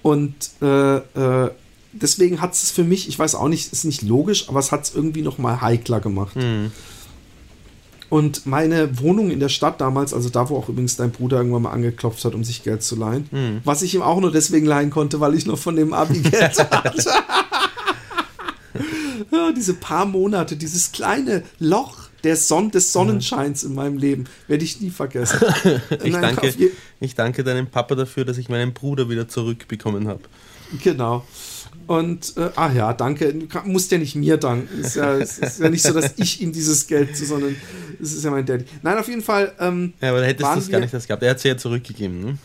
Und 0.01 0.33
äh, 0.61 0.97
äh, 0.97 1.51
deswegen 1.91 2.41
hat 2.41 2.53
es 2.53 2.71
für 2.71 2.83
mich, 2.83 3.09
ich 3.09 3.17
weiß 3.17 3.35
auch 3.35 3.47
nicht, 3.47 3.73
ist 3.73 3.83
nicht 3.83 4.01
logisch, 4.01 4.49
aber 4.49 4.59
es 4.59 4.71
hat 4.71 4.83
es 4.83 4.95
irgendwie 4.95 5.21
noch 5.21 5.37
mal 5.37 5.61
heikler 5.61 5.99
gemacht. 5.99 6.35
Mhm. 6.35 6.71
Und 8.09 8.45
meine 8.45 8.99
Wohnung 8.99 9.31
in 9.31 9.41
der 9.41 9.49
Stadt 9.49 9.81
damals, 9.81 10.13
also 10.13 10.29
da, 10.29 10.49
wo 10.49 10.57
auch 10.57 10.69
übrigens 10.69 10.95
dein 10.95 11.11
Bruder 11.11 11.37
irgendwann 11.37 11.63
mal 11.63 11.71
angeklopft 11.71 12.23
hat, 12.23 12.35
um 12.35 12.43
sich 12.43 12.63
Geld 12.63 12.81
zu 12.81 12.95
leihen, 12.95 13.27
mhm. 13.31 13.61
was 13.65 13.81
ich 13.81 13.95
ihm 13.95 14.01
auch 14.01 14.21
nur 14.21 14.31
deswegen 14.31 14.65
leihen 14.65 14.91
konnte, 14.91 15.19
weil 15.19 15.33
ich 15.33 15.45
noch 15.45 15.57
von 15.57 15.75
dem 15.75 15.93
Abi 15.93 16.19
Geld 16.19 16.57
hatte. 16.71 17.03
ja, 19.31 19.51
diese 19.51 19.73
paar 19.73 20.05
Monate, 20.05 20.55
dieses 20.55 20.93
kleine 20.93 21.43
Loch 21.59 22.06
der 22.27 22.35
Son 22.35 22.71
des 22.71 22.91
Sonnenscheins 22.91 23.63
in 23.63 23.73
meinem 23.73 23.97
Leben 23.97 24.25
werde 24.49 24.65
ich 24.65 24.81
nie 24.81 24.89
vergessen. 24.89 25.39
ich, 26.03 26.11
Nein, 26.11 26.35
danke, 26.35 26.53
ich 26.99 27.15
danke 27.15 27.43
deinem 27.45 27.67
Papa 27.67 27.95
dafür, 27.95 28.25
dass 28.25 28.37
ich 28.37 28.49
meinen 28.49 28.73
Bruder 28.73 29.09
wieder 29.09 29.29
zurückbekommen 29.29 30.09
habe. 30.09 30.19
Genau. 30.83 31.25
Und, 31.87 32.35
äh, 32.35 32.49
ach 32.57 32.73
ja, 32.73 32.91
danke. 32.91 33.33
Du 33.33 33.47
musst 33.63 33.89
ja 33.93 33.97
nicht 33.97 34.15
mir 34.15 34.35
danken. 34.35 34.67
Es 34.81 34.87
ist 34.87 34.95
ja, 34.97 35.15
es 35.15 35.37
ist 35.37 35.59
ja 35.61 35.69
nicht 35.69 35.83
so, 35.83 35.93
dass 35.93 36.15
ich 36.17 36.41
ihm 36.41 36.51
dieses 36.51 36.85
Geld, 36.85 37.15
sondern 37.15 37.55
es 38.01 38.11
ist 38.11 38.25
ja 38.25 38.31
mein 38.31 38.45
Daddy. 38.45 38.65
Nein, 38.81 38.97
auf 38.97 39.07
jeden 39.07 39.21
Fall. 39.21 39.53
Ähm, 39.57 39.93
ja, 40.01 40.09
aber 40.09 40.19
da 40.19 40.25
hättest 40.25 40.51
du 40.51 40.55
das 40.55 40.69
gar 40.69 40.79
nicht 40.81 40.93
das 40.93 41.07
gehabt. 41.07 41.23
Er 41.23 41.29
hat 41.29 41.37
es 41.37 41.43
ja 41.43 41.55
zurückgegeben, 41.55 42.19
ne? 42.19 42.37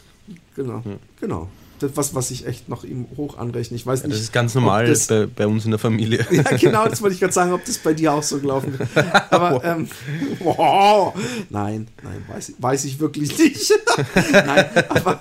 Genau, 0.54 0.80
ja. 0.84 0.96
genau 1.20 1.50
was, 1.94 2.14
was 2.14 2.30
ich 2.30 2.46
echt 2.46 2.68
noch 2.68 2.84
ihm 2.84 3.06
hoch 3.16 3.38
anrechne. 3.38 3.76
Ich 3.76 3.86
weiß 3.86 4.02
ja, 4.02 4.06
nicht. 4.06 4.16
Das 4.16 4.22
ist 4.22 4.32
ganz 4.32 4.54
normal 4.54 4.86
das, 4.86 5.06
bei, 5.06 5.26
bei, 5.26 5.46
uns 5.46 5.64
in 5.64 5.70
der 5.70 5.78
Familie. 5.78 6.26
ja, 6.30 6.42
genau, 6.56 6.86
das 6.86 7.02
wollte 7.02 7.14
ich 7.14 7.20
gerade 7.20 7.32
sagen, 7.32 7.52
ob 7.52 7.64
das 7.64 7.78
bei 7.78 7.94
dir 7.94 8.12
auch 8.12 8.22
so 8.22 8.38
gelaufen 8.38 8.78
ist. 8.78 8.96
Aber 9.30 9.64
ähm, 9.64 9.88
wow, 10.40 11.14
nein, 11.50 11.88
nein, 12.02 12.24
weiß, 12.28 12.54
weiß 12.58 12.84
ich 12.84 13.00
wirklich 13.00 13.36
nicht. 13.38 13.72
nein, 14.32 14.66
aber, 14.88 15.20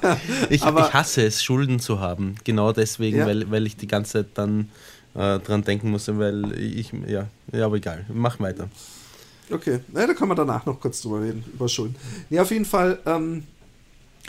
ich, 0.49 0.63
aber, 0.63 0.87
ich 0.87 0.93
hasse 0.93 1.23
es, 1.23 1.43
Schulden 1.43 1.79
zu 1.79 1.99
haben. 1.99 2.35
Genau 2.43 2.71
deswegen, 2.71 3.19
ja. 3.19 3.25
weil, 3.25 3.49
weil 3.51 3.65
ich 3.65 3.77
die 3.77 3.87
ganze 3.87 4.11
Zeit 4.13 4.27
dann 4.35 4.69
äh, 5.13 5.39
dran 5.39 5.63
denken 5.63 5.91
musste, 5.91 6.17
weil 6.17 6.57
ich, 6.59 6.91
ja, 7.07 7.27
ja, 7.51 7.65
aber 7.65 7.75
egal, 7.75 8.05
mach 8.13 8.39
weiter. 8.39 8.69
Okay, 9.49 9.79
ja, 9.93 10.07
da 10.07 10.13
kann 10.13 10.27
man 10.27 10.37
danach 10.37 10.65
noch 10.65 10.79
kurz 10.79 11.01
drüber 11.01 11.21
reden, 11.21 11.43
über 11.53 11.67
Schulden. 11.67 11.95
Nee, 12.29 12.39
auf 12.39 12.51
jeden 12.51 12.65
Fall, 12.65 12.99
ähm, 13.05 13.43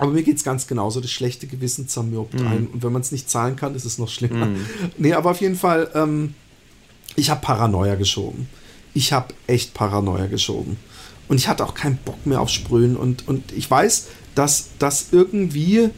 aber 0.03 0.13
mir 0.13 0.23
geht 0.23 0.37
es 0.37 0.45
ganz 0.45 0.67
genauso. 0.67 1.01
Das 1.01 1.11
schlechte 1.11 1.47
Gewissen 1.47 1.89
zermürbt 1.89 2.35
mhm. 2.35 2.47
ein. 2.47 2.67
Und 2.67 2.83
wenn 2.83 2.93
man 2.93 3.03
es 3.03 3.13
nicht 3.13 3.31
zahlen 3.31 3.57
kann, 3.57 3.75
ist 3.75 3.85
es 3.85 3.99
noch 3.99 4.09
schlimmer. 4.09 4.47
Mhm. 4.47 4.67
Nee, 4.99 5.13
aber 5.15 5.31
auf 5.31 5.41
jeden 5.41 5.57
Fall, 5.57 5.91
ähm, 5.95 6.35
ich 7.17 7.31
habe 7.31 7.41
Paranoia 7.41 7.95
geschoben. 7.95 8.49
Ich 8.95 9.13
habe 9.13 9.35
echt 9.47 9.75
Paranoia 9.75 10.27
geschoben. 10.27 10.77
Und 11.29 11.37
ich 11.37 11.49
hatte 11.49 11.65
auch 11.65 11.75
keinen 11.75 11.99
Bock 11.99 12.27
mehr 12.27 12.41
auf 12.41 12.51
Sprühen. 12.51 12.97
Und, 12.97 13.27
und 13.29 13.53
ich 13.53 13.71
weiß, 13.71 14.09
dass 14.35 14.71
das 14.79 15.09
irgendwie 15.13 15.91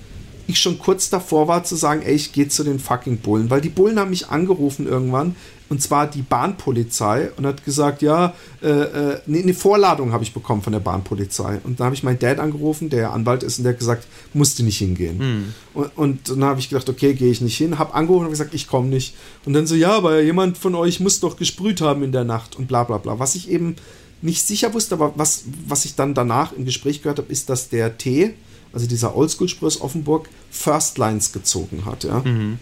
ich 0.46 0.58
schon 0.58 0.78
kurz 0.78 1.08
davor 1.08 1.48
war 1.48 1.64
zu 1.64 1.74
sagen, 1.74 2.02
ey, 2.02 2.14
ich 2.14 2.32
gehe 2.32 2.48
zu 2.48 2.64
den 2.64 2.78
fucking 2.78 3.18
Bullen, 3.18 3.50
weil 3.50 3.60
die 3.60 3.70
Bullen 3.70 3.98
haben 3.98 4.10
mich 4.10 4.28
angerufen 4.28 4.86
irgendwann 4.86 5.36
und 5.68 5.80
zwar 5.80 6.06
die 6.06 6.22
Bahnpolizei 6.22 7.30
und 7.36 7.46
hat 7.46 7.64
gesagt, 7.64 8.02
ja, 8.02 8.34
äh, 8.62 8.68
äh, 8.68 9.20
eine 9.26 9.54
Vorladung 9.54 10.12
habe 10.12 10.22
ich 10.22 10.34
bekommen 10.34 10.62
von 10.62 10.72
der 10.72 10.80
Bahnpolizei 10.80 11.60
und 11.64 11.80
dann 11.80 11.86
habe 11.86 11.94
ich 11.94 12.02
meinen 12.02 12.18
Dad 12.18 12.38
angerufen, 12.38 12.90
der 12.90 13.12
Anwalt 13.12 13.42
ist 13.42 13.58
und 13.58 13.64
der 13.64 13.72
hat 13.72 13.78
gesagt, 13.78 14.06
musste 14.34 14.62
nicht 14.62 14.78
hingehen. 14.78 15.18
Hm. 15.18 15.54
Und, 15.72 15.96
und, 15.96 16.28
dann 16.28 16.44
habe 16.44 16.60
ich 16.60 16.68
gedacht, 16.68 16.88
okay, 16.88 17.14
gehe 17.14 17.30
ich 17.30 17.40
nicht 17.40 17.56
hin, 17.56 17.78
habe 17.78 17.94
angerufen 17.94 18.26
und 18.26 18.30
gesagt, 18.30 18.54
ich 18.54 18.68
komme 18.68 18.88
nicht. 18.88 19.14
Und 19.44 19.54
dann 19.54 19.66
so, 19.66 19.74
ja, 19.74 19.92
aber 19.92 20.20
jemand 20.20 20.58
von 20.58 20.74
euch 20.74 21.00
muss 21.00 21.20
doch 21.20 21.36
gesprüht 21.36 21.80
haben 21.80 22.02
in 22.02 22.12
der 22.12 22.24
Nacht 22.24 22.56
und 22.56 22.68
bla 22.68 22.84
bla 22.84 22.98
bla. 22.98 23.18
Was 23.18 23.34
ich 23.34 23.50
eben 23.50 23.76
nicht 24.20 24.46
sicher 24.46 24.72
wusste, 24.74 24.94
aber 24.94 25.12
was, 25.16 25.44
was 25.66 25.84
ich 25.84 25.94
dann 25.94 26.14
danach 26.14 26.52
im 26.52 26.64
Gespräch 26.64 27.02
gehört 27.02 27.18
habe, 27.18 27.32
ist, 27.32 27.48
dass 27.48 27.68
der 27.68 27.98
T, 27.98 28.34
also 28.72 28.86
dieser 28.86 29.16
Oldschool-Sprüh 29.16 29.66
aus 29.66 29.80
Offenburg, 29.80 30.28
First 30.50 30.98
Lines 30.98 31.32
gezogen 31.32 31.84
hat, 31.84 32.04
ja. 32.04 32.20
Mhm. 32.20 32.58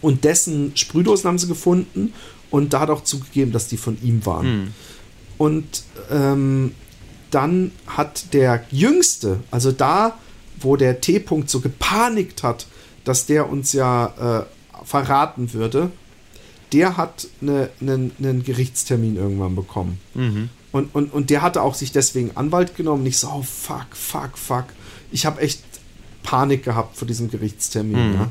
Und 0.00 0.24
dessen 0.24 0.76
Sprühdosen 0.76 1.28
haben 1.28 1.38
sie 1.38 1.48
gefunden 1.48 2.12
und 2.50 2.72
da 2.72 2.80
hat 2.80 2.90
auch 2.90 3.04
zugegeben, 3.04 3.52
dass 3.52 3.68
die 3.68 3.76
von 3.76 3.98
ihm 4.02 4.24
waren. 4.26 4.46
Mhm. 4.46 4.68
Und 5.38 5.82
ähm, 6.10 6.74
dann 7.30 7.72
hat 7.86 8.32
der 8.32 8.64
Jüngste, 8.70 9.40
also 9.50 9.72
da, 9.72 10.18
wo 10.60 10.76
der 10.76 11.00
T-Punkt 11.00 11.50
so 11.50 11.60
gepanikt 11.60 12.42
hat, 12.42 12.66
dass 13.04 13.26
der 13.26 13.48
uns 13.48 13.72
ja 13.72 14.46
äh, 14.46 14.84
verraten 14.84 15.52
würde, 15.52 15.90
der 16.72 16.96
hat 16.96 17.28
einen 17.40 17.68
ne, 17.80 18.10
ne 18.18 18.38
Gerichtstermin 18.38 19.16
irgendwann 19.16 19.54
bekommen. 19.54 20.00
Mhm. 20.14 20.48
Und, 20.70 20.94
und, 20.94 21.12
und 21.12 21.30
der 21.30 21.42
hatte 21.42 21.62
auch 21.62 21.74
sich 21.74 21.92
deswegen 21.92 22.32
Anwalt 22.36 22.76
genommen. 22.76 23.02
Nicht 23.02 23.18
so, 23.18 23.28
oh, 23.28 23.42
fuck, 23.42 23.86
fuck, 23.92 24.36
fuck 24.36 24.66
ich 25.10 25.26
habe 25.26 25.40
echt 25.40 25.62
Panik 26.22 26.64
gehabt 26.64 26.96
vor 26.96 27.06
diesem 27.08 27.30
Gerichtstermin. 27.30 28.10
Mhm. 28.10 28.14
Ja. 28.14 28.30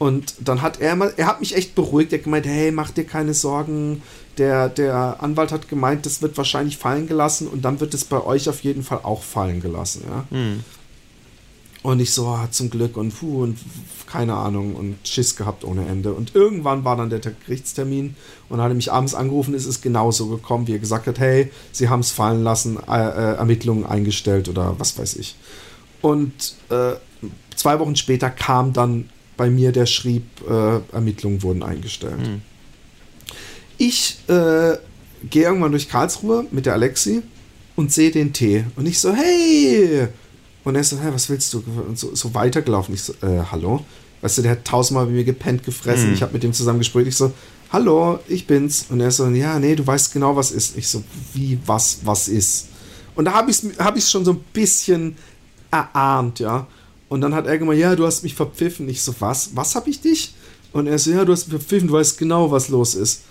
Und 0.00 0.34
dann 0.40 0.62
hat 0.62 0.80
er 0.80 0.96
mal, 0.96 1.12
er 1.18 1.26
hat 1.26 1.40
mich 1.40 1.54
echt 1.54 1.74
beruhigt. 1.74 2.10
Er 2.10 2.20
hat 2.20 2.24
gemeint, 2.24 2.46
hey, 2.46 2.72
mach 2.72 2.90
dir 2.90 3.04
keine 3.04 3.34
Sorgen. 3.34 4.00
Der, 4.38 4.70
der 4.70 5.22
Anwalt 5.22 5.52
hat 5.52 5.68
gemeint, 5.68 6.06
das 6.06 6.22
wird 6.22 6.38
wahrscheinlich 6.38 6.78
fallen 6.78 7.06
gelassen 7.06 7.46
und 7.46 7.62
dann 7.66 7.80
wird 7.80 7.92
es 7.92 8.06
bei 8.06 8.24
euch 8.24 8.48
auf 8.48 8.62
jeden 8.62 8.82
Fall 8.82 9.00
auch 9.02 9.22
fallen 9.22 9.60
gelassen. 9.60 10.04
Ja. 10.08 10.24
Mhm. 10.30 10.64
Und 11.82 12.00
ich 12.00 12.14
so, 12.14 12.28
ah, 12.28 12.48
zum 12.50 12.70
Glück 12.70 12.96
und 12.96 13.14
puh, 13.14 13.42
und 13.42 13.58
keine 14.06 14.36
Ahnung 14.36 14.74
und 14.74 14.96
Schiss 15.06 15.36
gehabt 15.36 15.64
ohne 15.64 15.86
Ende. 15.86 16.14
Und 16.14 16.34
irgendwann 16.34 16.82
war 16.82 16.96
dann 16.96 17.10
der 17.10 17.20
Gerichtstermin 17.20 18.16
und 18.48 18.56
dann 18.56 18.62
hat 18.62 18.70
er 18.70 18.76
mich 18.76 18.90
abends 18.90 19.14
angerufen, 19.14 19.52
ist 19.52 19.66
es 19.66 19.82
genauso 19.82 20.28
gekommen, 20.28 20.66
wie 20.66 20.72
er 20.72 20.78
gesagt 20.78 21.08
hat, 21.08 21.18
hey, 21.18 21.50
sie 21.72 21.90
haben 21.90 22.00
es 22.00 22.10
fallen 22.10 22.42
lassen, 22.42 22.78
äh, 22.88 22.92
äh, 22.92 23.36
Ermittlungen 23.36 23.84
eingestellt 23.84 24.48
oder 24.48 24.78
was 24.78 24.98
weiß 24.98 25.16
ich. 25.16 25.36
Und 26.00 26.54
äh, 26.70 26.92
zwei 27.54 27.78
Wochen 27.78 27.96
später 27.96 28.30
kam 28.30 28.72
dann 28.72 29.10
bei 29.40 29.48
mir, 29.48 29.72
der 29.72 29.86
schrieb, 29.86 30.24
äh, 30.46 30.80
Ermittlungen 30.92 31.42
wurden 31.42 31.62
eingestellt. 31.62 32.18
Mhm. 32.18 32.42
Ich 33.78 34.18
äh, 34.28 34.76
gehe 35.30 35.44
irgendwann 35.44 35.70
durch 35.70 35.88
Karlsruhe 35.88 36.44
mit 36.50 36.66
der 36.66 36.74
Alexi 36.74 37.22
und 37.74 37.90
sehe 37.90 38.10
den 38.10 38.34
Tee. 38.34 38.66
Und 38.76 38.84
ich 38.84 39.00
so, 39.00 39.14
hey! 39.14 40.08
Und 40.62 40.76
er 40.76 40.84
so, 40.84 40.98
hey, 41.00 41.10
was 41.14 41.30
willst 41.30 41.54
du? 41.54 41.64
Und 41.88 41.98
so, 41.98 42.14
so 42.14 42.34
weitergelaufen. 42.34 42.92
Ich 42.92 43.02
so, 43.02 43.14
äh, 43.22 43.42
hallo? 43.50 43.82
Weißt 44.20 44.36
du, 44.36 44.42
der 44.42 44.50
hat 44.50 44.66
tausendmal 44.66 45.06
bei 45.06 45.12
mir 45.12 45.24
gepennt, 45.24 45.64
gefressen. 45.64 46.08
Mhm. 46.08 46.14
Ich 46.16 46.20
habe 46.20 46.34
mit 46.34 46.42
dem 46.42 46.52
zusammen 46.52 46.80
gesprochen. 46.80 47.06
Ich 47.06 47.16
so, 47.16 47.32
hallo, 47.72 48.18
ich 48.28 48.46
bin's. 48.46 48.88
Und 48.90 49.00
er 49.00 49.10
so, 49.10 49.26
ja, 49.28 49.58
nee, 49.58 49.74
du 49.74 49.86
weißt 49.86 50.12
genau, 50.12 50.36
was 50.36 50.50
ist. 50.50 50.76
Ich 50.76 50.86
so, 50.86 51.02
wie, 51.32 51.58
was, 51.64 52.00
was 52.04 52.28
ist? 52.28 52.68
Und 53.14 53.24
da 53.24 53.32
habe 53.32 53.50
ich 53.50 53.64
es 53.64 53.78
hab 53.78 53.98
schon 54.02 54.26
so 54.26 54.32
ein 54.32 54.44
bisschen 54.52 55.16
erahnt, 55.70 56.40
ja. 56.40 56.66
Und 57.10 57.20
dann 57.20 57.34
hat 57.34 57.46
er 57.46 57.58
gemeint, 57.58 57.80
ja, 57.80 57.96
du 57.96 58.06
hast 58.06 58.22
mich 58.22 58.34
verpfiffen. 58.34 58.88
Ich 58.88 59.02
so, 59.02 59.12
was? 59.18 59.50
Was 59.54 59.74
hab 59.74 59.88
ich 59.88 60.00
dich? 60.00 60.32
Und 60.72 60.86
er 60.86 60.96
so, 60.96 61.10
ja, 61.10 61.24
du 61.24 61.32
hast 61.32 61.48
mich 61.48 61.60
verpfiffen, 61.60 61.88
du 61.88 61.94
weißt 61.94 62.16
genau, 62.16 62.52
was 62.52 62.68
los 62.68 62.94
ist. 62.94 63.22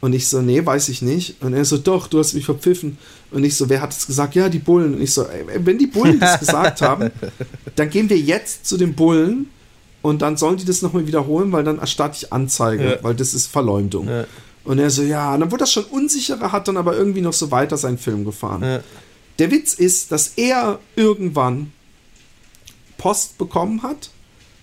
Und 0.00 0.12
ich 0.12 0.28
so, 0.28 0.40
nee, 0.40 0.64
weiß 0.64 0.88
ich 0.90 1.02
nicht. 1.02 1.42
Und 1.42 1.52
er 1.52 1.64
so, 1.64 1.76
doch, 1.76 2.06
du 2.06 2.20
hast 2.20 2.34
mich 2.34 2.44
verpfiffen. 2.44 2.98
Und 3.32 3.42
ich 3.42 3.56
so, 3.56 3.68
wer 3.68 3.80
hat 3.80 3.90
es 3.90 4.06
gesagt? 4.06 4.36
Ja, 4.36 4.48
die 4.48 4.60
Bullen. 4.60 4.94
Und 4.94 5.02
ich 5.02 5.12
so, 5.12 5.24
ey, 5.24 5.44
wenn 5.58 5.76
die 5.76 5.88
Bullen 5.88 6.20
das 6.20 6.38
gesagt 6.40 6.82
haben, 6.82 7.10
dann 7.74 7.90
gehen 7.90 8.08
wir 8.08 8.18
jetzt 8.18 8.64
zu 8.64 8.76
den 8.76 8.94
Bullen 8.94 9.50
und 10.02 10.22
dann 10.22 10.36
sollen 10.36 10.56
die 10.56 10.64
das 10.64 10.82
nochmal 10.82 11.08
wiederholen, 11.08 11.50
weil 11.50 11.64
dann 11.64 11.80
erstatte 11.80 12.18
ich 12.22 12.32
Anzeige, 12.32 12.84
ja. 12.84 12.96
weil 13.02 13.16
das 13.16 13.34
ist 13.34 13.48
Verleumdung. 13.48 14.06
Ja. 14.06 14.24
Und 14.62 14.78
er 14.78 14.90
so, 14.90 15.02
ja, 15.02 15.34
und 15.34 15.40
dann 15.40 15.50
wurde 15.50 15.62
das 15.62 15.72
schon 15.72 15.84
unsicherer, 15.84 16.52
hat 16.52 16.68
dann 16.68 16.76
aber 16.76 16.96
irgendwie 16.96 17.22
noch 17.22 17.32
so 17.32 17.50
weiter 17.50 17.76
seinen 17.76 17.98
Film 17.98 18.24
gefahren. 18.24 18.62
Ja. 18.62 18.80
Der 19.40 19.50
Witz 19.50 19.74
ist, 19.74 20.12
dass 20.12 20.34
er 20.36 20.78
irgendwann 20.94 21.72
Post 22.98 23.38
bekommen 23.38 23.82
hat, 23.82 24.10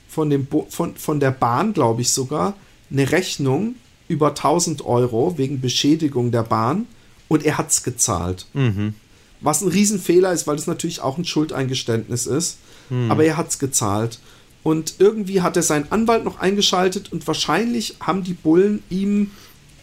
von, 0.08 0.30
dem 0.30 0.48
von, 0.70 0.96
von 0.96 1.20
der 1.20 1.32
Bahn, 1.32 1.74
glaube 1.74 2.02
ich 2.02 2.12
sogar, 2.12 2.56
eine 2.92 3.12
Rechnung 3.12 3.76
über 4.08 4.30
1000 4.30 4.86
Euro 4.86 5.38
wegen 5.38 5.62
Beschädigung 5.62 6.32
der 6.32 6.44
Bahn 6.44 6.88
und 7.28 7.46
er 7.46 7.58
hat 7.58 7.72
es 7.72 7.84
gezahlt. 7.84 8.46
Mhm. 8.54 8.94
Was 9.42 9.62
ein 9.62 9.70
Riesenfehler 9.70 10.32
ist, 10.32 10.48
weil 10.48 10.56
das 10.56 10.68
natürlich 10.68 11.02
auch 11.02 11.18
ein 11.18 11.26
Schuldeingeständnis 11.26 12.28
ist. 12.28 12.60
Mhm. 12.90 13.12
Aber 13.12 13.26
er 13.26 13.38
hat 13.38 13.50
es 13.50 13.60
gezahlt. 13.60 14.20
Und 14.62 14.96
irgendwie 15.00 15.42
hat 15.42 15.58
er 15.58 15.64
seinen 15.64 15.92
Anwalt 15.92 16.24
noch 16.24 16.40
eingeschaltet 16.40 17.12
und 17.12 17.28
wahrscheinlich 17.28 17.98
haben 18.00 18.24
die 18.24 18.34
Bullen 18.34 18.82
ihm 18.90 19.32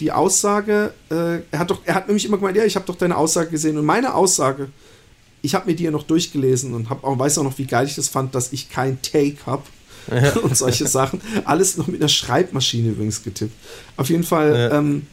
die 0.00 0.12
Aussage, 0.12 0.94
äh, 1.10 1.40
er 1.50 1.58
hat 1.58 1.70
doch, 1.70 1.82
er 1.84 1.94
hat 1.94 2.06
nämlich 2.06 2.24
immer 2.24 2.38
gemeint, 2.38 2.56
ja, 2.56 2.64
ich 2.64 2.76
habe 2.76 2.86
doch 2.86 2.96
deine 2.96 3.16
Aussage 3.16 3.50
gesehen. 3.50 3.76
Und 3.76 3.84
meine 3.84 4.14
Aussage 4.14 4.70
ich 5.42 5.54
habe 5.54 5.70
mir 5.70 5.76
die 5.76 5.84
ja 5.84 5.90
noch 5.90 6.02
durchgelesen 6.02 6.74
und 6.74 6.90
hab 6.90 7.04
auch, 7.04 7.18
weiß 7.18 7.38
auch 7.38 7.44
noch, 7.44 7.58
wie 7.58 7.66
geil 7.66 7.86
ich 7.86 7.94
das 7.94 8.08
fand, 8.08 8.34
dass 8.34 8.52
ich 8.52 8.70
kein 8.70 9.00
Take 9.02 9.46
habe. 9.46 9.62
Ja. 10.10 10.32
und 10.42 10.56
solche 10.56 10.86
Sachen. 10.86 11.20
Alles 11.44 11.76
noch 11.76 11.86
mit 11.86 12.00
einer 12.00 12.08
Schreibmaschine 12.08 12.90
übrigens 12.90 13.22
getippt. 13.22 13.54
Auf 13.96 14.08
jeden 14.08 14.24
Fall 14.24 14.54
ja. 14.54 14.78
ähm, 14.78 15.06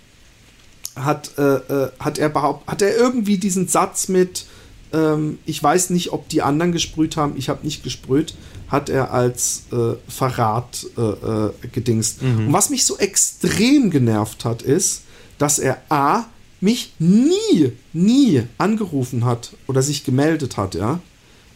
hat, 0.95 1.38
äh, 1.38 1.41
äh, 1.41 1.91
hat 1.99 2.17
er 2.17 2.30
behaupt, 2.30 2.67
hat 2.67 2.82
er 2.82 2.95
irgendwie 2.95 3.38
diesen 3.38 3.67
Satz 3.67 4.07
mit 4.07 4.45
ähm, 4.93 5.39
ich 5.45 5.61
weiß 5.61 5.89
nicht, 5.89 6.11
ob 6.13 6.30
die 6.30 6.41
anderen 6.41 6.71
gesprüht 6.71 7.17
haben, 7.17 7.36
ich 7.38 7.49
habe 7.49 7.65
nicht 7.65 7.84
gesprüht, 7.84 8.36
hat 8.69 8.89
er 8.89 9.13
als 9.13 9.63
äh, 9.71 9.95
Verrat 10.07 10.86
äh, 10.97 11.01
äh, 11.01 11.51
gedingst. 11.71 12.21
Mhm. 12.21 12.47
Und 12.47 12.53
was 12.53 12.69
mich 12.69 12.86
so 12.86 12.97
extrem 12.97 13.89
genervt 13.89 14.45
hat, 14.45 14.61
ist, 14.61 15.03
dass 15.38 15.59
er 15.59 15.82
A 15.89 16.25
mich 16.60 16.93
nie, 16.99 17.72
nie 17.93 18.43
angerufen 18.58 19.26
hat 19.26 19.53
oder 19.68 19.82
sich 19.82 20.03
gemeldet 20.03 20.58
hat, 20.58 20.76
ja. 20.76 20.99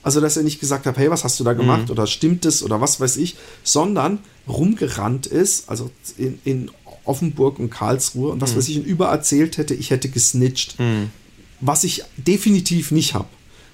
Also, 0.03 0.19
dass 0.19 0.35
er 0.35 0.43
nicht 0.43 0.59
gesagt 0.59 0.85
hat, 0.87 0.97
hey, 0.97 1.11
was 1.11 1.23
hast 1.23 1.39
du 1.39 1.43
da 1.43 1.53
gemacht 1.53 1.85
mhm. 1.85 1.91
oder 1.91 2.07
stimmt 2.07 2.45
es 2.45 2.63
oder 2.63 2.81
was 2.81 2.99
weiß 2.99 3.17
ich, 3.17 3.35
sondern 3.63 4.19
rumgerannt 4.47 5.27
ist, 5.27 5.69
also 5.69 5.91
in, 6.17 6.39
in 6.43 6.71
Offenburg 7.05 7.59
und 7.59 7.69
Karlsruhe 7.69 8.31
und 8.31 8.41
was 8.41 8.53
mhm. 8.53 8.57
weiß 8.57 8.69
ich, 8.69 8.77
und 8.77 8.85
übererzählt 8.85 9.57
hätte, 9.57 9.75
ich 9.75 9.91
hätte 9.91 10.09
gesnitcht. 10.09 10.79
Mhm. 10.79 11.11
Was 11.59 11.83
ich 11.83 12.03
definitiv 12.17 12.89
nicht 12.91 13.13
habe. 13.13 13.27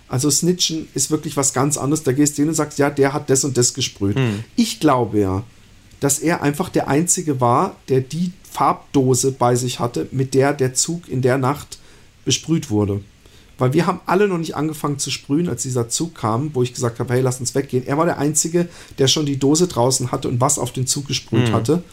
Also 0.10 0.30
Snitchen 0.30 0.88
ist 0.94 1.12
wirklich 1.12 1.36
was 1.38 1.54
ganz 1.54 1.78
anderes. 1.78 2.04
Da 2.04 2.12
gehst 2.12 2.38
du 2.38 2.42
hin 2.42 2.50
und 2.50 2.56
sagst, 2.56 2.80
ja, 2.80 2.90
der 2.90 3.14
hat 3.14 3.30
das 3.30 3.44
und 3.44 3.58
das 3.58 3.74
gesprüht. 3.74 4.18
Mhm. 4.18 4.44
Ich 4.56 4.80
glaube 4.80 5.20
ja, 5.20 5.44
dass 6.00 6.20
er 6.20 6.44
einfach 6.44 6.70
der 6.70 6.88
Einzige 6.88 7.42
war, 7.42 7.76
der 7.90 8.02
die 8.02 8.32
Farbdose 8.58 9.34
bei 9.34 9.56
sich 9.56 9.80
hatte, 9.80 10.08
mit 10.12 10.34
der 10.34 10.52
der 10.52 10.74
Zug 10.74 11.08
in 11.08 11.22
der 11.22 11.38
Nacht 11.38 11.78
besprüht 12.26 12.72
wurde. 12.72 13.02
Weil 13.60 13.74
wir 13.74 13.86
haben 13.86 14.02
alle 14.08 14.28
noch 14.28 14.40
nicht 14.40 14.56
angefangen 14.56 14.98
zu 14.98 15.12
sprühen, 15.12 15.48
als 15.48 15.62
dieser 15.62 15.90
Zug 15.90 16.16
kam, 16.16 16.56
wo 16.56 16.64
ich 16.64 16.74
gesagt 16.74 17.00
habe, 17.00 17.14
hey, 17.14 17.22
lass 17.22 17.40
uns 17.40 17.54
weggehen. 17.54 17.86
Er 17.86 18.00
war 18.00 18.06
der 18.06 18.18
Einzige, 18.18 18.68
der 18.98 19.08
schon 19.08 19.28
die 19.28 19.38
Dose 19.38 19.68
draußen 19.68 20.12
hatte 20.12 20.28
und 20.28 20.42
was 20.42 20.58
auf 20.58 20.72
den 20.72 20.88
Zug 20.88 21.08
gesprüht 21.08 21.50
mhm. 21.50 21.54
hatte. 21.54 21.84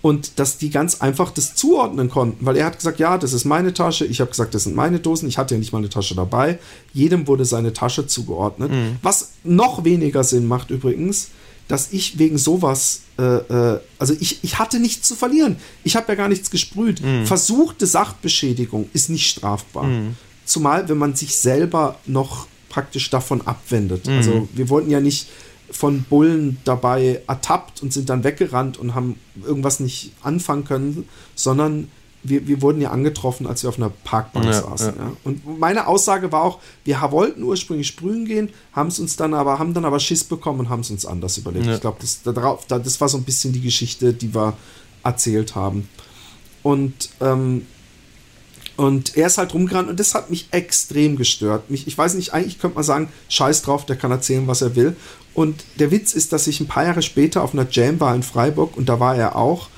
Und 0.00 0.38
dass 0.38 0.56
die 0.56 0.70
ganz 0.70 1.02
einfach 1.02 1.30
das 1.32 1.54
zuordnen 1.54 2.08
konnten, 2.08 2.46
weil 2.46 2.56
er 2.56 2.64
hat 2.64 2.78
gesagt, 2.78 2.98
ja, 2.98 3.18
das 3.18 3.34
ist 3.34 3.44
meine 3.44 3.74
Tasche. 3.74 4.06
Ich 4.06 4.20
habe 4.20 4.30
gesagt, 4.30 4.54
das 4.54 4.64
sind 4.64 4.74
meine 4.74 5.00
Dosen. 5.00 5.28
Ich 5.28 5.36
hatte 5.36 5.54
ja 5.54 5.58
nicht 5.58 5.72
mal 5.72 5.78
eine 5.78 5.90
Tasche 5.90 6.14
dabei. 6.14 6.58
Jedem 6.94 7.26
wurde 7.26 7.44
seine 7.44 7.74
Tasche 7.74 8.06
zugeordnet. 8.06 8.70
Mhm. 8.70 8.96
Was 9.02 9.32
noch 9.44 9.84
weniger 9.84 10.24
Sinn 10.24 10.46
macht 10.46 10.70
übrigens, 10.70 11.28
dass 11.68 11.92
ich 11.92 12.18
wegen 12.18 12.38
sowas, 12.38 13.02
äh, 13.18 13.22
äh, 13.22 13.80
also 13.98 14.14
ich, 14.18 14.44
ich 14.44 14.58
hatte 14.58 14.78
nichts 14.78 15.08
zu 15.08 15.16
verlieren. 15.16 15.56
Ich 15.84 15.96
habe 15.96 16.06
ja 16.08 16.14
gar 16.14 16.28
nichts 16.28 16.50
gesprüht. 16.50 17.02
Mhm. 17.02 17.26
Versuchte 17.26 17.86
Sachbeschädigung 17.86 18.88
ist 18.92 19.10
nicht 19.10 19.28
strafbar. 19.28 19.84
Mhm. 19.84 20.16
Zumal, 20.44 20.88
wenn 20.88 20.98
man 20.98 21.16
sich 21.16 21.36
selber 21.36 21.98
noch 22.06 22.46
praktisch 22.68 23.10
davon 23.10 23.46
abwendet. 23.46 24.06
Mhm. 24.06 24.16
Also 24.16 24.48
wir 24.52 24.68
wurden 24.68 24.90
ja 24.90 25.00
nicht 25.00 25.28
von 25.70 26.02
Bullen 26.02 26.58
dabei 26.64 27.22
ertappt 27.26 27.82
und 27.82 27.92
sind 27.92 28.08
dann 28.08 28.22
weggerannt 28.22 28.78
und 28.78 28.94
haben 28.94 29.18
irgendwas 29.44 29.80
nicht 29.80 30.12
anfangen 30.22 30.64
können, 30.64 31.08
sondern 31.34 31.88
wir, 32.28 32.46
wir 32.46 32.62
wurden 32.62 32.80
ja 32.80 32.90
angetroffen, 32.90 33.46
als 33.46 33.62
wir 33.62 33.68
auf 33.68 33.78
einer 33.78 33.90
Parkbank 34.04 34.46
ja, 34.46 34.52
saßen. 34.52 34.94
Ja. 34.98 35.12
Und 35.24 35.58
meine 35.58 35.86
Aussage 35.86 36.32
war 36.32 36.42
auch, 36.42 36.60
wir 36.84 37.00
wollten 37.10 37.42
ursprünglich 37.42 37.86
sprühen 37.86 38.24
gehen, 38.24 38.50
haben 38.72 38.88
es 38.88 38.98
uns 38.98 39.16
dann 39.16 39.34
aber, 39.34 39.58
haben 39.58 39.74
dann 39.74 39.84
aber 39.84 40.00
Schiss 40.00 40.24
bekommen 40.24 40.60
und 40.60 40.68
haben 40.68 40.80
es 40.80 40.90
uns 40.90 41.06
anders 41.06 41.38
überlegt. 41.38 41.66
Ich 41.66 41.80
glaube, 41.80 41.98
das, 42.00 42.22
das 42.22 43.00
war 43.00 43.08
so 43.08 43.18
ein 43.18 43.24
bisschen 43.24 43.52
die 43.52 43.60
Geschichte, 43.60 44.12
die 44.12 44.34
wir 44.34 44.54
erzählt 45.02 45.54
haben. 45.54 45.88
Und 46.62 47.10
ähm, 47.20 47.66
Und 48.76 49.16
er 49.16 49.28
ist 49.28 49.38
halt 49.38 49.54
rumgerannt 49.54 49.88
und 49.88 49.98
das 49.98 50.14
hat 50.14 50.28
mich 50.28 50.48
extrem 50.50 51.16
gestört. 51.16 51.70
Mich, 51.70 51.86
ich 51.86 51.96
weiß 51.96 52.12
nicht, 52.14 52.34
eigentlich 52.34 52.58
könnte 52.58 52.74
man 52.74 52.84
sagen, 52.84 53.08
scheiß 53.30 53.62
drauf, 53.62 53.86
der 53.86 53.96
kann 53.96 54.10
erzählen, 54.10 54.46
was 54.46 54.60
er 54.60 54.76
will. 54.76 54.96
Und 55.32 55.64
der 55.78 55.90
Witz 55.90 56.12
ist, 56.12 56.32
dass 56.32 56.46
ich 56.46 56.60
ein 56.60 56.66
paar 56.66 56.84
Jahre 56.84 57.00
später 57.02 57.42
auf 57.42 57.54
einer 57.54 57.66
Jam 57.70 58.00
war 58.00 58.14
in 58.14 58.22
Freiburg 58.22 58.76
und 58.76 58.88
da 58.88 59.00
war 59.00 59.16
er 59.16 59.36
auch. 59.36 59.68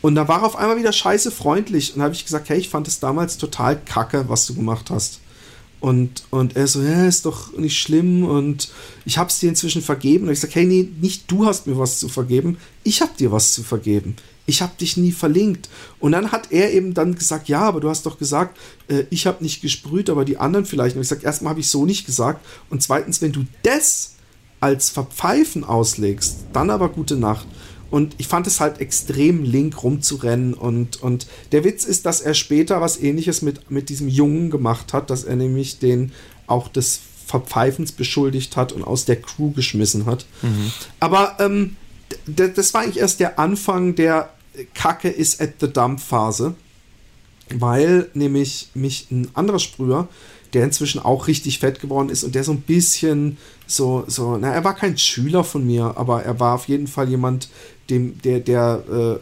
Und 0.00 0.14
da 0.14 0.28
war 0.28 0.44
auf 0.44 0.56
einmal 0.56 0.78
wieder 0.78 0.92
scheiße 0.92 1.30
freundlich. 1.30 1.92
Und 1.92 1.98
da 1.98 2.04
habe 2.04 2.14
ich 2.14 2.24
gesagt, 2.24 2.48
hey, 2.48 2.58
ich 2.58 2.68
fand 2.68 2.86
es 2.86 3.00
damals 3.00 3.36
total 3.36 3.80
kacke, 3.80 4.28
was 4.28 4.46
du 4.46 4.54
gemacht 4.54 4.90
hast. 4.90 5.20
Und, 5.80 6.24
und 6.30 6.56
er 6.56 6.66
so, 6.66 6.82
ja, 6.82 7.06
ist 7.06 7.24
doch 7.24 7.56
nicht 7.56 7.78
schlimm 7.78 8.24
und 8.24 8.68
ich 9.04 9.16
habe 9.16 9.30
es 9.30 9.38
dir 9.38 9.48
inzwischen 9.48 9.82
vergeben. 9.82 10.26
Und 10.26 10.32
ich 10.32 10.40
sage, 10.40 10.54
hey, 10.54 10.64
nee, 10.64 10.88
nicht 11.00 11.30
du 11.30 11.46
hast 11.46 11.66
mir 11.66 11.78
was 11.78 12.00
zu 12.00 12.08
vergeben, 12.08 12.58
ich 12.82 13.00
habe 13.00 13.12
dir 13.18 13.30
was 13.30 13.52
zu 13.52 13.62
vergeben. 13.62 14.16
Ich 14.46 14.62
habe 14.62 14.72
dich 14.80 14.96
nie 14.96 15.12
verlinkt. 15.12 15.68
Und 16.00 16.12
dann 16.12 16.32
hat 16.32 16.50
er 16.50 16.72
eben 16.72 16.94
dann 16.94 17.14
gesagt, 17.14 17.48
ja, 17.48 17.60
aber 17.60 17.80
du 17.80 17.90
hast 17.90 18.06
doch 18.06 18.18
gesagt, 18.18 18.58
äh, 18.88 19.04
ich 19.10 19.26
habe 19.26 19.44
nicht 19.44 19.60
gesprüht, 19.60 20.10
aber 20.10 20.24
die 20.24 20.38
anderen 20.38 20.64
vielleicht. 20.64 20.96
Und 20.96 21.02
ich 21.02 21.08
sage, 21.08 21.24
erstmal 21.24 21.50
habe 21.50 21.60
ich 21.60 21.68
so 21.68 21.84
nicht 21.84 22.06
gesagt. 22.06 22.44
Und 22.70 22.82
zweitens, 22.82 23.20
wenn 23.20 23.32
du 23.32 23.44
das 23.62 24.14
als 24.58 24.90
Verpfeifen 24.90 25.64
auslegst, 25.64 26.38
dann 26.52 26.70
aber 26.70 26.88
gute 26.88 27.16
Nacht. 27.16 27.46
Und 27.90 28.14
ich 28.18 28.28
fand 28.28 28.46
es 28.46 28.60
halt 28.60 28.80
extrem 28.80 29.44
link 29.44 29.82
rumzurennen. 29.82 30.54
Und, 30.54 31.02
und 31.02 31.26
der 31.52 31.64
Witz 31.64 31.84
ist, 31.84 32.06
dass 32.06 32.20
er 32.20 32.34
später 32.34 32.80
was 32.80 33.00
ähnliches 33.00 33.42
mit, 33.42 33.70
mit 33.70 33.88
diesem 33.88 34.08
Jungen 34.08 34.50
gemacht 34.50 34.92
hat, 34.92 35.10
dass 35.10 35.24
er 35.24 35.36
nämlich 35.36 35.78
den 35.78 36.12
auch 36.46 36.68
des 36.68 37.00
Verpfeifens 37.26 37.92
beschuldigt 37.92 38.56
hat 38.56 38.72
und 38.72 38.82
aus 38.82 39.04
der 39.04 39.20
Crew 39.20 39.52
geschmissen 39.52 40.06
hat. 40.06 40.26
Mhm. 40.42 40.72
Aber 40.98 41.36
ähm, 41.40 41.76
das 42.26 42.72
war 42.72 42.82
eigentlich 42.82 42.98
erst 42.98 43.20
der 43.20 43.38
Anfang 43.38 43.94
der 43.94 44.30
Kacke 44.74 45.08
ist 45.08 45.40
at 45.40 45.54
the 45.60 45.70
Dump 45.70 46.00
Phase, 46.00 46.54
weil 47.50 48.08
nämlich 48.14 48.70
mich 48.74 49.10
ein 49.10 49.28
anderer 49.34 49.58
Sprüher, 49.58 50.08
der 50.54 50.64
inzwischen 50.64 51.00
auch 51.00 51.28
richtig 51.28 51.58
fett 51.58 51.80
geworden 51.80 52.08
ist 52.08 52.24
und 52.24 52.34
der 52.34 52.44
so 52.44 52.52
ein 52.52 52.62
bisschen 52.62 53.36
so, 53.66 54.04
so, 54.06 54.38
na, 54.38 54.52
er 54.52 54.64
war 54.64 54.74
kein 54.74 54.96
Schüler 54.96 55.44
von 55.44 55.66
mir, 55.66 55.94
aber 55.96 56.22
er 56.22 56.40
war 56.40 56.54
auf 56.54 56.68
jeden 56.68 56.86
Fall 56.86 57.08
jemand, 57.08 57.48
dem, 57.90 58.20
der, 58.22 58.40
der 58.40 58.84
äh, 58.90 59.12
äh 59.14 59.18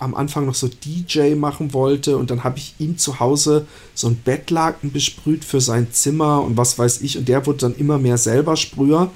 am 0.00 0.14
Anfang 0.14 0.46
noch 0.46 0.54
so 0.54 0.68
DJ 0.68 1.34
machen 1.34 1.72
wollte 1.72 2.18
und 2.18 2.30
dann 2.30 2.44
habe 2.44 2.58
ich 2.58 2.74
ihm 2.78 2.98
zu 2.98 3.18
Hause 3.18 3.66
so 3.94 4.06
ein 4.06 4.16
Bettlaken 4.16 4.92
besprüht 4.92 5.44
für 5.44 5.60
sein 5.60 5.88
Zimmer 5.90 6.42
und 6.42 6.56
was 6.56 6.78
weiß 6.78 7.02
ich 7.02 7.18
und 7.18 7.26
der 7.26 7.46
wurde 7.46 7.58
dann 7.58 7.74
immer 7.74 7.98
mehr 7.98 8.16
selber 8.16 8.56
Sprüher 8.56 9.10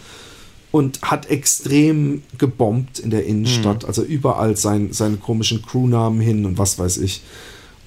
und 0.73 1.01
hat 1.03 1.31
extrem 1.31 2.23
gebombt 2.39 2.99
in 2.99 3.11
der 3.11 3.27
Innenstadt, 3.27 3.83
mhm. 3.83 3.89
also 3.89 4.03
überall 4.03 4.57
sein, 4.57 4.93
seine 4.93 5.19
komischen 5.19 5.63
Crewnamen 5.63 6.21
hin 6.21 6.47
und 6.47 6.59
was 6.59 6.79
weiß 6.79 6.97
ich. 6.99 7.23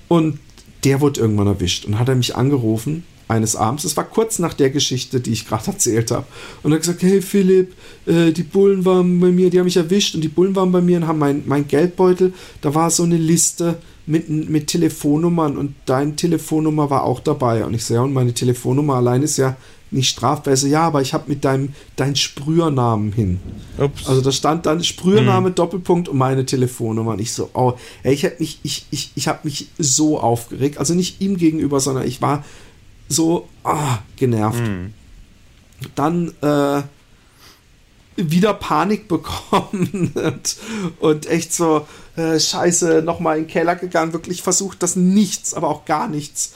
Und 0.07 0.39
der 0.83 1.01
wurde 1.01 1.19
irgendwann 1.19 1.47
erwischt 1.47 1.85
und 1.85 1.97
hat 1.97 2.07
er 2.07 2.15
mich 2.15 2.35
angerufen 2.35 3.03
eines 3.27 3.55
Abends. 3.55 3.83
Es 3.83 3.97
war 3.97 4.03
kurz 4.03 4.39
nach 4.39 4.53
der 4.53 4.69
Geschichte, 4.69 5.19
die 5.19 5.31
ich 5.33 5.47
gerade 5.47 5.67
erzählt 5.71 6.11
habe. 6.11 6.25
Und 6.63 6.71
er 6.71 6.75
hat 6.75 6.81
gesagt, 6.81 7.03
hey 7.03 7.21
Philipp, 7.21 7.73
äh, 8.05 8.31
die 8.31 8.43
Bullen 8.43 8.85
waren 8.85 9.19
bei 9.19 9.31
mir, 9.31 9.49
die 9.49 9.59
haben 9.59 9.65
mich 9.65 9.77
erwischt 9.77 10.15
und 10.15 10.21
die 10.21 10.29
Bullen 10.29 10.55
waren 10.55 10.71
bei 10.71 10.81
mir 10.81 10.97
und 10.97 11.07
haben 11.07 11.19
mein, 11.19 11.43
mein 11.45 11.67
Geldbeutel, 11.67 12.33
da 12.61 12.73
war 12.75 12.89
so 12.89 13.03
eine 13.03 13.17
Liste 13.17 13.77
mit, 14.07 14.29
mit 14.29 14.67
Telefonnummern 14.67 15.57
und 15.57 15.73
deine 15.85 16.15
Telefonnummer 16.15 16.89
war 16.89 17.03
auch 17.03 17.19
dabei. 17.19 17.65
Und 17.65 17.73
ich 17.73 17.83
sehe, 17.83 17.97
ja, 17.97 18.03
und 18.03 18.13
meine 18.13 18.33
Telefonnummer 18.33 18.95
allein 18.95 19.23
ist 19.23 19.37
ja 19.37 19.55
nicht 19.91 20.09
strafbar. 20.09 20.55
So, 20.55 20.67
ja, 20.67 20.81
aber 20.81 21.01
ich 21.01 21.13
habe 21.13 21.25
mit 21.27 21.43
deinem 21.43 21.69
deinen 21.95 22.15
Sprühernamen 22.15 23.11
hin. 23.11 23.39
Ups. 23.77 24.07
Also 24.07 24.21
da 24.21 24.31
stand 24.31 24.65
dann 24.65 24.83
Sprühername, 24.83 25.47
hm. 25.47 25.55
Doppelpunkt 25.55 26.09
und 26.09 26.17
meine 26.17 26.45
Telefonnummer. 26.45 27.13
Und 27.13 27.21
ich 27.21 27.33
so, 27.33 27.49
oh, 27.53 27.73
ey, 28.03 28.13
ich 28.13 28.25
habe 28.25 28.35
mich, 28.39 28.59
ich, 28.63 28.85
ich, 28.91 29.11
ich 29.15 29.27
habe 29.27 29.39
mich 29.43 29.69
so 29.79 30.19
aufgeregt. 30.19 30.77
Also 30.77 30.93
nicht 30.93 31.21
ihm 31.21 31.37
gegenüber, 31.37 31.79
sondern 31.79 32.07
ich 32.07 32.21
war 32.21 32.43
so 33.07 33.47
ah, 33.63 33.99
genervt. 34.15 34.61
Mhm. 34.61 34.93
Dann 35.95 36.33
äh, 36.41 36.83
wieder 38.15 38.53
Panik 38.53 39.07
bekommen 39.09 40.11
und, 40.15 40.57
und 40.99 41.25
echt 41.27 41.53
so, 41.53 41.87
äh, 42.15 42.39
scheiße, 42.39 43.01
nochmal 43.01 43.37
in 43.37 43.43
den 43.43 43.49
Keller 43.49 43.75
gegangen, 43.75 44.13
wirklich 44.13 44.41
versucht, 44.41 44.81
dass 44.83 44.95
nichts, 44.95 45.53
aber 45.53 45.69
auch 45.69 45.85
gar 45.85 46.07
nichts 46.07 46.53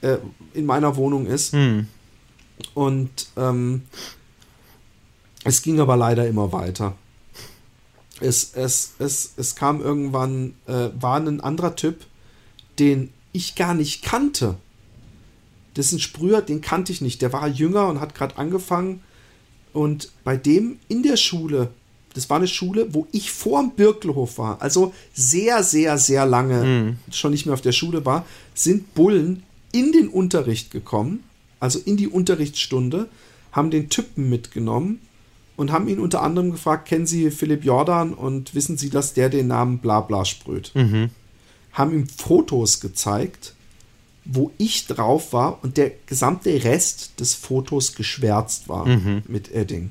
äh, 0.00 0.16
in 0.54 0.66
meiner 0.66 0.96
Wohnung 0.96 1.26
ist. 1.26 1.54
Mhm. 1.54 1.86
Und 2.74 3.28
ähm, 3.36 3.82
es 5.44 5.62
ging 5.62 5.80
aber 5.80 5.96
leider 5.96 6.26
immer 6.26 6.52
weiter. 6.52 6.94
Es, 8.20 8.52
es, 8.54 8.94
es, 8.98 9.32
es 9.36 9.56
kam 9.56 9.80
irgendwann, 9.80 10.54
äh, 10.66 10.90
war 10.98 11.16
ein 11.18 11.40
anderer 11.40 11.74
Typ, 11.74 12.06
den 12.78 13.12
ich 13.32 13.54
gar 13.54 13.74
nicht 13.74 14.02
kannte. 14.02 14.56
Das 15.74 15.86
ist 15.86 15.92
ein 15.92 16.00
Sprüher, 16.00 16.42
den 16.42 16.60
kannte 16.60 16.92
ich 16.92 17.00
nicht. 17.00 17.22
Der 17.22 17.32
war 17.32 17.48
jünger 17.48 17.88
und 17.88 18.00
hat 18.00 18.14
gerade 18.14 18.36
angefangen. 18.36 19.00
Und 19.72 20.10
bei 20.24 20.36
dem 20.36 20.78
in 20.88 21.02
der 21.02 21.16
Schule, 21.16 21.70
das 22.14 22.28
war 22.28 22.36
eine 22.36 22.48
Schule, 22.48 22.92
wo 22.92 23.06
ich 23.12 23.30
vor 23.30 23.62
dem 23.62 23.70
Birkelhof 23.70 24.38
war, 24.38 24.60
also 24.60 24.92
sehr, 25.14 25.62
sehr, 25.62 25.96
sehr 25.96 26.26
lange 26.26 26.64
mhm. 26.64 26.96
schon 27.10 27.30
nicht 27.30 27.46
mehr 27.46 27.54
auf 27.54 27.62
der 27.62 27.72
Schule 27.72 28.04
war, 28.04 28.26
sind 28.54 28.94
Bullen 28.94 29.42
in 29.72 29.92
den 29.92 30.08
Unterricht 30.08 30.70
gekommen, 30.70 31.24
also 31.58 31.78
in 31.78 31.96
die 31.96 32.08
Unterrichtsstunde, 32.08 33.08
haben 33.52 33.70
den 33.70 33.88
Typen 33.88 34.28
mitgenommen 34.28 35.00
und 35.56 35.72
haben 35.72 35.88
ihn 35.88 36.00
unter 36.00 36.22
anderem 36.22 36.52
gefragt, 36.52 36.88
kennen 36.88 37.06
Sie 37.06 37.30
Philipp 37.30 37.64
Jordan 37.64 38.12
und 38.12 38.54
wissen 38.54 38.76
Sie, 38.76 38.90
dass 38.90 39.14
der 39.14 39.30
den 39.30 39.46
Namen 39.46 39.78
Blabla 39.78 40.24
sprüht? 40.24 40.72
Mhm. 40.74 41.10
Haben 41.72 41.92
ihm 41.92 42.08
Fotos 42.08 42.80
gezeigt 42.80 43.54
wo 44.24 44.52
ich 44.58 44.86
drauf 44.86 45.32
war 45.32 45.58
und 45.62 45.76
der 45.76 45.92
gesamte 46.06 46.62
Rest 46.64 47.18
des 47.20 47.34
Fotos 47.34 47.94
geschwärzt 47.94 48.68
war 48.68 48.86
mhm. 48.86 49.22
mit 49.26 49.52
Edding. 49.52 49.90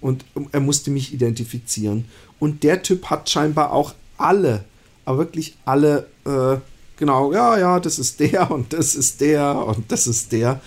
Und 0.00 0.24
er 0.52 0.60
musste 0.60 0.90
mich 0.90 1.12
identifizieren. 1.12 2.04
Und 2.38 2.62
der 2.62 2.82
Typ 2.82 3.06
hat 3.06 3.28
scheinbar 3.28 3.72
auch 3.72 3.94
alle, 4.18 4.64
aber 5.04 5.18
wirklich 5.18 5.56
alle, 5.64 6.06
äh, 6.24 6.58
genau, 6.96 7.32
ja, 7.32 7.58
ja, 7.58 7.80
das 7.80 7.98
ist 7.98 8.20
der 8.20 8.50
und 8.52 8.72
das 8.72 8.94
ist 8.94 9.20
der 9.20 9.56
und 9.66 9.90
das 9.90 10.06
ist 10.06 10.32
der. 10.32 10.60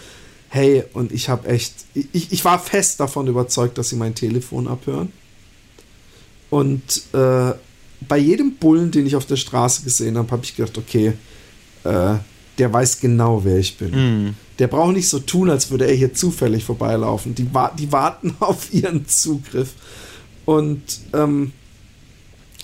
Hey, 0.49 0.83
und 0.93 1.11
ich 1.11 1.29
habe 1.29 1.47
echt, 1.47 1.73
ich, 1.93 2.31
ich 2.31 2.43
war 2.43 2.59
fest 2.59 2.99
davon 2.99 3.27
überzeugt, 3.27 3.77
dass 3.77 3.89
sie 3.89 3.95
mein 3.95 4.15
Telefon 4.15 4.67
abhören. 4.67 5.13
Und 6.49 7.03
äh, 7.13 7.53
bei 8.07 8.17
jedem 8.17 8.55
Bullen, 8.55 8.89
den 8.91 9.05
ich 9.05 9.15
auf 9.15 9.27
der 9.27 9.35
Straße 9.35 9.83
gesehen 9.83 10.17
habe, 10.17 10.31
habe 10.31 10.43
ich 10.43 10.55
gedacht, 10.55 10.77
okay, 10.77 11.13
äh, 11.83 12.15
der 12.59 12.71
weiß 12.71 12.99
genau, 12.99 13.43
wer 13.43 13.57
ich 13.57 13.77
bin. 13.77 14.27
Mm. 14.27 14.35
Der 14.59 14.67
braucht 14.67 14.93
nicht 14.93 15.09
so 15.09 15.19
tun, 15.19 15.49
als 15.49 15.71
würde 15.71 15.87
er 15.87 15.95
hier 15.95 16.13
zufällig 16.13 16.65
vorbeilaufen. 16.65 17.33
Die, 17.33 17.47
die 17.77 17.91
warten 17.91 18.35
auf 18.39 18.73
ihren 18.73 19.07
Zugriff. 19.07 19.73
Und 20.45 20.81
ähm, 21.13 21.53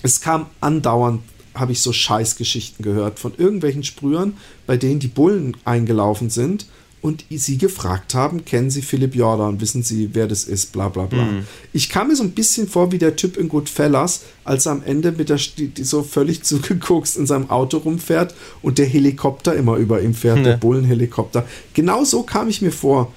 es 0.02 0.20
kam 0.20 0.46
andauernd, 0.60 1.22
habe 1.54 1.72
ich 1.72 1.80
so 1.80 1.92
Scheißgeschichten 1.92 2.84
gehört 2.84 3.18
von 3.18 3.32
irgendwelchen 3.36 3.82
Sprühern, 3.82 4.36
bei 4.66 4.76
denen 4.76 5.00
die 5.00 5.08
Bullen 5.08 5.56
eingelaufen 5.64 6.28
sind 6.30 6.66
und 7.06 7.24
sie 7.30 7.56
gefragt 7.56 8.14
haben, 8.14 8.44
kennen 8.44 8.68
Sie 8.68 8.82
Philipp 8.82 9.14
Jordan, 9.14 9.60
wissen 9.60 9.84
Sie, 9.84 10.10
wer 10.12 10.26
das 10.26 10.42
ist, 10.42 10.72
bla 10.72 10.88
bla 10.88 11.04
bla. 11.04 11.22
Mhm. 11.22 11.46
Ich 11.72 11.88
kam 11.88 12.08
mir 12.08 12.16
so 12.16 12.24
ein 12.24 12.32
bisschen 12.32 12.66
vor 12.66 12.90
wie 12.90 12.98
der 12.98 13.14
Typ 13.14 13.36
in 13.36 13.48
Goodfellas, 13.48 14.22
als 14.42 14.66
er 14.66 14.72
am 14.72 14.82
Ende 14.84 15.12
mit 15.12 15.28
der 15.28 15.38
so 15.82 16.02
völlig 16.02 16.42
zugeguckt 16.44 17.14
in 17.14 17.26
seinem 17.26 17.48
Auto 17.48 17.78
rumfährt 17.78 18.34
und 18.60 18.78
der 18.78 18.86
Helikopter 18.86 19.54
immer 19.54 19.76
über 19.76 20.02
ihm 20.02 20.14
fährt, 20.14 20.38
ja. 20.38 20.42
der 20.42 20.56
Bullenhelikopter. 20.56 21.46
Genau 21.74 22.02
so 22.02 22.24
kam 22.24 22.48
ich 22.48 22.60
mir 22.60 22.72
vor. 22.72 23.12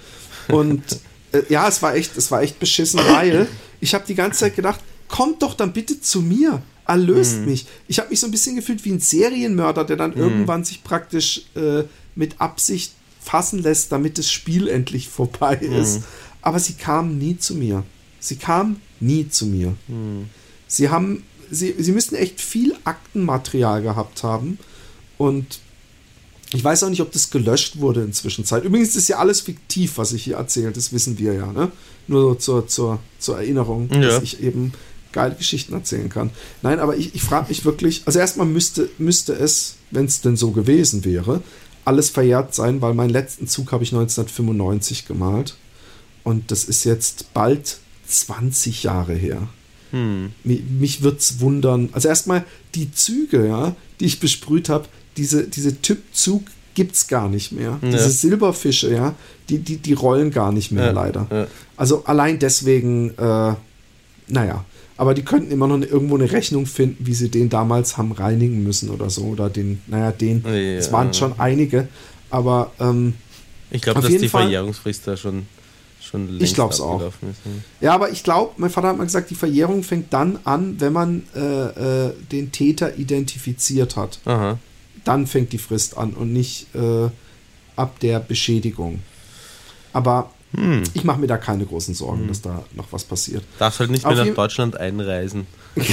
Und 0.48 0.84
äh, 1.32 1.42
ja, 1.50 1.68
es 1.68 1.82
war 1.82 1.96
echt, 1.96 2.16
es 2.16 2.30
war 2.30 2.44
echt 2.44 2.60
beschissen, 2.60 3.00
weil 3.10 3.48
ich 3.82 3.96
habe 3.96 4.04
die 4.08 4.16
ganze 4.16 4.42
Zeit 4.42 4.56
gedacht, 4.56 4.82
kommt 5.08 5.42
doch 5.42 5.56
dann 5.56 5.74
bitte 5.74 6.00
zu 6.00 6.22
mir 6.22 6.62
erlöst 6.86 7.40
mhm. 7.40 7.46
mich. 7.46 7.66
Ich 7.88 7.98
habe 7.98 8.10
mich 8.10 8.20
so 8.20 8.28
ein 8.28 8.32
bisschen 8.32 8.56
gefühlt 8.56 8.86
wie 8.86 8.92
ein 8.92 9.00
Serienmörder, 9.00 9.84
der 9.84 9.98
dann 9.98 10.12
mhm. 10.12 10.18
irgendwann 10.18 10.64
sich 10.64 10.84
praktisch 10.84 11.46
äh, 11.56 11.86
mit 12.14 12.40
Absicht 12.40 12.94
fassen 13.30 13.62
lässt, 13.62 13.92
damit 13.92 14.18
das 14.18 14.32
Spiel 14.32 14.68
endlich 14.68 15.08
vorbei 15.08 15.56
ist. 15.56 16.00
Mhm. 16.00 16.04
Aber 16.42 16.60
sie 16.60 16.74
kam 16.74 17.18
nie 17.18 17.38
zu 17.38 17.54
mir. 17.54 17.84
Sie 18.20 18.38
kam 18.38 18.78
nie 19.00 19.30
zu 19.30 19.46
mir. 19.46 19.76
Mhm. 19.88 20.30
Sie 20.68 20.90
haben, 20.90 21.24
sie, 21.52 21.76
sie 21.78 21.92
müssten 21.92 22.16
echt 22.16 22.42
viel 22.42 22.76
Aktenmaterial 22.86 23.84
gehabt 23.84 24.24
haben. 24.24 24.58
Und 25.18 25.60
ich 26.54 26.64
weiß 26.64 26.84
auch 26.84 26.90
nicht, 26.90 27.02
ob 27.02 27.12
das 27.12 27.30
gelöscht 27.30 27.80
wurde 27.80 28.02
inzwischen. 28.02 28.44
Übrigens 28.64 28.96
ist 28.96 29.08
ja 29.08 29.18
alles 29.18 29.42
fiktiv, 29.42 29.98
was 29.98 30.12
ich 30.14 30.24
hier 30.24 30.38
erzähle. 30.38 30.72
Das 30.72 30.92
wissen 30.92 31.20
wir 31.20 31.34
ja. 31.34 31.52
Ne? 31.54 31.72
Nur 32.08 32.40
zur, 32.40 32.68
zur, 32.68 33.00
zur 33.20 33.38
Erinnerung, 33.38 33.90
ja. 33.94 34.02
dass 34.02 34.24
ich 34.24 34.42
eben 34.42 34.74
geile 35.12 35.36
Geschichten 35.36 35.74
erzählen 35.74 36.10
kann. 36.10 36.32
Nein, 36.64 36.80
aber 36.80 36.98
ich, 36.98 37.14
ich 37.14 37.22
frage 37.22 37.50
mich 37.50 37.66
wirklich, 37.66 38.04
also 38.06 38.18
erstmal 38.18 38.48
müsste, 38.48 38.90
müsste 38.98 39.34
es, 39.34 39.76
wenn 39.92 40.06
es 40.06 40.22
denn 40.22 40.36
so 40.36 40.52
gewesen 40.52 41.06
wäre, 41.06 41.42
alles 41.86 42.10
verjährt 42.10 42.54
sein, 42.54 42.82
weil 42.82 42.94
meinen 42.94 43.10
letzten 43.10 43.48
Zug 43.48 43.72
habe 43.72 43.84
ich 43.84 43.92
1995 43.92 45.08
gemalt. 45.08 45.56
Und 46.24 46.52
das 46.52 46.64
ist 46.64 46.84
jetzt 46.84 47.34
bald 47.34 47.78
20 48.08 48.84
Jahre 48.84 49.14
her. 49.14 49.48
Hm. 49.92 50.32
Mich, 50.44 50.64
mich 50.64 51.02
wird 51.02 51.20
es 51.20 51.40
wundern. 51.40 51.90
Also 51.94 52.08
erstmal 52.08 52.46
die 52.76 52.92
Züge, 52.92 53.48
ja, 53.48 53.76
die 54.00 54.06
ich 54.06 54.20
besprüht 54.20 54.70
habe, 54.70 54.88
diese, 55.18 55.48
diese 55.48 55.82
Typ-Zug 55.82 56.44
gibt's 56.76 57.08
gar 57.08 57.28
nicht 57.28 57.52
mehr. 57.52 57.80
Ja. 57.82 57.90
Diese 57.90 58.10
Silberfische, 58.10 58.94
ja, 58.94 59.16
die, 59.50 59.60
die, 59.60 59.78
die 59.78 59.94
rollen 59.94 60.32
gar 60.32 60.52
nicht 60.52 60.72
mehr, 60.72 60.88
ja, 60.88 60.92
leider. 60.92 61.28
Ja. 61.32 61.48
Also 61.76 62.06
allein 62.06 62.40
deswegen, 62.40 63.12
äh, 63.18 63.54
naja. 64.28 64.66
Aber 65.00 65.14
die 65.14 65.24
könnten 65.24 65.52
immer 65.52 65.68
noch 65.68 65.80
irgendwo 65.80 66.16
eine 66.16 66.32
Rechnung 66.32 66.66
finden, 66.66 67.06
wie 67.06 67.14
sie 67.14 67.30
den 67.30 67.50
damals 67.50 67.98
haben 67.98 68.12
reinigen 68.12 68.64
müssen 68.64 68.90
oder 68.90 69.10
so. 69.10 69.24
Oder 69.24 69.50
den, 69.50 69.82
naja, 69.88 70.12
den. 70.12 70.46
Es 70.46 70.92
waren 70.92 71.14
schon 71.14 71.40
einige. 71.40 71.88
Aber 72.30 72.72
ähm, 72.80 73.14
ich 73.72 73.82
glaube, 73.82 74.02
dass 74.02 74.10
die 74.10 74.30
Fall, 74.30 74.44
Verjährungsfrist 74.44 75.08
da 75.08 75.18
schon, 75.18 75.48
schon 76.02 76.28
längst 76.28 76.44
Ich 76.44 76.54
glaube 76.54 76.74
es 76.74 76.82
auch. 76.82 77.02
Ist. 77.02 77.14
Ja, 77.82 77.94
aber 77.96 78.12
ich 78.12 78.24
glaube, 78.24 78.52
mein 78.58 78.70
Vater 78.70 78.90
hat 78.90 78.98
mal 78.98 79.06
gesagt, 79.06 79.30
die 79.30 79.36
Verjährung 79.36 79.84
fängt 79.84 80.14
dann 80.14 80.38
an, 80.44 80.76
wenn 80.80 80.94
man 80.94 81.24
äh, 81.36 82.08
äh, 82.10 82.14
den 82.32 82.52
Täter 82.52 82.98
identifiziert 83.00 83.96
hat. 83.96 84.20
Aha 84.26 84.60
dann 85.04 85.28
fängt 85.28 85.54
die 85.54 85.58
Frist 85.58 85.98
an 85.98 86.14
und 86.14 86.34
nicht 86.34 86.68
äh, 86.76 87.10
ab 87.76 88.00
der 88.00 88.20
Beschädigung. 88.20 89.00
Aber 89.94 90.32
hm. 90.56 90.84
ich 90.94 91.04
mache 91.04 91.20
mir 91.20 91.28
da 91.28 91.38
keine 91.38 91.66
großen 91.66 91.94
Sorgen, 91.94 92.22
hm. 92.22 92.28
dass 92.28 92.42
da 92.42 92.64
noch 92.76 92.92
was 92.92 93.04
passiert. 93.04 93.44
Darfst 93.60 93.80
halt 93.80 93.92
nicht 93.92 94.04
mehr 94.04 94.20
Auf 94.20 94.28
nach 94.28 94.36
Deutschland 94.36 94.78
einreisen. 94.78 95.48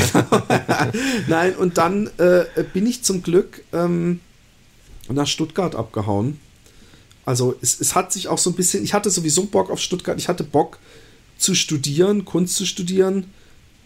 Nein, 1.28 1.55
und 1.57 1.78
dann 1.78 2.11
äh, 2.19 2.45
bin 2.73 2.87
ich 2.87 3.03
zum 3.03 3.23
Glück 3.23 3.62
ähm, 3.73 4.20
nach 5.09 5.27
Stuttgart 5.27 5.74
abgehauen. 5.74 6.41
Also 7.24 7.57
es, 7.61 7.81
es 7.81 7.95
hat 7.95 8.12
sich 8.12 8.28
auch 8.28 8.39
so 8.39 8.51
ein 8.51 8.57
bisschen, 8.57 8.85
ich 8.85 8.95
hatte 8.95 9.11
sowieso 9.11 9.47
Bock 9.47 9.70
auf 9.70 9.81
Stuttgart, 9.81 10.19
ich 10.19 10.28
hatte 10.28 10.45
Bock 10.45 10.78
zu 11.37 11.55
studieren, 11.55 12.24
Kunst 12.24 12.57
zu 12.57 12.65
studieren 12.65 13.27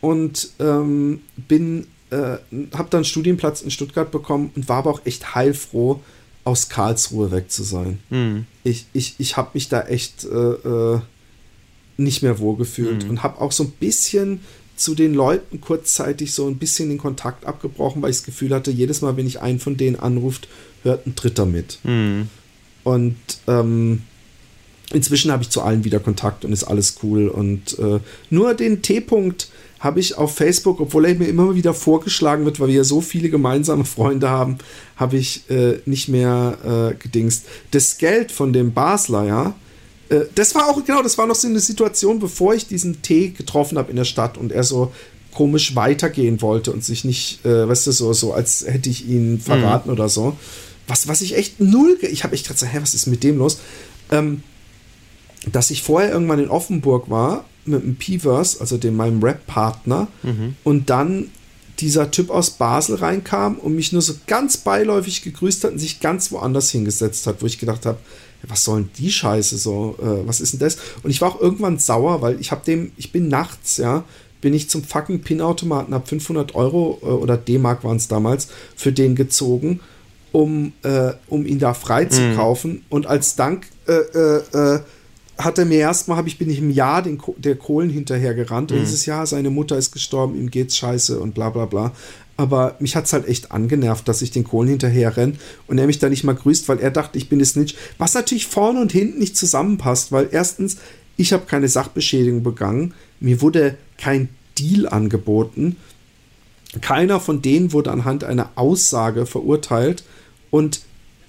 und 0.01 0.51
ähm, 0.61 1.23
bin 1.37 1.89
äh, 2.11 2.39
habe 2.75 2.89
dann 2.91 2.99
einen 2.99 3.05
Studienplatz 3.05 3.63
in 3.63 3.71
Stuttgart 3.71 4.11
bekommen 4.11 4.51
und 4.55 4.69
war 4.69 4.79
aber 4.79 4.91
auch 4.91 5.07
echt 5.07 5.35
heilfroh, 5.35 6.01
aus 6.45 6.69
Karlsruhe 6.69 7.31
weg 7.31 7.51
zu 7.51 7.63
sein. 7.63 7.99
Mhm. 8.11 8.47
Ich, 8.65 8.87
ich, 8.93 9.15
ich 9.19 9.37
habe 9.37 9.51
mich 9.55 9.69
da 9.69 9.83
echt 9.83 10.25
äh, 10.25 10.37
äh, 10.37 11.01
nicht 11.97 12.23
mehr 12.23 12.39
wohlgefühlt 12.39 13.05
mhm. 13.05 13.11
und 13.11 13.23
habe 13.23 13.41
auch 13.41 13.53
so 13.53 13.65
ein 13.65 13.71
bisschen 13.73 14.41
zu 14.77 14.95
den 14.95 15.13
Leuten 15.13 15.61
kurzzeitig 15.61 16.33
so 16.33 16.47
ein 16.49 16.57
bisschen 16.57 16.89
den 16.89 16.97
Kontakt 16.97 17.45
abgebrochen, 17.45 18.01
weil 18.01 18.11
ich 18.11 18.17
das 18.17 18.25
Gefühl 18.25 18.55
hatte, 18.55 18.71
jedes 18.71 19.03
Mal, 19.03 19.17
wenn 19.19 19.27
ich 19.27 19.41
einen 19.41 19.61
von 19.61 19.77
denen 19.77 19.97
anruft, 19.97 20.49
hört 20.83 21.07
ein 21.07 21.15
Dritter 21.15 21.45
mit. 21.45 21.79
Mhm. 21.85 22.29
Und 22.83 23.17
ähm, 23.47 24.03
inzwischen 24.91 25.31
habe 25.31 25.43
ich 25.43 25.51
zu 25.51 25.61
allen 25.61 25.85
wieder 25.85 26.01
Kontakt 26.01 26.47
und 26.47 26.53
ist 26.53 26.65
alles 26.65 26.97
cool. 27.03 27.29
Und 27.29 27.79
äh, 27.79 28.01
nur 28.31 28.55
den 28.55 28.81
T-Punkt 28.81 29.51
habe 29.81 29.99
ich 29.99 30.17
auf 30.17 30.37
Facebook, 30.37 30.79
obwohl 30.79 31.07
er 31.07 31.15
mir 31.15 31.27
immer 31.27 31.55
wieder 31.55 31.73
vorgeschlagen 31.73 32.45
wird, 32.45 32.61
weil 32.61 32.69
wir 32.69 32.77
ja 32.77 32.85
so 32.85 33.01
viele 33.01 33.31
gemeinsame 33.31 33.87
Freunde 33.87 34.29
haben, 34.29 34.59
habe 34.97 35.17
ich 35.17 35.49
äh, 35.51 35.79
nicht 35.87 36.09
mehr 36.09 36.93
äh, 36.93 37.03
gedingst. 37.03 37.47
Das 37.71 37.97
Geld 37.97 38.31
von 38.31 38.53
dem 38.53 38.73
Basler, 38.75 39.25
ja, 39.25 39.55
äh, 40.11 40.27
das 40.35 40.55
war 40.55 40.69
auch, 40.69 40.85
genau, 40.85 41.03
das 41.03 41.17
war 41.17 41.27
noch 41.27 41.35
so 41.35 41.49
eine 41.49 41.61
Situation, 41.61 42.19
bevor 42.19 42.55
ich 42.55 42.67
diesen 42.67 43.01
Tee 43.01 43.31
getroffen 43.31 43.79
habe 43.79 43.91
in 43.91 43.97
der 43.97 44.05
Stadt 44.05 44.37
und 44.37 44.53
er 44.53 44.65
so 44.65 44.93
komisch 45.33 45.75
weitergehen 45.75 46.43
wollte 46.43 46.73
und 46.73 46.85
sich 46.85 47.05
nicht, 47.05 47.45
äh, 47.47 47.67
weißt 47.67 47.87
du, 47.87 47.93
so, 47.93 48.13
so 48.13 48.35
als 48.35 48.67
hätte 48.67 48.91
ich 48.91 49.09
ihn 49.09 49.41
verraten 49.41 49.89
mhm. 49.89 49.95
oder 49.95 50.11
so. 50.11 50.37
Was, 50.89 51.09
was 51.09 51.23
ich 51.23 51.37
echt 51.37 51.61
null, 51.61 51.97
ich 52.03 52.25
habe 52.25 52.35
echt 52.35 52.49
gedacht, 52.49 52.71
hä, 52.71 52.79
was 52.83 52.95
ist 52.95 53.07
mit 53.07 53.23
dem 53.23 53.39
los? 53.39 53.61
Ähm, 54.11 54.43
dass 55.51 55.71
ich 55.71 55.83
vorher 55.83 56.13
irgendwann 56.13 56.41
in 56.41 56.51
Offenburg 56.51 57.09
war 57.09 57.47
mit 57.65 57.83
dem 57.83 57.97
P-Verse, 57.97 58.61
also 58.61 58.77
dem 58.79 58.97
meinem 58.97 59.23
Rap-Partner, 59.23 60.09
mhm. 60.23 60.57
und 60.65 60.91
dann 60.91 61.29
dieser 61.81 62.11
Typ 62.11 62.31
aus 62.31 62.51
Basel 62.51 62.97
reinkam 62.97 63.57
und 63.59 63.75
mich 63.75 63.93
nur 63.93 64.03
so 64.03 64.15
ganz 64.27 64.59
beiläufig 64.59 65.23
gegrüßt 65.23 65.65
hat 65.65 65.73
und 65.73 65.79
sich 65.79 66.01
ganz 66.01 66.31
woanders 66.31 66.71
hingesetzt 66.71 67.27
hat, 67.27 67.43
wo 67.43 67.47
ich 67.47 67.59
gedacht 67.59 67.87
habe, 67.87 67.99
was 68.47 68.65
soll 68.65 68.83
denn 68.83 68.91
die 68.99 69.11
Scheiße 69.11 69.59
so? 69.59 69.97
Äh, 70.01 70.27
was 70.27 70.41
ist 70.41 70.53
denn 70.53 70.61
das? 70.61 70.79
Und 71.03 71.11
ich 71.11 71.21
war 71.21 71.31
auch 71.31 71.41
irgendwann 71.41 71.79
sauer, 71.79 72.23
weil 72.23 72.41
ich 72.41 72.51
habe 72.51 72.65
dem, 72.65 72.93
ich 72.97 73.13
bin 73.13 73.29
nachts, 73.29 73.77
ja, 73.77 74.05
bin 74.41 74.55
ich 74.55 74.71
zum 74.71 74.83
fucking 74.83 75.21
Pin-Automaten, 75.21 75.95
habe 75.95 76.07
500 76.07 76.55
Euro 76.55 76.99
äh, 77.03 77.07
oder 77.07 77.37
D-Mark 77.37 77.85
waren 77.85 77.97
es 77.97 78.09
damals 78.09 78.49
für 78.77 78.93
den 78.93 79.15
gezogen, 79.15 79.81
um, 80.33 80.73
äh, 80.83 81.13
um 81.29 81.47
ihn 81.47 81.59
da 81.59 81.75
freizukaufen. 81.75 82.73
Mhm. 82.73 82.83
Und 82.89 83.07
als 83.07 83.37
Dank 83.37 83.67
äh, 83.87 83.93
äh, 83.93 84.81
äh 85.41 85.45
hatte 85.45 85.65
mir 85.65 85.79
erstmal, 85.79 86.17
habe 86.17 86.29
ich, 86.29 86.39
bin 86.39 86.51
ich 86.51 86.59
im 86.59 86.71
Jahr 86.71 87.03
den, 87.03 87.21
der 87.37 87.57
Kohlen 87.57 87.91
hinterher 87.91 88.35
gerannt. 88.35 88.71
Mhm. 88.71 88.79
Und 88.79 88.83
dieses 88.85 89.07
Jahr, 89.07 89.27
seine 89.27 89.51
Mutter 89.51 89.77
ist 89.77 89.93
gestorben, 89.93 90.37
ihm 90.37 90.51
geht's 90.51 90.77
scheiße 90.77 91.19
und 91.19 91.35
bla 91.35 91.51
bla 91.51 91.67
bla. 91.67 91.93
Aber 92.37 92.77
mich 92.81 92.97
hat 92.97 93.05
es 93.05 93.13
halt 93.13 93.29
echt 93.29 93.53
angenervt, 93.53 94.09
dass 94.09 94.23
ich 94.23 94.31
den 94.31 94.45
Kohlen 94.45 94.69
hinterher 94.69 95.15
renne 95.15 95.35
und 95.67 95.77
er 95.77 95.87
mich 95.87 95.99
da 95.99 96.09
nicht 96.09 96.25
mal 96.25 96.35
grüßt, 96.35 96.69
weil 96.69 96.79
er 96.79 96.91
dachte, 96.91 97.19
ich 97.19 97.29
bin 97.29 97.39
es 97.39 97.55
nicht. 97.55 97.77
Was 97.99 98.15
natürlich 98.15 98.47
vorne 98.47 98.81
und 98.81 98.93
hinten 98.93 99.19
nicht 99.19 99.37
zusammenpasst, 99.37 100.11
weil 100.11 100.29
erstens, 100.33 100.79
ich 101.19 101.35
habe 101.35 101.45
keine 101.45 101.69
Sachbeschädigung 101.69 102.43
begangen, 102.43 102.95
mir 103.21 103.43
wurde 103.43 103.77
kein 103.99 104.31
Deal 104.59 104.89
angeboten. 104.89 105.77
Keiner 106.81 107.21
von 107.21 107.43
denen 107.43 107.73
wurde 107.73 107.91
anhand 107.91 108.25
einer 108.25 108.53
Aussage 108.55 109.27
verurteilt 109.27 110.05
und 110.51 110.81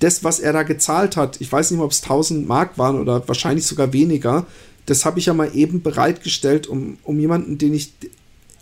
das, 0.02 0.24
was 0.24 0.40
er 0.40 0.52
da 0.52 0.64
gezahlt 0.64 1.16
hat, 1.16 1.40
ich 1.40 1.52
weiß 1.52 1.72
nicht 1.72 1.80
ob 1.80 1.92
es 1.92 2.04
1000 2.04 2.48
Mark 2.48 2.78
waren 2.78 3.00
oder 3.00 3.28
wahrscheinlich 3.28 3.66
sogar 3.66 3.94
weniger, 3.94 4.46
das 4.88 5.06
habe 5.06 5.20
ich 5.20 5.28
ja 5.28 5.34
mal 5.34 5.56
eben 5.56 5.82
bereitgestellt, 5.82 6.68
um, 6.68 6.98
um 7.04 7.20
jemanden, 7.20 7.58
den 7.58 7.74
ich 7.74 7.94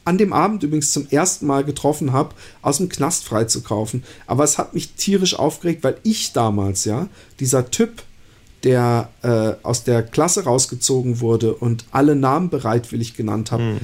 an 0.06 0.18
dem 0.18 0.34
Abend 0.34 0.64
übrigens 0.64 0.92
zum 0.92 1.08
ersten 1.10 1.46
Mal 1.46 1.64
getroffen 1.64 2.14
habe, 2.14 2.36
aus 2.62 2.78
dem 2.78 2.90
Knast 2.90 3.26
freizukaufen. 3.26 4.04
Aber 4.28 4.44
es 4.44 4.58
hat 4.58 4.74
mich 4.74 4.94
tierisch 4.94 5.38
aufgeregt, 5.38 5.84
weil 5.84 5.98
ich 6.04 6.34
damals, 6.34 6.86
ja, 6.86 7.08
dieser 7.40 7.70
Typ, 7.72 8.04
der 8.64 9.10
äh, 9.22 9.54
aus 9.64 9.84
der 9.84 10.04
Klasse 10.04 10.44
rausgezogen 10.44 11.22
wurde 11.22 11.54
und 11.54 11.86
alle 11.92 12.16
Namen 12.16 12.50
bereitwillig 12.50 13.16
genannt 13.16 13.52
habe, 13.52 13.64
mhm. 13.64 13.80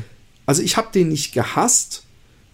also 0.45 0.61
ich 0.61 0.76
habe 0.76 0.90
den 0.94 1.10
nicht 1.10 1.34
gehasst, 1.34 2.03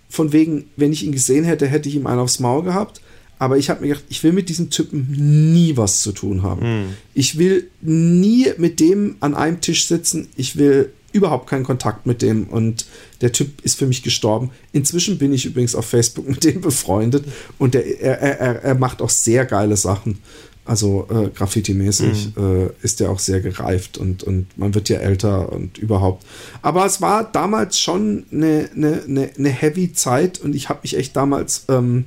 von 0.09 0.33
wegen, 0.33 0.69
wenn 0.75 0.91
ich 0.91 1.03
ihn 1.03 1.13
gesehen 1.13 1.45
hätte, 1.45 1.65
hätte 1.65 1.87
ich 1.87 1.95
ihm 1.95 2.05
einen 2.05 2.19
aufs 2.19 2.39
Maul 2.39 2.63
gehabt. 2.63 3.01
Aber 3.41 3.57
ich 3.57 3.71
habe 3.71 3.81
mir 3.81 3.87
gedacht, 3.87 4.03
ich 4.09 4.23
will 4.23 4.33
mit 4.33 4.49
diesem 4.49 4.69
Typen 4.69 5.07
nie 5.51 5.75
was 5.75 6.01
zu 6.01 6.11
tun 6.11 6.43
haben. 6.43 6.61
Mhm. 6.61 6.89
Ich 7.15 7.39
will 7.39 7.71
nie 7.81 8.49
mit 8.57 8.79
dem 8.79 9.15
an 9.19 9.33
einem 9.33 9.61
Tisch 9.61 9.87
sitzen. 9.87 10.27
Ich 10.35 10.57
will 10.57 10.91
überhaupt 11.11 11.49
keinen 11.49 11.63
Kontakt 11.63 12.05
mit 12.05 12.21
dem 12.21 12.43
und 12.43 12.85
der 13.21 13.31
Typ 13.31 13.65
ist 13.65 13.79
für 13.79 13.87
mich 13.87 14.03
gestorben. 14.03 14.51
Inzwischen 14.73 15.17
bin 15.17 15.33
ich 15.33 15.47
übrigens 15.47 15.73
auf 15.73 15.87
Facebook 15.87 16.27
mit 16.29 16.43
dem 16.43 16.61
befreundet 16.61 17.25
und 17.57 17.73
der, 17.73 17.99
er, 17.99 18.21
er, 18.21 18.63
er 18.63 18.75
macht 18.75 19.01
auch 19.01 19.09
sehr 19.09 19.45
geile 19.45 19.75
Sachen. 19.75 20.19
Also 20.63 21.07
äh, 21.09 21.29
Graffiti-mäßig 21.29 22.35
mhm. 22.35 22.67
äh, 22.67 22.69
ist 22.83 23.01
er 23.01 23.09
auch 23.09 23.17
sehr 23.17 23.41
gereift 23.41 23.97
und, 23.97 24.21
und 24.21 24.55
man 24.55 24.75
wird 24.75 24.87
ja 24.87 24.97
älter 24.99 25.51
und 25.51 25.79
überhaupt. 25.79 26.27
Aber 26.61 26.85
es 26.85 27.01
war 27.01 27.23
damals 27.23 27.79
schon 27.79 28.27
eine, 28.31 28.69
eine, 28.75 29.31
eine 29.35 29.49
heavy 29.49 29.93
Zeit 29.93 30.39
und 30.39 30.55
ich 30.55 30.69
habe 30.69 30.81
mich 30.83 30.95
echt 30.95 31.15
damals 31.15 31.65
ähm, 31.69 32.05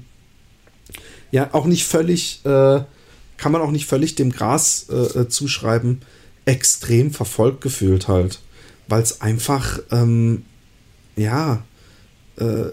ja 1.35 1.48
auch 1.52 1.66
nicht 1.66 1.85
völlig, 1.85 2.40
äh, 2.44 2.81
kann 3.36 3.51
man 3.51 3.61
auch 3.61 3.73
nicht 3.73 3.86
völlig 3.86 4.15
dem 4.15 4.31
Gras 4.31 4.86
äh, 4.89 5.23
äh 5.23 5.28
zuschreiben, 5.28 6.02
extrem 6.44 7.11
verfolgt 7.11 7.61
gefühlt 7.61 8.06
halt. 8.06 8.39
Weil 8.86 9.02
es 9.02 9.20
einfach, 9.20 9.81
ähm, 9.90 10.44
ja, 11.16 11.65
äh, 12.36 12.66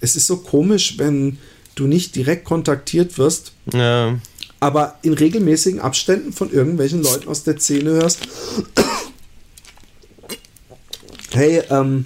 es 0.00 0.14
ist 0.14 0.28
so 0.28 0.36
komisch, 0.36 0.98
wenn 0.98 1.38
du 1.74 1.88
nicht 1.88 2.14
direkt 2.14 2.44
kontaktiert 2.44 3.18
wirst. 3.18 3.52
Ja. 3.72 4.20
Aber 4.60 4.98
in 5.02 5.14
regelmäßigen 5.14 5.80
Abständen 5.80 6.32
von 6.32 6.52
irgendwelchen 6.52 7.02
Leuten 7.02 7.28
aus 7.28 7.42
der 7.42 7.58
Szene 7.58 7.90
hörst, 7.90 8.20
hey, 11.32 11.60
ähm, 11.70 12.04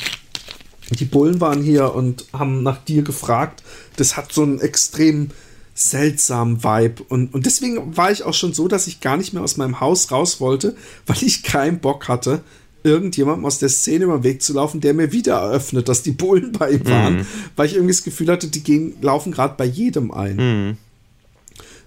die 0.98 1.04
Bullen 1.04 1.42
waren 1.42 1.62
hier 1.62 1.94
und 1.94 2.24
haben 2.32 2.62
nach 2.62 2.82
dir 2.84 3.02
gefragt. 3.02 3.62
Das 3.96 4.16
hat 4.16 4.32
so 4.32 4.42
einen 4.42 4.60
extrem 4.62 5.30
seltsamen 5.78 6.64
Vibe. 6.64 7.04
Und, 7.08 7.32
und 7.32 7.46
deswegen 7.46 7.96
war 7.96 8.10
ich 8.10 8.24
auch 8.24 8.34
schon 8.34 8.52
so, 8.52 8.66
dass 8.66 8.88
ich 8.88 9.00
gar 9.00 9.16
nicht 9.16 9.32
mehr 9.32 9.42
aus 9.42 9.56
meinem 9.56 9.80
Haus 9.80 10.10
raus 10.10 10.40
wollte, 10.40 10.76
weil 11.06 11.22
ich 11.22 11.42
keinen 11.42 11.78
Bock 11.78 12.08
hatte, 12.08 12.42
irgendjemandem 12.82 13.44
aus 13.44 13.58
der 13.58 13.68
Szene 13.68 14.04
über 14.04 14.18
den 14.18 14.24
Weg 14.24 14.42
zu 14.42 14.54
laufen, 14.54 14.80
der 14.80 14.94
mir 14.94 15.12
wieder 15.12 15.36
eröffnet, 15.36 15.88
dass 15.88 16.02
die 16.02 16.12
Bullen 16.12 16.52
bei 16.52 16.72
ihm 16.72 16.86
waren, 16.86 17.16
mm. 17.18 17.26
weil 17.56 17.66
ich 17.66 17.74
irgendwie 17.74 17.92
das 17.92 18.04
Gefühl 18.04 18.28
hatte, 18.28 18.48
die 18.48 18.62
gehen, 18.62 18.94
laufen 19.00 19.32
gerade 19.32 19.54
bei 19.56 19.64
jedem 19.64 20.10
ein. 20.12 20.36
Mm. 20.70 20.76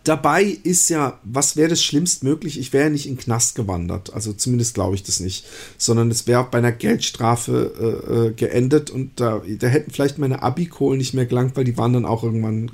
Dabei 0.03 0.43
ist 0.43 0.89
ja, 0.89 1.19
was 1.23 1.55
wäre 1.55 1.69
das 1.69 1.83
schlimmst 1.83 2.23
möglich? 2.23 2.59
Ich 2.59 2.73
wäre 2.73 2.85
ja 2.85 2.89
nicht 2.89 3.05
in 3.05 3.15
den 3.15 3.21
Knast 3.21 3.53
gewandert. 3.53 4.13
Also 4.13 4.33
zumindest 4.33 4.73
glaube 4.73 4.95
ich 4.95 5.03
das 5.03 5.19
nicht. 5.19 5.45
Sondern 5.77 6.09
es 6.09 6.25
wäre 6.25 6.47
bei 6.49 6.57
einer 6.57 6.71
Geldstrafe 6.71 7.73
äh, 7.79 8.13
äh, 8.13 8.33
geendet 8.33 8.89
und 8.89 9.19
da, 9.19 9.43
da 9.59 9.67
hätten 9.67 9.91
vielleicht 9.91 10.17
meine 10.17 10.41
Abi-Kohlen 10.41 10.97
nicht 10.97 11.13
mehr 11.13 11.27
gelangt, 11.27 11.55
weil 11.55 11.65
die 11.65 11.77
waren 11.77 11.93
dann 11.93 12.05
auch 12.05 12.23
irgendwann 12.23 12.71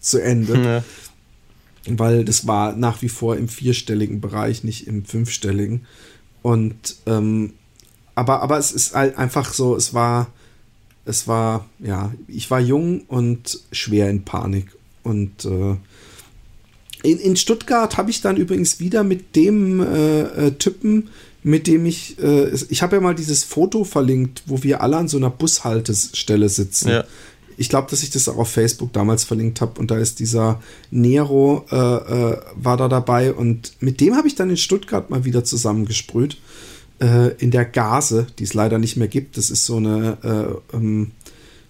zu 0.00 0.22
Ende. 0.22 0.54
Ja. 0.64 1.96
Weil 1.98 2.24
das 2.24 2.46
war 2.46 2.74
nach 2.74 3.02
wie 3.02 3.10
vor 3.10 3.36
im 3.36 3.46
vierstelligen 3.46 4.22
Bereich, 4.22 4.64
nicht 4.64 4.86
im 4.86 5.04
fünfstelligen. 5.04 5.84
Und 6.40 6.96
ähm, 7.04 7.52
aber, 8.14 8.42
aber 8.42 8.58
es 8.58 8.72
ist 8.72 8.94
halt 8.94 9.18
einfach 9.18 9.52
so, 9.52 9.76
es 9.76 9.92
war, 9.92 10.28
es 11.04 11.28
war, 11.28 11.66
ja, 11.80 12.12
ich 12.28 12.50
war 12.50 12.60
jung 12.60 13.02
und 13.02 13.60
schwer 13.72 14.08
in 14.08 14.24
Panik. 14.24 14.68
Und 15.02 15.44
äh, 15.44 15.76
in, 17.04 17.18
in 17.18 17.36
Stuttgart 17.36 17.96
habe 17.96 18.10
ich 18.10 18.22
dann 18.22 18.36
übrigens 18.36 18.80
wieder 18.80 19.04
mit 19.04 19.36
dem 19.36 19.80
äh, 19.80 20.22
äh, 20.22 20.50
Typen, 20.52 21.10
mit 21.42 21.66
dem 21.66 21.86
ich, 21.86 22.18
äh, 22.18 22.50
ich 22.70 22.82
habe 22.82 22.96
ja 22.96 23.02
mal 23.02 23.14
dieses 23.14 23.44
Foto 23.44 23.84
verlinkt, 23.84 24.42
wo 24.46 24.62
wir 24.62 24.82
alle 24.82 24.96
an 24.96 25.08
so 25.08 25.18
einer 25.18 25.30
Bushaltestelle 25.30 26.48
sitzen. 26.48 26.88
Ja. 26.88 27.04
Ich 27.56 27.68
glaube, 27.68 27.88
dass 27.90 28.02
ich 28.02 28.10
das 28.10 28.28
auch 28.28 28.38
auf 28.38 28.50
Facebook 28.50 28.92
damals 28.92 29.22
verlinkt 29.22 29.60
habe 29.60 29.78
und 29.78 29.88
da 29.90 29.98
ist 29.98 30.18
dieser 30.18 30.60
Nero 30.90 31.64
äh, 31.70 31.76
äh, 31.76 32.36
war 32.56 32.76
da 32.76 32.88
dabei 32.88 33.32
und 33.32 33.74
mit 33.80 34.00
dem 34.00 34.16
habe 34.16 34.26
ich 34.26 34.34
dann 34.34 34.50
in 34.50 34.56
Stuttgart 34.56 35.08
mal 35.10 35.24
wieder 35.24 35.44
zusammengesprüht 35.44 36.38
äh, 37.00 37.36
in 37.36 37.52
der 37.52 37.66
Gase, 37.66 38.26
die 38.38 38.44
es 38.44 38.54
leider 38.54 38.78
nicht 38.78 38.96
mehr 38.96 39.08
gibt. 39.08 39.36
Das 39.36 39.50
ist 39.50 39.66
so 39.66 39.76
eine 39.76 40.60
äh, 40.72 40.76
ähm, 40.76 41.10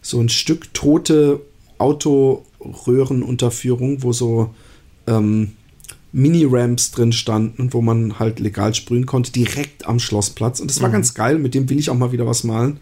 so 0.01 0.20
ein 0.20 0.28
Stück 0.28 0.73
tote 0.73 1.40
Autoröhrenunterführung, 1.78 4.05
wo 4.05 4.12
so 4.12 4.55
ähm, 5.06 5.52
Mini-Ramps 6.12 6.93
drin 6.93 7.12
standen, 7.12 7.72
wo 7.72 7.82
man 7.82 8.20
halt 8.20 8.39
legal 8.39 8.72
sprühen 8.72 9.05
konnte, 9.05 9.32
direkt 9.32 9.86
am 9.86 9.98
Schlossplatz. 9.98 10.60
Und 10.60 10.70
das 10.70 10.81
war 10.81 10.89
mhm. 10.89 10.94
ganz 10.94 11.14
geil, 11.14 11.39
mit 11.39 11.55
dem 11.55 11.68
will 11.68 11.78
ich 11.78 11.90
auch 11.90 11.97
mal 11.97 12.12
wieder 12.12 12.26
was 12.26 12.44
malen. 12.44 12.78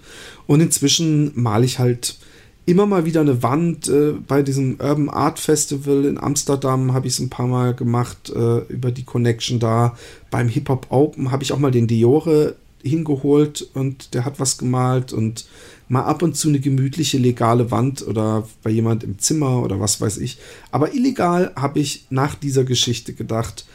Und 0.46 0.60
inzwischen 0.60 1.32
male 1.34 1.64
ich 1.64 1.78
halt 1.78 2.18
immer 2.66 2.86
mal 2.86 3.04
wieder 3.06 3.22
eine 3.22 3.42
Wand. 3.42 3.88
Äh, 3.88 4.12
bei 4.26 4.42
diesem 4.42 4.76
Urban 4.78 5.08
Art 5.08 5.38
Festival 5.38 6.04
in 6.04 6.18
Amsterdam 6.18 6.92
habe 6.92 7.06
ich 7.06 7.14
es 7.14 7.20
ein 7.20 7.30
paar 7.30 7.46
Mal 7.46 7.74
gemacht, 7.74 8.30
äh, 8.30 8.58
über 8.68 8.90
die 8.90 9.04
Connection 9.04 9.58
da. 9.58 9.96
Beim 10.30 10.48
Hip 10.48 10.68
Hop 10.68 10.86
Open 10.90 11.30
habe 11.30 11.42
ich 11.42 11.52
auch 11.52 11.58
mal 11.58 11.70
den 11.70 11.86
Diore 11.86 12.56
hingeholt 12.82 13.66
und 13.74 14.12
der 14.12 14.24
hat 14.24 14.40
was 14.40 14.58
gemalt 14.58 15.12
und 15.12 15.46
mal 15.92 16.04
ab 16.04 16.22
und 16.22 16.34
zu 16.34 16.48
eine 16.48 16.58
gemütliche 16.58 17.18
legale 17.18 17.70
Wand 17.70 18.00
oder 18.00 18.48
bei 18.62 18.70
jemand 18.70 19.04
im 19.04 19.18
Zimmer 19.18 19.62
oder 19.62 19.78
was 19.78 20.00
weiß 20.00 20.16
ich. 20.16 20.38
Aber 20.70 20.94
illegal 20.94 21.52
habe 21.54 21.80
ich 21.80 22.06
nach 22.08 22.34
dieser 22.34 22.64
Geschichte 22.64 23.12
gedacht, 23.12 23.66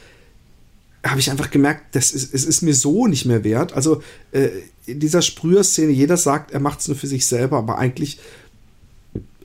habe 1.06 1.20
ich 1.20 1.30
einfach 1.30 1.52
gemerkt, 1.52 1.94
das 1.96 2.10
ist, 2.12 2.34
es 2.34 2.44
ist 2.44 2.64
mir 2.64 2.74
so 2.74 3.06
nicht 3.06 3.26
mehr 3.26 3.44
wert. 3.44 3.74
Also 3.74 4.02
äh, 4.32 4.50
in 4.88 5.00
dieser 5.00 5.22
Sprüher-Szene, 5.22 5.92
jeder 5.92 6.18
sagt, 6.18 6.50
er 6.50 6.60
macht 6.60 6.80
es 6.80 6.88
nur 6.88 6.98
für 6.98 7.06
sich 7.06 7.28
selber, 7.28 7.60
aber 7.60 7.78
eigentlich 7.78 8.18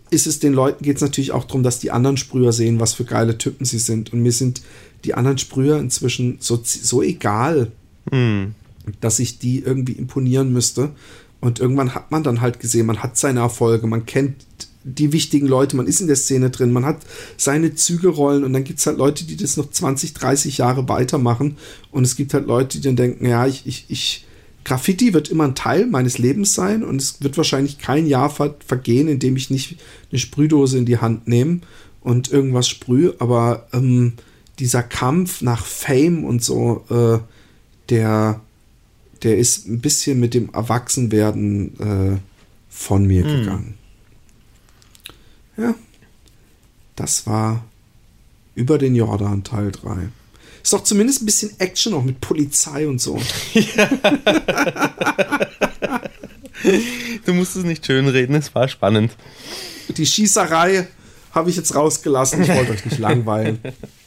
ist 0.09 0.27
es 0.27 0.39
den 0.39 0.55
Leuten, 0.55 0.83
geht 0.83 0.97
es 0.97 1.03
natürlich 1.03 1.33
auch 1.33 1.45
darum, 1.45 1.63
dass 1.63 1.79
die 1.79 1.91
anderen 1.91 2.17
Sprüher 2.17 2.55
sehen, 2.55 2.81
was 2.81 2.95
für 2.95 3.05
geile 3.05 3.37
Typen 3.37 3.67
sie 3.67 3.81
sind. 3.81 4.15
Und 4.15 4.23
mir 4.23 4.33
sind 4.33 4.63
die 5.05 5.13
anderen 5.13 5.37
Sprüher 5.37 5.79
inzwischen 5.79 6.39
so, 6.41 6.59
so 6.65 7.03
egal, 7.03 7.71
mm. 8.11 8.45
dass 9.03 9.19
ich 9.19 9.39
die 9.39 9.59
irgendwie 9.59 9.93
imponieren 9.93 10.55
müsste. 10.55 10.93
Und 11.43 11.59
irgendwann 11.59 11.95
hat 11.95 12.13
man 12.13 12.23
dann 12.23 12.41
halt 12.41 12.61
gesehen, 12.61 12.87
man 12.87 13.03
hat 13.03 13.19
seine 13.19 13.41
Erfolge, 13.41 13.89
man 13.89 14.07
kennt 14.07 14.47
die 14.85 15.13
wichtigen 15.13 15.49
Leute, 15.49 15.77
man 15.77 15.89
ist 15.89 16.01
in 16.01 16.07
der 16.07 16.17
Szene 16.17 16.51
drin, 16.51 16.73
man 16.73 16.87
hat 16.87 17.01
seine 17.37 17.75
Züge 17.75 18.09
rollen 18.09 18.45
und 18.45 18.53
dann 18.53 18.63
gibt 18.63 18.79
es 18.79 18.87
halt 18.87 18.97
Leute, 18.97 19.25
die 19.25 19.37
das 19.37 19.57
noch 19.57 19.69
20, 19.69 20.15
30 20.15 20.59
Jahre 20.59 20.89
weitermachen. 20.89 21.57
Und 21.91 22.05
es 22.05 22.15
gibt 22.15 22.33
halt 22.33 22.47
Leute, 22.47 22.79
die 22.79 22.87
dann 22.87 22.95
denken, 22.95 23.27
ja, 23.27 23.45
ich, 23.49 23.67
ich, 23.67 23.87
ich, 23.89 24.25
Graffiti 24.65 25.15
wird 25.15 25.31
immer 25.31 25.43
ein 25.43 25.57
Teil 25.57 25.87
meines 25.87 26.19
Lebens 26.19 26.55
sein 26.55 26.85
und 26.85 27.03
es 27.03 27.21
wird 27.21 27.37
wahrscheinlich 27.37 27.79
kein 27.79 28.07
Jahr 28.07 28.31
ver 28.31 28.55
vergehen, 28.65 29.09
in 29.09 29.19
dem 29.19 29.35
ich 29.37 29.51
nicht 29.51 29.79
eine 30.13 30.21
Sprühdose 30.21 30.79
in 30.79 30.87
die 30.87 30.99
Hand 30.99 31.27
nehme 31.27 31.61
und 32.03 32.31
irgendwas 32.31 32.69
sprühe, 32.69 33.17
aber 33.19 33.67
ähm, 33.73 34.13
dieser 34.61 34.85
Kampf 34.85 35.43
nach 35.43 35.67
Fame 35.67 36.25
und 36.25 36.43
so, 36.43 36.85
äh, 36.89 37.19
der, 37.89 38.41
der 39.23 39.39
ist 39.39 39.67
ein 39.69 39.81
bisschen 39.81 40.21
mit 40.21 40.35
dem 40.35 40.53
Erwachsenwerden 40.53 41.79
äh, 41.81 42.19
von 42.69 43.07
mir 43.07 43.25
mhm. 43.25 43.39
gegangen. 43.39 43.75
Ja, 45.57 45.75
das 46.97 47.27
war 47.27 47.65
über 48.55 48.79
den 48.79 48.95
Jordan 48.95 49.45
Teil 49.45 49.73
3. 49.73 50.09
Ist 50.63 50.73
doch 50.73 50.85
zumindest 50.85 51.23
ein 51.23 51.27
bisschen 51.27 51.59
Action 51.59 51.95
auch 51.95 52.05
mit 52.05 52.21
Polizei 52.21 52.87
und 52.87 53.01
so. 53.01 53.21
du 57.25 57.35
musst 57.35 57.57
es 57.57 57.65
nicht 57.65 57.85
schön 57.85 58.07
reden, 58.09 58.35
es 58.37 58.55
war 58.55 58.69
spannend. 58.69 59.17
Die 59.97 60.07
Schießerei 60.07 60.87
habe 61.33 61.51
ich 61.51 61.57
jetzt 61.57 61.75
rausgelassen, 61.75 62.43
ich 62.43 62.49
wollte 62.49 62.73
euch 62.73 62.85
nicht 62.85 62.99
langweilen. 62.99 63.59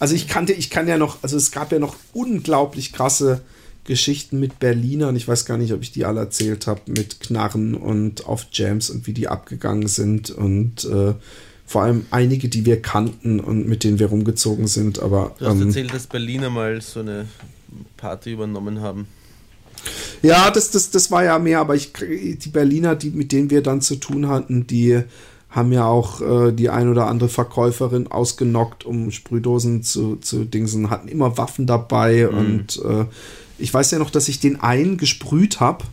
Also 0.00 0.14
ich 0.14 0.26
kannte, 0.26 0.54
ich 0.54 0.70
kann 0.70 0.88
ja 0.88 0.98
noch, 0.98 1.22
also 1.22 1.36
es 1.36 1.52
gab 1.52 1.70
ja 1.70 1.78
noch 1.78 1.94
unglaublich 2.12 2.92
krasse 2.92 3.42
Geschichten 3.84 4.40
mit 4.40 4.58
Berlinern. 4.58 5.14
Ich 5.14 5.28
weiß 5.28 5.44
gar 5.44 5.58
nicht, 5.58 5.72
ob 5.72 5.82
ich 5.82 5.92
die 5.92 6.04
alle 6.06 6.20
erzählt 6.20 6.66
habe, 6.66 6.80
mit 6.86 7.20
Knarren 7.20 7.74
und 7.74 8.26
auf 8.26 8.46
Jams 8.50 8.90
und 8.90 9.06
wie 9.06 9.12
die 9.12 9.28
abgegangen 9.28 9.88
sind 9.88 10.30
und 10.30 10.84
äh, 10.84 11.14
vor 11.66 11.82
allem 11.82 12.06
einige, 12.10 12.48
die 12.48 12.66
wir 12.66 12.80
kannten 12.80 13.40
und 13.40 13.68
mit 13.68 13.84
denen 13.84 13.98
wir 13.98 14.06
rumgezogen 14.06 14.66
sind. 14.66 15.00
Aber 15.00 15.34
du 15.38 15.46
hast 15.46 15.60
ähm, 15.60 15.68
erzählt, 15.68 15.94
dass 15.94 16.06
Berliner 16.06 16.50
mal 16.50 16.80
so 16.80 17.00
eine 17.00 17.26
Party 17.96 18.32
übernommen 18.32 18.80
haben. 18.80 19.06
Ja, 20.22 20.50
das, 20.50 20.70
das, 20.70 20.90
das 20.90 21.10
war 21.10 21.24
ja 21.24 21.38
mehr, 21.38 21.60
aber 21.60 21.74
ich, 21.74 21.92
die 21.92 22.48
Berliner, 22.48 22.96
die, 22.96 23.10
mit 23.10 23.32
denen 23.32 23.50
wir 23.50 23.62
dann 23.62 23.80
zu 23.80 23.96
tun 23.96 24.28
hatten, 24.28 24.66
die 24.66 25.02
haben 25.50 25.72
ja 25.72 25.84
auch 25.84 26.20
äh, 26.20 26.52
die 26.52 26.70
ein 26.70 26.88
oder 26.88 27.06
andere 27.08 27.28
Verkäuferin 27.28 28.06
ausgenockt, 28.06 28.84
um 28.84 29.10
Sprühdosen 29.10 29.82
zu, 29.82 30.16
zu 30.16 30.44
dingsen, 30.44 30.90
hatten 30.90 31.08
immer 31.08 31.36
Waffen 31.36 31.66
dabei 31.66 32.28
mhm. 32.30 32.38
und 32.38 32.82
äh, 32.84 33.06
ich 33.58 33.74
weiß 33.74 33.90
ja 33.90 33.98
noch, 33.98 34.10
dass 34.10 34.28
ich 34.28 34.40
den 34.40 34.60
einen 34.60 34.96
gesprüht 34.96 35.60
habe 35.60 35.84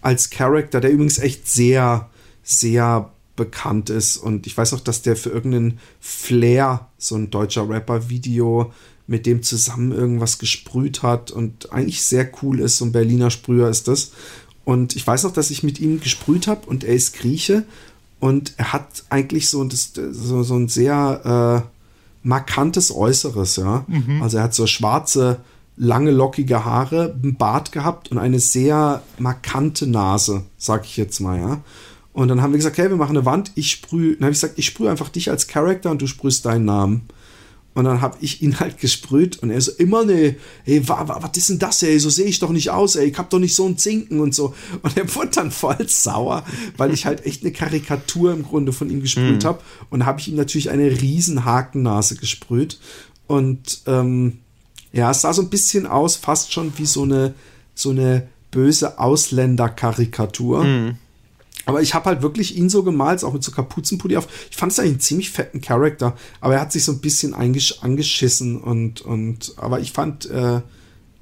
als 0.00 0.30
Charakter, 0.30 0.80
der 0.80 0.90
übrigens 0.90 1.18
echt 1.18 1.46
sehr, 1.46 2.08
sehr 2.42 3.10
bekannt 3.36 3.90
ist 3.90 4.16
und 4.16 4.46
ich 4.46 4.56
weiß 4.56 4.72
auch, 4.74 4.80
dass 4.80 5.02
der 5.02 5.16
für 5.16 5.30
irgendeinen 5.30 5.78
Flair, 6.00 6.88
so 6.98 7.16
ein 7.16 7.30
deutscher 7.30 7.68
Rapper-Video, 7.68 8.72
mit 9.06 9.26
dem 9.26 9.42
zusammen 9.42 9.92
irgendwas 9.92 10.38
gesprüht 10.38 11.02
hat 11.02 11.30
und 11.30 11.72
eigentlich 11.72 12.02
sehr 12.02 12.30
cool 12.42 12.60
ist. 12.60 12.78
So 12.78 12.86
ein 12.86 12.92
Berliner 12.92 13.30
Sprüher 13.30 13.68
ist 13.68 13.86
das. 13.86 14.12
Und 14.64 14.96
ich 14.96 15.06
weiß 15.06 15.24
noch, 15.24 15.32
dass 15.32 15.50
ich 15.50 15.62
mit 15.62 15.78
ihm 15.78 16.00
gesprüht 16.00 16.46
habe 16.46 16.66
und 16.66 16.84
er 16.84 16.94
ist 16.94 17.14
Grieche 17.14 17.64
und 18.24 18.54
er 18.56 18.72
hat 18.72 19.04
eigentlich 19.10 19.50
so, 19.50 19.62
das, 19.64 19.92
so, 19.92 20.42
so 20.42 20.56
ein 20.56 20.68
sehr 20.68 21.62
äh, 21.62 22.26
markantes 22.26 22.90
Äußeres, 22.90 23.56
ja. 23.56 23.84
Mhm. 23.86 24.22
Also 24.22 24.38
er 24.38 24.44
hat 24.44 24.54
so 24.54 24.66
schwarze, 24.66 25.40
lange, 25.76 26.10
lockige 26.10 26.64
Haare, 26.64 27.14
einen 27.22 27.36
Bart 27.36 27.70
gehabt 27.70 28.10
und 28.10 28.16
eine 28.16 28.38
sehr 28.38 29.02
markante 29.18 29.86
Nase, 29.86 30.44
sag 30.56 30.86
ich 30.86 30.96
jetzt 30.96 31.20
mal, 31.20 31.38
ja. 31.38 31.60
Und 32.14 32.28
dann 32.28 32.40
haben 32.40 32.52
wir 32.52 32.56
gesagt, 32.56 32.78
okay, 32.78 32.88
wir 32.88 32.96
machen 32.96 33.14
eine 33.14 33.26
Wand, 33.26 33.52
ich 33.56 33.72
sprühe, 33.72 34.14
dann 34.14 34.22
habe 34.22 34.32
ich 34.32 34.40
gesagt, 34.40 34.58
ich 34.58 34.64
sprühe 34.64 34.90
einfach 34.90 35.10
dich 35.10 35.28
als 35.28 35.46
Charakter 35.46 35.90
und 35.90 36.00
du 36.00 36.06
sprühst 36.06 36.46
deinen 36.46 36.64
Namen. 36.64 37.02
Und 37.74 37.84
dann 37.84 38.00
habe 38.00 38.16
ich 38.20 38.40
ihn 38.42 38.60
halt 38.60 38.78
gesprüht 38.78 39.42
und 39.42 39.50
er 39.50 39.60
so 39.60 39.72
immer 39.72 40.04
ne, 40.04 40.36
ey, 40.64 40.88
wa, 40.88 41.06
wa, 41.08 41.18
was 41.20 41.36
ist 41.36 41.50
denn 41.50 41.58
das, 41.58 41.82
ey, 41.82 41.98
so 41.98 42.08
sehe 42.08 42.26
ich 42.26 42.38
doch 42.38 42.50
nicht 42.50 42.70
aus, 42.70 42.96
ey, 42.96 43.06
ich 43.06 43.18
hab 43.18 43.30
doch 43.30 43.38
nicht 43.38 43.54
so 43.54 43.66
ein 43.66 43.76
Zinken 43.76 44.20
und 44.20 44.34
so. 44.34 44.54
Und 44.82 44.96
er 44.96 45.12
wurde 45.14 45.30
dann 45.30 45.50
voll 45.50 45.88
sauer, 45.88 46.44
weil 46.76 46.92
ich 46.92 47.04
halt 47.06 47.26
echt 47.26 47.42
eine 47.42 47.52
Karikatur 47.52 48.32
im 48.32 48.44
Grunde 48.44 48.72
von 48.72 48.90
ihm 48.90 49.00
gesprüht 49.02 49.42
mhm. 49.42 49.46
habe. 49.46 49.60
Und 49.90 50.06
habe 50.06 50.20
ich 50.20 50.28
ihm 50.28 50.36
natürlich 50.36 50.70
eine 50.70 50.88
riesen 51.00 51.44
Hakennase 51.44 52.16
gesprüht. 52.16 52.78
Und 53.26 53.80
ähm, 53.86 54.38
ja, 54.92 55.10
es 55.10 55.22
sah 55.22 55.32
so 55.32 55.42
ein 55.42 55.50
bisschen 55.50 55.86
aus, 55.86 56.16
fast 56.16 56.52
schon 56.52 56.72
wie 56.76 56.86
so 56.86 57.02
eine, 57.02 57.34
so 57.74 57.90
eine 57.90 58.28
böse 58.50 58.98
Ausländerkarikatur. 59.00 60.64
Mhm. 60.64 60.96
Aber 61.66 61.82
ich 61.82 61.94
habe 61.94 62.06
halt 62.06 62.22
wirklich 62.22 62.56
ihn 62.56 62.68
so 62.68 62.82
gemalt, 62.82 63.24
auch 63.24 63.32
mit 63.32 63.42
so 63.42 63.52
Kapuzenpulli 63.52 64.16
auf. 64.16 64.28
Ich 64.50 64.56
fand 64.56 64.72
es 64.72 64.78
eigentlich 64.78 64.92
einen 64.92 65.00
ziemlich 65.00 65.30
fetten 65.30 65.60
Charakter, 65.60 66.16
aber 66.40 66.54
er 66.54 66.60
hat 66.60 66.72
sich 66.72 66.84
so 66.84 66.92
ein 66.92 67.00
bisschen 67.00 67.34
angeschissen 67.34 68.60
und, 68.60 69.00
und, 69.00 69.54
aber 69.56 69.80
ich 69.80 69.92
fand, 69.92 70.28
äh, 70.30 70.60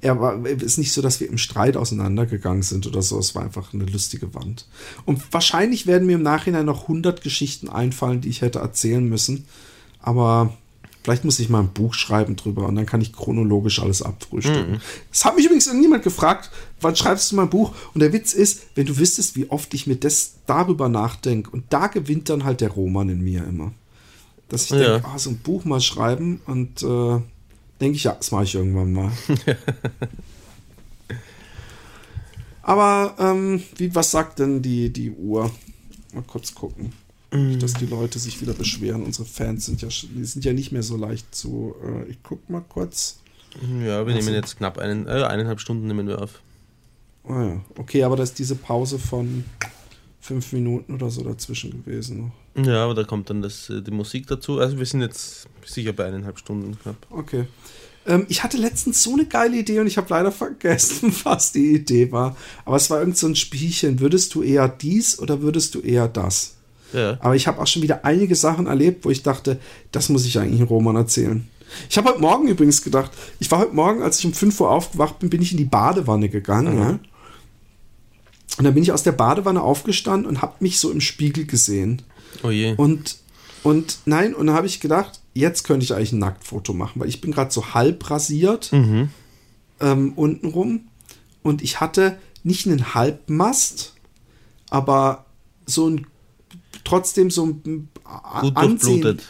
er 0.03 0.19
war, 0.19 0.45
ist 0.45 0.77
nicht 0.77 0.91
so, 0.91 1.01
dass 1.01 1.21
wir 1.21 1.29
im 1.29 1.37
Streit 1.37 1.77
auseinandergegangen 1.77 2.61
sind 2.61 2.85
oder 2.85 3.01
so. 3.01 3.17
Es 3.19 3.35
war 3.35 3.43
einfach 3.43 3.73
eine 3.73 3.85
lustige 3.85 4.33
Wand. 4.33 4.67
Und 5.05 5.21
wahrscheinlich 5.31 5.87
werden 5.87 6.05
mir 6.07 6.17
im 6.17 6.23
Nachhinein 6.23 6.65
noch 6.65 6.83
100 6.83 7.21
Geschichten 7.23 7.69
einfallen, 7.69 8.19
die 8.19 8.27
ich 8.27 8.41
hätte 8.41 8.59
erzählen 8.59 9.07
müssen. 9.07 9.45
Aber 10.01 10.57
Vielleicht 11.03 11.25
muss 11.25 11.39
ich 11.39 11.49
mal 11.49 11.59
ein 11.59 11.73
Buch 11.73 11.93
schreiben 11.93 12.37
drüber 12.37 12.65
und 12.67 12.75
dann 12.75 12.85
kann 12.85 13.01
ich 13.01 13.11
chronologisch 13.11 13.81
alles 13.81 14.01
abfrühstücken. 14.01 14.73
Mhm. 14.73 14.81
Das 15.11 15.25
hat 15.25 15.35
mich 15.35 15.45
übrigens 15.45 15.71
niemand 15.73 16.03
gefragt, 16.03 16.49
wann 16.79 16.95
schreibst 16.95 17.31
du 17.31 17.35
mal 17.35 17.43
ein 17.43 17.49
Buch? 17.49 17.73
Und 17.93 17.99
der 17.99 18.13
Witz 18.13 18.31
ist, 18.31 18.67
wenn 18.75 18.85
du 18.85 18.97
wüsstest, 18.97 19.35
wie 19.35 19.49
oft 19.49 19.73
ich 19.73 19.85
mir 19.85 19.97
das 19.97 20.35
darüber 20.45 20.87
nachdenke, 20.87 21.49
und 21.49 21.65
da 21.69 21.87
gewinnt 21.87 22.29
dann 22.29 22.45
halt 22.45 22.61
der 22.61 22.69
Roman 22.69 23.09
in 23.09 23.21
mir 23.21 23.43
immer. 23.45 23.73
Dass 24.47 24.65
ich 24.65 24.71
ja. 24.71 24.93
denke, 24.93 25.07
ah, 25.07 25.19
so 25.19 25.29
ein 25.31 25.39
Buch 25.39 25.65
mal 25.65 25.81
schreiben 25.81 26.39
und 26.45 26.81
äh, 26.83 27.19
denke 27.81 27.97
ich, 27.97 28.05
ja, 28.05 28.13
das 28.13 28.31
mache 28.31 28.45
ich 28.45 28.55
irgendwann 28.55 28.93
mal. 28.93 29.11
Aber 32.61 33.15
ähm, 33.19 33.61
wie, 33.75 33.93
was 33.93 34.11
sagt 34.11 34.39
denn 34.39 34.61
die, 34.61 34.91
die 34.91 35.11
Uhr? 35.11 35.51
Mal 36.13 36.23
kurz 36.25 36.55
gucken. 36.55 36.93
Nicht, 37.33 37.63
dass 37.63 37.73
die 37.73 37.87
Leute 37.87 38.19
sich 38.19 38.41
wieder 38.41 38.53
beschweren. 38.53 39.03
Unsere 39.03 39.25
Fans 39.25 39.65
sind 39.65 39.81
ja, 39.81 39.87
die 39.87 40.23
sind 40.23 40.45
ja 40.45 40.53
nicht 40.53 40.71
mehr 40.71 40.83
so 40.83 40.97
leicht 40.97 41.33
zu. 41.33 41.75
Äh, 41.83 42.11
ich 42.11 42.17
guck 42.21 42.47
mal 42.49 42.63
kurz. 42.67 43.19
Ja, 43.61 44.05
wir 44.05 44.13
also, 44.13 44.17
nehmen 44.17 44.33
jetzt 44.33 44.57
knapp 44.57 44.77
einen, 44.77 45.07
äh, 45.07 45.23
eineinhalb 45.23 45.59
Stunden 45.59 45.87
nehmen 45.87 46.07
wir 46.07 46.21
auf. 46.21 46.41
Ah 47.25 47.43
ja, 47.43 47.61
okay, 47.77 48.03
aber 48.03 48.15
das 48.15 48.29
ist 48.29 48.39
diese 48.39 48.55
Pause 48.55 48.99
von 48.99 49.45
fünf 50.19 50.53
Minuten 50.53 50.93
oder 50.93 51.09
so 51.09 51.23
dazwischen 51.23 51.83
gewesen. 51.83 52.31
Noch. 52.55 52.65
Ja, 52.65 52.83
aber 52.83 52.93
da 52.93 53.03
kommt 53.03 53.29
dann 53.29 53.41
das, 53.41 53.69
äh, 53.69 53.81
die 53.81 53.91
Musik 53.91 54.27
dazu. 54.27 54.59
Also 54.59 54.77
wir 54.77 54.85
sind 54.85 55.01
jetzt 55.01 55.47
sicher 55.65 55.93
bei 55.93 56.05
eineinhalb 56.05 56.37
Stunden 56.39 56.77
knapp. 56.79 56.97
Okay. 57.09 57.47
Ähm, 58.05 58.25
ich 58.29 58.43
hatte 58.43 58.57
letztens 58.57 59.01
so 59.01 59.13
eine 59.13 59.25
geile 59.25 59.57
Idee 59.57 59.79
und 59.79 59.87
ich 59.87 59.97
habe 59.97 60.07
leider 60.09 60.31
vergessen, 60.31 61.13
was 61.23 61.51
die 61.51 61.75
Idee 61.75 62.11
war. 62.11 62.35
Aber 62.65 62.75
es 62.75 62.89
war 62.89 62.99
irgend 62.99 63.17
so 63.17 63.27
ein 63.27 63.35
Spielchen. 63.35 63.99
Würdest 63.99 64.35
du 64.35 64.43
eher 64.43 64.67
dies 64.67 65.19
oder 65.19 65.41
würdest 65.41 65.75
du 65.75 65.79
eher 65.79 66.07
das? 66.07 66.55
Ja. 66.93 67.17
Aber 67.19 67.35
ich 67.35 67.47
habe 67.47 67.61
auch 67.61 67.67
schon 67.67 67.81
wieder 67.81 68.05
einige 68.05 68.35
Sachen 68.35 68.67
erlebt, 68.67 69.05
wo 69.05 69.09
ich 69.09 69.23
dachte, 69.23 69.59
das 69.91 70.09
muss 70.09 70.25
ich 70.25 70.37
eigentlich 70.39 70.61
in 70.61 70.67
Roman 70.67 70.95
erzählen. 70.95 71.47
Ich 71.89 71.97
habe 71.97 72.09
heute 72.09 72.21
Morgen 72.21 72.47
übrigens 72.47 72.83
gedacht, 72.83 73.11
ich 73.39 73.49
war 73.51 73.59
heute 73.59 73.73
Morgen, 73.73 74.03
als 74.03 74.19
ich 74.19 74.25
um 74.25 74.33
5 74.33 74.59
Uhr 74.61 74.69
aufgewacht 74.69 75.19
bin, 75.19 75.29
bin 75.29 75.41
ich 75.41 75.51
in 75.51 75.57
die 75.57 75.65
Badewanne 75.65 76.29
gegangen. 76.29 76.75
Mhm. 76.75 76.81
Ja? 76.81 76.99
Und 78.57 78.65
dann 78.65 78.73
bin 78.73 78.83
ich 78.83 78.91
aus 78.91 79.03
der 79.03 79.13
Badewanne 79.13 79.61
aufgestanden 79.61 80.27
und 80.27 80.41
habe 80.41 80.55
mich 80.59 80.79
so 80.79 80.91
im 80.91 81.01
Spiegel 81.01 81.45
gesehen. 81.45 82.03
Oh 82.43 82.51
je. 82.51 82.75
Und, 82.77 83.17
und 83.63 83.99
nein, 84.05 84.35
und 84.35 84.47
dann 84.47 84.55
habe 84.55 84.67
ich 84.67 84.79
gedacht, 84.79 85.21
jetzt 85.33 85.63
könnte 85.63 85.83
ich 85.83 85.93
eigentlich 85.93 86.11
ein 86.11 86.19
Nacktfoto 86.19 86.73
machen, 86.73 87.01
weil 87.01 87.09
ich 87.09 87.21
bin 87.21 87.31
gerade 87.31 87.51
so 87.51 87.73
halb 87.73 88.09
rasiert 88.09 88.71
mhm. 88.71 89.09
ähm, 89.79 90.13
untenrum. 90.13 90.87
Und 91.41 91.63
ich 91.63 91.79
hatte 91.79 92.17
nicht 92.43 92.67
einen 92.67 92.93
Halbmast, 92.93 93.95
aber 94.69 95.25
so 95.65 95.89
ein 95.89 96.07
trotzdem 96.83 97.31
so 97.31 97.45
ein 97.45 97.87
Gut 98.41 98.57
Ansehen, 98.57 99.21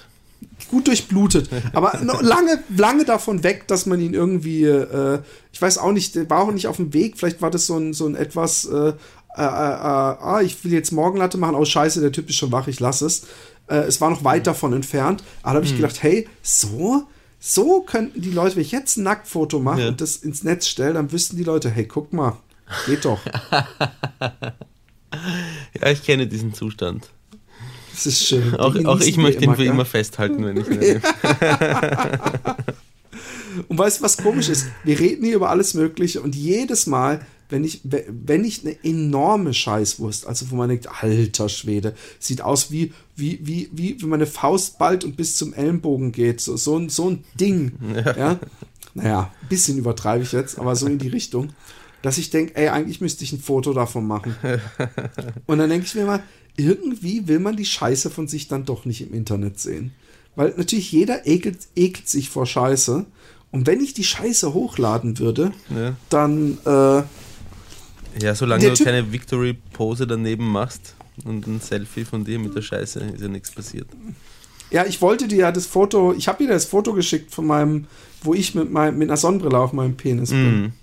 gut 0.70 0.88
durchblutet. 0.88 1.50
Aber 1.74 2.00
lange, 2.22 2.64
lange 2.76 3.06
davon 3.06 3.44
weg, 3.44 3.68
dass 3.68 3.86
man 3.86 4.00
ihn 4.00 4.14
irgendwie, 4.14 4.64
äh, 4.64 5.20
ich 5.52 5.62
weiß 5.62 5.78
auch 5.78 5.92
nicht, 5.92 6.30
war 6.30 6.42
auch 6.42 6.52
nicht 6.52 6.68
auf 6.68 6.78
dem 6.78 6.94
Weg. 6.94 7.18
Vielleicht 7.18 7.42
war 7.42 7.52
das 7.52 7.68
so 7.68 7.78
ein, 7.78 7.94
so 7.94 8.08
ein 8.08 8.16
etwas, 8.16 8.66
äh, 8.66 8.90
äh, 8.90 8.94
äh, 9.38 9.42
ah, 9.42 10.42
ich 10.44 10.64
will 10.64 10.74
jetzt 10.74 10.92
Morgenlatte 10.92 11.38
machen. 11.38 11.56
Oh, 11.56 11.66
scheiße, 11.66 12.02
der 12.02 12.12
Typ 12.12 12.30
ist 12.30 12.36
schon 12.36 12.52
wach, 12.52 12.68
ich 12.68 12.80
lasse 12.80 13.06
es. 13.06 13.24
Äh, 13.68 13.78
es 13.78 14.02
war 14.02 14.10
noch 14.10 14.24
weit 14.24 14.48
davon 14.48 14.74
entfernt. 14.74 15.24
Aber 15.42 15.54
da 15.54 15.58
habe 15.58 15.66
ich 15.66 15.72
hm. 15.72 15.82
gedacht, 15.82 16.04
hey, 16.04 16.28
so, 16.42 17.08
so 17.40 17.82
könnten 17.82 18.22
die 18.22 18.32
Leute, 18.32 18.56
wenn 18.56 18.64
ich 18.64 18.72
jetzt 18.72 18.98
ein 18.98 19.04
Nacktfoto 19.04 19.60
mache 19.60 19.82
ja. 19.82 19.88
und 19.90 20.02
das 20.02 20.18
ins 20.18 20.44
Netz 20.44 20.68
stelle, 20.68 20.94
dann 20.94 21.12
wüssten 21.12 21.38
die 21.38 21.44
Leute, 21.44 21.70
hey, 21.70 21.86
guck 21.86 22.14
mal, 22.14 22.38
geht 22.86 23.06
doch. 23.06 23.20
ja, 23.52 23.68
ich 25.92 26.04
kenne 26.04 26.28
diesen 26.28 26.54
Zustand. 26.54 27.10
Das 27.94 28.08
ist 28.08 28.26
schön. 28.26 28.56
Auch, 28.56 28.76
auch 28.86 29.00
ich 29.00 29.18
möchte 29.18 29.46
ihn 29.46 29.56
für 29.56 29.66
immer 29.66 29.86
festhalten, 29.86 30.44
wenn 30.44 30.58
ich 30.58 30.68
will. 30.68 31.02
und 33.68 33.78
weißt 33.78 34.00
du, 34.00 34.04
was 34.04 34.18
komisch 34.18 34.50
ist? 34.50 34.68
Wir 34.84 35.00
reden 35.00 35.24
hier 35.24 35.36
über 35.36 35.50
alles 35.50 35.76
Mögliche 35.76 36.22
und 36.22 36.36
jedes 36.36 36.88
Mal, 36.88 37.26
wenn 37.50 37.64
ich, 37.64 37.82
wenn 37.84 38.44
ich 38.44 38.66
eine 38.66 38.84
enorme 38.84 39.54
Scheißwurst, 39.54 40.26
also 40.26 40.50
wo 40.50 40.56
man 40.56 40.70
denkt, 40.70 40.90
alter 41.04 41.50
Schwede, 41.50 41.94
sieht 42.18 42.42
aus 42.42 42.72
wie, 42.72 42.94
wie, 43.16 43.40
wie, 43.44 43.70
wie, 43.72 44.02
wie 44.02 44.06
meine 44.06 44.26
Faust 44.26 44.80
bald 44.80 45.04
und 45.04 45.16
bis 45.16 45.38
zum 45.38 45.54
Ellenbogen 45.54 46.12
geht, 46.12 46.42
so, 46.42 46.58
so, 46.58 46.78
ein, 46.78 46.90
so 46.90 47.12
ein 47.12 47.24
Ding. 47.40 47.74
Ja. 47.94 48.18
ja? 48.18 48.40
Naja, 48.96 49.32
ein 49.42 49.50
bisschen 49.50 49.78
übertreibe 49.78 50.24
ich 50.24 50.32
jetzt, 50.32 50.58
aber 50.58 50.76
so 50.76 50.88
in 50.88 50.98
die 50.98 51.10
Richtung, 51.10 51.50
dass 52.02 52.18
ich 52.18 52.30
denke, 52.30 52.56
ey, 52.56 52.70
eigentlich 52.70 53.02
müsste 53.02 53.24
ich 53.24 53.34
ein 53.34 53.40
Foto 53.40 53.74
davon 53.74 54.06
machen. 54.06 54.36
Und 55.46 55.58
dann 55.58 55.70
denke 55.70 55.86
ich 55.86 55.96
mir 55.96 56.06
mal, 56.06 56.24
irgendwie 56.56 57.28
will 57.28 57.40
man 57.40 57.58
die 57.58 57.66
Scheiße 57.66 58.10
von 58.10 58.28
sich 58.28 58.48
dann 58.48 58.66
doch 58.66 58.86
nicht 58.86 59.02
im 59.02 59.14
Internet 59.14 59.60
sehen. 59.60 59.92
Weil 60.36 60.54
natürlich 60.58 60.92
jeder 60.92 61.28
ekelt, 61.28 61.60
ekelt 61.76 62.08
sich 62.08 62.30
vor 62.30 62.46
Scheiße. 62.46 63.06
Und 63.52 63.68
wenn 63.68 63.82
ich 63.82 63.94
die 63.94 64.04
Scheiße 64.04 64.54
hochladen 64.54 65.20
würde, 65.20 65.52
ja. 65.70 65.96
dann. 66.10 66.58
Äh, 66.66 67.04
ja, 68.24 68.36
solange 68.36 68.72
du 68.72 68.84
keine 68.84 69.12
Victory-Pose 69.12 70.08
daneben 70.08 70.48
machst 70.48 70.96
und 71.24 71.48
ein 71.48 71.60
Selfie 71.60 72.06
von 72.06 72.24
dir 72.24 72.40
mit 72.40 72.56
der 72.56 72.62
Scheiße, 72.62 73.00
ist 73.00 73.22
ja 73.22 73.28
nichts 73.28 73.52
passiert. 73.52 73.88
Ja, 74.72 74.86
ich 74.86 75.02
wollte 75.02 75.28
dir 75.28 75.38
ja 75.38 75.52
das 75.52 75.68
Foto, 75.68 76.14
ich 76.14 76.28
habe 76.28 76.44
dir 76.44 76.50
das 76.50 76.66
Foto 76.66 76.94
geschickt 76.94 77.32
von 77.32 77.46
meinem, 77.46 77.86
wo 78.24 78.34
ich 78.34 78.56
mit, 78.56 78.72
mein, 78.72 78.98
mit 78.98 79.10
einer 79.10 79.18
Sonnenbrille 79.18 79.58
auf 79.58 79.74
meinem 79.74 79.96
Penis 79.96 80.32
bin. 80.32 80.74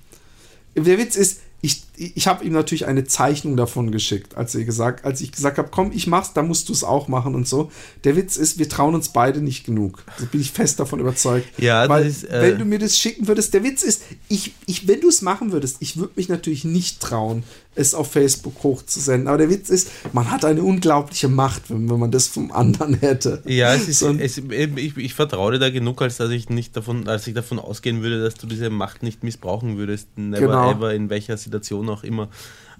Mm. 0.76 0.84
Der 0.84 0.98
Witz 0.98 1.16
ist, 1.16 1.40
ich, 1.60 1.82
ich 2.00 2.26
habe 2.26 2.44
ihm 2.44 2.54
natürlich 2.54 2.86
eine 2.86 3.04
Zeichnung 3.04 3.56
davon 3.58 3.92
geschickt, 3.92 4.34
als, 4.34 4.54
er 4.54 4.64
gesagt, 4.64 5.04
als 5.04 5.20
ich 5.20 5.32
gesagt 5.32 5.58
habe, 5.58 5.68
komm, 5.70 5.92
ich 5.92 6.06
mach's, 6.06 6.32
da 6.32 6.42
musst 6.42 6.70
du 6.70 6.72
es 6.72 6.82
auch 6.82 7.08
machen 7.08 7.34
und 7.34 7.46
so. 7.46 7.70
Der 8.04 8.16
Witz 8.16 8.38
ist, 8.38 8.58
wir 8.58 8.70
trauen 8.70 8.94
uns 8.94 9.10
beide 9.10 9.42
nicht 9.42 9.66
genug. 9.66 10.02
Also 10.14 10.26
bin 10.26 10.40
ich 10.40 10.50
fest 10.50 10.80
davon 10.80 10.98
überzeugt. 10.98 11.46
Ja, 11.58 11.86
Weil, 11.90 12.06
ist, 12.06 12.24
äh 12.24 12.40
wenn 12.40 12.58
du 12.58 12.64
mir 12.64 12.78
das 12.78 12.96
schicken 12.96 13.28
würdest, 13.28 13.52
der 13.52 13.64
Witz 13.64 13.82
ist, 13.82 14.02
ich, 14.28 14.54
ich, 14.66 14.88
wenn 14.88 15.02
du 15.02 15.08
es 15.08 15.20
machen 15.20 15.52
würdest, 15.52 15.76
ich 15.80 15.98
würde 15.98 16.14
mich 16.16 16.30
natürlich 16.30 16.64
nicht 16.64 17.00
trauen, 17.00 17.44
es 17.74 17.94
auf 17.94 18.10
Facebook 18.10 18.62
hochzusenden. 18.62 19.28
Aber 19.28 19.38
der 19.38 19.48
Witz 19.48 19.68
ist, 19.68 19.90
man 20.12 20.30
hat 20.30 20.44
eine 20.44 20.62
unglaubliche 20.62 21.28
Macht, 21.28 21.70
wenn, 21.70 21.88
wenn 21.88 21.98
man 21.98 22.10
das 22.10 22.26
vom 22.26 22.50
anderen 22.50 22.94
hätte. 22.94 23.42
Ja, 23.46 23.74
es 23.74 23.88
ist, 23.88 24.02
es, 24.02 24.38
ich, 24.38 24.96
ich 24.96 25.14
vertraue 25.14 25.52
dir 25.52 25.58
da 25.58 25.70
genug, 25.70 26.02
als 26.02 26.16
dass 26.16 26.30
ich 26.30 26.48
nicht 26.48 26.76
davon, 26.76 27.08
als 27.08 27.26
ich 27.26 27.34
davon 27.34 27.58
ausgehen 27.58 28.02
würde, 28.02 28.22
dass 28.22 28.34
du 28.34 28.46
diese 28.46 28.70
Macht 28.70 29.02
nicht 29.02 29.22
missbrauchen 29.22 29.76
würdest. 29.76 30.08
Never 30.16 30.46
genau. 30.46 30.72
ever, 30.72 30.94
in 30.94 31.10
welcher 31.10 31.36
Situation 31.36 31.89
auch 31.90 32.04
immer. 32.04 32.28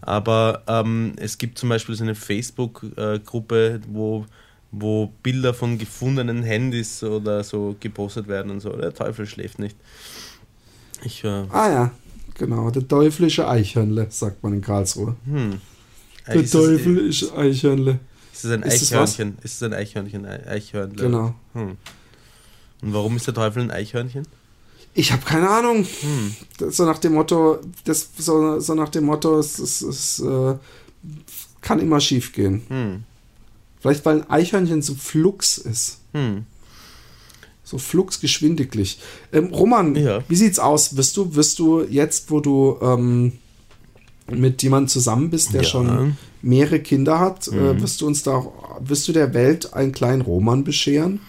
Aber 0.02 0.62
ähm, 0.66 1.12
es 1.16 1.36
gibt 1.38 1.58
zum 1.58 1.68
Beispiel 1.68 1.94
so 1.94 2.04
eine 2.04 2.14
Facebook-Gruppe, 2.14 3.80
wo, 3.88 4.24
wo 4.70 5.12
Bilder 5.22 5.52
von 5.52 5.78
gefundenen 5.78 6.42
Handys 6.42 7.02
oder 7.02 7.44
so 7.44 7.76
gepostet 7.78 8.28
werden 8.28 8.50
und 8.50 8.60
so. 8.60 8.70
Der 8.76 8.94
Teufel 8.94 9.26
schläft 9.26 9.58
nicht. 9.58 9.76
Ich, 11.04 11.24
äh, 11.24 11.44
ah 11.50 11.70
ja. 11.70 11.90
Genau, 12.34 12.70
der 12.70 12.88
teuflische 12.88 13.46
Eichhörnle, 13.46 14.06
sagt 14.08 14.42
man 14.42 14.54
in 14.54 14.62
Karlsruhe. 14.62 15.14
Hm. 15.26 15.60
Der 16.26 16.36
ist 16.36 16.52
teuflische 16.52 17.26
das, 17.26 17.36
Eichhörnle. 17.36 17.98
Ist 18.32 18.44
es 18.44 18.50
ein 18.50 18.64
Eichhörnchen? 18.64 19.38
Ist 19.42 19.54
es 19.56 19.62
ein 19.62 19.74
Eichhörnchen? 19.74 20.24
Eichhörnle? 20.24 21.02
Genau. 21.02 21.34
Hm. 21.52 21.76
Und 22.82 22.94
warum 22.94 23.16
ist 23.16 23.26
der 23.26 23.34
Teufel 23.34 23.62
ein 23.62 23.70
Eichhörnchen? 23.70 24.26
Ich 24.94 25.12
habe 25.12 25.24
keine 25.24 25.48
Ahnung. 25.48 25.84
Hm. 25.84 26.34
So 26.70 26.84
nach 26.84 26.98
dem 26.98 27.14
Motto, 27.14 27.58
das, 27.84 28.10
so, 28.18 28.58
so 28.60 28.74
nach 28.74 28.88
dem 28.88 29.04
Motto, 29.04 29.38
es, 29.38 29.58
es, 29.58 29.82
es 29.82 30.20
äh, 30.20 30.54
kann 31.60 31.80
immer 31.80 32.00
schief 32.00 32.32
gehen. 32.32 32.62
Hm. 32.68 33.02
Vielleicht 33.80 34.04
weil 34.04 34.22
ein 34.22 34.30
Eichhörnchen 34.30 34.82
so 34.82 34.94
flux 34.94 35.58
ist. 35.58 35.98
Hm. 36.12 36.44
So 37.64 37.78
fluxgeschwindiglich. 37.78 38.98
Ähm, 39.32 39.46
Roman, 39.54 39.94
ja. 39.94 40.22
wie 40.28 40.36
sieht's 40.36 40.58
aus? 40.58 40.96
Wirst 40.96 41.16
du, 41.16 41.34
wirst 41.34 41.58
du 41.60 41.82
jetzt, 41.82 42.30
wo 42.30 42.40
du 42.40 42.76
ähm, 42.82 43.32
mit 44.28 44.62
jemandem 44.62 44.88
zusammen 44.88 45.30
bist, 45.30 45.54
der 45.54 45.62
ja. 45.62 45.68
schon 45.68 46.16
mehrere 46.42 46.80
Kinder 46.80 47.20
hat, 47.20 47.48
äh, 47.48 47.70
äh, 47.70 47.80
wirst 47.80 48.00
du 48.00 48.06
uns 48.06 48.22
da, 48.22 48.44
wirst 48.80 49.06
du 49.08 49.12
der 49.12 49.34
Welt 49.34 49.72
einen 49.72 49.92
kleinen 49.92 50.22
Roman 50.22 50.64
bescheren? 50.64 51.20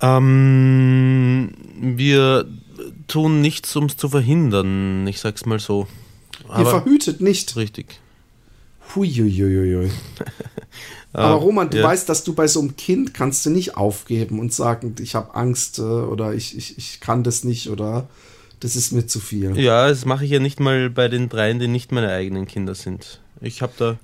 Ähm, 0.00 1.50
wir 1.80 2.46
tun 3.08 3.40
nichts, 3.40 3.74
um 3.76 3.84
es 3.84 3.96
zu 3.96 4.08
verhindern. 4.08 5.06
Ich 5.06 5.20
sag's 5.20 5.46
mal 5.46 5.58
so. 5.58 5.86
Aber 6.48 6.60
Ihr 6.60 6.66
verhütet 6.66 7.20
nicht. 7.20 7.56
Richtig. 7.56 8.00
Huiuiuiui. 8.94 9.90
Aber 11.12 11.34
Roman, 11.36 11.70
du 11.70 11.78
ja. 11.78 11.84
weißt, 11.84 12.08
dass 12.08 12.24
du 12.24 12.34
bei 12.34 12.46
so 12.46 12.60
einem 12.60 12.76
Kind 12.76 13.14
kannst 13.14 13.46
du 13.46 13.50
nicht 13.50 13.76
aufgeben 13.76 14.38
und 14.38 14.52
sagen, 14.52 14.94
ich 15.00 15.14
habe 15.14 15.34
Angst 15.34 15.78
äh, 15.78 15.82
oder 15.82 16.34
ich, 16.34 16.56
ich, 16.56 16.76
ich 16.76 17.00
kann 17.00 17.24
das 17.24 17.42
nicht 17.42 17.70
oder 17.70 18.06
das 18.60 18.76
ist 18.76 18.92
mir 18.92 19.06
zu 19.06 19.20
viel. 19.20 19.58
Ja, 19.58 19.88
das 19.88 20.04
mache 20.04 20.24
ich 20.24 20.30
ja 20.30 20.40
nicht 20.40 20.60
mal 20.60 20.90
bei 20.90 21.08
den 21.08 21.28
dreien, 21.28 21.58
die 21.58 21.68
nicht 21.68 21.90
meine 21.90 22.10
eigenen 22.10 22.46
Kinder 22.46 22.74
sind. 22.74 23.20
Ich 23.40 23.62
habe 23.62 23.72
da, 23.78 23.98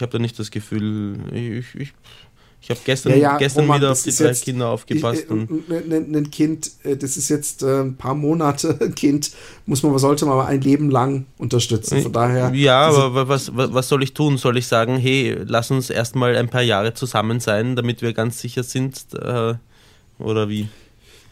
hab 0.00 0.10
da 0.10 0.18
nicht 0.18 0.38
das 0.38 0.50
Gefühl, 0.50 1.18
ich, 1.32 1.74
ich, 1.74 1.92
ich 2.60 2.70
habe 2.70 2.80
gestern, 2.84 3.12
ja, 3.12 3.18
ja, 3.18 3.36
gestern 3.38 3.62
Roman, 3.62 3.80
wieder 3.80 3.92
auf 3.92 4.02
die 4.02 4.10
drei 4.10 4.26
jetzt, 4.26 4.44
Kinder 4.44 4.68
aufgepasst. 4.68 5.26
Ich, 5.30 5.70
äh, 5.70 5.96
ein 5.96 6.30
Kind, 6.30 6.70
äh, 6.82 6.96
das 6.96 7.16
ist 7.16 7.28
jetzt 7.28 7.62
äh, 7.62 7.82
ein 7.82 7.96
paar 7.96 8.14
Monate 8.14 8.76
ein 8.80 8.94
Kind, 8.96 9.30
muss 9.64 9.82
man, 9.82 9.96
sollte 9.98 10.26
man 10.26 10.34
aber 10.34 10.46
ein 10.46 10.60
Leben 10.60 10.90
lang 10.90 11.26
unterstützen. 11.38 12.02
Von 12.02 12.12
daher. 12.12 12.52
Ja, 12.54 12.88
aber 12.88 13.28
was, 13.28 13.52
was 13.54 13.88
soll 13.88 14.02
ich 14.02 14.12
tun? 14.12 14.38
Soll 14.38 14.58
ich 14.58 14.66
sagen, 14.66 14.96
hey, 14.96 15.38
lass 15.46 15.70
uns 15.70 15.88
erstmal 15.88 16.36
ein 16.36 16.48
paar 16.48 16.62
Jahre 16.62 16.94
zusammen 16.94 17.40
sein, 17.40 17.76
damit 17.76 18.02
wir 18.02 18.12
ganz 18.12 18.40
sicher 18.40 18.62
sind? 18.62 19.06
Oder 20.18 20.48
wie? 20.48 20.68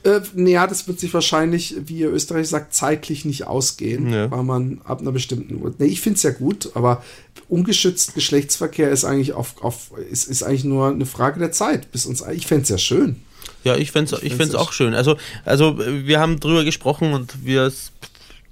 Äh, 0.07 0.21
naja, 0.35 0.69
das 0.69 0.87
wird 0.87 1.01
sich 1.01 1.13
wahrscheinlich, 1.13 1.75
wie 1.87 1.99
ihr 1.99 2.13
Österreich 2.13 2.49
sagt, 2.49 2.73
zeitlich 2.73 3.25
nicht 3.25 3.49
ausgehen, 3.49 4.13
ja. 4.13 4.31
weil 4.31 4.45
man 4.45 4.81
ab 4.85 5.01
einer 5.01 5.11
bestimmten 5.11 5.57
Uhr. 5.57 5.75
Nee, 5.79 5.87
ich 5.87 6.01
finde 6.01 6.17
es 6.17 6.23
ja 6.23 6.31
gut, 6.31 6.71
aber 6.75 7.03
ungeschützt 7.49 8.15
Geschlechtsverkehr 8.15 8.91
ist 8.91 9.05
eigentlich 9.05 9.33
auf, 9.33 9.61
auf 9.65 9.91
ist, 10.09 10.29
ist 10.29 10.45
eigentlich 10.45 10.63
nur 10.63 10.89
eine 10.89 11.07
Frage 11.07 11.41
der 11.41 11.51
Zeit. 11.51 11.91
Bis 11.91 12.07
uns, 12.07 12.25
ich 12.33 12.47
fände 12.47 12.63
es 12.63 12.69
ja 12.69 12.79
schön. 12.79 13.17
Ja, 13.65 13.75
ich 13.75 13.91
fände 13.91 14.15
es 14.15 14.23
ich 14.23 14.39
ich 14.39 14.55
auch 14.55 14.73
schön. 14.73 14.95
Also, 14.95 15.17
also 15.45 15.77
wir 15.79 16.21
haben 16.21 16.39
drüber 16.39 16.63
gesprochen 16.63 17.13
und 17.13 17.45
wir 17.45 17.73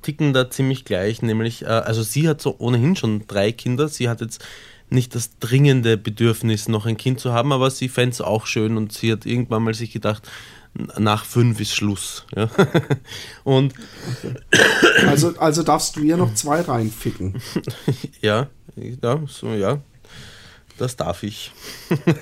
ticken 0.03 0.33
da 0.33 0.51
ziemlich 0.51 0.85
gleich, 0.85 1.23
nämlich, 1.23 1.63
äh, 1.63 1.67
also 1.67 2.03
sie 2.03 2.29
hat 2.29 2.41
so 2.41 2.57
ohnehin 2.59 2.97
schon 2.97 3.29
drei 3.29 3.53
Kinder, 3.53 3.89
sie 3.89 4.09
hat 4.09 4.21
jetzt 4.21 4.45
nicht 4.91 5.15
das 5.15 5.39
dringende 5.39 5.97
Bedürfnis, 5.97 6.67
noch 6.67 6.87
ein 6.87 6.97
Kind 6.97 7.21
zu 7.21 7.33
haben, 7.33 7.53
aber 7.53 7.71
sie 7.71 7.89
fände 7.89 8.13
es 8.15 8.21
auch 8.21 8.47
schön 8.47 8.77
und 8.77 8.93
sie 8.93 9.13
hat 9.13 9.25
irgendwann 9.25 9.63
mal 9.63 9.75
sich 9.75 9.93
gedacht, 9.93 10.29
nach 10.99 11.25
fünf 11.25 11.61
ist 11.61 11.75
Schluss. 11.75 12.27
Ja? 12.35 12.51
Und 13.45 13.75
also, 15.07 15.37
also 15.39 15.63
darfst 15.63 15.97
du 15.97 16.01
ihr 16.01 16.17
noch 16.17 16.35
zwei 16.35 16.61
reinficken. 16.61 17.41
ja, 18.21 18.49
ja, 18.77 19.21
so, 19.29 19.53
ja. 19.53 19.81
das 20.79 20.97
darf 20.97 21.23
ich. 21.23 21.53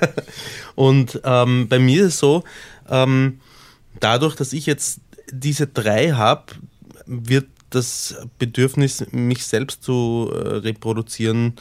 und 0.74 1.20
ähm, 1.24 1.68
bei 1.68 1.78
mir 1.78 2.02
ist 2.02 2.14
es 2.14 2.18
so, 2.18 2.44
ähm, 2.88 3.40
dadurch, 4.00 4.36
dass 4.36 4.52
ich 4.52 4.66
jetzt 4.66 5.00
diese 5.30 5.66
drei 5.66 6.12
habe, 6.12 6.52
wird 7.06 7.46
das 7.70 8.16
Bedürfnis, 8.38 9.06
mich 9.12 9.46
selbst 9.46 9.82
zu 9.82 10.30
äh, 10.32 10.56
reproduzieren, 10.58 11.54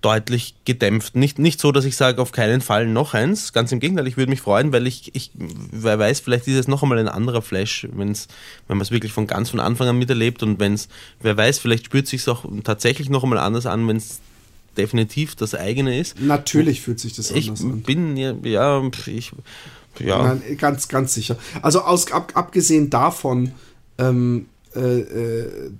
deutlich 0.00 0.54
gedämpft. 0.64 1.16
Nicht, 1.16 1.38
nicht 1.38 1.60
so, 1.60 1.72
dass 1.72 1.84
ich 1.84 1.96
sage, 1.96 2.22
auf 2.22 2.30
keinen 2.30 2.60
Fall 2.60 2.86
noch 2.86 3.14
eins. 3.14 3.52
Ganz 3.52 3.72
im 3.72 3.80
Gegenteil, 3.80 4.06
ich 4.06 4.16
würde 4.16 4.30
mich 4.30 4.40
freuen, 4.40 4.72
weil 4.72 4.86
ich, 4.86 5.14
ich 5.14 5.32
wer 5.34 5.98
weiß, 5.98 6.20
vielleicht 6.20 6.46
ist 6.46 6.54
es 6.54 6.68
noch 6.68 6.82
einmal 6.82 6.98
ein 6.98 7.08
anderer 7.08 7.42
Flash, 7.42 7.88
wenn's, 7.92 8.28
wenn 8.68 8.76
man 8.76 8.84
es 8.84 8.90
wirklich 8.90 9.12
von 9.12 9.26
ganz 9.26 9.50
von 9.50 9.58
Anfang 9.60 9.88
an 9.88 9.98
miterlebt 9.98 10.42
und 10.42 10.60
wenn 10.60 10.74
es, 10.74 10.88
wer 11.20 11.36
weiß, 11.36 11.58
vielleicht 11.58 11.86
spürt 11.86 12.06
sich 12.06 12.20
es 12.20 12.28
auch 12.28 12.44
tatsächlich 12.62 13.10
noch 13.10 13.24
einmal 13.24 13.38
anders 13.38 13.66
an, 13.66 13.88
wenn 13.88 13.96
es 13.96 14.20
definitiv 14.76 15.34
das 15.34 15.54
eigene 15.54 15.98
ist. 15.98 16.20
Natürlich 16.20 16.80
fühlt 16.80 17.00
sich 17.00 17.14
das 17.14 17.32
anders 17.32 17.58
ich 17.58 17.64
an. 17.64 17.78
Ich 17.78 17.84
bin 17.84 18.16
ja, 18.16 18.34
ja, 18.44 18.88
ich, 19.06 19.32
ja. 19.98 20.34
Nein, 20.34 20.56
ganz, 20.58 20.86
ganz 20.86 21.14
sicher. 21.14 21.36
Also 21.60 21.80
aus, 21.80 22.12
ab, 22.12 22.32
abgesehen 22.34 22.88
davon, 22.88 23.52
ähm, 23.98 24.46
äh, 24.76 25.00
äh, 25.00 25.70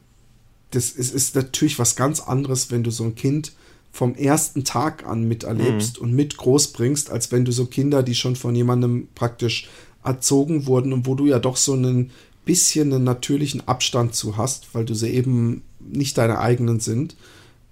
das 0.73 0.91
ist, 0.91 1.15
ist 1.15 1.37
natürlich 1.37 1.79
was 1.79 1.95
ganz 1.95 2.19
anderes, 2.21 2.73
wenn 2.73 2.83
du 2.83 2.91
so 2.91 3.05
ein 3.05 3.15
Kind 3.15 3.53
vom 3.93 4.15
ersten 4.15 4.65
Tag 4.65 5.07
an 5.07 5.27
miterlebst 5.27 5.99
mhm. 5.99 6.05
und 6.05 6.15
mit 6.15 6.37
großbringst, 6.37 7.11
als 7.11 7.33
wenn 7.33 7.45
du 7.45 7.53
so 7.53 7.67
Kinder, 7.67 8.03
die 8.03 8.15
schon 8.15 8.37
von 8.37 8.55
jemandem 8.55 9.09
praktisch 9.15 9.69
erzogen 10.05 10.67
wurden 10.67 10.93
und 10.93 11.07
wo 11.07 11.15
du 11.15 11.27
ja 11.27 11.39
doch 11.39 11.57
so 11.57 11.75
ein 11.75 12.11
bisschen 12.45 12.93
einen 12.93 13.05
natürlichen 13.05 13.67
Abstand 13.67 14.15
zu 14.15 14.37
hast, 14.37 14.75
weil 14.75 14.85
du 14.85 14.95
sie 14.95 15.11
eben 15.11 15.63
nicht 15.81 16.17
deine 16.17 16.39
eigenen 16.39 16.81
sind. 16.81 17.17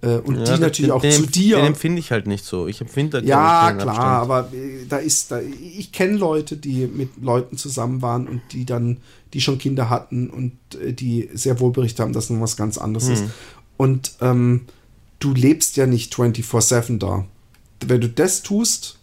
Äh, 0.03 0.19
und 0.19 0.37
ja, 0.37 0.45
die 0.45 0.61
natürlich 0.61 0.79
den, 0.89 0.91
auch 0.91 1.01
den, 1.01 1.13
zu 1.13 1.27
dir. 1.27 1.57
Den 1.57 1.67
empfinde 1.67 1.99
ich 1.99 2.11
halt 2.11 2.27
nicht 2.27 2.45
so. 2.45 2.67
Ich 2.67 2.81
empfinde 2.81 3.23
da 3.23 3.27
Ja, 3.27 3.73
klar, 3.73 3.89
Abstand. 3.89 3.99
aber 3.99 4.53
äh, 4.53 4.87
da 4.87 4.99
ist, 4.99 5.31
da, 5.31 5.41
ich 5.41 5.93
kenne 5.93 6.19
Leute, 6.19 6.57
die 6.57 6.87
mit 6.87 7.11
Leuten 7.23 7.57
zusammen 7.57 8.03
waren 8.03 8.29
und 8.29 8.43
die 8.53 8.67
dann, 8.67 8.99
die 9.33 9.41
schon 9.41 9.59
Kinder 9.59 9.89
hatten 9.89 10.29
und 10.29 10.53
äh, 10.81 10.93
die 10.93 11.31
sehr 11.33 11.59
wohl 11.61 11.73
berichtet 11.73 12.01
haben, 12.01 12.13
dass 12.13 12.29
noch 12.29 12.41
was 12.41 12.57
ganz 12.57 12.77
anderes 12.77 13.07
hm. 13.07 13.15
ist. 13.15 13.25
Und 13.79 14.13
ähm, 14.21 14.67
du 15.19 15.35
lebst 15.35 15.77
ja 15.77 15.87
nicht 15.87 16.15
24-7 16.15 16.99
da. 16.99 17.25
Wenn 17.85 18.01
du 18.01 18.09
das 18.09 18.43
tust 18.43 18.99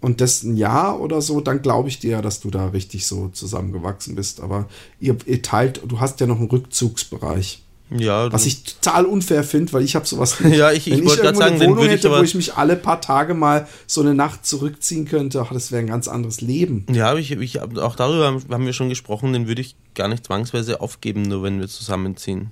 und 0.00 0.20
das 0.20 0.42
ein 0.42 0.56
Jahr 0.56 1.00
oder 1.00 1.20
so, 1.22 1.40
dann 1.40 1.62
glaube 1.62 1.88
ich 1.88 1.98
dir 1.98 2.12
ja, 2.12 2.22
dass 2.22 2.40
du 2.40 2.50
da 2.50 2.68
richtig 2.68 3.06
so 3.06 3.28
zusammengewachsen 3.28 4.14
bist. 4.14 4.40
Aber 4.40 4.68
ihr, 5.00 5.16
ihr 5.26 5.42
teilt, 5.42 5.80
du 5.86 6.00
hast 6.00 6.20
ja 6.20 6.26
noch 6.26 6.38
einen 6.38 6.50
Rückzugsbereich. 6.50 7.62
Ja, 7.90 8.32
was 8.32 8.46
ich 8.46 8.64
total 8.64 9.04
unfair 9.04 9.44
finde, 9.44 9.72
weil 9.72 9.82
ich 9.82 9.94
habe 9.94 10.06
sowas 10.06 10.40
nicht. 10.40 10.56
Ja, 10.56 10.72
ich, 10.72 10.86
ich 10.86 10.98
Wenn 10.98 11.06
ich, 11.06 11.16
irgendwo 11.16 11.40
sagen, 11.40 11.60
eine 11.60 11.70
Wohnung 11.70 11.86
hätte, 11.86 12.10
wo 12.10 12.22
ich 12.22 12.34
mich 12.34 12.54
alle 12.54 12.76
paar 12.76 13.00
Tage 13.00 13.34
mal 13.34 13.68
so 13.86 14.00
eine 14.00 14.14
Nacht 14.14 14.46
zurückziehen 14.46 15.04
könnte, 15.04 15.40
ach, 15.40 15.52
das 15.52 15.70
wäre 15.70 15.80
ein 15.80 15.86
ganz 15.86 16.08
anderes 16.08 16.40
Leben. 16.40 16.86
Ja, 16.90 17.14
ich, 17.16 17.30
ich, 17.30 17.60
auch 17.60 17.94
darüber 17.94 18.40
haben 18.50 18.66
wir 18.66 18.72
schon 18.72 18.88
gesprochen, 18.88 19.32
den 19.32 19.46
würde 19.46 19.60
ich 19.60 19.76
gar 19.94 20.08
nicht 20.08 20.26
zwangsweise 20.26 20.80
aufgeben, 20.80 21.22
nur 21.22 21.42
wenn 21.42 21.60
wir 21.60 21.68
zusammenziehen. 21.68 22.50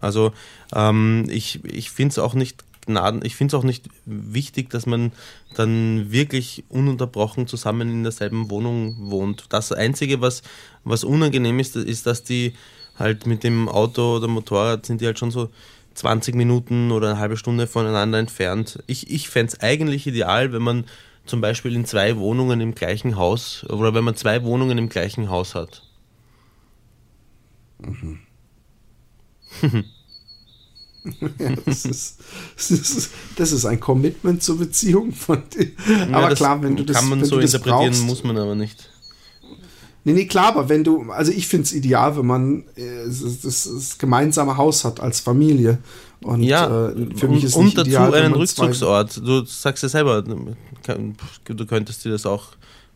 Also 0.00 0.32
ähm, 0.74 1.26
ich, 1.28 1.64
ich 1.64 1.90
finde 1.90 2.12
es 2.12 2.18
auch 2.18 2.34
nicht 2.34 2.64
Gnaden, 2.86 3.24
ich 3.24 3.36
finde 3.36 3.54
es 3.54 3.60
auch 3.60 3.64
nicht 3.64 3.88
wichtig, 4.06 4.70
dass 4.70 4.86
man 4.86 5.12
dann 5.54 6.10
wirklich 6.10 6.64
ununterbrochen 6.68 7.46
zusammen 7.46 7.90
in 7.90 8.02
derselben 8.02 8.50
Wohnung 8.50 9.10
wohnt. 9.10 9.46
Das 9.50 9.72
Einzige, 9.72 10.20
was, 10.20 10.42
was 10.84 11.04
unangenehm 11.04 11.58
ist, 11.58 11.76
ist, 11.76 12.06
dass 12.06 12.22
die 12.22 12.54
halt 12.98 13.26
mit 13.26 13.44
dem 13.44 13.68
Auto 13.68 14.16
oder 14.16 14.28
Motorrad 14.28 14.86
sind 14.86 15.00
die 15.00 15.06
halt 15.06 15.18
schon 15.18 15.30
so 15.30 15.50
20 15.94 16.34
Minuten 16.34 16.92
oder 16.92 17.10
eine 17.10 17.18
halbe 17.18 17.36
Stunde 17.36 17.66
voneinander 17.66 18.18
entfernt. 18.18 18.82
Ich, 18.86 19.10
ich 19.10 19.28
fände 19.28 19.52
es 19.52 19.60
eigentlich 19.60 20.06
ideal, 20.06 20.52
wenn 20.52 20.62
man 20.62 20.84
zum 21.26 21.40
Beispiel 21.40 21.74
in 21.74 21.84
zwei 21.84 22.16
Wohnungen 22.16 22.60
im 22.60 22.74
gleichen 22.74 23.16
Haus 23.16 23.64
oder 23.68 23.94
wenn 23.94 24.04
man 24.04 24.16
zwei 24.16 24.42
Wohnungen 24.44 24.78
im 24.78 24.88
gleichen 24.88 25.30
Haus 25.30 25.54
hat. 25.54 25.82
Mhm. 27.78 28.20
ja, 31.38 31.56
das, 31.64 31.84
ist, 31.84 32.18
das, 32.56 32.70
ist, 32.70 33.10
das 33.36 33.52
ist 33.52 33.64
ein 33.64 33.80
Commitment 33.80 34.42
zur 34.42 34.58
Beziehung 34.58 35.12
von 35.12 35.42
dir. 35.50 35.70
Ja, 35.88 36.18
aber 36.18 36.34
klar, 36.34 36.62
wenn 36.62 36.76
du 36.76 36.84
das 36.84 36.96
kann 36.96 37.08
man 37.08 37.24
so 37.24 37.38
interpretieren, 37.38 37.90
brauchst, 37.90 38.04
muss 38.04 38.24
man 38.24 38.36
aber 38.38 38.54
nicht. 38.54 38.90
Nee, 40.04 40.12
nee, 40.12 40.26
klar, 40.26 40.48
aber 40.48 40.68
wenn 40.68 40.82
du, 40.82 41.10
also 41.10 41.30
ich 41.30 41.46
finde 41.46 41.64
es 41.64 41.72
ideal, 41.74 42.16
wenn 42.16 42.26
man 42.26 42.64
äh, 42.76 43.04
das, 43.06 43.40
das, 43.42 43.98
gemeinsame 43.98 44.56
Haus 44.56 44.84
hat 44.84 44.98
als 45.00 45.20
Familie. 45.20 45.78
Und 46.22 46.42
ja, 46.42 46.88
äh, 46.88 47.06
für 47.16 47.28
mich 47.28 47.44
ist 47.44 47.54
und, 47.54 47.66
und 47.66 47.78
dazu 47.78 47.88
ideal, 47.90 48.14
einen 48.14 48.34
Rückzugsort. 48.34 49.18
Du 49.18 49.44
sagst 49.44 49.82
ja 49.82 49.88
selber, 49.88 50.22
du 50.22 51.66
könntest 51.66 52.04
dir 52.04 52.12
das 52.12 52.24
auch 52.24 52.48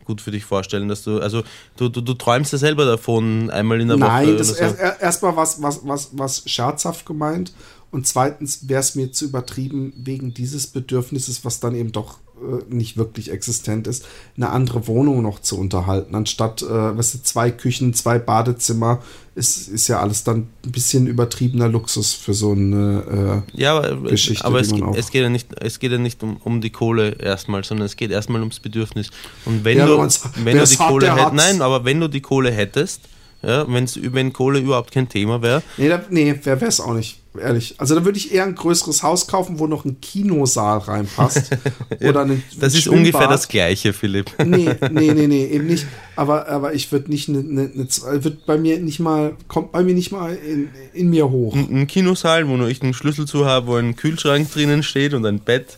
gut 0.05 0.21
für 0.21 0.31
dich 0.31 0.45
vorstellen, 0.45 0.87
dass 0.87 1.03
du, 1.03 1.19
also 1.19 1.43
du, 1.77 1.89
du, 1.89 2.01
du 2.01 2.13
träumst 2.13 2.53
ja 2.53 2.57
selber 2.57 2.85
davon, 2.85 3.49
einmal 3.49 3.81
in 3.81 3.87
der 3.87 3.99
Woche. 3.99 4.07
Nein, 4.07 4.37
das 4.37 4.49
so. 4.49 4.55
erstmal 4.55 4.97
erst 4.99 5.23
was, 5.23 5.61
was, 5.61 5.79
was, 5.83 6.09
was 6.13 6.43
scherzhaft 6.49 7.05
gemeint 7.05 7.51
und 7.91 8.05
zweitens 8.05 8.67
wäre 8.67 8.81
es 8.81 8.95
mir 8.95 9.11
zu 9.11 9.25
übertrieben 9.25 9.93
wegen 9.95 10.33
dieses 10.33 10.67
Bedürfnisses, 10.67 11.45
was 11.45 11.59
dann 11.59 11.75
eben 11.75 11.91
doch 11.91 12.19
äh, 12.35 12.73
nicht 12.73 12.97
wirklich 12.97 13.31
existent 13.31 13.87
ist, 13.87 14.05
eine 14.35 14.49
andere 14.49 14.87
Wohnung 14.87 15.21
noch 15.21 15.39
zu 15.39 15.57
unterhalten. 15.57 16.13
Anstatt, 16.13 16.61
äh, 16.61 16.97
weißt 16.97 17.13
du, 17.13 17.23
zwei 17.23 17.51
Küchen, 17.51 17.93
zwei 17.93 18.19
Badezimmer, 18.19 19.01
ist, 19.35 19.67
ist 19.67 19.87
ja 19.89 19.99
alles 19.99 20.23
dann 20.23 20.47
ein 20.65 20.71
bisschen 20.71 21.07
übertriebener 21.07 21.67
Luxus 21.67 22.13
für 22.13 22.33
so 22.33 22.53
eine 22.53 23.43
äh, 23.53 23.61
ja, 23.61 23.77
aber, 23.77 24.09
Geschichte. 24.09 24.45
Aber 24.45 24.61
es, 24.61 24.71
es, 24.71 25.11
geht 25.11 25.21
ja 25.23 25.29
nicht, 25.29 25.49
es 25.59 25.79
geht 25.79 25.91
ja 25.91 25.97
nicht 25.97 26.23
um, 26.23 26.37
um 26.37 26.61
die 26.61 26.69
Kohle 26.69 27.17
erstmal, 27.19 27.63
sondern 27.65 27.85
es 27.85 27.97
geht 27.97 28.11
erstmal 28.11 28.39
ums 28.39 28.59
Bedürfnis. 28.59 29.09
Und 29.43 29.65
wenn 29.65 29.77
ja, 29.77 29.85
du, 29.87 29.97
wenn 29.97 30.57
du 30.57 30.65
die 30.65 30.77
Kohle 30.77 31.13
hättest, 31.13 31.33
nein, 31.33 31.61
aber 31.61 31.83
wenn 31.83 31.99
du 31.99 32.07
die 32.07 32.21
Kohle 32.21 32.49
hättest, 32.49 33.01
ja, 33.43 33.65
wenn's, 33.67 33.99
wenn 34.01 34.31
Kohle 34.31 34.59
überhaupt 34.59 34.91
kein 34.91 35.09
Thema 35.09 35.41
wäre. 35.41 35.61
Nee, 35.77 35.89
da, 35.89 36.01
nee 36.09 36.33
wäre 36.43 36.65
es 36.65 36.79
auch 36.79 36.93
nicht 36.93 37.19
ehrlich. 37.39 37.75
Also 37.77 37.95
da 37.95 38.05
würde 38.05 38.17
ich 38.17 38.33
eher 38.33 38.43
ein 38.43 38.55
größeres 38.55 39.03
Haus 39.03 39.27
kaufen, 39.27 39.59
wo 39.59 39.67
noch 39.67 39.85
ein 39.85 39.99
Kinosaal 40.01 40.79
reinpasst. 40.79 41.51
oder 42.01 42.21
ein, 42.21 42.43
Das 42.59 42.73
ein 42.73 42.79
ist 42.79 42.87
ungefähr 42.87 43.27
das 43.27 43.47
gleiche, 43.47 43.93
Philipp. 43.93 44.31
nee, 44.45 44.69
nee, 44.91 45.13
nee, 45.13 45.27
nee, 45.27 45.45
eben 45.45 45.67
nicht. 45.67 45.85
Aber, 46.17 46.47
aber 46.47 46.73
ich 46.73 46.93
würde 46.93 47.11
nicht 47.11 47.27
eine, 47.27 47.39
eine, 47.39 47.69
eine, 47.73 48.23
wird 48.23 48.45
bei 48.45 48.57
mir 48.57 48.79
nicht 48.79 49.01
mal, 49.01 49.35
kommt 49.49 49.73
bei 49.73 49.83
mir 49.83 49.93
nicht 49.93 50.13
mal 50.13 50.33
in, 50.33 50.69
in 50.93 51.09
mir 51.09 51.29
hoch. 51.29 51.53
Ein, 51.53 51.81
ein 51.81 51.87
Kinosaal, 51.87 52.47
wo 52.47 52.55
nur 52.55 52.69
ich 52.69 52.81
einen 52.81 52.93
Schlüssel 52.93 53.27
zu 53.27 53.45
habe, 53.45 53.67
wo 53.67 53.75
ein 53.75 53.97
Kühlschrank 53.97 54.49
drinnen 54.49 54.81
steht 54.81 55.13
und 55.13 55.25
ein 55.25 55.41
Bett. 55.41 55.77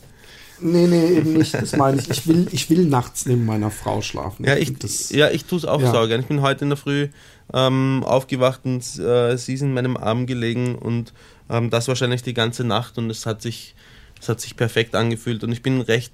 Nee, 0.60 0.88
nee, 0.88 1.18
eben 1.18 1.34
nicht. 1.34 1.54
Das 1.54 1.76
meine 1.76 2.00
ich. 2.02 2.10
Ich 2.10 2.28
will, 2.28 2.48
ich 2.52 2.70
will 2.70 2.86
nachts 2.86 3.26
neben 3.26 3.46
meiner 3.46 3.72
Frau 3.72 4.02
schlafen. 4.02 4.46
Ja, 4.46 4.56
ich, 4.56 4.78
das, 4.78 5.10
ja, 5.12 5.30
ich 5.30 5.46
tue 5.46 5.60
es 5.60 5.66
auch 5.66 5.82
ja. 5.82 5.92
sauber. 5.92 6.18
Ich 6.18 6.26
bin 6.26 6.42
heute 6.42 6.66
in 6.66 6.70
der 6.70 6.78
Früh 6.78 7.10
ähm, 7.54 8.04
aufgewacht 8.06 8.62
und 8.64 8.82
äh, 9.00 9.38
sie 9.38 9.54
ist 9.54 9.62
in 9.62 9.74
meinem 9.74 9.98
Arm 9.98 10.26
gelegen 10.26 10.76
und 10.76 11.14
ähm, 11.49 11.69
das 11.69 11.88
wahrscheinlich 11.88 12.24
die 12.24 12.34
ganze 12.34 12.64
Nacht 12.64 12.98
und 12.98 13.10
es 13.10 13.26
hat 13.26 13.41
sich, 13.41 13.76
es 14.19 14.30
hat 14.30 14.41
sich 14.41 14.56
perfekt 14.56 14.95
angefühlt 14.95 15.44
und 15.44 15.52
ich 15.52 15.61
bin 15.61 15.82
recht, 15.82 16.11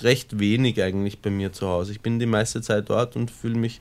recht 0.00 0.38
wenig 0.38 0.82
eigentlich 0.82 1.20
bei 1.20 1.30
mir 1.30 1.52
zu 1.52 1.68
Hause. 1.68 1.92
Ich 1.92 2.00
bin 2.00 2.18
die 2.18 2.26
meiste 2.26 2.62
Zeit 2.62 2.90
dort 2.90 3.16
und 3.16 3.30
fühle 3.30 3.56
mich 3.56 3.80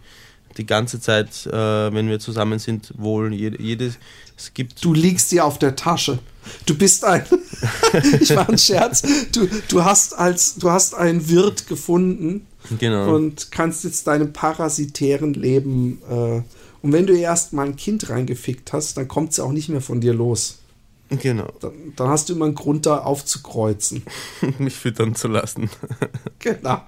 die 0.58 0.66
ganze 0.66 1.00
Zeit, 1.00 1.46
äh, 1.46 1.94
wenn 1.94 2.10
wir 2.10 2.20
zusammen 2.20 2.60
sind, 2.60 2.94
wohl. 2.98 3.34
Jede, 3.34 3.62
jede, 3.62 3.94
es 4.36 4.54
gibt 4.54 4.84
du 4.84 4.94
liegst 4.94 5.32
dir 5.32 5.46
auf 5.46 5.60
der 5.60 5.76
Tasche. 5.76 6.20
Du 6.66 6.76
bist 6.76 7.06
ein. 7.06 7.24
ich 8.22 8.34
mache 8.34 8.50
einen 8.50 8.58
Scherz. 8.58 9.04
Du, 9.32 9.48
du, 9.68 9.84
hast 9.84 10.18
als, 10.18 10.56
du 10.56 10.72
hast 10.72 10.96
einen 10.96 11.30
Wirt 11.30 11.68
gefunden. 11.68 12.48
Genau. 12.78 13.16
Und 13.16 13.52
kannst 13.52 13.84
jetzt 13.84 14.08
deinem 14.08 14.34
parasitären 14.34 15.34
Leben 15.34 16.02
äh, 16.10 16.42
und 16.82 16.94
wenn 16.94 17.08
du 17.08 17.18
erst 17.18 17.54
mal 17.54 17.66
ein 17.66 17.76
Kind 17.76 18.10
reingefickt 18.10 18.74
hast, 18.74 18.98
dann 18.98 19.08
kommt 19.08 19.32
es 19.32 19.40
auch 19.40 19.52
nicht 19.52 19.70
mehr 19.70 19.82
von 19.82 20.02
dir 20.02 20.14
los. 20.14 20.60
Genau. 21.10 21.52
Dann, 21.60 21.94
dann, 21.96 22.10
hast 22.10 22.30
du 22.30 22.34
immer 22.34 22.46
einen 22.46 22.56
Grund, 22.56 22.86
da 22.86 23.00
aufzukreuzen. 23.00 24.04
Mich 24.60 24.76
füttern 24.76 25.16
zu 25.16 25.28
lassen. 25.28 25.70
genau. 26.40 26.82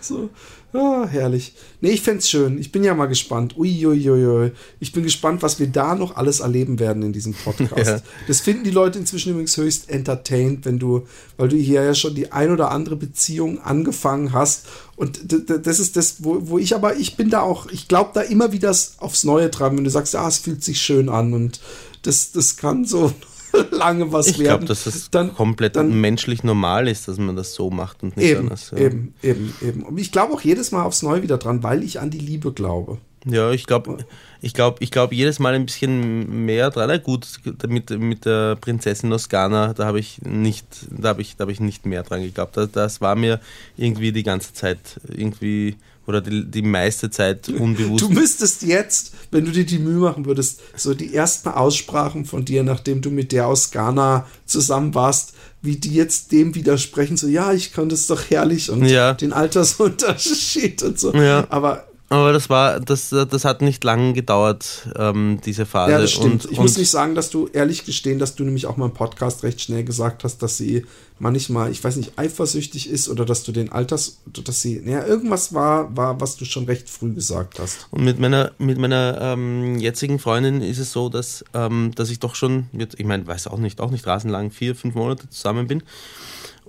So. 0.00 0.30
Ah, 0.74 1.06
herrlich. 1.06 1.52
Nee, 1.82 1.90
ich 1.90 2.00
fände 2.00 2.22
schön. 2.22 2.58
Ich 2.58 2.72
bin 2.72 2.82
ja 2.82 2.94
mal 2.94 3.06
gespannt. 3.06 3.58
Uiuiui. 3.58 4.52
Ich 4.80 4.92
bin 4.92 5.02
gespannt, 5.02 5.42
was 5.42 5.58
wir 5.58 5.66
da 5.66 5.94
noch 5.94 6.16
alles 6.16 6.40
erleben 6.40 6.78
werden 6.78 7.02
in 7.02 7.12
diesem 7.12 7.34
Podcast. 7.34 7.72
Ja. 7.82 8.00
Das 8.28 8.40
finden 8.40 8.64
die 8.64 8.70
Leute 8.70 8.98
inzwischen 8.98 9.30
übrigens 9.30 9.56
höchst 9.56 9.90
entertained, 9.90 10.64
wenn 10.64 10.78
du, 10.78 11.06
weil 11.36 11.48
du 11.48 11.56
hier 11.56 11.82
ja 11.82 11.94
schon 11.94 12.14
die 12.14 12.30
ein 12.30 12.50
oder 12.50 12.70
andere 12.70 12.96
Beziehung 12.96 13.60
angefangen 13.60 14.32
hast. 14.32 14.66
Und 14.96 15.20
das 15.66 15.80
ist 15.80 15.96
das, 15.96 16.16
wo, 16.24 16.48
wo 16.48 16.58
ich 16.58 16.74
aber, 16.74 16.96
ich 16.96 17.16
bin 17.16 17.28
da 17.28 17.40
auch, 17.40 17.66
ich 17.70 17.88
glaube 17.88 18.10
da 18.14 18.20
immer 18.20 18.52
wieder 18.52 18.70
aufs 18.98 19.24
Neue 19.24 19.48
dran, 19.48 19.76
wenn 19.76 19.84
du 19.84 19.90
sagst, 19.90 20.14
ja, 20.14 20.26
es 20.28 20.38
fühlt 20.38 20.62
sich 20.62 20.80
schön 20.80 21.08
an 21.08 21.32
und 21.32 21.60
das, 22.02 22.32
das 22.32 22.56
kann 22.56 22.84
so 22.84 23.12
lange 23.70 24.12
was 24.12 24.26
ich 24.26 24.38
werden. 24.38 24.42
Ich 24.42 24.48
glaube, 24.48 24.64
dass 24.66 24.84
das 24.84 25.10
dann, 25.10 25.34
komplett 25.34 25.76
dann, 25.76 26.00
menschlich 26.00 26.44
normal 26.44 26.88
ist, 26.88 27.08
dass 27.08 27.18
man 27.18 27.36
das 27.36 27.54
so 27.54 27.70
macht 27.70 28.02
und 28.02 28.16
nicht 28.16 28.30
eben, 28.30 28.40
anders. 28.40 28.72
Ja. 28.72 28.78
Eben, 28.78 29.14
eben, 29.22 29.54
eben. 29.60 29.82
Und 29.82 29.98
ich 29.98 30.12
glaube 30.12 30.34
auch 30.34 30.40
jedes 30.40 30.72
Mal 30.72 30.84
aufs 30.84 31.02
Neue 31.02 31.22
wieder 31.22 31.38
dran, 31.38 31.62
weil 31.62 31.82
ich 31.82 32.00
an 32.00 32.10
die 32.10 32.18
Liebe 32.18 32.52
glaube. 32.52 32.98
Ja, 33.24 33.52
ich 33.52 33.66
glaube, 33.66 34.04
ich 34.40 34.52
glaube, 34.52 34.78
ich 34.80 34.90
glaube 34.90 35.14
jedes 35.14 35.38
Mal 35.38 35.54
ein 35.54 35.66
bisschen 35.66 36.44
mehr 36.44 36.70
dran. 36.70 36.88
Na 36.88 36.96
gut, 36.96 37.26
mit, 37.68 37.90
mit 37.90 38.24
der 38.24 38.56
Prinzessin 38.56 39.12
aus 39.12 39.28
Ghana, 39.28 39.74
da 39.74 39.86
habe 39.86 40.00
ich 40.00 40.22
nicht, 40.22 40.66
da 40.90 41.10
habe 41.10 41.22
ich, 41.22 41.36
da 41.36 41.42
habe 41.42 41.52
ich 41.52 41.60
nicht 41.60 41.86
mehr 41.86 42.02
dran 42.02 42.22
geglaubt. 42.22 42.56
Das, 42.56 42.72
das 42.72 43.00
war 43.00 43.14
mir 43.14 43.40
irgendwie 43.76 44.10
die 44.10 44.24
ganze 44.24 44.54
Zeit 44.54 45.00
irgendwie 45.08 45.76
oder 46.06 46.20
die, 46.20 46.44
die 46.50 46.62
meiste 46.62 47.10
Zeit 47.10 47.48
unbewusst. 47.48 48.02
Du 48.04 48.08
müsstest 48.10 48.62
jetzt, 48.62 49.12
wenn 49.30 49.44
du 49.44 49.52
dir 49.52 49.64
die 49.64 49.78
Mühe 49.78 49.98
machen 49.98 50.26
würdest, 50.26 50.60
so 50.76 50.94
die 50.94 51.14
ersten 51.14 51.48
Aussprachen 51.48 52.24
von 52.24 52.44
dir, 52.44 52.62
nachdem 52.62 53.00
du 53.00 53.10
mit 53.10 53.32
der 53.32 53.46
aus 53.46 53.70
Ghana 53.70 54.26
zusammen 54.46 54.94
warst, 54.94 55.34
wie 55.62 55.76
die 55.76 55.94
jetzt 55.94 56.32
dem 56.32 56.54
widersprechen, 56.54 57.16
so 57.16 57.28
ja, 57.28 57.52
ich 57.52 57.72
konnte 57.72 57.94
es 57.94 58.08
doch 58.08 58.30
herrlich 58.30 58.70
und 58.70 58.84
ja. 58.84 59.14
den 59.14 59.32
Altersunterschied 59.32 60.82
und 60.82 60.98
so. 60.98 61.14
Ja. 61.14 61.46
Aber 61.50 61.86
aber 62.12 62.32
das 62.32 62.50
war, 62.50 62.78
das, 62.78 63.08
das 63.08 63.44
hat 63.44 63.62
nicht 63.62 63.82
lange 63.84 64.12
gedauert, 64.12 64.88
ähm, 64.96 65.40
diese 65.46 65.64
Phase. 65.64 65.92
Ja, 65.92 65.98
das 65.98 66.12
stimmt. 66.12 66.44
Und, 66.44 66.52
ich 66.52 66.58
und 66.58 66.64
muss 66.64 66.76
nicht 66.76 66.90
sagen, 66.90 67.14
dass 67.14 67.30
du 67.30 67.48
ehrlich 67.52 67.86
gestehen, 67.86 68.18
dass 68.18 68.34
du 68.34 68.44
nämlich 68.44 68.66
auch 68.66 68.76
mal 68.76 68.86
im 68.86 68.92
Podcast 68.92 69.42
recht 69.44 69.62
schnell 69.62 69.82
gesagt 69.82 70.22
hast, 70.22 70.42
dass 70.42 70.58
sie 70.58 70.84
manchmal, 71.18 71.70
ich 71.70 71.82
weiß 71.82 71.96
nicht, 71.96 72.18
eifersüchtig 72.18 72.90
ist 72.90 73.08
oder 73.08 73.24
dass 73.24 73.44
du 73.44 73.52
den 73.52 73.70
Alters, 73.72 74.18
dass 74.44 74.60
sie, 74.60 74.82
naja, 74.84 75.06
irgendwas 75.06 75.54
war, 75.54 75.96
war, 75.96 76.20
was 76.20 76.36
du 76.36 76.44
schon 76.44 76.64
recht 76.64 76.90
früh 76.90 77.14
gesagt 77.14 77.60
hast. 77.60 77.86
Und 77.90 78.04
mit 78.04 78.18
meiner, 78.18 78.50
mit 78.58 78.76
meiner 78.76 79.18
ähm, 79.20 79.78
jetzigen 79.78 80.18
Freundin 80.18 80.60
ist 80.60 80.78
es 80.78 80.92
so, 80.92 81.08
dass, 81.08 81.44
ähm, 81.54 81.92
dass 81.94 82.10
ich 82.10 82.18
doch 82.18 82.34
schon, 82.34 82.66
ich 82.72 83.06
meine, 83.06 83.26
weiß 83.26 83.46
auch 83.46 83.58
nicht, 83.58 83.80
auch 83.80 83.90
nicht 83.90 84.06
rasenlang, 84.06 84.50
vier, 84.50 84.74
fünf 84.74 84.96
Monate 84.96 85.30
zusammen 85.30 85.68
bin. 85.68 85.82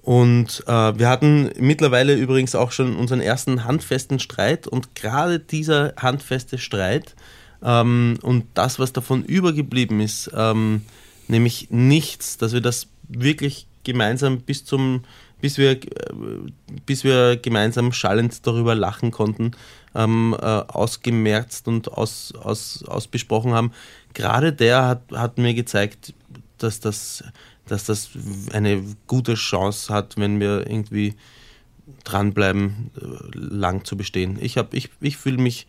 Und 0.04 0.64
äh, 0.68 1.00
wir 1.00 1.08
hatten 1.08 1.50
mittlerweile 1.58 2.14
übrigens 2.14 2.56
auch 2.56 2.74
schon 2.74 2.98
unseren 2.98 3.22
ersten 3.22 3.64
handfesten 3.64 4.20
Streit 4.20 4.68
und 4.68 4.96
gerade 4.96 5.40
dieser 5.40 5.94
handfeste 5.98 6.58
Streit 6.58 7.16
ähm, 7.64 8.20
und 8.22 8.46
das, 8.54 8.80
was 8.80 8.92
davon 8.92 9.24
übergeblieben 9.24 10.02
ist, 10.02 10.30
ähm, 10.36 10.82
nämlich 11.30 11.70
nichts, 11.72 12.38
dass 12.38 12.52
wir 12.52 12.60
das 12.60 12.88
wirklich 13.08 13.66
gemeinsam 13.86 14.42
bis 14.42 14.66
zum, 14.66 15.06
bis 15.40 15.58
wir, 15.58 15.72
äh, 15.72 15.88
bis 16.86 17.06
wir 17.06 17.38
gemeinsam 17.38 17.94
schallend 17.94 18.46
darüber 18.46 18.76
lachen 18.76 19.12
konnten, 19.12 19.52
ähm, 19.96 20.36
äh, 20.38 20.46
ausgemerzt 20.46 21.70
und 21.70 21.90
aus, 21.90 22.34
aus, 22.36 22.84
ausbesprochen 22.86 23.54
haben. 23.54 23.72
Gerade 24.14 24.52
der 24.52 24.86
hat, 24.86 25.04
hat 25.14 25.38
mir 25.38 25.54
gezeigt, 25.54 26.14
dass 26.58 26.82
das 26.82 27.24
dass 27.68 27.86
das 27.86 28.10
eine 28.52 28.84
gute 29.08 29.36
Chance 29.36 29.94
hat, 29.94 30.18
wenn 30.18 30.40
wir 30.40 30.68
irgendwie 30.68 31.16
dranbleiben, 32.04 32.92
äh, 33.00 33.38
lang 33.38 33.86
zu 33.86 33.98
bestehen. 33.98 34.38
Ich, 34.42 34.58
ich, 34.72 34.90
ich 35.00 35.18
fühle 35.18 35.38
mich, 35.38 35.68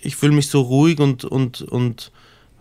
ich 0.00 0.16
fühle 0.16 0.34
mich 0.34 0.48
so 0.48 0.60
ruhig 0.62 0.98
und, 0.98 1.24
und, 1.24 1.62
und, 1.62 2.12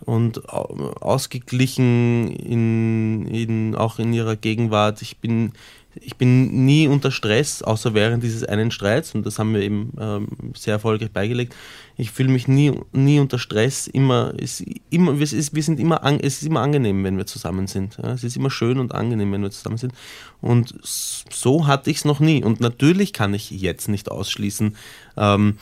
und 0.02 0.50
ausgeglichen 0.50 2.30
in, 2.36 3.28
in, 3.28 3.76
auch 3.76 4.00
in 4.00 4.14
ihrer 4.14 4.36
Gegenwart. 4.36 5.02
Ich 5.02 5.18
bin, 5.18 5.54
ich 5.96 6.16
bin 6.16 6.66
nie 6.66 6.88
unter 6.88 7.12
Stress, 7.12 7.62
außer 7.62 7.94
während 7.94 8.24
dieses 8.24 8.44
einen 8.44 8.72
Streits, 8.72 9.14
und 9.14 9.26
das 9.26 9.40
haben 9.40 9.54
wir 9.54 9.62
eben 9.62 9.94
ähm, 10.00 10.28
sehr 10.56 10.74
erfolgreich 10.74 11.12
beigelegt. 11.12 11.56
Ich 12.02 12.10
fühle 12.10 12.30
mich 12.30 12.48
nie, 12.48 12.74
nie 12.94 13.20
unter 13.20 13.38
Stress. 13.38 13.86
Immer, 13.86 14.34
ist 14.36 14.64
immer, 14.90 15.20
wir, 15.20 15.22
ist, 15.22 15.54
wir 15.54 15.62
sind 15.62 15.80
immer, 15.80 16.04
an, 16.04 16.20
es 16.20 16.42
ist 16.42 16.48
immer 16.48 16.62
angenehm, 16.62 17.04
wenn 17.04 17.16
wir 17.16 17.28
zusammen 17.28 17.68
sind. 17.68 18.00
Ja? 18.02 18.12
Es 18.14 18.24
ist 18.24 18.36
immer 18.36 18.50
schön 18.50 18.80
und 18.80 18.96
angenehm, 18.96 19.32
wenn 19.32 19.44
wir 19.44 19.52
zusammen 19.52 19.78
sind. 19.78 19.94
Und 20.42 20.74
so 20.82 21.68
hatte 21.68 21.92
ich 21.92 21.98
es 21.98 22.06
noch 22.06 22.20
nie. 22.20 22.44
Und 22.44 22.60
natürlich 22.60 23.14
kann 23.14 23.36
ich 23.36 23.52
jetzt 23.52 23.88
nicht 23.88 24.10
ausschließen, 24.10 24.76
ähm, 25.16 25.60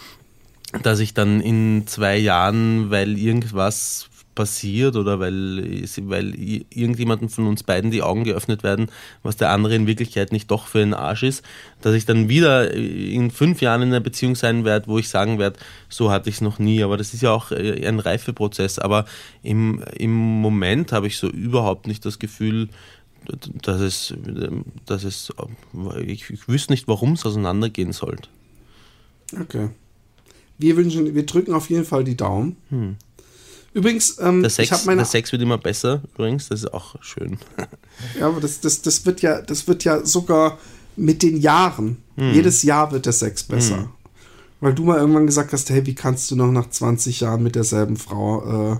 dass 0.81 0.99
ich 0.99 1.13
dann 1.13 1.41
in 1.41 1.85
zwei 1.87 2.15
Jahren, 2.15 2.89
weil 2.89 3.17
irgendwas 3.17 4.09
passiert 4.35 4.95
oder 4.95 5.19
weil, 5.19 5.83
weil 6.03 6.33
irgendjemandem 6.69 7.29
von 7.29 7.47
uns 7.47 7.63
beiden 7.63 7.91
die 7.91 8.01
Augen 8.01 8.23
geöffnet 8.23 8.63
werden, 8.63 8.87
was 9.21 9.37
der 9.37 9.51
andere 9.51 9.75
in 9.75 9.87
Wirklichkeit 9.87 10.31
nicht 10.31 10.49
doch 10.49 10.67
für 10.67 10.81
ein 10.81 10.93
Arsch 10.93 11.23
ist, 11.23 11.43
dass 11.81 11.93
ich 11.93 12.05
dann 12.05 12.29
wieder 12.29 12.73
in 12.73 13.31
fünf 13.31 13.61
Jahren 13.61 13.81
in 13.81 13.89
einer 13.89 13.99
Beziehung 13.99 14.35
sein 14.35 14.65
werde, 14.65 14.87
wo 14.87 14.97
ich 14.97 15.09
sagen 15.09 15.39
werde, 15.39 15.59
so 15.89 16.11
hatte 16.11 16.29
ich 16.29 16.35
es 16.35 16.41
noch 16.41 16.59
nie. 16.59 16.83
Aber 16.83 16.95
das 16.95 17.13
ist 17.13 17.21
ja 17.21 17.31
auch 17.31 17.51
äh, 17.51 17.85
ein 17.85 17.99
Reifeprozess. 17.99 18.79
Aber 18.79 19.05
im, 19.43 19.83
im 19.97 20.13
Moment 20.15 20.91
habe 20.91 21.07
ich 21.07 21.17
so 21.17 21.27
überhaupt 21.27 21.87
nicht 21.87 22.05
das 22.05 22.19
Gefühl, 22.19 22.69
dass 23.61 23.81
es, 23.81 24.13
dass 24.85 25.03
es 25.03 25.33
ich, 26.05 26.29
ich 26.29 26.47
wüsste 26.47 26.71
nicht, 26.71 26.87
warum 26.87 27.13
es 27.13 27.25
auseinandergehen 27.25 27.91
sollte. 27.91 28.29
Okay. 29.39 29.69
Wir 30.57 30.75
wünschen, 30.77 31.13
wir 31.13 31.25
drücken 31.25 31.53
auf 31.53 31.69
jeden 31.69 31.85
Fall 31.85 32.03
die 32.03 32.17
Daumen. 32.17 32.57
Hm. 32.69 32.97
Übrigens, 33.73 34.17
ähm, 34.19 34.41
der, 34.41 34.49
Sex, 34.49 34.85
meine, 34.85 34.97
der 34.97 35.05
Sex 35.05 35.31
wird 35.31 35.41
immer 35.41 35.57
besser, 35.57 36.01
übrigens, 36.13 36.49
das 36.49 36.61
ist 36.61 36.73
auch 36.73 36.95
schön. 37.01 37.37
ja, 38.19 38.27
aber 38.27 38.41
das, 38.41 38.59
das, 38.59 38.81
das, 38.81 39.05
wird 39.05 39.21
ja, 39.21 39.41
das 39.41 39.67
wird 39.67 39.83
ja 39.83 40.05
sogar 40.05 40.57
mit 40.95 41.21
den 41.21 41.37
Jahren, 41.37 41.97
hm. 42.17 42.33
jedes 42.33 42.63
Jahr 42.63 42.91
wird 42.91 43.05
der 43.05 43.13
Sex 43.13 43.43
besser. 43.43 43.77
Hm. 43.77 43.89
Weil 44.61 44.73
du 44.73 44.83
mal 44.83 44.97
irgendwann 44.97 45.25
gesagt 45.25 45.53
hast, 45.53 45.69
hey, 45.69 45.85
wie 45.85 45.95
kannst 45.95 46.29
du 46.31 46.35
noch 46.35 46.51
nach 46.51 46.69
20 46.69 47.21
Jahren 47.21 47.43
mit 47.43 47.55
derselben 47.55 47.95
Frau 47.95 48.73
äh, 48.73 48.77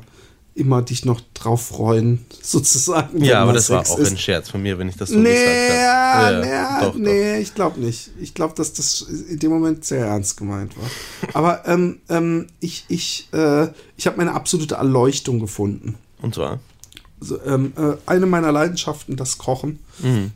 immer 0.60 0.82
dich 0.82 1.06
noch 1.06 1.22
drauf 1.34 1.68
freuen, 1.68 2.26
sozusagen. 2.42 3.24
Ja, 3.24 3.44
aber 3.44 3.54
das 3.54 3.70
war 3.70 3.82
auch 3.82 3.98
ist. 3.98 4.12
ein 4.12 4.18
Scherz 4.18 4.50
von 4.50 4.62
mir, 4.62 4.78
wenn 4.78 4.90
ich 4.90 4.98
das 4.98 5.10
so 5.10 5.18
nee, 5.18 5.30
gesagt 5.30 5.72
habe. 5.74 6.48
Ja, 6.48 6.82
doch, 6.86 6.96
nee, 6.96 7.34
doch. 7.34 7.42
ich 7.42 7.56
glaube 7.56 7.80
nicht. 7.80 8.12
Ich 8.20 8.34
glaube, 8.34 8.54
dass 8.56 8.74
das 8.74 9.02
in 9.02 9.40
dem 9.40 9.52
Moment 9.52 9.86
sehr 9.86 10.06
ernst 10.06 10.38
gemeint 10.38 10.76
war. 10.78 10.90
aber 11.34 11.68
ähm, 11.68 12.00
ähm, 12.10 12.48
ich, 12.60 12.86
ich, 12.90 13.30
äh, 13.34 13.68
ich 13.98 14.08
habe 14.08 14.18
meine 14.18 14.34
absolute 14.34 14.76
Erleuchtung 14.76 15.40
gefunden. 15.40 15.96
Und 16.22 16.36
zwar? 16.36 16.60
Also, 17.22 17.42
ähm, 17.44 17.74
äh, 17.78 17.96
eine 18.06 18.26
meiner 18.26 18.52
Leidenschaften, 18.52 19.16
das 19.16 19.38
Kochen. 19.38 19.80
Mhm 20.00 20.32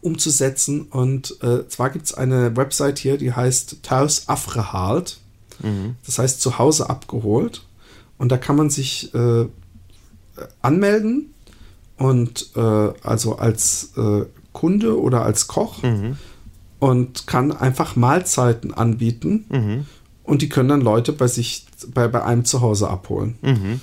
umzusetzen. 0.00 0.82
Und 0.82 1.42
äh, 1.42 1.68
zwar 1.68 1.90
gibt 1.90 2.06
es 2.06 2.14
eine 2.14 2.56
Website 2.56 2.98
hier, 2.98 3.18
die 3.18 3.32
heißt 3.32 3.82
Taus 3.82 4.28
Afrehalt. 4.28 5.18
Mhm. 5.62 5.96
Das 6.06 6.18
heißt 6.18 6.40
zu 6.40 6.58
Hause 6.58 6.88
abgeholt. 6.88 7.63
Und 8.18 8.30
da 8.30 8.36
kann 8.36 8.56
man 8.56 8.70
sich 8.70 9.14
äh, 9.14 9.46
anmelden 10.62 11.34
und 11.96 12.50
äh, 12.56 12.60
also 13.02 13.36
als 13.36 13.92
äh, 13.96 14.24
Kunde 14.52 15.00
oder 15.00 15.24
als 15.24 15.46
Koch 15.48 15.82
mhm. 15.82 16.16
und 16.78 17.26
kann 17.26 17.52
einfach 17.52 17.96
Mahlzeiten 17.96 18.72
anbieten 18.72 19.44
mhm. 19.48 19.86
und 20.22 20.42
die 20.42 20.48
können 20.48 20.68
dann 20.68 20.80
Leute 20.80 21.12
bei 21.12 21.26
sich 21.26 21.66
bei, 21.92 22.08
bei 22.08 22.22
einem 22.22 22.44
zu 22.44 22.60
Hause 22.60 22.88
abholen. 22.88 23.36
Mhm. 23.42 23.80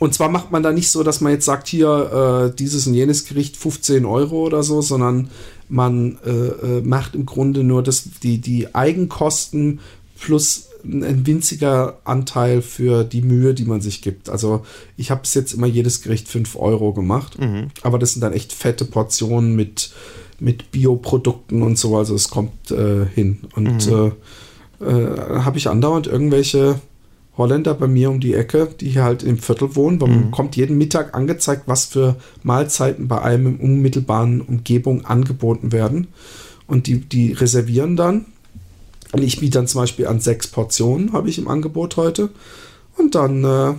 Und 0.00 0.14
zwar 0.14 0.28
macht 0.28 0.50
man 0.50 0.62
da 0.62 0.72
nicht 0.72 0.90
so, 0.90 1.02
dass 1.02 1.20
man 1.20 1.32
jetzt 1.32 1.44
sagt, 1.44 1.68
hier 1.68 2.50
äh, 2.50 2.56
dieses 2.56 2.86
und 2.86 2.94
jenes 2.94 3.24
Gericht 3.24 3.56
15 3.56 4.04
Euro 4.04 4.44
oder 4.44 4.62
so, 4.62 4.80
sondern 4.80 5.30
man 5.68 6.18
äh, 6.24 6.30
äh, 6.30 6.80
macht 6.82 7.14
im 7.14 7.26
Grunde 7.26 7.62
nur 7.62 7.82
das, 7.82 8.04
die, 8.22 8.38
die 8.38 8.74
Eigenkosten 8.74 9.80
plus 10.18 10.67
ein 10.84 11.26
winziger 11.26 11.98
Anteil 12.04 12.62
für 12.62 13.04
die 13.04 13.22
Mühe, 13.22 13.54
die 13.54 13.64
man 13.64 13.80
sich 13.80 14.02
gibt. 14.02 14.28
Also 14.28 14.64
ich 14.96 15.10
habe 15.10 15.22
bis 15.22 15.34
jetzt 15.34 15.52
immer 15.52 15.66
jedes 15.66 16.02
Gericht 16.02 16.28
5 16.28 16.56
Euro 16.56 16.92
gemacht, 16.92 17.38
mhm. 17.38 17.68
aber 17.82 17.98
das 17.98 18.12
sind 18.12 18.22
dann 18.22 18.32
echt 18.32 18.52
fette 18.52 18.84
Portionen 18.84 19.56
mit, 19.56 19.92
mit 20.38 20.70
Bioprodukten 20.70 21.62
und 21.62 21.78
so, 21.78 21.96
also 21.96 22.14
es 22.14 22.30
kommt 22.30 22.70
äh, 22.70 23.06
hin. 23.06 23.40
Und 23.54 23.86
mhm. 23.86 24.12
äh, 24.80 24.84
äh, 24.84 25.40
habe 25.40 25.58
ich 25.58 25.68
andauernd 25.68 26.06
irgendwelche 26.06 26.80
Holländer 27.36 27.74
bei 27.74 27.86
mir 27.86 28.10
um 28.10 28.20
die 28.20 28.34
Ecke, 28.34 28.68
die 28.80 28.90
hier 28.90 29.04
halt 29.04 29.22
im 29.22 29.38
Viertel 29.38 29.76
wohnen. 29.76 29.98
Man 29.98 30.26
mhm. 30.26 30.30
kommt 30.32 30.56
jeden 30.56 30.76
Mittag 30.76 31.14
angezeigt, 31.14 31.62
was 31.66 31.86
für 31.86 32.16
Mahlzeiten 32.42 33.08
bei 33.08 33.22
einem 33.22 33.46
in 33.46 33.60
unmittelbaren 33.60 34.40
Umgebung 34.40 35.04
angeboten 35.04 35.72
werden. 35.72 36.08
Und 36.66 36.86
die, 36.86 37.00
die 37.00 37.32
reservieren 37.32 37.96
dann 37.96 38.26
ich 39.16 39.40
biete 39.40 39.58
dann 39.58 39.66
zum 39.66 39.80
Beispiel 39.80 40.06
an 40.06 40.20
sechs 40.20 40.46
Portionen, 40.46 41.12
habe 41.12 41.28
ich 41.28 41.38
im 41.38 41.48
Angebot 41.48 41.96
heute. 41.96 42.30
Und 42.96 43.14
dann 43.14 43.44
äh, 43.44 43.74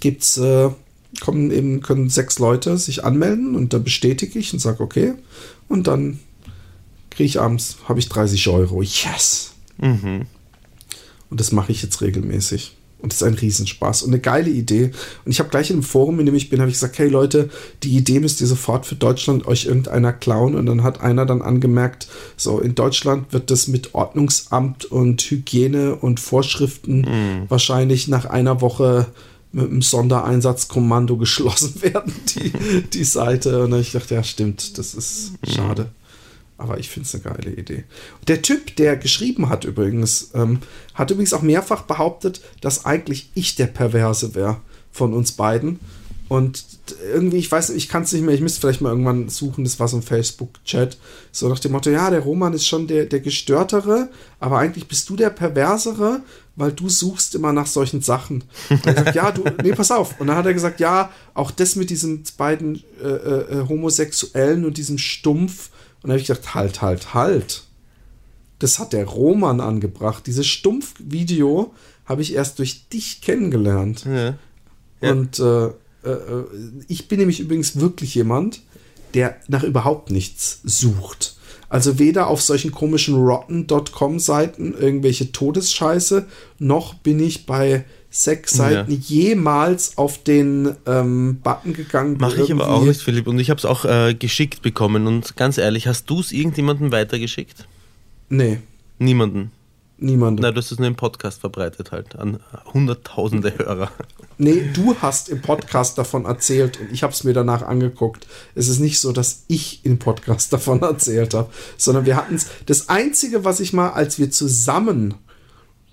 gibt's, 0.00 0.38
äh, 0.38 0.70
kommen 1.20 1.50
eben, 1.50 1.82
können 1.82 2.08
sechs 2.08 2.38
Leute 2.38 2.78
sich 2.78 3.04
anmelden 3.04 3.54
und 3.54 3.72
dann 3.72 3.84
bestätige 3.84 4.38
ich 4.38 4.52
und 4.52 4.58
sage, 4.58 4.82
okay. 4.82 5.14
Und 5.68 5.86
dann 5.86 6.20
kriege 7.10 7.26
ich 7.26 7.40
abends, 7.40 7.78
habe 7.88 7.98
ich 7.98 8.08
30 8.08 8.48
Euro. 8.48 8.82
Yes! 8.82 9.52
Mhm. 9.78 10.26
Und 11.28 11.40
das 11.40 11.52
mache 11.52 11.72
ich 11.72 11.82
jetzt 11.82 12.00
regelmäßig. 12.00 12.75
Und 12.98 13.12
das 13.12 13.20
ist 13.20 13.26
ein 13.26 13.34
Riesenspaß 13.34 14.02
und 14.02 14.10
eine 14.10 14.20
geile 14.20 14.50
Idee. 14.50 14.90
Und 15.24 15.32
ich 15.32 15.38
habe 15.38 15.50
gleich 15.50 15.70
in 15.70 15.76
dem 15.76 15.82
Forum, 15.82 16.18
in 16.18 16.26
dem 16.26 16.34
ich 16.34 16.48
bin, 16.48 16.60
habe 16.60 16.70
ich 16.70 16.76
gesagt, 16.76 16.98
hey 16.98 17.08
Leute, 17.08 17.50
die 17.82 17.96
Idee 17.96 18.20
müsst 18.20 18.40
ihr 18.40 18.46
sofort 18.46 18.86
für 18.86 18.94
Deutschland 18.94 19.46
euch 19.46 19.66
irgendeiner 19.66 20.12
klauen. 20.12 20.54
Und 20.54 20.66
dann 20.66 20.82
hat 20.82 21.00
einer 21.02 21.26
dann 21.26 21.42
angemerkt, 21.42 22.08
so 22.36 22.58
in 22.58 22.74
Deutschland 22.74 23.32
wird 23.32 23.50
das 23.50 23.68
mit 23.68 23.94
Ordnungsamt 23.94 24.86
und 24.86 25.22
Hygiene 25.22 25.94
und 25.96 26.20
Vorschriften 26.20 27.00
mhm. 27.00 27.42
wahrscheinlich 27.48 28.08
nach 28.08 28.24
einer 28.24 28.60
Woche 28.62 29.06
mit 29.52 29.70
einem 29.70 29.82
Sondereinsatzkommando 29.82 31.16
geschlossen 31.18 31.82
werden, 31.82 32.12
die, 32.34 32.52
die 32.92 33.04
Seite. 33.04 33.64
Und 33.64 33.72
dann 33.72 33.80
ich 33.80 33.92
dachte, 33.92 34.14
ja, 34.14 34.24
stimmt, 34.24 34.78
das 34.78 34.94
ist 34.94 35.32
mhm. 35.46 35.50
schade. 35.50 35.90
Aber 36.58 36.78
ich 36.78 36.88
finde 36.88 37.06
es 37.06 37.14
eine 37.14 37.24
geile 37.24 37.50
Idee. 37.52 37.84
Der 38.28 38.42
Typ, 38.42 38.76
der 38.76 38.96
geschrieben 38.96 39.48
hat 39.48 39.64
übrigens, 39.64 40.30
ähm, 40.34 40.60
hat 40.94 41.10
übrigens 41.10 41.34
auch 41.34 41.42
mehrfach 41.42 41.82
behauptet, 41.82 42.40
dass 42.60 42.86
eigentlich 42.86 43.30
ich 43.34 43.56
der 43.56 43.66
Perverse 43.66 44.34
wäre 44.34 44.60
von 44.90 45.12
uns 45.12 45.32
beiden. 45.32 45.80
Und 46.28 46.64
irgendwie, 47.12 47.36
ich 47.36 47.52
weiß 47.52 47.68
nicht, 47.68 47.78
ich 47.78 47.88
kann 47.88 48.02
es 48.02 48.12
nicht 48.12 48.24
mehr, 48.24 48.34
ich 48.34 48.40
müsste 48.40 48.60
vielleicht 48.60 48.80
mal 48.80 48.90
irgendwann 48.90 49.28
suchen, 49.28 49.62
das 49.62 49.78
war 49.78 49.86
so 49.86 49.96
ein 49.96 50.02
Facebook-Chat, 50.02 50.98
so 51.30 51.48
nach 51.48 51.60
dem 51.60 51.70
Motto, 51.70 51.90
ja, 51.90 52.10
der 52.10 52.20
Roman 52.20 52.52
ist 52.52 52.66
schon 52.66 52.88
der, 52.88 53.06
der 53.06 53.20
Gestörtere, 53.20 54.08
aber 54.40 54.58
eigentlich 54.58 54.88
bist 54.88 55.08
du 55.08 55.14
der 55.14 55.30
Perversere, 55.30 56.22
weil 56.56 56.72
du 56.72 56.88
suchst 56.88 57.36
immer 57.36 57.52
nach 57.52 57.66
solchen 57.66 58.00
Sachen. 58.00 58.42
Und 58.70 58.82
sagt, 58.84 59.14
ja, 59.14 59.30
du, 59.30 59.44
nee, 59.62 59.72
pass 59.72 59.92
auf. 59.92 60.18
Und 60.18 60.26
dann 60.26 60.36
hat 60.36 60.46
er 60.46 60.54
gesagt, 60.54 60.80
ja, 60.80 61.12
auch 61.34 61.52
das 61.52 61.76
mit 61.76 61.90
diesen 61.90 62.24
beiden 62.36 62.82
äh, 63.00 63.06
äh, 63.06 63.68
Homosexuellen 63.68 64.64
und 64.64 64.78
diesem 64.78 64.98
Stumpf. 64.98 65.70
Und 66.06 66.10
dann 66.10 66.18
habe 66.18 66.20
ich 66.20 66.28
gesagt, 66.28 66.54
halt, 66.54 66.82
halt, 66.82 67.14
halt. 67.14 67.64
Das 68.60 68.78
hat 68.78 68.92
der 68.92 69.06
Roman 69.06 69.60
angebracht. 69.60 70.24
Dieses 70.28 70.46
Stumpf-Video 70.46 71.74
habe 72.04 72.22
ich 72.22 72.32
erst 72.32 72.60
durch 72.60 72.88
dich 72.88 73.22
kennengelernt. 73.22 74.04
Ja. 74.04 74.38
Ja. 75.00 75.10
Und 75.10 75.40
äh, 75.40 75.66
äh, 75.66 75.72
äh, 76.04 76.44
ich 76.86 77.08
bin 77.08 77.18
nämlich 77.18 77.40
übrigens 77.40 77.80
wirklich 77.80 78.14
jemand, 78.14 78.62
der 79.14 79.36
nach 79.48 79.64
überhaupt 79.64 80.12
nichts 80.12 80.60
sucht. 80.62 81.34
Also 81.68 81.98
weder 81.98 82.28
auf 82.28 82.40
solchen 82.40 82.70
komischen 82.70 83.16
rotten.com-Seiten 83.16 84.74
irgendwelche 84.78 85.32
Todesscheiße, 85.32 86.28
noch 86.60 86.94
bin 86.94 87.18
ich 87.18 87.46
bei 87.46 87.84
Sexseiten 88.16 88.90
ja. 88.90 88.98
jemals 88.98 89.98
auf 89.98 90.22
den 90.22 90.74
ähm, 90.86 91.38
Button 91.42 91.74
gegangen. 91.74 92.16
Mache 92.18 92.42
ich 92.42 92.50
aber 92.50 92.70
auch 92.70 92.82
nicht, 92.82 93.02
Philipp. 93.02 93.26
Und 93.26 93.38
ich 93.38 93.50
habe 93.50 93.58
es 93.58 93.66
auch 93.66 93.84
äh, 93.84 94.14
geschickt 94.14 94.62
bekommen. 94.62 95.06
Und 95.06 95.36
ganz 95.36 95.58
ehrlich, 95.58 95.86
hast 95.86 96.08
du 96.08 96.20
es 96.20 96.32
irgendjemandem 96.32 96.92
weitergeschickt? 96.92 97.68
Nee. 98.30 98.60
Niemanden. 98.98 99.50
Niemanden. 99.98 100.40
Na, 100.40 100.50
du 100.50 100.58
hast 100.58 100.72
es 100.72 100.78
nur 100.78 100.88
im 100.88 100.96
Podcast 100.96 101.40
verbreitet 101.40 101.92
halt 101.92 102.16
an 102.16 102.40
hunderttausende 102.72 103.52
Hörer. 103.58 103.90
Nee, 104.38 104.64
du 104.72 104.94
hast 105.00 105.28
im 105.28 105.42
Podcast 105.42 105.98
davon 105.98 106.24
erzählt 106.24 106.80
und 106.80 106.92
ich 106.92 107.02
habe 107.02 107.12
es 107.12 107.24
mir 107.24 107.32
danach 107.34 107.62
angeguckt. 107.62 108.26
Es 108.54 108.68
ist 108.68 108.78
nicht 108.78 108.98
so, 108.98 109.12
dass 109.12 109.44
ich 109.48 109.84
im 109.84 109.98
Podcast 109.98 110.52
davon 110.54 110.80
erzählt 110.82 111.34
habe, 111.34 111.50
sondern 111.76 112.06
wir 112.06 112.16
hatten 112.16 112.34
es. 112.34 112.46
Das 112.64 112.88
Einzige, 112.88 113.44
was 113.44 113.60
ich 113.60 113.72
mal, 113.72 113.90
als 113.90 114.18
wir 114.18 114.30
zusammen 114.30 115.14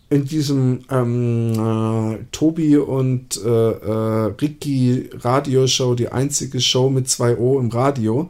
in 0.09 0.25
diesem 0.25 0.81
ähm, 0.89 1.53
äh, 1.53 2.25
Tobi 2.31 2.77
und 2.77 3.37
äh, 3.43 3.49
äh, 3.49 4.33
Ricky 4.39 5.09
Radioshow, 5.13 5.95
die 5.95 6.09
einzige 6.09 6.61
Show 6.61 6.89
mit 6.89 7.09
zwei 7.09 7.37
O 7.37 7.59
im 7.59 7.69
Radio, 7.69 8.29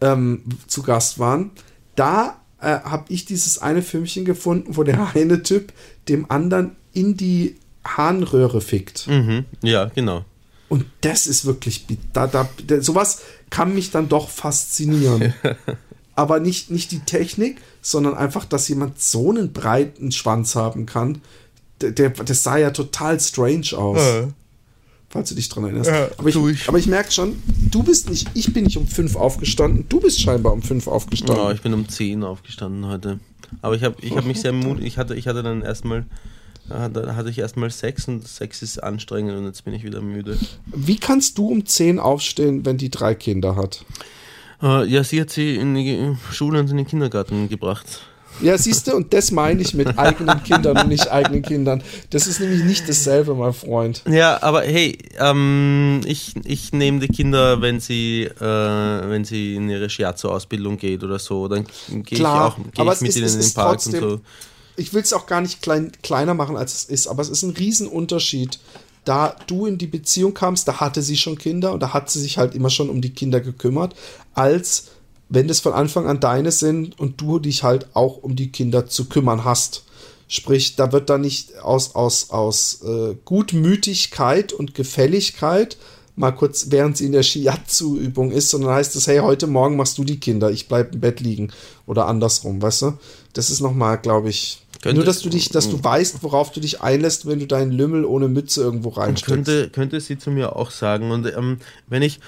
ähm, 0.00 0.42
zu 0.66 0.82
Gast 0.82 1.18
waren, 1.18 1.50
da 1.94 2.40
äh, 2.60 2.78
habe 2.80 3.04
ich 3.08 3.24
dieses 3.26 3.58
eine 3.58 3.82
Filmchen 3.82 4.24
gefunden, 4.24 4.76
wo 4.76 4.82
der 4.82 5.10
eine 5.14 5.42
Typ 5.42 5.72
dem 6.08 6.30
anderen 6.30 6.76
in 6.92 7.16
die 7.16 7.56
Harnröhre 7.84 8.60
fickt. 8.60 9.06
Mhm, 9.06 9.44
ja, 9.62 9.86
genau. 9.86 10.24
Und 10.68 10.84
das 11.00 11.26
ist 11.26 11.44
wirklich, 11.44 11.86
da, 12.12 12.26
da, 12.26 12.48
sowas 12.80 13.22
kann 13.50 13.74
mich 13.74 13.90
dann 13.90 14.08
doch 14.08 14.28
faszinieren. 14.28 15.34
Aber 16.14 16.38
nicht, 16.38 16.70
nicht 16.70 16.92
die 16.92 17.00
Technik, 17.00 17.60
sondern 17.82 18.14
einfach, 18.14 18.44
dass 18.44 18.68
jemand 18.68 19.00
so 19.00 19.30
einen 19.30 19.52
breiten 19.52 20.12
Schwanz 20.12 20.54
haben 20.54 20.86
kann. 20.86 21.22
Der, 21.80 21.92
der 21.92 22.10
das 22.10 22.42
sah 22.42 22.58
ja 22.58 22.70
total 22.70 23.18
strange 23.20 23.72
aus. 23.76 23.98
Ja. 23.98 24.28
Falls 25.08 25.28
du 25.30 25.34
dich 25.34 25.48
dran 25.48 25.64
erinnerst. 25.64 25.90
Ja, 25.90 26.08
aber, 26.18 26.28
ich, 26.28 26.36
ich. 26.36 26.68
aber 26.68 26.78
ich 26.78 26.86
merke 26.86 27.10
schon, 27.10 27.42
du 27.70 27.82
bist 27.82 28.08
nicht, 28.08 28.30
ich 28.34 28.52
bin 28.52 28.64
nicht 28.64 28.76
um 28.76 28.86
fünf 28.86 29.16
aufgestanden, 29.16 29.86
du 29.88 29.98
bist 29.98 30.20
scheinbar 30.20 30.52
um 30.52 30.62
fünf 30.62 30.86
aufgestanden. 30.86 31.44
Ja, 31.44 31.50
ich 31.50 31.62
bin 31.62 31.74
um 31.74 31.88
zehn 31.88 32.22
aufgestanden 32.22 32.86
heute. 32.86 33.18
Aber 33.60 33.74
ich 33.74 33.82
habe 33.82 33.96
ich 34.02 34.14
hab 34.14 34.24
mich 34.24 34.40
sehr 34.40 34.52
mutig, 34.52 34.86
ich 34.86 34.98
hatte, 34.98 35.16
ich 35.16 35.26
hatte 35.26 35.42
dann 35.42 35.62
erstmal 35.62 36.06
da 36.70 37.16
hatte 37.16 37.30
ich 37.30 37.38
erstmal 37.38 37.70
Sex 37.70 38.06
und 38.06 38.26
Sex 38.26 38.62
ist 38.62 38.78
anstrengend 38.82 39.36
und 39.36 39.44
jetzt 39.44 39.64
bin 39.64 39.74
ich 39.74 39.82
wieder 39.82 40.00
müde. 40.00 40.38
Wie 40.66 40.98
kannst 40.98 41.36
du 41.36 41.48
um 41.48 41.66
10 41.66 41.98
aufstehen, 41.98 42.64
wenn 42.64 42.78
die 42.78 42.90
drei 42.90 43.14
Kinder 43.14 43.56
hat? 43.56 43.84
Uh, 44.62 44.82
ja, 44.82 45.02
sie 45.02 45.20
hat 45.20 45.30
sie 45.30 45.56
in 45.56 45.74
die 45.74 46.16
Schule 46.32 46.60
und 46.60 46.70
in 46.70 46.76
den 46.76 46.86
Kindergarten 46.86 47.48
gebracht. 47.48 48.02
Ja, 48.42 48.56
siehst 48.56 48.86
du, 48.86 48.94
und 48.94 49.12
das 49.12 49.32
meine 49.32 49.60
ich 49.60 49.74
mit 49.74 49.98
eigenen 49.98 50.42
Kindern 50.42 50.78
und 50.78 50.88
nicht 50.88 51.10
eigenen 51.10 51.42
Kindern. 51.42 51.82
Das 52.10 52.26
ist 52.26 52.40
nämlich 52.40 52.64
nicht 52.64 52.88
dasselbe, 52.88 53.34
mein 53.34 53.52
Freund. 53.52 54.02
Ja, 54.08 54.42
aber 54.42 54.62
hey, 54.62 54.96
ähm, 55.18 56.00
ich, 56.06 56.34
ich 56.44 56.72
nehme 56.72 57.00
die 57.00 57.08
Kinder, 57.08 57.60
wenn 57.60 57.80
sie, 57.80 58.22
äh, 58.22 58.40
wenn 58.40 59.24
sie 59.24 59.56
in 59.56 59.68
ihre 59.68 59.90
Shiatsu-Ausbildung 59.90 60.78
geht 60.78 61.04
oder 61.04 61.18
so, 61.18 61.48
dann 61.48 61.66
gehe 61.88 62.18
ich 62.18 62.24
auch 62.24 62.56
geh 62.72 62.82
ich 62.82 63.00
mit 63.00 63.16
ihnen 63.16 63.28
in 63.28 63.40
den 63.40 63.54
Park 63.54 63.86
und 63.86 63.96
so 63.96 64.20
ich 64.80 64.94
will 64.94 65.02
es 65.02 65.12
auch 65.12 65.26
gar 65.26 65.40
nicht 65.40 65.62
klein, 65.62 65.92
kleiner 66.02 66.34
machen, 66.34 66.56
als 66.56 66.74
es 66.74 66.84
ist, 66.84 67.06
aber 67.06 67.22
es 67.22 67.28
ist 67.28 67.42
ein 67.42 67.50
Riesenunterschied. 67.50 68.58
Da 69.04 69.36
du 69.46 69.66
in 69.66 69.78
die 69.78 69.86
Beziehung 69.86 70.34
kamst, 70.34 70.68
da 70.68 70.80
hatte 70.80 71.02
sie 71.02 71.16
schon 71.16 71.38
Kinder 71.38 71.72
und 71.72 71.80
da 71.80 71.92
hat 71.92 72.10
sie 72.10 72.20
sich 72.20 72.38
halt 72.38 72.54
immer 72.54 72.70
schon 72.70 72.90
um 72.90 73.00
die 73.00 73.14
Kinder 73.14 73.40
gekümmert, 73.40 73.94
als 74.34 74.88
wenn 75.28 75.48
das 75.48 75.60
von 75.60 75.72
Anfang 75.72 76.06
an 76.06 76.20
deine 76.20 76.52
sind 76.52 76.98
und 76.98 77.20
du 77.20 77.38
dich 77.38 77.62
halt 77.62 77.86
auch 77.94 78.18
um 78.18 78.36
die 78.36 78.50
Kinder 78.50 78.86
zu 78.86 79.06
kümmern 79.06 79.44
hast. 79.44 79.84
Sprich, 80.28 80.76
da 80.76 80.92
wird 80.92 81.10
dann 81.10 81.22
nicht 81.22 81.58
aus, 81.58 81.94
aus, 81.94 82.30
aus 82.30 82.82
äh, 82.82 83.16
Gutmütigkeit 83.24 84.52
und 84.52 84.74
Gefälligkeit 84.74 85.76
mal 86.16 86.32
kurz, 86.32 86.66
während 86.68 86.96
sie 86.96 87.06
in 87.06 87.12
der 87.12 87.22
Shiatsu-Übung 87.22 88.30
ist, 88.30 88.50
sondern 88.50 88.74
heißt 88.74 88.94
es, 88.94 89.06
hey, 89.06 89.18
heute 89.18 89.46
Morgen 89.46 89.76
machst 89.76 89.98
du 89.98 90.04
die 90.04 90.20
Kinder, 90.20 90.50
ich 90.50 90.68
bleib 90.68 90.94
im 90.94 91.00
Bett 91.00 91.20
liegen. 91.20 91.50
Oder 91.86 92.06
andersrum, 92.06 92.60
weißt 92.60 92.82
du? 92.82 92.98
Das 93.32 93.50
ist 93.50 93.60
nochmal, 93.60 93.98
glaube 93.98 94.28
ich, 94.28 94.62
könnte, 94.80 94.96
Nur, 94.96 95.04
dass 95.04 95.20
du 95.20 95.28
dich, 95.28 95.50
dass 95.50 95.68
du 95.68 95.82
weißt, 95.82 96.22
worauf 96.22 96.52
du 96.52 96.60
dich 96.60 96.80
einlässt, 96.80 97.26
wenn 97.26 97.38
du 97.38 97.46
deinen 97.46 97.70
Lümmel 97.70 98.04
ohne 98.04 98.28
Mütze 98.28 98.62
irgendwo 98.62 98.88
reinsteckst. 98.90 99.26
Könnte, 99.26 99.68
könnte 99.70 100.00
sie 100.00 100.18
zu 100.18 100.30
mir 100.30 100.56
auch 100.56 100.70
sagen. 100.70 101.10
Und 101.10 101.26
ähm, 101.26 101.58
wenn 101.88 102.02
ich. 102.02 102.20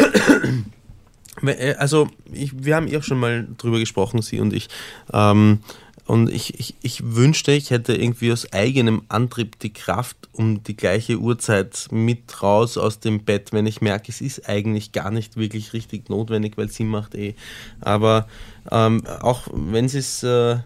Äh, 1.41 1.73
also, 1.73 2.07
ich, 2.31 2.63
wir 2.63 2.75
haben 2.75 2.87
ja 2.87 3.01
schon 3.01 3.19
mal 3.19 3.47
drüber 3.57 3.79
gesprochen, 3.79 4.21
sie 4.21 4.39
und 4.39 4.53
ich. 4.53 4.69
Ähm, 5.11 5.59
und 6.05 6.29
ich, 6.29 6.59
ich, 6.59 6.75
ich 6.81 7.15
wünschte, 7.15 7.53
ich 7.53 7.71
hätte 7.71 7.95
irgendwie 7.95 8.31
aus 8.31 8.53
eigenem 8.53 9.01
Antrieb 9.09 9.57
die 9.59 9.73
Kraft, 9.73 10.15
um 10.31 10.63
die 10.63 10.77
gleiche 10.77 11.17
Uhrzeit 11.17 11.87
mit 11.91 12.43
raus 12.43 12.77
aus 12.77 12.99
dem 12.99 13.25
Bett, 13.25 13.51
wenn 13.51 13.65
ich 13.65 13.81
merke, 13.81 14.11
es 14.11 14.21
ist 14.21 14.47
eigentlich 14.47 14.91
gar 14.91 15.11
nicht 15.11 15.35
wirklich 15.35 15.73
richtig 15.73 16.09
notwendig, 16.09 16.55
weil 16.55 16.69
sie 16.69 16.83
macht 16.83 17.15
eh. 17.15 17.35
Aber 17.81 18.27
ähm, 18.71 19.03
auch 19.21 19.47
wenn 19.51 19.89
sie 19.89 19.99
es. 19.99 20.23
Äh, 20.23 20.59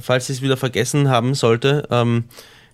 falls 0.00 0.26
sie 0.26 0.32
es 0.34 0.42
wieder 0.42 0.56
vergessen 0.56 1.08
haben 1.08 1.34
sollte, 1.34 1.86
ähm, 1.90 2.24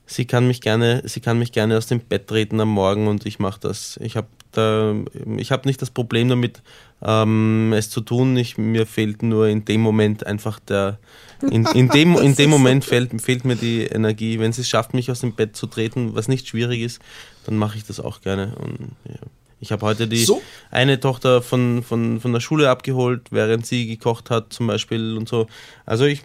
sie 0.06 0.26
kann 0.26 0.46
mich 0.46 0.60
gerne, 0.60 1.02
sie 1.04 1.20
kann 1.20 1.38
mich 1.38 1.52
gerne 1.52 1.76
aus 1.76 1.86
dem 1.86 2.00
Bett 2.00 2.26
treten 2.26 2.60
am 2.60 2.68
Morgen 2.68 3.08
und 3.08 3.26
ich 3.26 3.38
mache 3.38 3.60
das. 3.60 3.98
Ich 4.02 4.16
habe 4.16 4.28
da, 4.52 4.94
ich 5.36 5.50
habe 5.50 5.66
nicht 5.66 5.82
das 5.82 5.90
Problem 5.90 6.28
damit, 6.28 6.62
ähm, 7.02 7.72
es 7.72 7.90
zu 7.90 8.00
tun. 8.00 8.36
Ich, 8.36 8.56
mir 8.56 8.86
fehlt 8.86 9.22
nur 9.22 9.48
in 9.48 9.64
dem 9.64 9.80
Moment 9.80 10.26
einfach 10.26 10.58
der, 10.60 10.98
in, 11.50 11.66
in 11.66 11.88
dem, 11.88 12.16
in 12.22 12.36
dem 12.36 12.50
Moment 12.50 12.84
fehlt, 12.84 13.20
fehlt 13.20 13.44
mir 13.44 13.56
die 13.56 13.82
Energie. 13.82 14.38
Wenn 14.38 14.52
sie 14.52 14.62
es 14.62 14.68
schafft, 14.68 14.94
mich 14.94 15.10
aus 15.10 15.20
dem 15.20 15.34
Bett 15.34 15.56
zu 15.56 15.66
treten, 15.66 16.14
was 16.14 16.28
nicht 16.28 16.48
schwierig 16.48 16.80
ist, 16.80 17.00
dann 17.46 17.56
mache 17.56 17.76
ich 17.76 17.84
das 17.84 18.00
auch 18.00 18.20
gerne. 18.20 18.54
Und, 18.56 18.92
ja. 19.08 19.20
Ich 19.60 19.72
habe 19.72 19.86
heute 19.86 20.06
die 20.06 20.24
so? 20.24 20.42
eine 20.70 21.00
Tochter 21.00 21.40
von, 21.40 21.82
von, 21.82 22.20
von 22.20 22.32
der 22.34 22.40
Schule 22.40 22.68
abgeholt, 22.68 23.28
während 23.30 23.64
sie 23.64 23.86
gekocht 23.86 24.28
hat, 24.28 24.52
zum 24.52 24.66
Beispiel 24.66 25.16
und 25.16 25.26
so. 25.26 25.46
Also 25.86 26.04
ich 26.04 26.22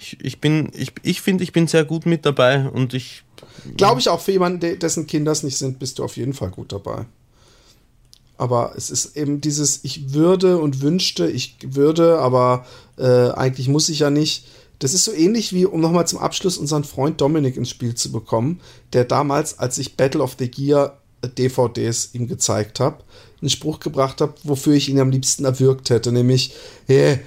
ich, 0.00 0.18
ich 0.20 0.40
bin, 0.40 0.70
ich, 0.74 0.92
ich 1.02 1.20
finde, 1.20 1.44
ich 1.44 1.52
bin 1.52 1.66
sehr 1.66 1.84
gut 1.84 2.06
mit 2.06 2.24
dabei 2.24 2.68
und 2.68 2.94
ich. 2.94 3.22
Glaube 3.76 4.00
ich 4.00 4.08
auch 4.08 4.20
für 4.20 4.32
jemanden, 4.32 4.78
dessen 4.78 5.06
Kinder 5.06 5.32
es 5.32 5.42
nicht 5.42 5.58
sind, 5.58 5.78
bist 5.78 5.98
du 5.98 6.04
auf 6.04 6.16
jeden 6.16 6.32
Fall 6.32 6.50
gut 6.50 6.72
dabei. 6.72 7.04
Aber 8.38 8.72
es 8.76 8.90
ist 8.90 9.16
eben 9.16 9.42
dieses, 9.42 9.84
ich 9.84 10.14
würde 10.14 10.58
und 10.58 10.80
wünschte, 10.80 11.30
ich 11.30 11.56
würde, 11.62 12.18
aber 12.20 12.64
äh, 12.96 13.30
eigentlich 13.30 13.68
muss 13.68 13.90
ich 13.90 13.98
ja 13.98 14.08
nicht. 14.08 14.46
Das 14.78 14.94
ist 14.94 15.04
so 15.04 15.12
ähnlich 15.12 15.52
wie, 15.52 15.66
um 15.66 15.80
nochmal 15.80 16.06
zum 16.06 16.18
Abschluss 16.18 16.56
unseren 16.56 16.84
Freund 16.84 17.20
Dominik 17.20 17.58
ins 17.58 17.68
Spiel 17.68 17.94
zu 17.94 18.10
bekommen, 18.10 18.60
der 18.94 19.04
damals, 19.04 19.58
als 19.58 19.76
ich 19.76 19.96
Battle 19.96 20.22
of 20.22 20.36
the 20.38 20.50
Gear 20.50 20.98
DVDs 21.22 22.14
ihm 22.14 22.28
gezeigt 22.28 22.80
habe, 22.80 23.04
einen 23.42 23.50
Spruch 23.50 23.80
gebracht 23.80 24.22
habe, 24.22 24.34
wofür 24.42 24.72
ich 24.72 24.88
ihn 24.88 25.00
am 25.00 25.10
liebsten 25.10 25.44
erwürgt 25.44 25.90
hätte, 25.90 26.12
nämlich, 26.12 26.54
hey, 26.86 27.20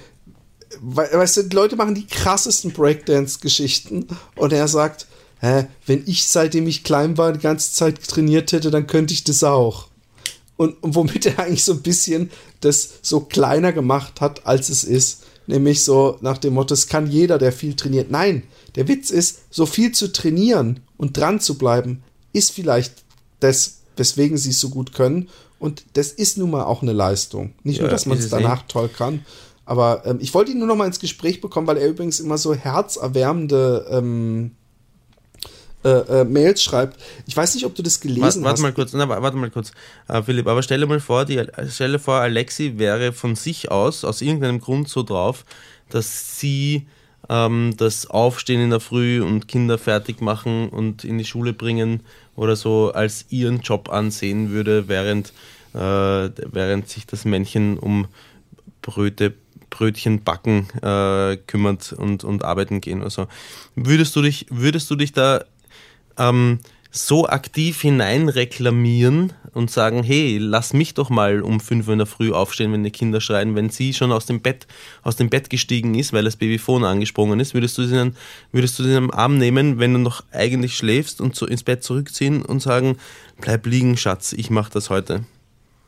weißt 0.80 1.38
du, 1.38 1.42
die 1.44 1.56
Leute 1.56 1.76
machen 1.76 1.94
die 1.94 2.06
krassesten 2.06 2.72
Breakdance-Geschichten 2.72 4.06
und 4.36 4.52
er 4.52 4.68
sagt, 4.68 5.06
hä, 5.40 5.66
wenn 5.86 6.02
ich 6.06 6.26
seitdem 6.26 6.66
ich 6.66 6.84
klein 6.84 7.18
war 7.18 7.32
die 7.32 7.40
ganze 7.40 7.72
Zeit 7.72 8.02
trainiert 8.06 8.52
hätte, 8.52 8.70
dann 8.70 8.86
könnte 8.86 9.14
ich 9.14 9.24
das 9.24 9.44
auch. 9.44 9.88
Und, 10.56 10.82
und 10.82 10.94
womit 10.94 11.26
er 11.26 11.38
eigentlich 11.40 11.64
so 11.64 11.72
ein 11.72 11.82
bisschen 11.82 12.30
das 12.60 12.94
so 13.02 13.20
kleiner 13.20 13.72
gemacht 13.72 14.20
hat, 14.20 14.46
als 14.46 14.68
es 14.68 14.84
ist. 14.84 15.24
Nämlich 15.46 15.84
so 15.84 16.16
nach 16.22 16.38
dem 16.38 16.54
Motto, 16.54 16.72
es 16.72 16.86
kann 16.86 17.10
jeder, 17.10 17.38
der 17.38 17.52
viel 17.52 17.74
trainiert. 17.74 18.10
Nein, 18.10 18.44
der 18.76 18.88
Witz 18.88 19.10
ist, 19.10 19.40
so 19.50 19.66
viel 19.66 19.92
zu 19.92 20.12
trainieren 20.12 20.80
und 20.96 21.16
dran 21.16 21.40
zu 21.40 21.58
bleiben, 21.58 22.02
ist 22.32 22.52
vielleicht 22.52 22.94
das, 23.40 23.80
weswegen 23.96 24.38
sie 24.38 24.50
es 24.50 24.60
so 24.60 24.70
gut 24.70 24.94
können. 24.94 25.28
Und 25.58 25.84
das 25.94 26.08
ist 26.08 26.38
nun 26.38 26.50
mal 26.50 26.64
auch 26.64 26.82
eine 26.82 26.92
Leistung. 26.92 27.54
Nicht 27.62 27.76
ja, 27.76 27.82
nur, 27.82 27.90
dass 27.90 28.06
man 28.06 28.18
es 28.18 28.28
danach 28.30 28.62
toll 28.68 28.88
kann, 28.88 29.24
Aber 29.66 30.02
ähm, 30.04 30.18
ich 30.20 30.34
wollte 30.34 30.52
ihn 30.52 30.58
nur 30.58 30.68
noch 30.68 30.76
mal 30.76 30.86
ins 30.86 30.98
Gespräch 31.00 31.40
bekommen, 31.40 31.66
weil 31.66 31.78
er 31.78 31.88
übrigens 31.88 32.20
immer 32.20 32.38
so 32.38 32.54
herzerwärmende 32.54 33.86
ähm, 33.90 34.52
äh, 35.84 36.20
äh, 36.20 36.24
Mails 36.24 36.62
schreibt. 36.62 36.98
Ich 37.26 37.36
weiß 37.36 37.54
nicht, 37.54 37.66
ob 37.66 37.74
du 37.74 37.82
das 37.82 38.00
gelesen 38.00 38.22
warte, 38.22 38.40
warte 38.42 38.52
hast. 38.52 38.62
Mal 38.62 38.72
kurz, 38.72 38.92
na, 38.94 39.08
warte 39.08 39.36
mal 39.36 39.50
kurz, 39.50 39.72
äh, 40.08 40.22
Philipp, 40.22 40.46
aber 40.46 40.62
stell 40.62 40.80
dir 40.80 40.86
mal 40.86 41.00
vor, 41.00 41.24
die, 41.26 41.42
stell 41.68 41.92
dir 41.92 41.98
vor, 41.98 42.16
Alexi 42.16 42.78
wäre 42.78 43.12
von 43.12 43.36
sich 43.36 43.70
aus, 43.70 44.04
aus 44.04 44.22
irgendeinem 44.22 44.60
Grund 44.60 44.88
so 44.88 45.02
drauf, 45.02 45.44
dass 45.90 46.40
sie 46.40 46.86
ähm, 47.28 47.74
das 47.76 48.08
Aufstehen 48.08 48.62
in 48.62 48.70
der 48.70 48.80
Früh 48.80 49.22
und 49.22 49.46
Kinder 49.46 49.78
fertig 49.78 50.20
machen 50.20 50.68
und 50.70 51.04
in 51.04 51.18
die 51.18 51.24
Schule 51.24 51.52
bringen 51.52 52.00
oder 52.36 52.56
so 52.56 52.92
als 52.92 53.26
ihren 53.30 53.60
Job 53.60 53.90
ansehen 53.90 54.50
würde, 54.50 54.88
während, 54.88 55.34
äh, 55.74 55.78
während 55.78 56.88
sich 56.88 57.06
das 57.06 57.24
Männchen 57.24 57.78
um 57.78 58.06
Bröte, 58.82 59.34
Brötchen 59.74 60.22
backen 60.22 60.68
äh, 60.82 61.36
kümmert 61.48 61.92
und, 61.92 62.22
und 62.22 62.44
arbeiten 62.44 62.80
gehen 62.80 63.00
oder 63.00 63.10
so. 63.10 63.26
Würdest 63.74 64.14
du 64.14 64.22
dich, 64.22 64.46
würdest 64.48 64.88
du 64.88 64.94
dich 64.94 65.12
da 65.12 65.44
ähm, 66.16 66.60
so 66.92 67.26
aktiv 67.26 67.80
hinein 67.80 68.28
reklamieren 68.28 69.32
und 69.52 69.68
sagen, 69.68 70.04
hey, 70.04 70.38
lass 70.38 70.72
mich 70.72 70.94
doch 70.94 71.10
mal 71.10 71.42
um 71.42 71.58
5 71.58 71.88
Uhr 71.88 71.92
in 71.94 71.98
der 71.98 72.06
Früh 72.06 72.30
aufstehen, 72.30 72.72
wenn 72.72 72.84
die 72.84 72.92
Kinder 72.92 73.20
schreien, 73.20 73.56
wenn 73.56 73.68
sie 73.68 73.92
schon 73.94 74.12
aus 74.12 74.26
dem 74.26 74.40
Bett, 74.40 74.68
aus 75.02 75.16
dem 75.16 75.28
Bett 75.28 75.50
gestiegen 75.50 75.96
ist, 75.96 76.12
weil 76.12 76.22
das 76.22 76.36
Babyphone 76.36 76.84
angesprungen 76.84 77.40
ist, 77.40 77.52
würdest 77.52 77.76
du 77.78 77.84
sie 77.84 77.96
dann, 77.96 78.16
würdest 78.52 78.78
du 78.78 78.84
sie 78.84 78.94
am 78.94 79.10
Arm 79.10 79.38
nehmen, 79.38 79.80
wenn 79.80 79.92
du 79.92 79.98
noch 79.98 80.22
eigentlich 80.30 80.76
schläfst 80.76 81.20
und 81.20 81.34
so 81.34 81.46
ins 81.46 81.64
Bett 81.64 81.82
zurückziehen 81.82 82.44
und 82.44 82.62
sagen, 82.62 82.96
bleib 83.40 83.66
liegen, 83.66 83.96
Schatz, 83.96 84.32
ich 84.32 84.50
mach 84.50 84.70
das 84.70 84.88
heute. 84.88 85.24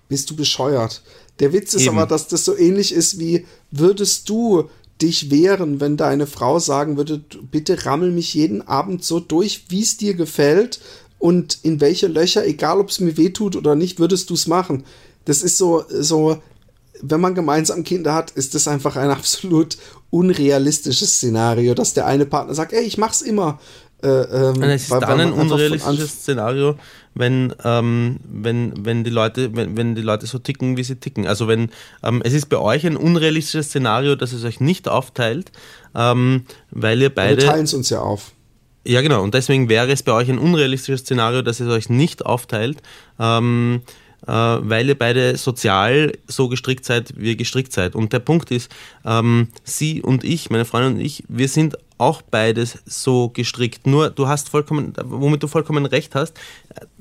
Bist 0.09 0.29
du 0.31 0.35
bescheuert? 0.37 1.03
Der 1.41 1.53
Witz 1.53 1.75
ist 1.75 1.83
Eben. 1.83 1.99
aber, 1.99 2.07
dass 2.07 2.29
das 2.29 2.45
so 2.45 2.57
ähnlich 2.57 2.93
ist 2.93 3.19
wie, 3.19 3.47
würdest 3.71 4.29
du 4.29 4.69
dich 5.03 5.31
wehren, 5.31 5.81
wenn 5.81 5.97
deine 5.97 6.27
Frau 6.27 6.59
sagen 6.59 6.97
würde, 6.97 7.23
bitte 7.51 7.85
rammel 7.85 8.11
mich 8.11 8.33
jeden 8.35 8.67
Abend 8.67 9.05
so 9.05 9.21
durch, 9.21 9.65
wie 9.69 9.83
es 9.83 9.97
dir 9.97 10.15
gefällt 10.15 10.81
und 11.19 11.59
in 11.63 11.81
welche 11.81 12.07
Löcher, 12.07 12.47
egal 12.47 12.81
ob 12.81 12.91
es 12.91 13.01
mir 13.01 13.17
wehtut 13.17 13.57
oder 13.57 13.75
nicht, 13.75 13.99
würdest 13.99 14.31
du 14.31 14.35
es 14.35 14.47
machen. 14.47 14.85
Das 15.25 15.43
ist 15.43 15.59
so, 15.59 15.85
so, 15.89 16.39
wenn 17.03 17.21
man 17.21 17.35
gemeinsam 17.35 17.85
Kinder 17.85 18.15
hat, 18.15 18.31
ist 18.31 18.55
das 18.55 18.69
einfach 18.69 18.97
ein 18.97 19.11
absolut 19.11 19.77
unrealistisches 20.11 21.17
Szenario, 21.17 21.75
dass 21.75 21.95
der 21.95 22.07
eine 22.07 22.27
Partner 22.27 22.55
sagt, 22.55 22.73
ey, 22.73 22.85
ich 22.85 22.97
mach's 22.97 23.23
immer. 23.23 23.61
Äh, 24.03 24.09
ähm, 24.09 24.63
es 24.63 24.85
ist 24.85 24.91
weil, 24.91 25.01
dann 25.01 25.21
ein 25.21 25.33
unrealistisches 25.33 26.11
Szenario, 26.11 26.77
wenn, 27.15 27.55
ähm, 27.65 28.21
wenn, 28.31 28.85
wenn, 28.85 29.05
die 29.05 29.11
Leute, 29.11 29.57
wenn, 29.57 29.77
wenn 29.77 29.95
die 29.95 30.03
Leute 30.03 30.27
so 30.27 30.39
ticken, 30.39 30.77
wie 30.77 30.85
sie 30.85 30.97
ticken. 30.97 31.27
Also 31.27 31.49
wenn 31.49 31.71
ähm, 32.03 32.21
es 32.23 32.35
ist 32.35 32.51
bei 32.51 32.59
euch 32.59 32.87
ein 32.87 32.97
unrealistisches 32.97 33.69
Szenario, 33.69 34.15
dass 34.15 34.33
es 34.33 34.45
euch 34.45 34.61
nicht 34.61 34.87
aufteilt, 34.87 35.51
ähm, 35.95 36.45
weil 36.71 37.01
ihr 37.01 37.15
beide. 37.15 37.43
Wir 37.43 37.49
teilen 37.49 37.65
es 37.65 37.73
uns 37.73 37.89
ja 37.89 38.01
auf. 38.01 38.33
Ja, 38.87 39.01
genau. 39.01 39.23
Und 39.23 39.35
deswegen 39.35 39.69
wäre 39.69 39.91
es 39.91 40.03
bei 40.03 40.13
euch 40.13 40.29
ein 40.29 40.39
unrealistisches 40.39 41.01
Szenario, 41.01 41.43
dass 41.43 41.59
es 41.61 41.69
euch 41.69 41.89
nicht 41.89 42.25
aufteilt, 42.25 42.83
ähm, 43.19 43.81
äh, 44.27 44.33
weil 44.33 44.89
ihr 44.89 44.99
beide 44.99 45.37
sozial 45.39 46.13
so 46.29 46.49
gestrickt 46.49 46.85
seid, 46.85 47.15
wie 47.17 47.31
ihr 47.31 47.37
gestrickt 47.37 47.73
seid. 47.73 47.95
Und 47.95 48.13
der 48.13 48.21
Punkt 48.21 48.51
ist, 48.51 48.71
ähm, 49.05 49.49
sie 49.65 50.03
und 50.03 50.23
ich, 50.23 50.51
meine 50.51 50.67
Freundin 50.67 50.95
und 50.95 51.01
ich, 51.01 51.25
wir 51.29 51.49
sind 51.49 51.77
auch 51.99 52.23
beides 52.23 52.79
so 52.85 53.31
gestrickt. 53.31 53.87
Nur 53.87 54.11
du 54.11 54.29
hast 54.29 54.49
vollkommen, 54.49 54.93
womit 55.05 55.43
du 55.43 55.47
vollkommen 55.47 55.87
recht 55.87 56.15
hast, 56.15 56.37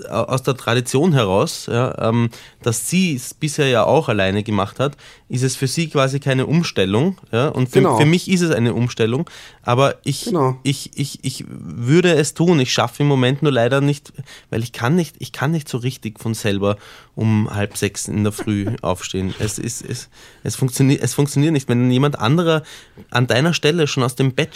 äh, 0.03 0.07
aus 0.07 0.43
der 0.43 0.55
Tradition 0.55 1.13
heraus, 1.13 1.67
ja, 1.67 2.09
ähm, 2.09 2.29
dass 2.61 2.89
sie 2.89 3.15
es 3.15 3.33
bisher 3.33 3.67
ja 3.67 3.83
auch 3.83 4.09
alleine 4.09 4.43
gemacht 4.43 4.79
hat, 4.79 4.95
ist 5.27 5.43
es 5.43 5.55
für 5.55 5.67
sie 5.67 5.89
quasi 5.89 6.19
keine 6.19 6.45
Umstellung. 6.45 7.17
Ja, 7.31 7.49
und 7.49 7.69
für, 7.69 7.79
genau. 7.79 7.97
für 7.97 8.05
mich 8.05 8.29
ist 8.29 8.41
es 8.41 8.51
eine 8.51 8.73
Umstellung. 8.73 9.29
Aber 9.63 9.95
ich, 10.03 10.25
genau. 10.25 10.59
ich, 10.63 10.91
ich, 10.95 11.23
ich 11.23 11.45
würde 11.47 12.13
es 12.13 12.33
tun. 12.33 12.59
Ich 12.59 12.71
schaffe 12.71 13.03
im 13.03 13.07
Moment 13.07 13.41
nur 13.41 13.51
leider 13.51 13.81
nicht, 13.81 14.13
weil 14.49 14.63
ich 14.63 14.71
kann 14.71 14.95
nicht, 14.95 15.15
ich 15.19 15.31
kann 15.31 15.51
nicht 15.51 15.67
so 15.67 15.77
richtig 15.79 16.19
von 16.19 16.33
selber 16.33 16.77
um 17.15 17.49
halb 17.53 17.77
sechs 17.77 18.07
in 18.07 18.23
der 18.23 18.33
Früh 18.33 18.67
aufstehen. 18.81 19.33
Es 19.39 19.57
ist, 19.57 19.83
es, 19.83 20.09
es 20.43 20.55
funktioniert, 20.55 21.01
es 21.01 21.13
funktioniert 21.13 21.53
nicht. 21.53 21.67
Wenn 21.67 21.89
jemand 21.89 22.19
anderer 22.19 22.63
an 23.09 23.27
deiner 23.27 23.53
Stelle 23.53 23.87
schon 23.87 24.03
aus 24.03 24.15
dem 24.15 24.33
Bett 24.33 24.55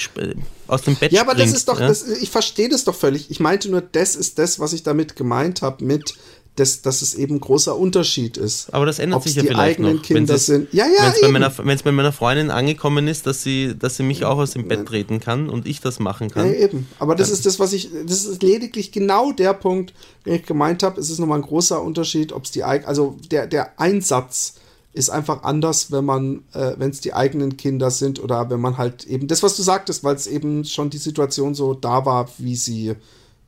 aus 0.68 0.84
dem 0.84 0.96
Bett 0.96 1.12
Ja, 1.12 1.22
aber 1.22 1.32
springt, 1.32 1.50
das 1.50 1.58
ist 1.58 1.68
doch, 1.68 1.80
ja? 1.80 1.88
das, 1.88 2.08
ich 2.08 2.30
verstehe 2.30 2.70
das 2.70 2.84
doch 2.84 2.96
völlig. 2.96 3.32
Ich 3.32 3.40
meinte 3.40 3.70
nur, 3.70 3.82
das 3.82 4.16
ist 4.16 4.40
das, 4.40 4.60
was 4.60 4.74
ich 4.74 4.84
damit 4.84 5.16
gemeint 5.16 5.62
habe, 5.62 5.84
mit 5.84 6.16
dass, 6.60 6.82
dass 6.82 7.02
es 7.02 7.16
eben 7.16 7.36
ein 7.36 7.40
großer 7.40 7.78
Unterschied 7.78 8.38
ist. 8.38 8.74
Aber 8.74 8.86
das 8.86 9.00
ändert 9.00 9.24
sich 9.24 9.36
ja 9.36 9.42
die 9.42 9.48
vielleicht 9.48 9.80
eigenen 9.80 9.98
noch. 9.98 10.04
Kinder 10.04 10.38
sind. 10.38 10.74
Ja, 10.74 10.86
ja, 10.86 11.14
Wenn 11.22 11.72
es 11.72 11.84
bei, 11.84 11.92
meiner, 11.92 12.12
Freundin 12.12 12.52
angekommen 12.52 13.08
ist, 13.08 13.26
dass 13.26 13.44
sie, 13.44 13.76
dass 13.78 13.98
sie 13.98 14.04
mich 14.04 14.26
auch 14.26 14.38
aus 14.38 14.52
dem 14.52 14.68
Bett 14.68 14.86
treten 14.86 15.20
kann 15.20 15.50
und 15.50 15.68
ich 15.68 15.80
das 15.82 16.00
machen 16.00 16.30
kann. 16.30 16.48
Ja, 16.48 16.54
eben. 16.54 16.88
Aber 17.00 17.16
das 17.16 17.30
ist 17.30 17.46
das, 17.46 17.60
was 17.60 17.74
ich, 17.74 17.90
das 18.06 18.26
ist 18.26 18.44
lediglich 18.44 18.92
genau 18.92 19.32
der 19.32 19.54
Punkt, 19.54 19.94
den 20.26 20.36
ich 20.36 20.46
gemeint 20.46 20.84
habe. 20.84 21.00
Es 21.00 21.10
ist 21.10 21.20
nochmal 21.20 21.40
ein 21.40 21.46
großer 21.46 21.82
Unterschied, 21.82 22.34
ob 22.34 22.44
es 22.44 22.52
die, 22.52 22.64
also 22.64 23.16
der, 23.32 23.48
der 23.48 23.80
Einsatz 23.80 24.56
ist 24.94 25.10
einfach 25.10 25.44
anders, 25.44 25.92
wenn 25.92 26.06
man, 26.06 26.44
äh, 26.54 26.74
wenn 26.78 26.90
es 26.90 27.00
die 27.00 27.14
eigenen 27.14 27.58
Kinder 27.58 27.92
sind 27.92 28.22
oder 28.22 28.50
wenn 28.50 28.60
man 28.60 28.78
halt 28.78 29.06
eben 29.06 29.28
das, 29.28 29.44
was 29.44 29.56
du 29.56 29.62
sagtest, 29.62 30.04
weil 30.04 30.16
es 30.16 30.28
eben 30.28 30.66
schon 30.66 30.90
die 30.90 30.98
Situation 30.98 31.54
so 31.54 31.74
da 31.74 32.06
war, 32.06 32.30
wie 32.38 32.56
sie 32.56 32.96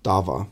da 0.03 0.27
war. 0.27 0.47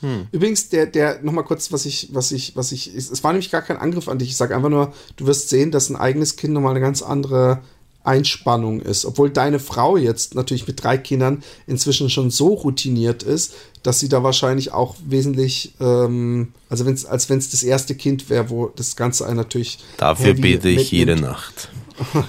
Hm. 0.00 0.26
Übrigens, 0.32 0.68
der, 0.68 0.86
der, 0.86 1.22
nochmal 1.22 1.44
kurz, 1.44 1.72
was 1.72 1.86
ich, 1.86 2.10
was 2.12 2.30
ich, 2.30 2.56
was 2.56 2.72
ich, 2.72 2.94
es 2.94 3.24
war 3.24 3.32
nämlich 3.32 3.50
gar 3.50 3.62
kein 3.62 3.78
Angriff 3.78 4.08
an 4.08 4.18
dich. 4.18 4.28
Ich 4.28 4.36
sage 4.36 4.54
einfach 4.54 4.68
nur, 4.68 4.92
du 5.16 5.26
wirst 5.26 5.48
sehen, 5.48 5.70
dass 5.70 5.88
ein 5.88 5.96
eigenes 5.96 6.36
Kind 6.36 6.52
nochmal 6.52 6.72
eine 6.72 6.80
ganz 6.80 7.00
andere 7.00 7.62
Einspannung 8.02 8.80
ist. 8.80 9.06
Obwohl 9.06 9.30
deine 9.30 9.58
Frau 9.58 9.96
jetzt 9.96 10.34
natürlich 10.34 10.66
mit 10.66 10.82
drei 10.84 10.98
Kindern 10.98 11.42
inzwischen 11.66 12.10
schon 12.10 12.30
so 12.30 12.48
routiniert 12.48 13.22
ist, 13.22 13.54
dass 13.84 14.00
sie 14.00 14.08
da 14.08 14.22
wahrscheinlich 14.22 14.72
auch 14.72 14.96
wesentlich, 15.06 15.74
ähm, 15.78 16.52
also 16.68 16.86
wenn's, 16.86 17.04
als 17.04 17.28
wenn 17.28 17.38
es 17.38 17.50
das 17.50 17.62
erste 17.62 17.94
Kind 17.94 18.28
wäre, 18.30 18.50
wo 18.50 18.66
das 18.74 18.96
Ganze 18.96 19.26
einen 19.26 19.36
natürlich. 19.36 19.78
Dafür 19.98 20.34
bete 20.34 20.70
ich 20.70 20.90
jede 20.90 21.14
Nacht. 21.14 21.68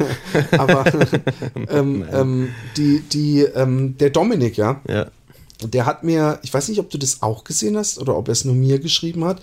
Aber 0.51 0.83
ähm, 1.69 2.05
ähm, 2.11 2.49
die, 2.77 2.99
die, 2.99 3.41
ähm, 3.41 3.97
der 3.97 4.11
Dominik, 4.11 4.57
ja, 4.57 4.81
ja, 4.87 5.07
der 5.63 5.85
hat 5.85 6.03
mir, 6.03 6.39
ich 6.43 6.53
weiß 6.53 6.67
nicht, 6.67 6.79
ob 6.79 6.89
du 6.89 6.97
das 6.97 7.21
auch 7.21 7.43
gesehen 7.45 7.77
hast 7.77 7.99
oder 7.99 8.17
ob 8.17 8.27
er 8.27 8.33
es 8.33 8.45
nur 8.45 8.53
mir 8.53 8.79
geschrieben 8.79 9.23
hat, 9.23 9.41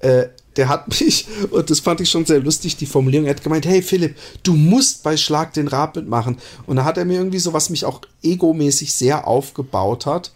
äh, 0.00 0.28
der 0.56 0.68
hat 0.68 0.88
mich, 1.00 1.26
und 1.50 1.68
das 1.68 1.80
fand 1.80 2.00
ich 2.00 2.10
schon 2.10 2.24
sehr 2.24 2.40
lustig, 2.40 2.76
die 2.76 2.86
Formulierung, 2.86 3.26
er 3.26 3.34
hat 3.34 3.44
gemeint, 3.44 3.66
hey 3.66 3.82
Philipp, 3.82 4.16
du 4.42 4.54
musst 4.54 5.02
bei 5.02 5.16
Schlag 5.18 5.52
den 5.52 5.68
Rab 5.68 5.96
mitmachen. 5.96 6.38
Und 6.66 6.76
da 6.76 6.84
hat 6.84 6.96
er 6.96 7.04
mir 7.04 7.18
irgendwie 7.18 7.38
so, 7.38 7.52
was 7.52 7.70
mich 7.70 7.84
auch 7.84 8.00
egomäßig 8.22 8.94
sehr 8.94 9.26
aufgebaut 9.26 10.06
hat, 10.06 10.32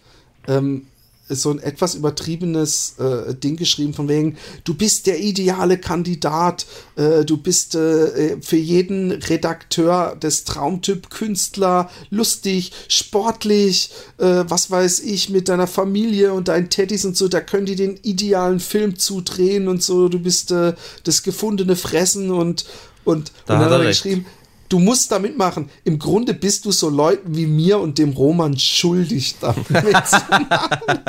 ähm, 0.47 0.85
so 1.29 1.51
ein 1.51 1.59
etwas 1.59 1.95
übertriebenes 1.95 2.95
äh, 2.99 3.33
Ding 3.35 3.57
geschrieben 3.57 3.93
von 3.93 4.07
wegen, 4.07 4.37
du 4.63 4.73
bist 4.73 5.07
der 5.07 5.19
ideale 5.19 5.77
Kandidat, 5.77 6.65
äh, 6.95 7.25
du 7.25 7.37
bist 7.37 7.75
äh, 7.75 8.37
für 8.41 8.57
jeden 8.57 9.11
Redakteur 9.11 10.15
des 10.15 10.43
Traumtyp 10.45 11.09
Künstler 11.09 11.89
lustig, 12.09 12.71
sportlich, 12.87 13.91
äh, 14.17 14.43
was 14.47 14.71
weiß 14.71 15.01
ich, 15.01 15.29
mit 15.29 15.49
deiner 15.49 15.67
Familie 15.67 16.33
und 16.33 16.47
deinen 16.47 16.69
Teddys 16.69 17.05
und 17.05 17.17
so, 17.17 17.27
da 17.27 17.41
können 17.41 17.65
die 17.65 17.75
den 17.75 17.97
idealen 18.03 18.59
Film 18.59 18.97
zudrehen 18.97 19.67
und 19.67 19.83
so, 19.83 20.09
du 20.09 20.19
bist 20.19 20.51
äh, 20.51 20.73
das 21.03 21.23
gefundene 21.23 21.75
Fressen 21.75 22.31
und 22.31 22.65
und, 23.07 23.31
da 23.45 23.53
und 23.53 23.61
dann 23.61 23.71
hat 23.71 23.79
er 23.79 23.87
geschrieben, 23.87 24.25
du 24.69 24.79
musst 24.79 25.11
da 25.11 25.19
mitmachen. 25.19 25.69
Im 25.83 25.99
Grunde 25.99 26.33
bist 26.33 26.65
du 26.65 26.71
so 26.71 26.89
Leuten 26.89 27.35
wie 27.35 27.45
mir 27.45 27.79
und 27.79 27.97
dem 27.97 28.11
Roman 28.11 28.57
schuldig, 28.57 29.35
damit 29.39 29.69
mitzumachen. 29.69 30.99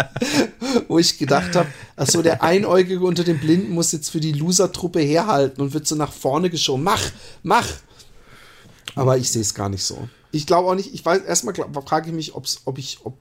Wo 0.88 0.98
ich 0.98 1.18
gedacht 1.18 1.56
habe, 1.56 1.68
achso, 1.96 2.22
der 2.22 2.42
Einäugige 2.42 3.04
unter 3.04 3.24
den 3.24 3.38
Blinden 3.38 3.72
muss 3.72 3.92
jetzt 3.92 4.10
für 4.10 4.20
die 4.20 4.32
Loser-Truppe 4.32 5.00
herhalten 5.00 5.60
und 5.60 5.74
wird 5.74 5.86
so 5.86 5.94
nach 5.94 6.12
vorne 6.12 6.50
geschoben. 6.50 6.84
Mach, 6.84 7.02
mach! 7.42 7.66
Aber 8.94 9.16
ich 9.16 9.30
sehe 9.30 9.42
es 9.42 9.54
gar 9.54 9.68
nicht 9.68 9.84
so. 9.84 10.08
Ich 10.30 10.46
glaube 10.46 10.68
auch 10.68 10.74
nicht, 10.74 10.92
ich 10.92 11.04
weiß, 11.04 11.22
erstmal 11.22 11.54
frage 11.54 12.08
ich 12.08 12.14
mich, 12.14 12.34
ob 12.34 12.46
ich, 12.78 12.98
ob 13.04 13.16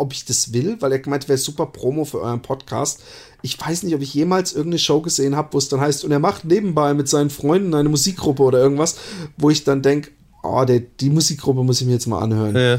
ob 0.00 0.12
ich 0.12 0.24
das 0.24 0.52
will, 0.52 0.76
weil 0.80 0.92
er 0.92 0.98
gemeint 0.98 1.28
wäre 1.28 1.38
super 1.38 1.66
Promo 1.66 2.04
für 2.04 2.20
euren 2.20 2.42
Podcast. 2.42 3.00
Ich 3.42 3.60
weiß 3.60 3.82
nicht, 3.82 3.94
ob 3.94 4.00
ich 4.00 4.14
jemals 4.14 4.52
irgendeine 4.52 4.78
Show 4.78 5.00
gesehen 5.00 5.36
habe, 5.36 5.52
wo 5.52 5.58
es 5.58 5.68
dann 5.68 5.80
heißt, 5.80 6.04
und 6.04 6.10
er 6.10 6.18
macht 6.18 6.44
nebenbei 6.44 6.94
mit 6.94 7.08
seinen 7.08 7.30
Freunden 7.30 7.74
eine 7.74 7.88
Musikgruppe 7.88 8.42
oder 8.42 8.58
irgendwas, 8.58 8.96
wo 9.36 9.50
ich 9.50 9.64
dann 9.64 9.82
denke, 9.82 10.10
oh, 10.42 10.64
der, 10.64 10.80
die 10.80 11.10
Musikgruppe 11.10 11.62
muss 11.62 11.80
ich 11.80 11.86
mir 11.86 11.92
jetzt 11.92 12.06
mal 12.06 12.20
anhören. 12.20 12.56
Ja. 12.56 12.78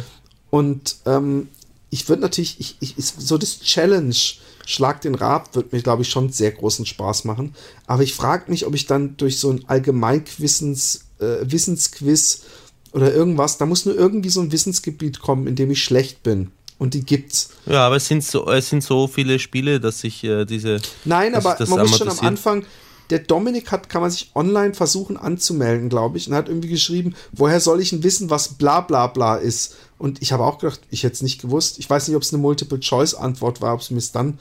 Und 0.49 0.97
ähm, 1.05 1.49
ich 1.89 2.09
würde 2.09 2.23
natürlich, 2.23 2.59
ich, 2.59 2.77
ich, 2.79 2.95
so 2.97 3.37
das 3.37 3.59
Challenge, 3.59 4.15
Schlag 4.65 5.01
den 5.01 5.15
Rab, 5.15 5.55
wird 5.55 5.73
mir, 5.73 5.81
glaube 5.81 6.03
ich, 6.03 6.09
schon 6.09 6.31
sehr 6.31 6.51
großen 6.51 6.85
Spaß 6.85 7.25
machen. 7.25 7.53
Aber 7.87 8.03
ich 8.03 8.13
frage 8.13 8.49
mich, 8.49 8.65
ob 8.65 8.75
ich 8.75 8.85
dann 8.85 9.17
durch 9.17 9.39
so 9.39 9.51
ein 9.51 9.67
Allgemeinwissens, 9.67 11.05
äh, 11.19 11.37
Wissensquiz 11.41 12.43
oder 12.93 13.13
irgendwas, 13.13 13.57
da 13.57 13.65
muss 13.65 13.85
nur 13.85 13.95
irgendwie 13.95 14.29
so 14.29 14.41
ein 14.41 14.51
Wissensgebiet 14.51 15.19
kommen, 15.19 15.47
in 15.47 15.55
dem 15.55 15.71
ich 15.71 15.83
schlecht 15.83 16.23
bin 16.23 16.51
und 16.81 16.95
die 16.95 17.05
gibt's. 17.05 17.49
Ja, 17.67 17.85
aber 17.85 17.97
es 17.97 18.07
sind 18.07 18.23
so, 18.23 18.49
es 18.49 18.67
sind 18.67 18.83
so 18.83 19.05
viele 19.05 19.37
Spiele, 19.37 19.79
dass 19.79 19.99
sich 19.99 20.23
äh, 20.23 20.45
diese. 20.45 20.81
Nein, 21.05 21.35
aber 21.35 21.55
man 21.67 21.81
muss 21.81 21.99
schon 21.99 22.09
am 22.09 22.19
Anfang 22.21 22.65
der 23.11 23.19
Dominik 23.19 23.71
hat, 23.71 23.87
kann 23.87 24.01
man 24.01 24.09
sich 24.09 24.31
online 24.33 24.73
versuchen 24.73 25.15
anzumelden, 25.15 25.89
glaube 25.89 26.17
ich, 26.17 26.27
und 26.27 26.33
hat 26.33 26.47
irgendwie 26.47 26.69
geschrieben, 26.69 27.13
woher 27.33 27.59
soll 27.59 27.81
ich 27.81 27.91
denn 27.91 28.01
wissen, 28.01 28.31
was 28.31 28.55
bla 28.55 28.81
bla 28.81 29.05
bla 29.05 29.35
ist? 29.35 29.75
Und 29.99 30.23
ich 30.23 30.31
habe 30.31 30.43
auch 30.43 30.57
gedacht, 30.57 30.79
ich 30.89 31.03
hätte 31.03 31.13
es 31.13 31.21
nicht 31.21 31.39
gewusst. 31.39 31.77
Ich 31.77 31.87
weiß 31.87 32.07
nicht, 32.07 32.17
ob 32.17 32.23
es 32.23 32.33
eine 32.33 32.41
Multiple-Choice-Antwort 32.41 33.61
war, 33.61 33.75
ob 33.75 33.81
es 33.81 33.91
mir 33.91 34.01
dann 34.11 34.39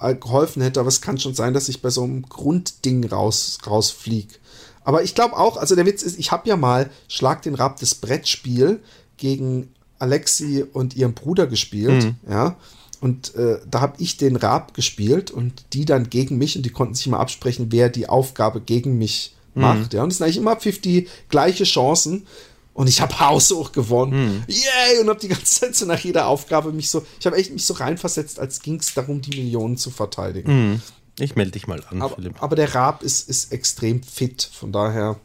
äh, 0.00 0.14
geholfen 0.14 0.62
hätte, 0.62 0.80
aber 0.80 0.88
es 0.88 1.02
kann 1.02 1.18
schon 1.18 1.34
sein, 1.34 1.52
dass 1.52 1.68
ich 1.68 1.82
bei 1.82 1.90
so 1.90 2.04
einem 2.04 2.22
Grundding 2.22 3.04
raus, 3.04 3.58
rausfliege. 3.66 4.36
Aber 4.82 5.02
ich 5.02 5.14
glaube 5.14 5.36
auch, 5.36 5.58
also 5.58 5.74
der 5.74 5.84
Witz 5.84 6.02
ist, 6.02 6.18
ich 6.18 6.32
habe 6.32 6.48
ja 6.48 6.56
mal 6.56 6.88
Schlag 7.06 7.42
den 7.42 7.54
Rab 7.54 7.78
das 7.80 7.94
Brettspiel 7.96 8.80
gegen 9.18 9.68
Alexi 10.02 10.64
und 10.72 10.96
ihrem 10.96 11.14
Bruder 11.14 11.46
gespielt, 11.46 12.04
mhm. 12.04 12.16
ja. 12.28 12.56
Und 13.00 13.34
äh, 13.34 13.58
da 13.68 13.80
habe 13.80 13.94
ich 13.98 14.16
den 14.16 14.36
Rab 14.36 14.74
gespielt 14.74 15.30
und 15.32 15.64
die 15.72 15.84
dann 15.84 16.08
gegen 16.08 16.38
mich 16.38 16.56
und 16.56 16.62
die 16.64 16.70
konnten 16.70 16.94
sich 16.94 17.08
mal 17.08 17.18
absprechen, 17.18 17.66
wer 17.70 17.88
die 17.88 18.08
Aufgabe 18.08 18.60
gegen 18.60 18.96
mich 18.96 19.34
mhm. 19.54 19.62
macht. 19.62 19.94
Ja, 19.94 20.04
und 20.04 20.12
es 20.12 20.18
sind 20.18 20.24
eigentlich 20.24 20.36
immer 20.36 20.58
50 20.58 21.08
gleiche 21.28 21.64
Chancen. 21.64 22.26
Und 22.74 22.88
ich 22.88 23.00
habe 23.00 23.18
haushoch 23.18 23.72
gewonnen. 23.72 24.36
Mhm. 24.36 24.44
Yay! 24.46 25.00
Und 25.00 25.08
habe 25.08 25.20
die 25.20 25.28
ganze 25.28 25.44
Zeit 25.44 25.74
so 25.74 25.84
nach 25.84 25.98
jeder 25.98 26.26
Aufgabe 26.26 26.72
mich 26.72 26.90
so, 26.90 27.04
ich 27.18 27.26
habe 27.26 27.36
echt 27.36 27.52
mich 27.52 27.66
so 27.66 27.74
reinversetzt, 27.74 28.38
als 28.38 28.62
ging 28.62 28.76
es 28.76 28.94
darum, 28.94 29.20
die 29.20 29.36
Millionen 29.36 29.76
zu 29.76 29.90
verteidigen. 29.90 30.72
Mhm. 30.72 30.82
Ich 31.18 31.36
melde 31.36 31.50
dich 31.50 31.66
mal 31.66 31.82
an, 31.90 32.02
aber, 32.02 32.14
Philipp. 32.14 32.42
Aber 32.42 32.56
der 32.56 32.74
Rab 32.74 33.02
ist, 33.02 33.28
ist 33.28 33.52
extrem 33.52 34.02
fit. 34.02 34.48
Von 34.52 34.72
daher, 34.72 35.18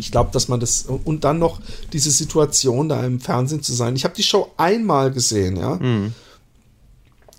ich 0.00 0.10
glaube, 0.10 0.30
dass 0.32 0.48
man 0.48 0.60
das. 0.60 0.86
Und 1.04 1.24
dann 1.24 1.38
noch 1.38 1.60
diese 1.92 2.10
Situation, 2.10 2.88
da 2.88 3.04
im 3.04 3.20
Fernsehen 3.20 3.62
zu 3.62 3.72
sein. 3.72 3.94
Ich 3.96 4.04
habe 4.04 4.14
die 4.14 4.22
Show 4.22 4.50
einmal 4.56 5.10
gesehen, 5.10 5.56
ja. 5.56 5.76
Mhm. 5.76 6.14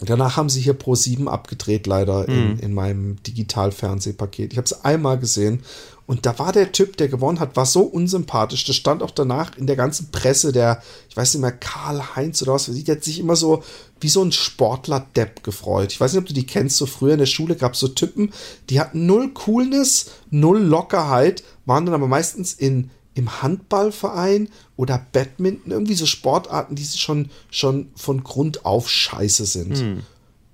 Danach 0.03 0.35
haben 0.35 0.49
sie 0.49 0.61
hier 0.61 0.73
Pro 0.73 0.95
7 0.95 1.27
abgedreht, 1.27 1.85
leider 1.85 2.27
in, 2.27 2.53
mhm. 2.53 2.59
in 2.59 2.73
meinem 2.73 3.21
Digital-Fernsehpaket. 3.21 4.51
Ich 4.51 4.57
habe 4.57 4.65
es 4.65 4.83
einmal 4.83 5.19
gesehen 5.19 5.61
und 6.07 6.25
da 6.25 6.37
war 6.39 6.51
der 6.51 6.71
Typ, 6.71 6.97
der 6.97 7.07
gewonnen 7.07 7.39
hat, 7.39 7.55
war 7.55 7.65
so 7.65 7.83
unsympathisch. 7.83 8.65
Das 8.65 8.75
stand 8.75 9.03
auch 9.03 9.11
danach 9.11 9.55
in 9.57 9.67
der 9.67 9.75
ganzen 9.75 10.11
Presse, 10.11 10.51
der, 10.51 10.81
ich 11.07 11.15
weiß 11.15 11.35
nicht 11.35 11.41
mehr, 11.41 11.51
Karl-Heinz 11.51 12.41
oder 12.41 12.53
was, 12.53 12.65
der 12.65 12.95
hat 12.95 13.03
sich 13.03 13.19
immer 13.19 13.35
so 13.35 13.63
wie 14.01 14.09
so 14.09 14.23
ein 14.23 14.31
Sportler-Depp 14.31 15.43
gefreut. 15.43 15.91
Ich 15.91 16.01
weiß 16.01 16.13
nicht, 16.13 16.21
ob 16.21 16.27
du 16.27 16.33
die 16.33 16.45
kennst, 16.45 16.77
so 16.77 16.85
früher 16.85 17.13
in 17.13 17.19
der 17.19 17.25
Schule 17.25 17.55
gab 17.55 17.73
es 17.73 17.79
so 17.79 17.87
Typen, 17.87 18.33
die 18.69 18.79
hatten 18.79 19.05
null 19.05 19.29
Coolness, 19.29 20.11
null 20.29 20.59
Lockerheit, 20.59 21.43
waren 21.65 21.85
dann 21.85 21.95
aber 21.95 22.07
meistens 22.07 22.53
in 22.53 22.89
im 23.13 23.41
Handballverein 23.41 24.49
oder 24.77 25.05
Badminton, 25.11 25.71
irgendwie 25.71 25.95
so 25.95 26.05
Sportarten, 26.05 26.75
die 26.75 26.85
schon, 26.85 27.29
schon 27.49 27.91
von 27.95 28.23
Grund 28.23 28.65
auf 28.65 28.89
scheiße 28.89 29.45
sind. 29.45 29.77
Hm. 29.77 30.03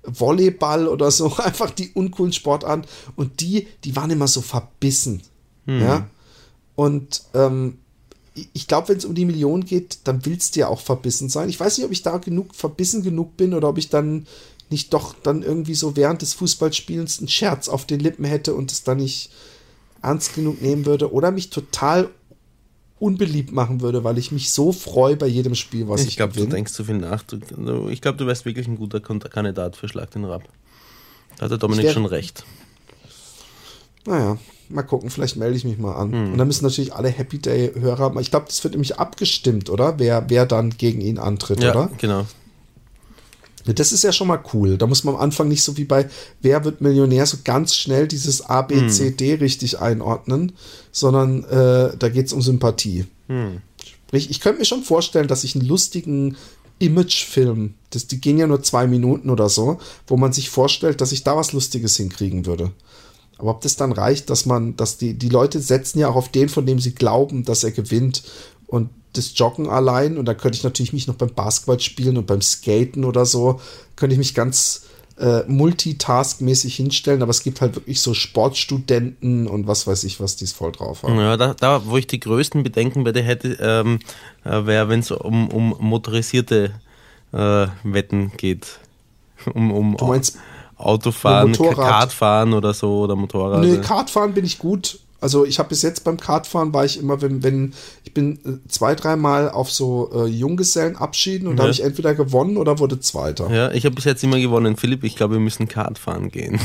Volleyball 0.02 0.88
oder 0.88 1.10
so, 1.10 1.36
einfach 1.44 1.70
die 1.70 1.90
uncoolen 1.92 2.32
Sportarten. 2.32 2.86
Und 3.16 3.40
die, 3.40 3.68
die 3.84 3.94
waren 3.94 4.10
immer 4.10 4.28
so 4.28 4.40
verbissen. 4.40 5.22
Hm. 5.66 5.80
Ja. 5.80 6.10
Und 6.74 7.22
ähm, 7.34 7.78
ich 8.52 8.68
glaube, 8.68 8.88
wenn 8.88 8.98
es 8.98 9.04
um 9.04 9.14
die 9.14 9.24
Million 9.24 9.64
geht, 9.64 9.98
dann 10.04 10.24
willst 10.24 10.54
du 10.54 10.60
ja 10.60 10.68
auch 10.68 10.80
verbissen 10.80 11.28
sein. 11.28 11.48
Ich 11.48 11.58
weiß 11.58 11.78
nicht, 11.78 11.86
ob 11.86 11.92
ich 11.92 12.02
da 12.02 12.18
genug 12.18 12.54
verbissen 12.54 13.02
genug 13.02 13.36
bin 13.36 13.54
oder 13.54 13.68
ob 13.68 13.78
ich 13.78 13.88
dann 13.88 14.26
nicht 14.70 14.92
doch 14.92 15.14
dann 15.22 15.42
irgendwie 15.42 15.74
so 15.74 15.96
während 15.96 16.22
des 16.22 16.34
Fußballspielens 16.34 17.18
einen 17.18 17.28
Scherz 17.28 17.68
auf 17.68 17.86
den 17.86 18.00
Lippen 18.00 18.24
hätte 18.24 18.54
und 18.54 18.70
es 18.70 18.82
dann 18.82 18.98
nicht 18.98 19.30
ernst 20.02 20.34
genug 20.34 20.62
nehmen 20.62 20.86
würde 20.86 21.12
oder 21.12 21.30
mich 21.30 21.50
total 21.50 22.10
unbeliebt 22.98 23.52
machen 23.52 23.80
würde, 23.80 24.04
weil 24.04 24.18
ich 24.18 24.32
mich 24.32 24.50
so 24.50 24.72
freue 24.72 25.16
bei 25.16 25.26
jedem 25.26 25.54
Spiel, 25.54 25.88
was 25.88 26.02
ich, 26.02 26.08
ich 26.08 26.16
glaube, 26.16 26.34
du 26.34 26.46
denkst 26.46 26.72
zu 26.72 26.84
viel 26.84 26.98
nach. 26.98 27.24
Ich 27.90 28.00
glaube, 28.00 28.18
du 28.18 28.26
wärst 28.26 28.44
wirklich 28.44 28.66
ein 28.66 28.76
guter 28.76 29.00
Kandidat 29.00 29.76
für 29.76 29.88
Schlag 29.88 30.10
den 30.10 30.24
Rab. 30.24 30.42
Da 31.36 31.44
hat 31.44 31.50
der 31.50 31.58
Dominik 31.58 31.86
wär, 31.86 31.92
schon 31.92 32.06
recht. 32.06 32.44
Naja, 34.08 34.38
mal 34.70 34.82
gucken, 34.82 35.10
vielleicht 35.10 35.36
melde 35.36 35.56
ich 35.56 35.64
mich 35.64 35.78
mal 35.78 35.94
an. 35.94 36.12
Hm. 36.12 36.32
Und 36.32 36.38
dann 36.38 36.46
müssen 36.46 36.64
natürlich 36.64 36.94
alle 36.94 37.08
Happy 37.08 37.38
Day-Hörer, 37.38 38.14
ich 38.20 38.30
glaube, 38.30 38.46
das 38.48 38.64
wird 38.64 38.74
nämlich 38.74 38.98
abgestimmt, 38.98 39.70
oder? 39.70 39.98
Wer, 39.98 40.24
wer 40.28 40.46
dann 40.46 40.70
gegen 40.70 41.00
ihn 41.00 41.18
antritt, 41.18 41.62
ja, 41.62 41.72
oder? 41.72 41.90
genau. 41.98 42.26
Das 43.66 43.92
ist 43.92 44.02
ja 44.02 44.12
schon 44.12 44.28
mal 44.28 44.40
cool. 44.54 44.78
Da 44.78 44.86
muss 44.86 45.04
man 45.04 45.14
am 45.14 45.20
Anfang 45.20 45.48
nicht 45.48 45.62
so 45.62 45.76
wie 45.76 45.84
bei 45.84 46.08
Wer 46.40 46.64
wird 46.64 46.80
Millionär 46.80 47.26
so 47.26 47.36
ganz 47.44 47.74
schnell 47.74 48.08
dieses 48.08 48.40
A, 48.40 48.62
B, 48.62 48.88
C, 48.88 49.10
D 49.10 49.34
richtig 49.34 49.78
einordnen, 49.78 50.52
sondern 50.90 51.44
äh, 51.44 51.94
da 51.98 52.08
geht 52.08 52.28
es 52.28 52.32
um 52.32 52.40
Sympathie. 52.40 53.04
Hm. 53.26 53.60
Sprich, 54.06 54.30
ich 54.30 54.40
könnte 54.40 54.60
mir 54.60 54.64
schon 54.64 54.84
vorstellen, 54.84 55.28
dass 55.28 55.44
ich 55.44 55.54
einen 55.54 55.66
lustigen 55.66 56.38
Imagefilm, 56.78 57.74
das, 57.90 58.06
die 58.06 58.20
gehen 58.22 58.38
ja 58.38 58.46
nur 58.46 58.62
zwei 58.62 58.86
Minuten 58.86 59.28
oder 59.28 59.50
so, 59.50 59.78
wo 60.06 60.16
man 60.16 60.32
sich 60.32 60.48
vorstellt, 60.48 61.02
dass 61.02 61.12
ich 61.12 61.24
da 61.24 61.36
was 61.36 61.52
Lustiges 61.52 61.96
hinkriegen 61.96 62.46
würde. 62.46 62.70
Aber 63.38 63.52
ob 63.52 63.60
das 63.60 63.76
dann 63.76 63.92
reicht, 63.92 64.30
dass 64.30 64.46
man, 64.46 64.76
dass 64.76 64.98
die, 64.98 65.14
die 65.14 65.28
Leute 65.28 65.60
setzen 65.60 66.00
ja 66.00 66.08
auch 66.08 66.16
auf 66.16 66.28
den, 66.28 66.48
von 66.48 66.66
dem 66.66 66.80
sie 66.80 66.94
glauben, 66.94 67.44
dass 67.44 67.64
er 67.64 67.70
gewinnt. 67.70 68.24
Und 68.66 68.90
das 69.12 69.32
Joggen 69.36 69.68
allein 69.68 70.18
und 70.18 70.26
da 70.26 70.34
könnte 70.34 70.56
ich 70.56 70.64
natürlich 70.64 70.92
mich 70.92 71.06
noch 71.06 71.14
beim 71.14 71.32
Basketball 71.32 71.80
spielen 71.80 72.18
und 72.18 72.26
beim 72.26 72.42
Skaten 72.42 73.04
oder 73.04 73.24
so, 73.24 73.60
könnte 73.96 74.12
ich 74.12 74.18
mich 74.18 74.34
ganz 74.34 74.82
äh, 75.18 75.42
multitaskmäßig 75.48 76.76
hinstellen, 76.76 77.22
aber 77.22 77.30
es 77.30 77.42
gibt 77.42 77.60
halt 77.60 77.74
wirklich 77.74 78.00
so 78.00 78.14
Sportstudenten 78.14 79.48
und 79.48 79.66
was 79.66 79.86
weiß 79.86 80.04
ich, 80.04 80.20
was 80.20 80.36
die 80.36 80.44
es 80.44 80.52
voll 80.52 80.72
drauf 80.72 81.02
haben. 81.02 81.18
Ja, 81.18 81.36
da, 81.36 81.54
da, 81.54 81.86
wo 81.86 81.96
ich 81.96 82.06
die 82.06 82.20
größten 82.20 82.62
Bedenken 82.62 83.04
bei 83.04 83.12
dir 83.12 83.22
hätte, 83.22 83.58
ähm, 83.60 83.98
äh, 84.44 84.66
wäre, 84.66 84.88
wenn 84.88 85.00
es 85.00 85.10
um, 85.10 85.48
um 85.48 85.74
motorisierte 85.80 86.72
äh, 87.32 87.66
Wetten 87.82 88.32
geht. 88.36 88.66
Um, 89.54 89.70
um 89.70 89.96
du 89.96 90.04
meinst 90.06 90.36
Autofahren, 90.78 91.52
Kartfahren 91.52 92.54
oder 92.54 92.72
so 92.72 93.00
oder 93.00 93.16
Motorrad. 93.16 93.60
Nee, 93.60 93.78
Kartfahren 93.78 94.32
bin 94.32 94.44
ich 94.44 94.58
gut. 94.58 95.00
Also 95.20 95.44
ich 95.44 95.58
habe 95.58 95.70
bis 95.70 95.82
jetzt 95.82 96.04
beim 96.04 96.16
Kartfahren 96.16 96.72
war 96.72 96.84
ich 96.84 97.00
immer, 97.00 97.20
wenn, 97.20 97.42
wenn, 97.42 97.74
ich 98.04 98.14
bin 98.14 98.38
äh, 98.44 98.68
zwei, 98.68 98.94
dreimal 98.94 99.50
auf 99.50 99.68
so 99.68 100.10
äh, 100.14 100.26
Junggesellenabschieden 100.26 101.48
und 101.48 101.54
ja. 101.54 101.56
da 101.56 101.62
habe 101.64 101.72
ich 101.72 101.82
entweder 101.82 102.14
gewonnen 102.14 102.56
oder 102.56 102.78
wurde 102.78 103.00
Zweiter. 103.00 103.50
Ja, 103.50 103.72
ich 103.72 103.84
habe 103.84 103.96
bis 103.96 104.04
jetzt 104.04 104.22
immer 104.22 104.38
gewonnen. 104.38 104.76
Philipp, 104.76 105.02
ich 105.02 105.16
glaube, 105.16 105.34
wir 105.34 105.40
müssen 105.40 105.66
Kartfahren 105.66 106.30
gehen. 106.30 106.60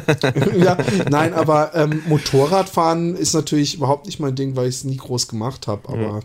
ja, 0.58 0.78
nein, 1.10 1.34
aber 1.34 1.74
ähm, 1.74 2.02
Motorradfahren 2.08 3.14
ist 3.14 3.34
natürlich 3.34 3.74
überhaupt 3.74 4.06
nicht 4.06 4.20
mein 4.20 4.34
Ding, 4.34 4.56
weil 4.56 4.68
ich 4.68 4.76
es 4.76 4.84
nie 4.84 4.96
groß 4.96 5.28
gemacht 5.28 5.66
habe. 5.66 5.86
Aber 5.90 6.00
ja. 6.00 6.20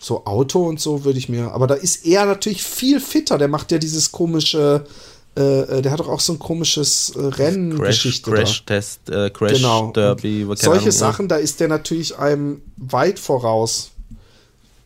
so 0.00 0.24
Auto 0.24 0.66
und 0.66 0.80
so 0.80 1.04
würde 1.04 1.18
ich 1.18 1.28
mir. 1.28 1.52
Aber 1.52 1.66
da 1.66 1.74
ist 1.74 2.06
er 2.06 2.24
natürlich 2.24 2.62
viel 2.62 3.00
fitter. 3.00 3.36
Der 3.36 3.48
macht 3.48 3.70
ja 3.70 3.76
dieses 3.76 4.12
komische 4.12 4.86
äh, 5.36 5.60
äh, 5.60 5.82
der 5.82 5.92
hat 5.92 6.00
doch 6.00 6.08
auch 6.08 6.20
so 6.20 6.32
ein 6.32 6.38
komisches 6.38 7.10
äh, 7.10 7.20
Renngeschichte. 7.20 8.30
Crash, 8.30 8.64
Test, 8.64 9.10
äh, 9.10 9.30
Crash 9.30 9.54
genau. 9.54 9.92
Derby. 9.92 10.46
Solche 10.54 10.70
Ahnung, 10.70 10.90
Sachen, 10.90 11.28
da 11.28 11.36
ist 11.36 11.60
der 11.60 11.68
natürlich 11.68 12.18
einem 12.18 12.62
weit 12.76 13.18
voraus. 13.18 13.90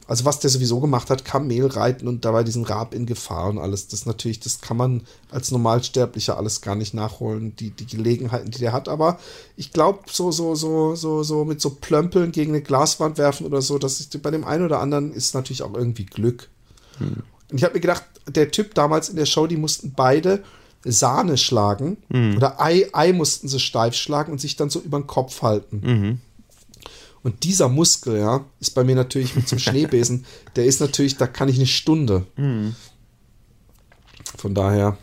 Also 0.09 0.25
was 0.25 0.41
der 0.41 0.51
sowieso 0.51 0.81
gemacht 0.81 1.09
hat, 1.09 1.25
Kamelreiten 1.25 2.09
und 2.09 2.25
dabei 2.25 2.43
diesen 2.43 2.65
Rab 2.65 2.95
in 2.95 3.07
Gefahr 3.07 3.49
und 3.49 3.59
alles. 3.59 3.87
Das 3.87 4.07
natürlich, 4.07 4.41
das 4.41 4.61
kann 4.61 4.77
man 4.77 5.03
als 5.31 5.53
Normalsterblicher 5.53 6.37
alles 6.37 6.63
gar 6.63 6.75
nicht 6.75 6.95
nachholen, 6.95 7.55
die, 7.55 7.71
die 7.71 7.87
Gelegenheiten, 7.87 8.51
die 8.51 8.59
der 8.59 8.73
hat. 8.73 8.89
Aber 8.89 9.21
ich 9.57 9.73
glaube, 9.73 10.01
so, 10.11 10.33
so, 10.33 10.57
so, 10.57 10.97
so, 10.97 11.23
so 11.23 11.45
mit 11.45 11.61
so 11.61 11.71
Plömpeln 11.71 12.33
gegen 12.33 12.51
eine 12.51 12.61
Glaswand 12.63 13.19
werfen 13.19 13.47
oder 13.47 13.63
so, 13.63 13.79
das 13.79 14.01
ist 14.01 14.21
bei 14.21 14.33
dem 14.33 14.45
einen 14.45 14.65
oder 14.65 14.81
anderen 14.81 15.13
ist 15.13 15.33
natürlich 15.33 15.63
auch 15.63 15.75
irgendwie 15.75 16.07
Glück. 16.07 16.49
Hm. 16.99 17.23
Und 17.51 17.59
ich 17.59 17.65
habe 17.65 17.75
mir 17.75 17.81
gedacht, 17.81 18.05
der 18.29 18.51
Typ 18.51 18.75
damals 18.75 19.09
in 19.09 19.17
der 19.17 19.27
Show, 19.27 19.47
die 19.47 19.57
mussten 19.57 19.93
beide 19.95 20.43
Sahne 20.85 21.37
schlagen 21.37 21.99
mhm. 22.09 22.37
oder 22.37 22.61
Ei, 22.61 22.89
Ei 22.93 23.13
mussten 23.13 23.49
sie 23.49 23.61
steif 23.61 23.95
schlagen 23.95 24.33
und 24.33 24.41
sich 24.41 24.57
dann 24.57 24.71
so 24.71 24.81
über 24.81 24.99
den 24.99 25.07
Kopf 25.07 25.43
halten. 25.43 25.81
Mhm. 25.85 26.21
Und 27.23 27.45
dieser 27.45 27.69
Muskel, 27.69 28.19
ja, 28.19 28.45
ist 28.61 28.75
bei 28.75 28.83
mir 28.83 28.95
natürlich 28.95 29.37
mit 29.37 29.47
zum 29.47 29.59
Schneebesen, 29.59 30.25
der 30.57 30.65
ist 30.65 30.81
natürlich, 30.81 31.17
da 31.17 31.27
kann 31.27 31.49
ich 31.49 31.57
eine 31.57 31.67
Stunde. 31.67 32.27
Mhm. 32.37 32.75
Von 34.37 34.55
daher. 34.55 34.97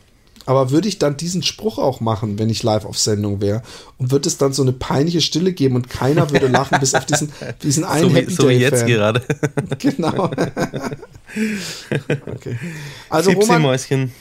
Aber 0.47 0.71
würde 0.71 0.87
ich 0.87 0.97
dann 0.97 1.17
diesen 1.17 1.43
Spruch 1.43 1.77
auch 1.77 1.99
machen, 1.99 2.39
wenn 2.39 2.49
ich 2.49 2.63
live 2.63 2.85
auf 2.85 2.97
Sendung 2.97 3.41
wäre? 3.41 3.61
Und 3.97 4.11
würde 4.11 4.29
es 4.29 4.37
dann 4.37 4.53
so 4.53 4.61
eine 4.61 4.71
peinliche 4.71 5.19
Stille 5.19 5.51
geben 5.51 5.75
und 5.75 5.89
keiner 5.89 6.31
würde 6.31 6.47
lachen, 6.47 6.79
bis 6.79 6.95
auf 6.95 7.05
diesen, 7.05 7.33
diesen 7.63 7.83
einen 7.83 8.03
so 8.03 8.15
wie, 8.15 8.19
Happy 8.19 8.31
So 8.33 8.47
wie 8.47 8.53
jetzt 8.53 8.85
gerade. 8.85 9.21
genau. 9.77 10.31
okay. 12.33 12.57
Also 13.09 13.31
Tipsy 13.31 13.45
Roman, 13.45 13.61
Mäuschen. 13.61 14.13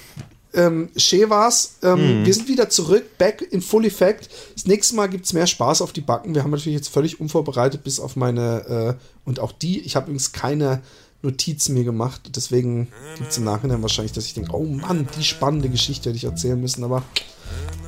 Ähm, 0.52 0.88
schön 0.96 1.30
war's. 1.30 1.76
Ähm, 1.84 2.22
mm. 2.22 2.26
Wir 2.26 2.34
sind 2.34 2.48
wieder 2.48 2.68
zurück, 2.70 3.18
back 3.18 3.46
in 3.48 3.62
Full 3.62 3.84
Effect. 3.84 4.28
Das 4.54 4.66
nächste 4.66 4.96
Mal 4.96 5.06
gibt 5.06 5.26
es 5.26 5.32
mehr 5.32 5.46
Spaß 5.46 5.80
auf 5.80 5.92
die 5.92 6.00
Backen. 6.00 6.34
Wir 6.34 6.42
haben 6.42 6.50
natürlich 6.50 6.76
jetzt 6.76 6.88
völlig 6.88 7.20
unvorbereitet, 7.20 7.84
bis 7.84 8.00
auf 8.00 8.16
meine, 8.16 8.96
äh, 8.98 9.28
und 9.28 9.38
auch 9.38 9.52
die, 9.52 9.78
ich 9.82 9.94
habe 9.94 10.06
übrigens 10.06 10.32
keine 10.32 10.82
Notizen 11.22 11.74
mir 11.74 11.84
gemacht. 11.84 12.30
Deswegen 12.36 12.88
gibt 13.16 13.30
es 13.30 13.38
im 13.38 13.44
Nachhinein 13.44 13.82
wahrscheinlich, 13.82 14.12
dass 14.12 14.26
ich 14.26 14.34
denke, 14.34 14.54
oh 14.54 14.64
Mann, 14.64 15.08
die 15.18 15.24
spannende 15.24 15.68
Geschichte 15.68 16.08
hätte 16.08 16.16
ich 16.16 16.24
erzählen 16.24 16.60
müssen. 16.60 16.84
Aber 16.84 17.02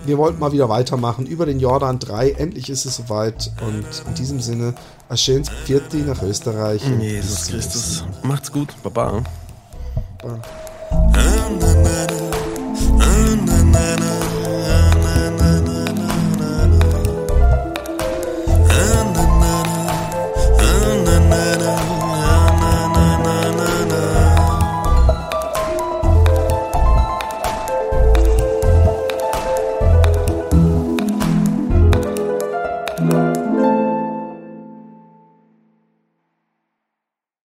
wir 0.05 0.19
wollten 0.19 0.39
mal 0.39 0.53
wieder 0.53 0.69
weitermachen 0.69 1.27
über 1.27 1.47
den 1.47 1.61
Jordan 1.61 1.99
3. 1.99 2.31
Endlich 2.33 2.71
ist 2.71 2.85
es 2.85 2.97
soweit. 2.97 3.53
Und 3.61 3.87
in 4.07 4.15
diesem 4.15 4.41
Sinne, 4.41 4.75
Aschens 5.09 5.51
Vierti 5.65 5.99
nach 5.99 6.23
Österreich. 6.23 6.83
Jesus 7.01 7.47
Christus. 7.49 8.05
Macht's 8.23 8.53
gut. 8.53 8.75
Baba. 8.83 9.23
Baba. 10.23 10.43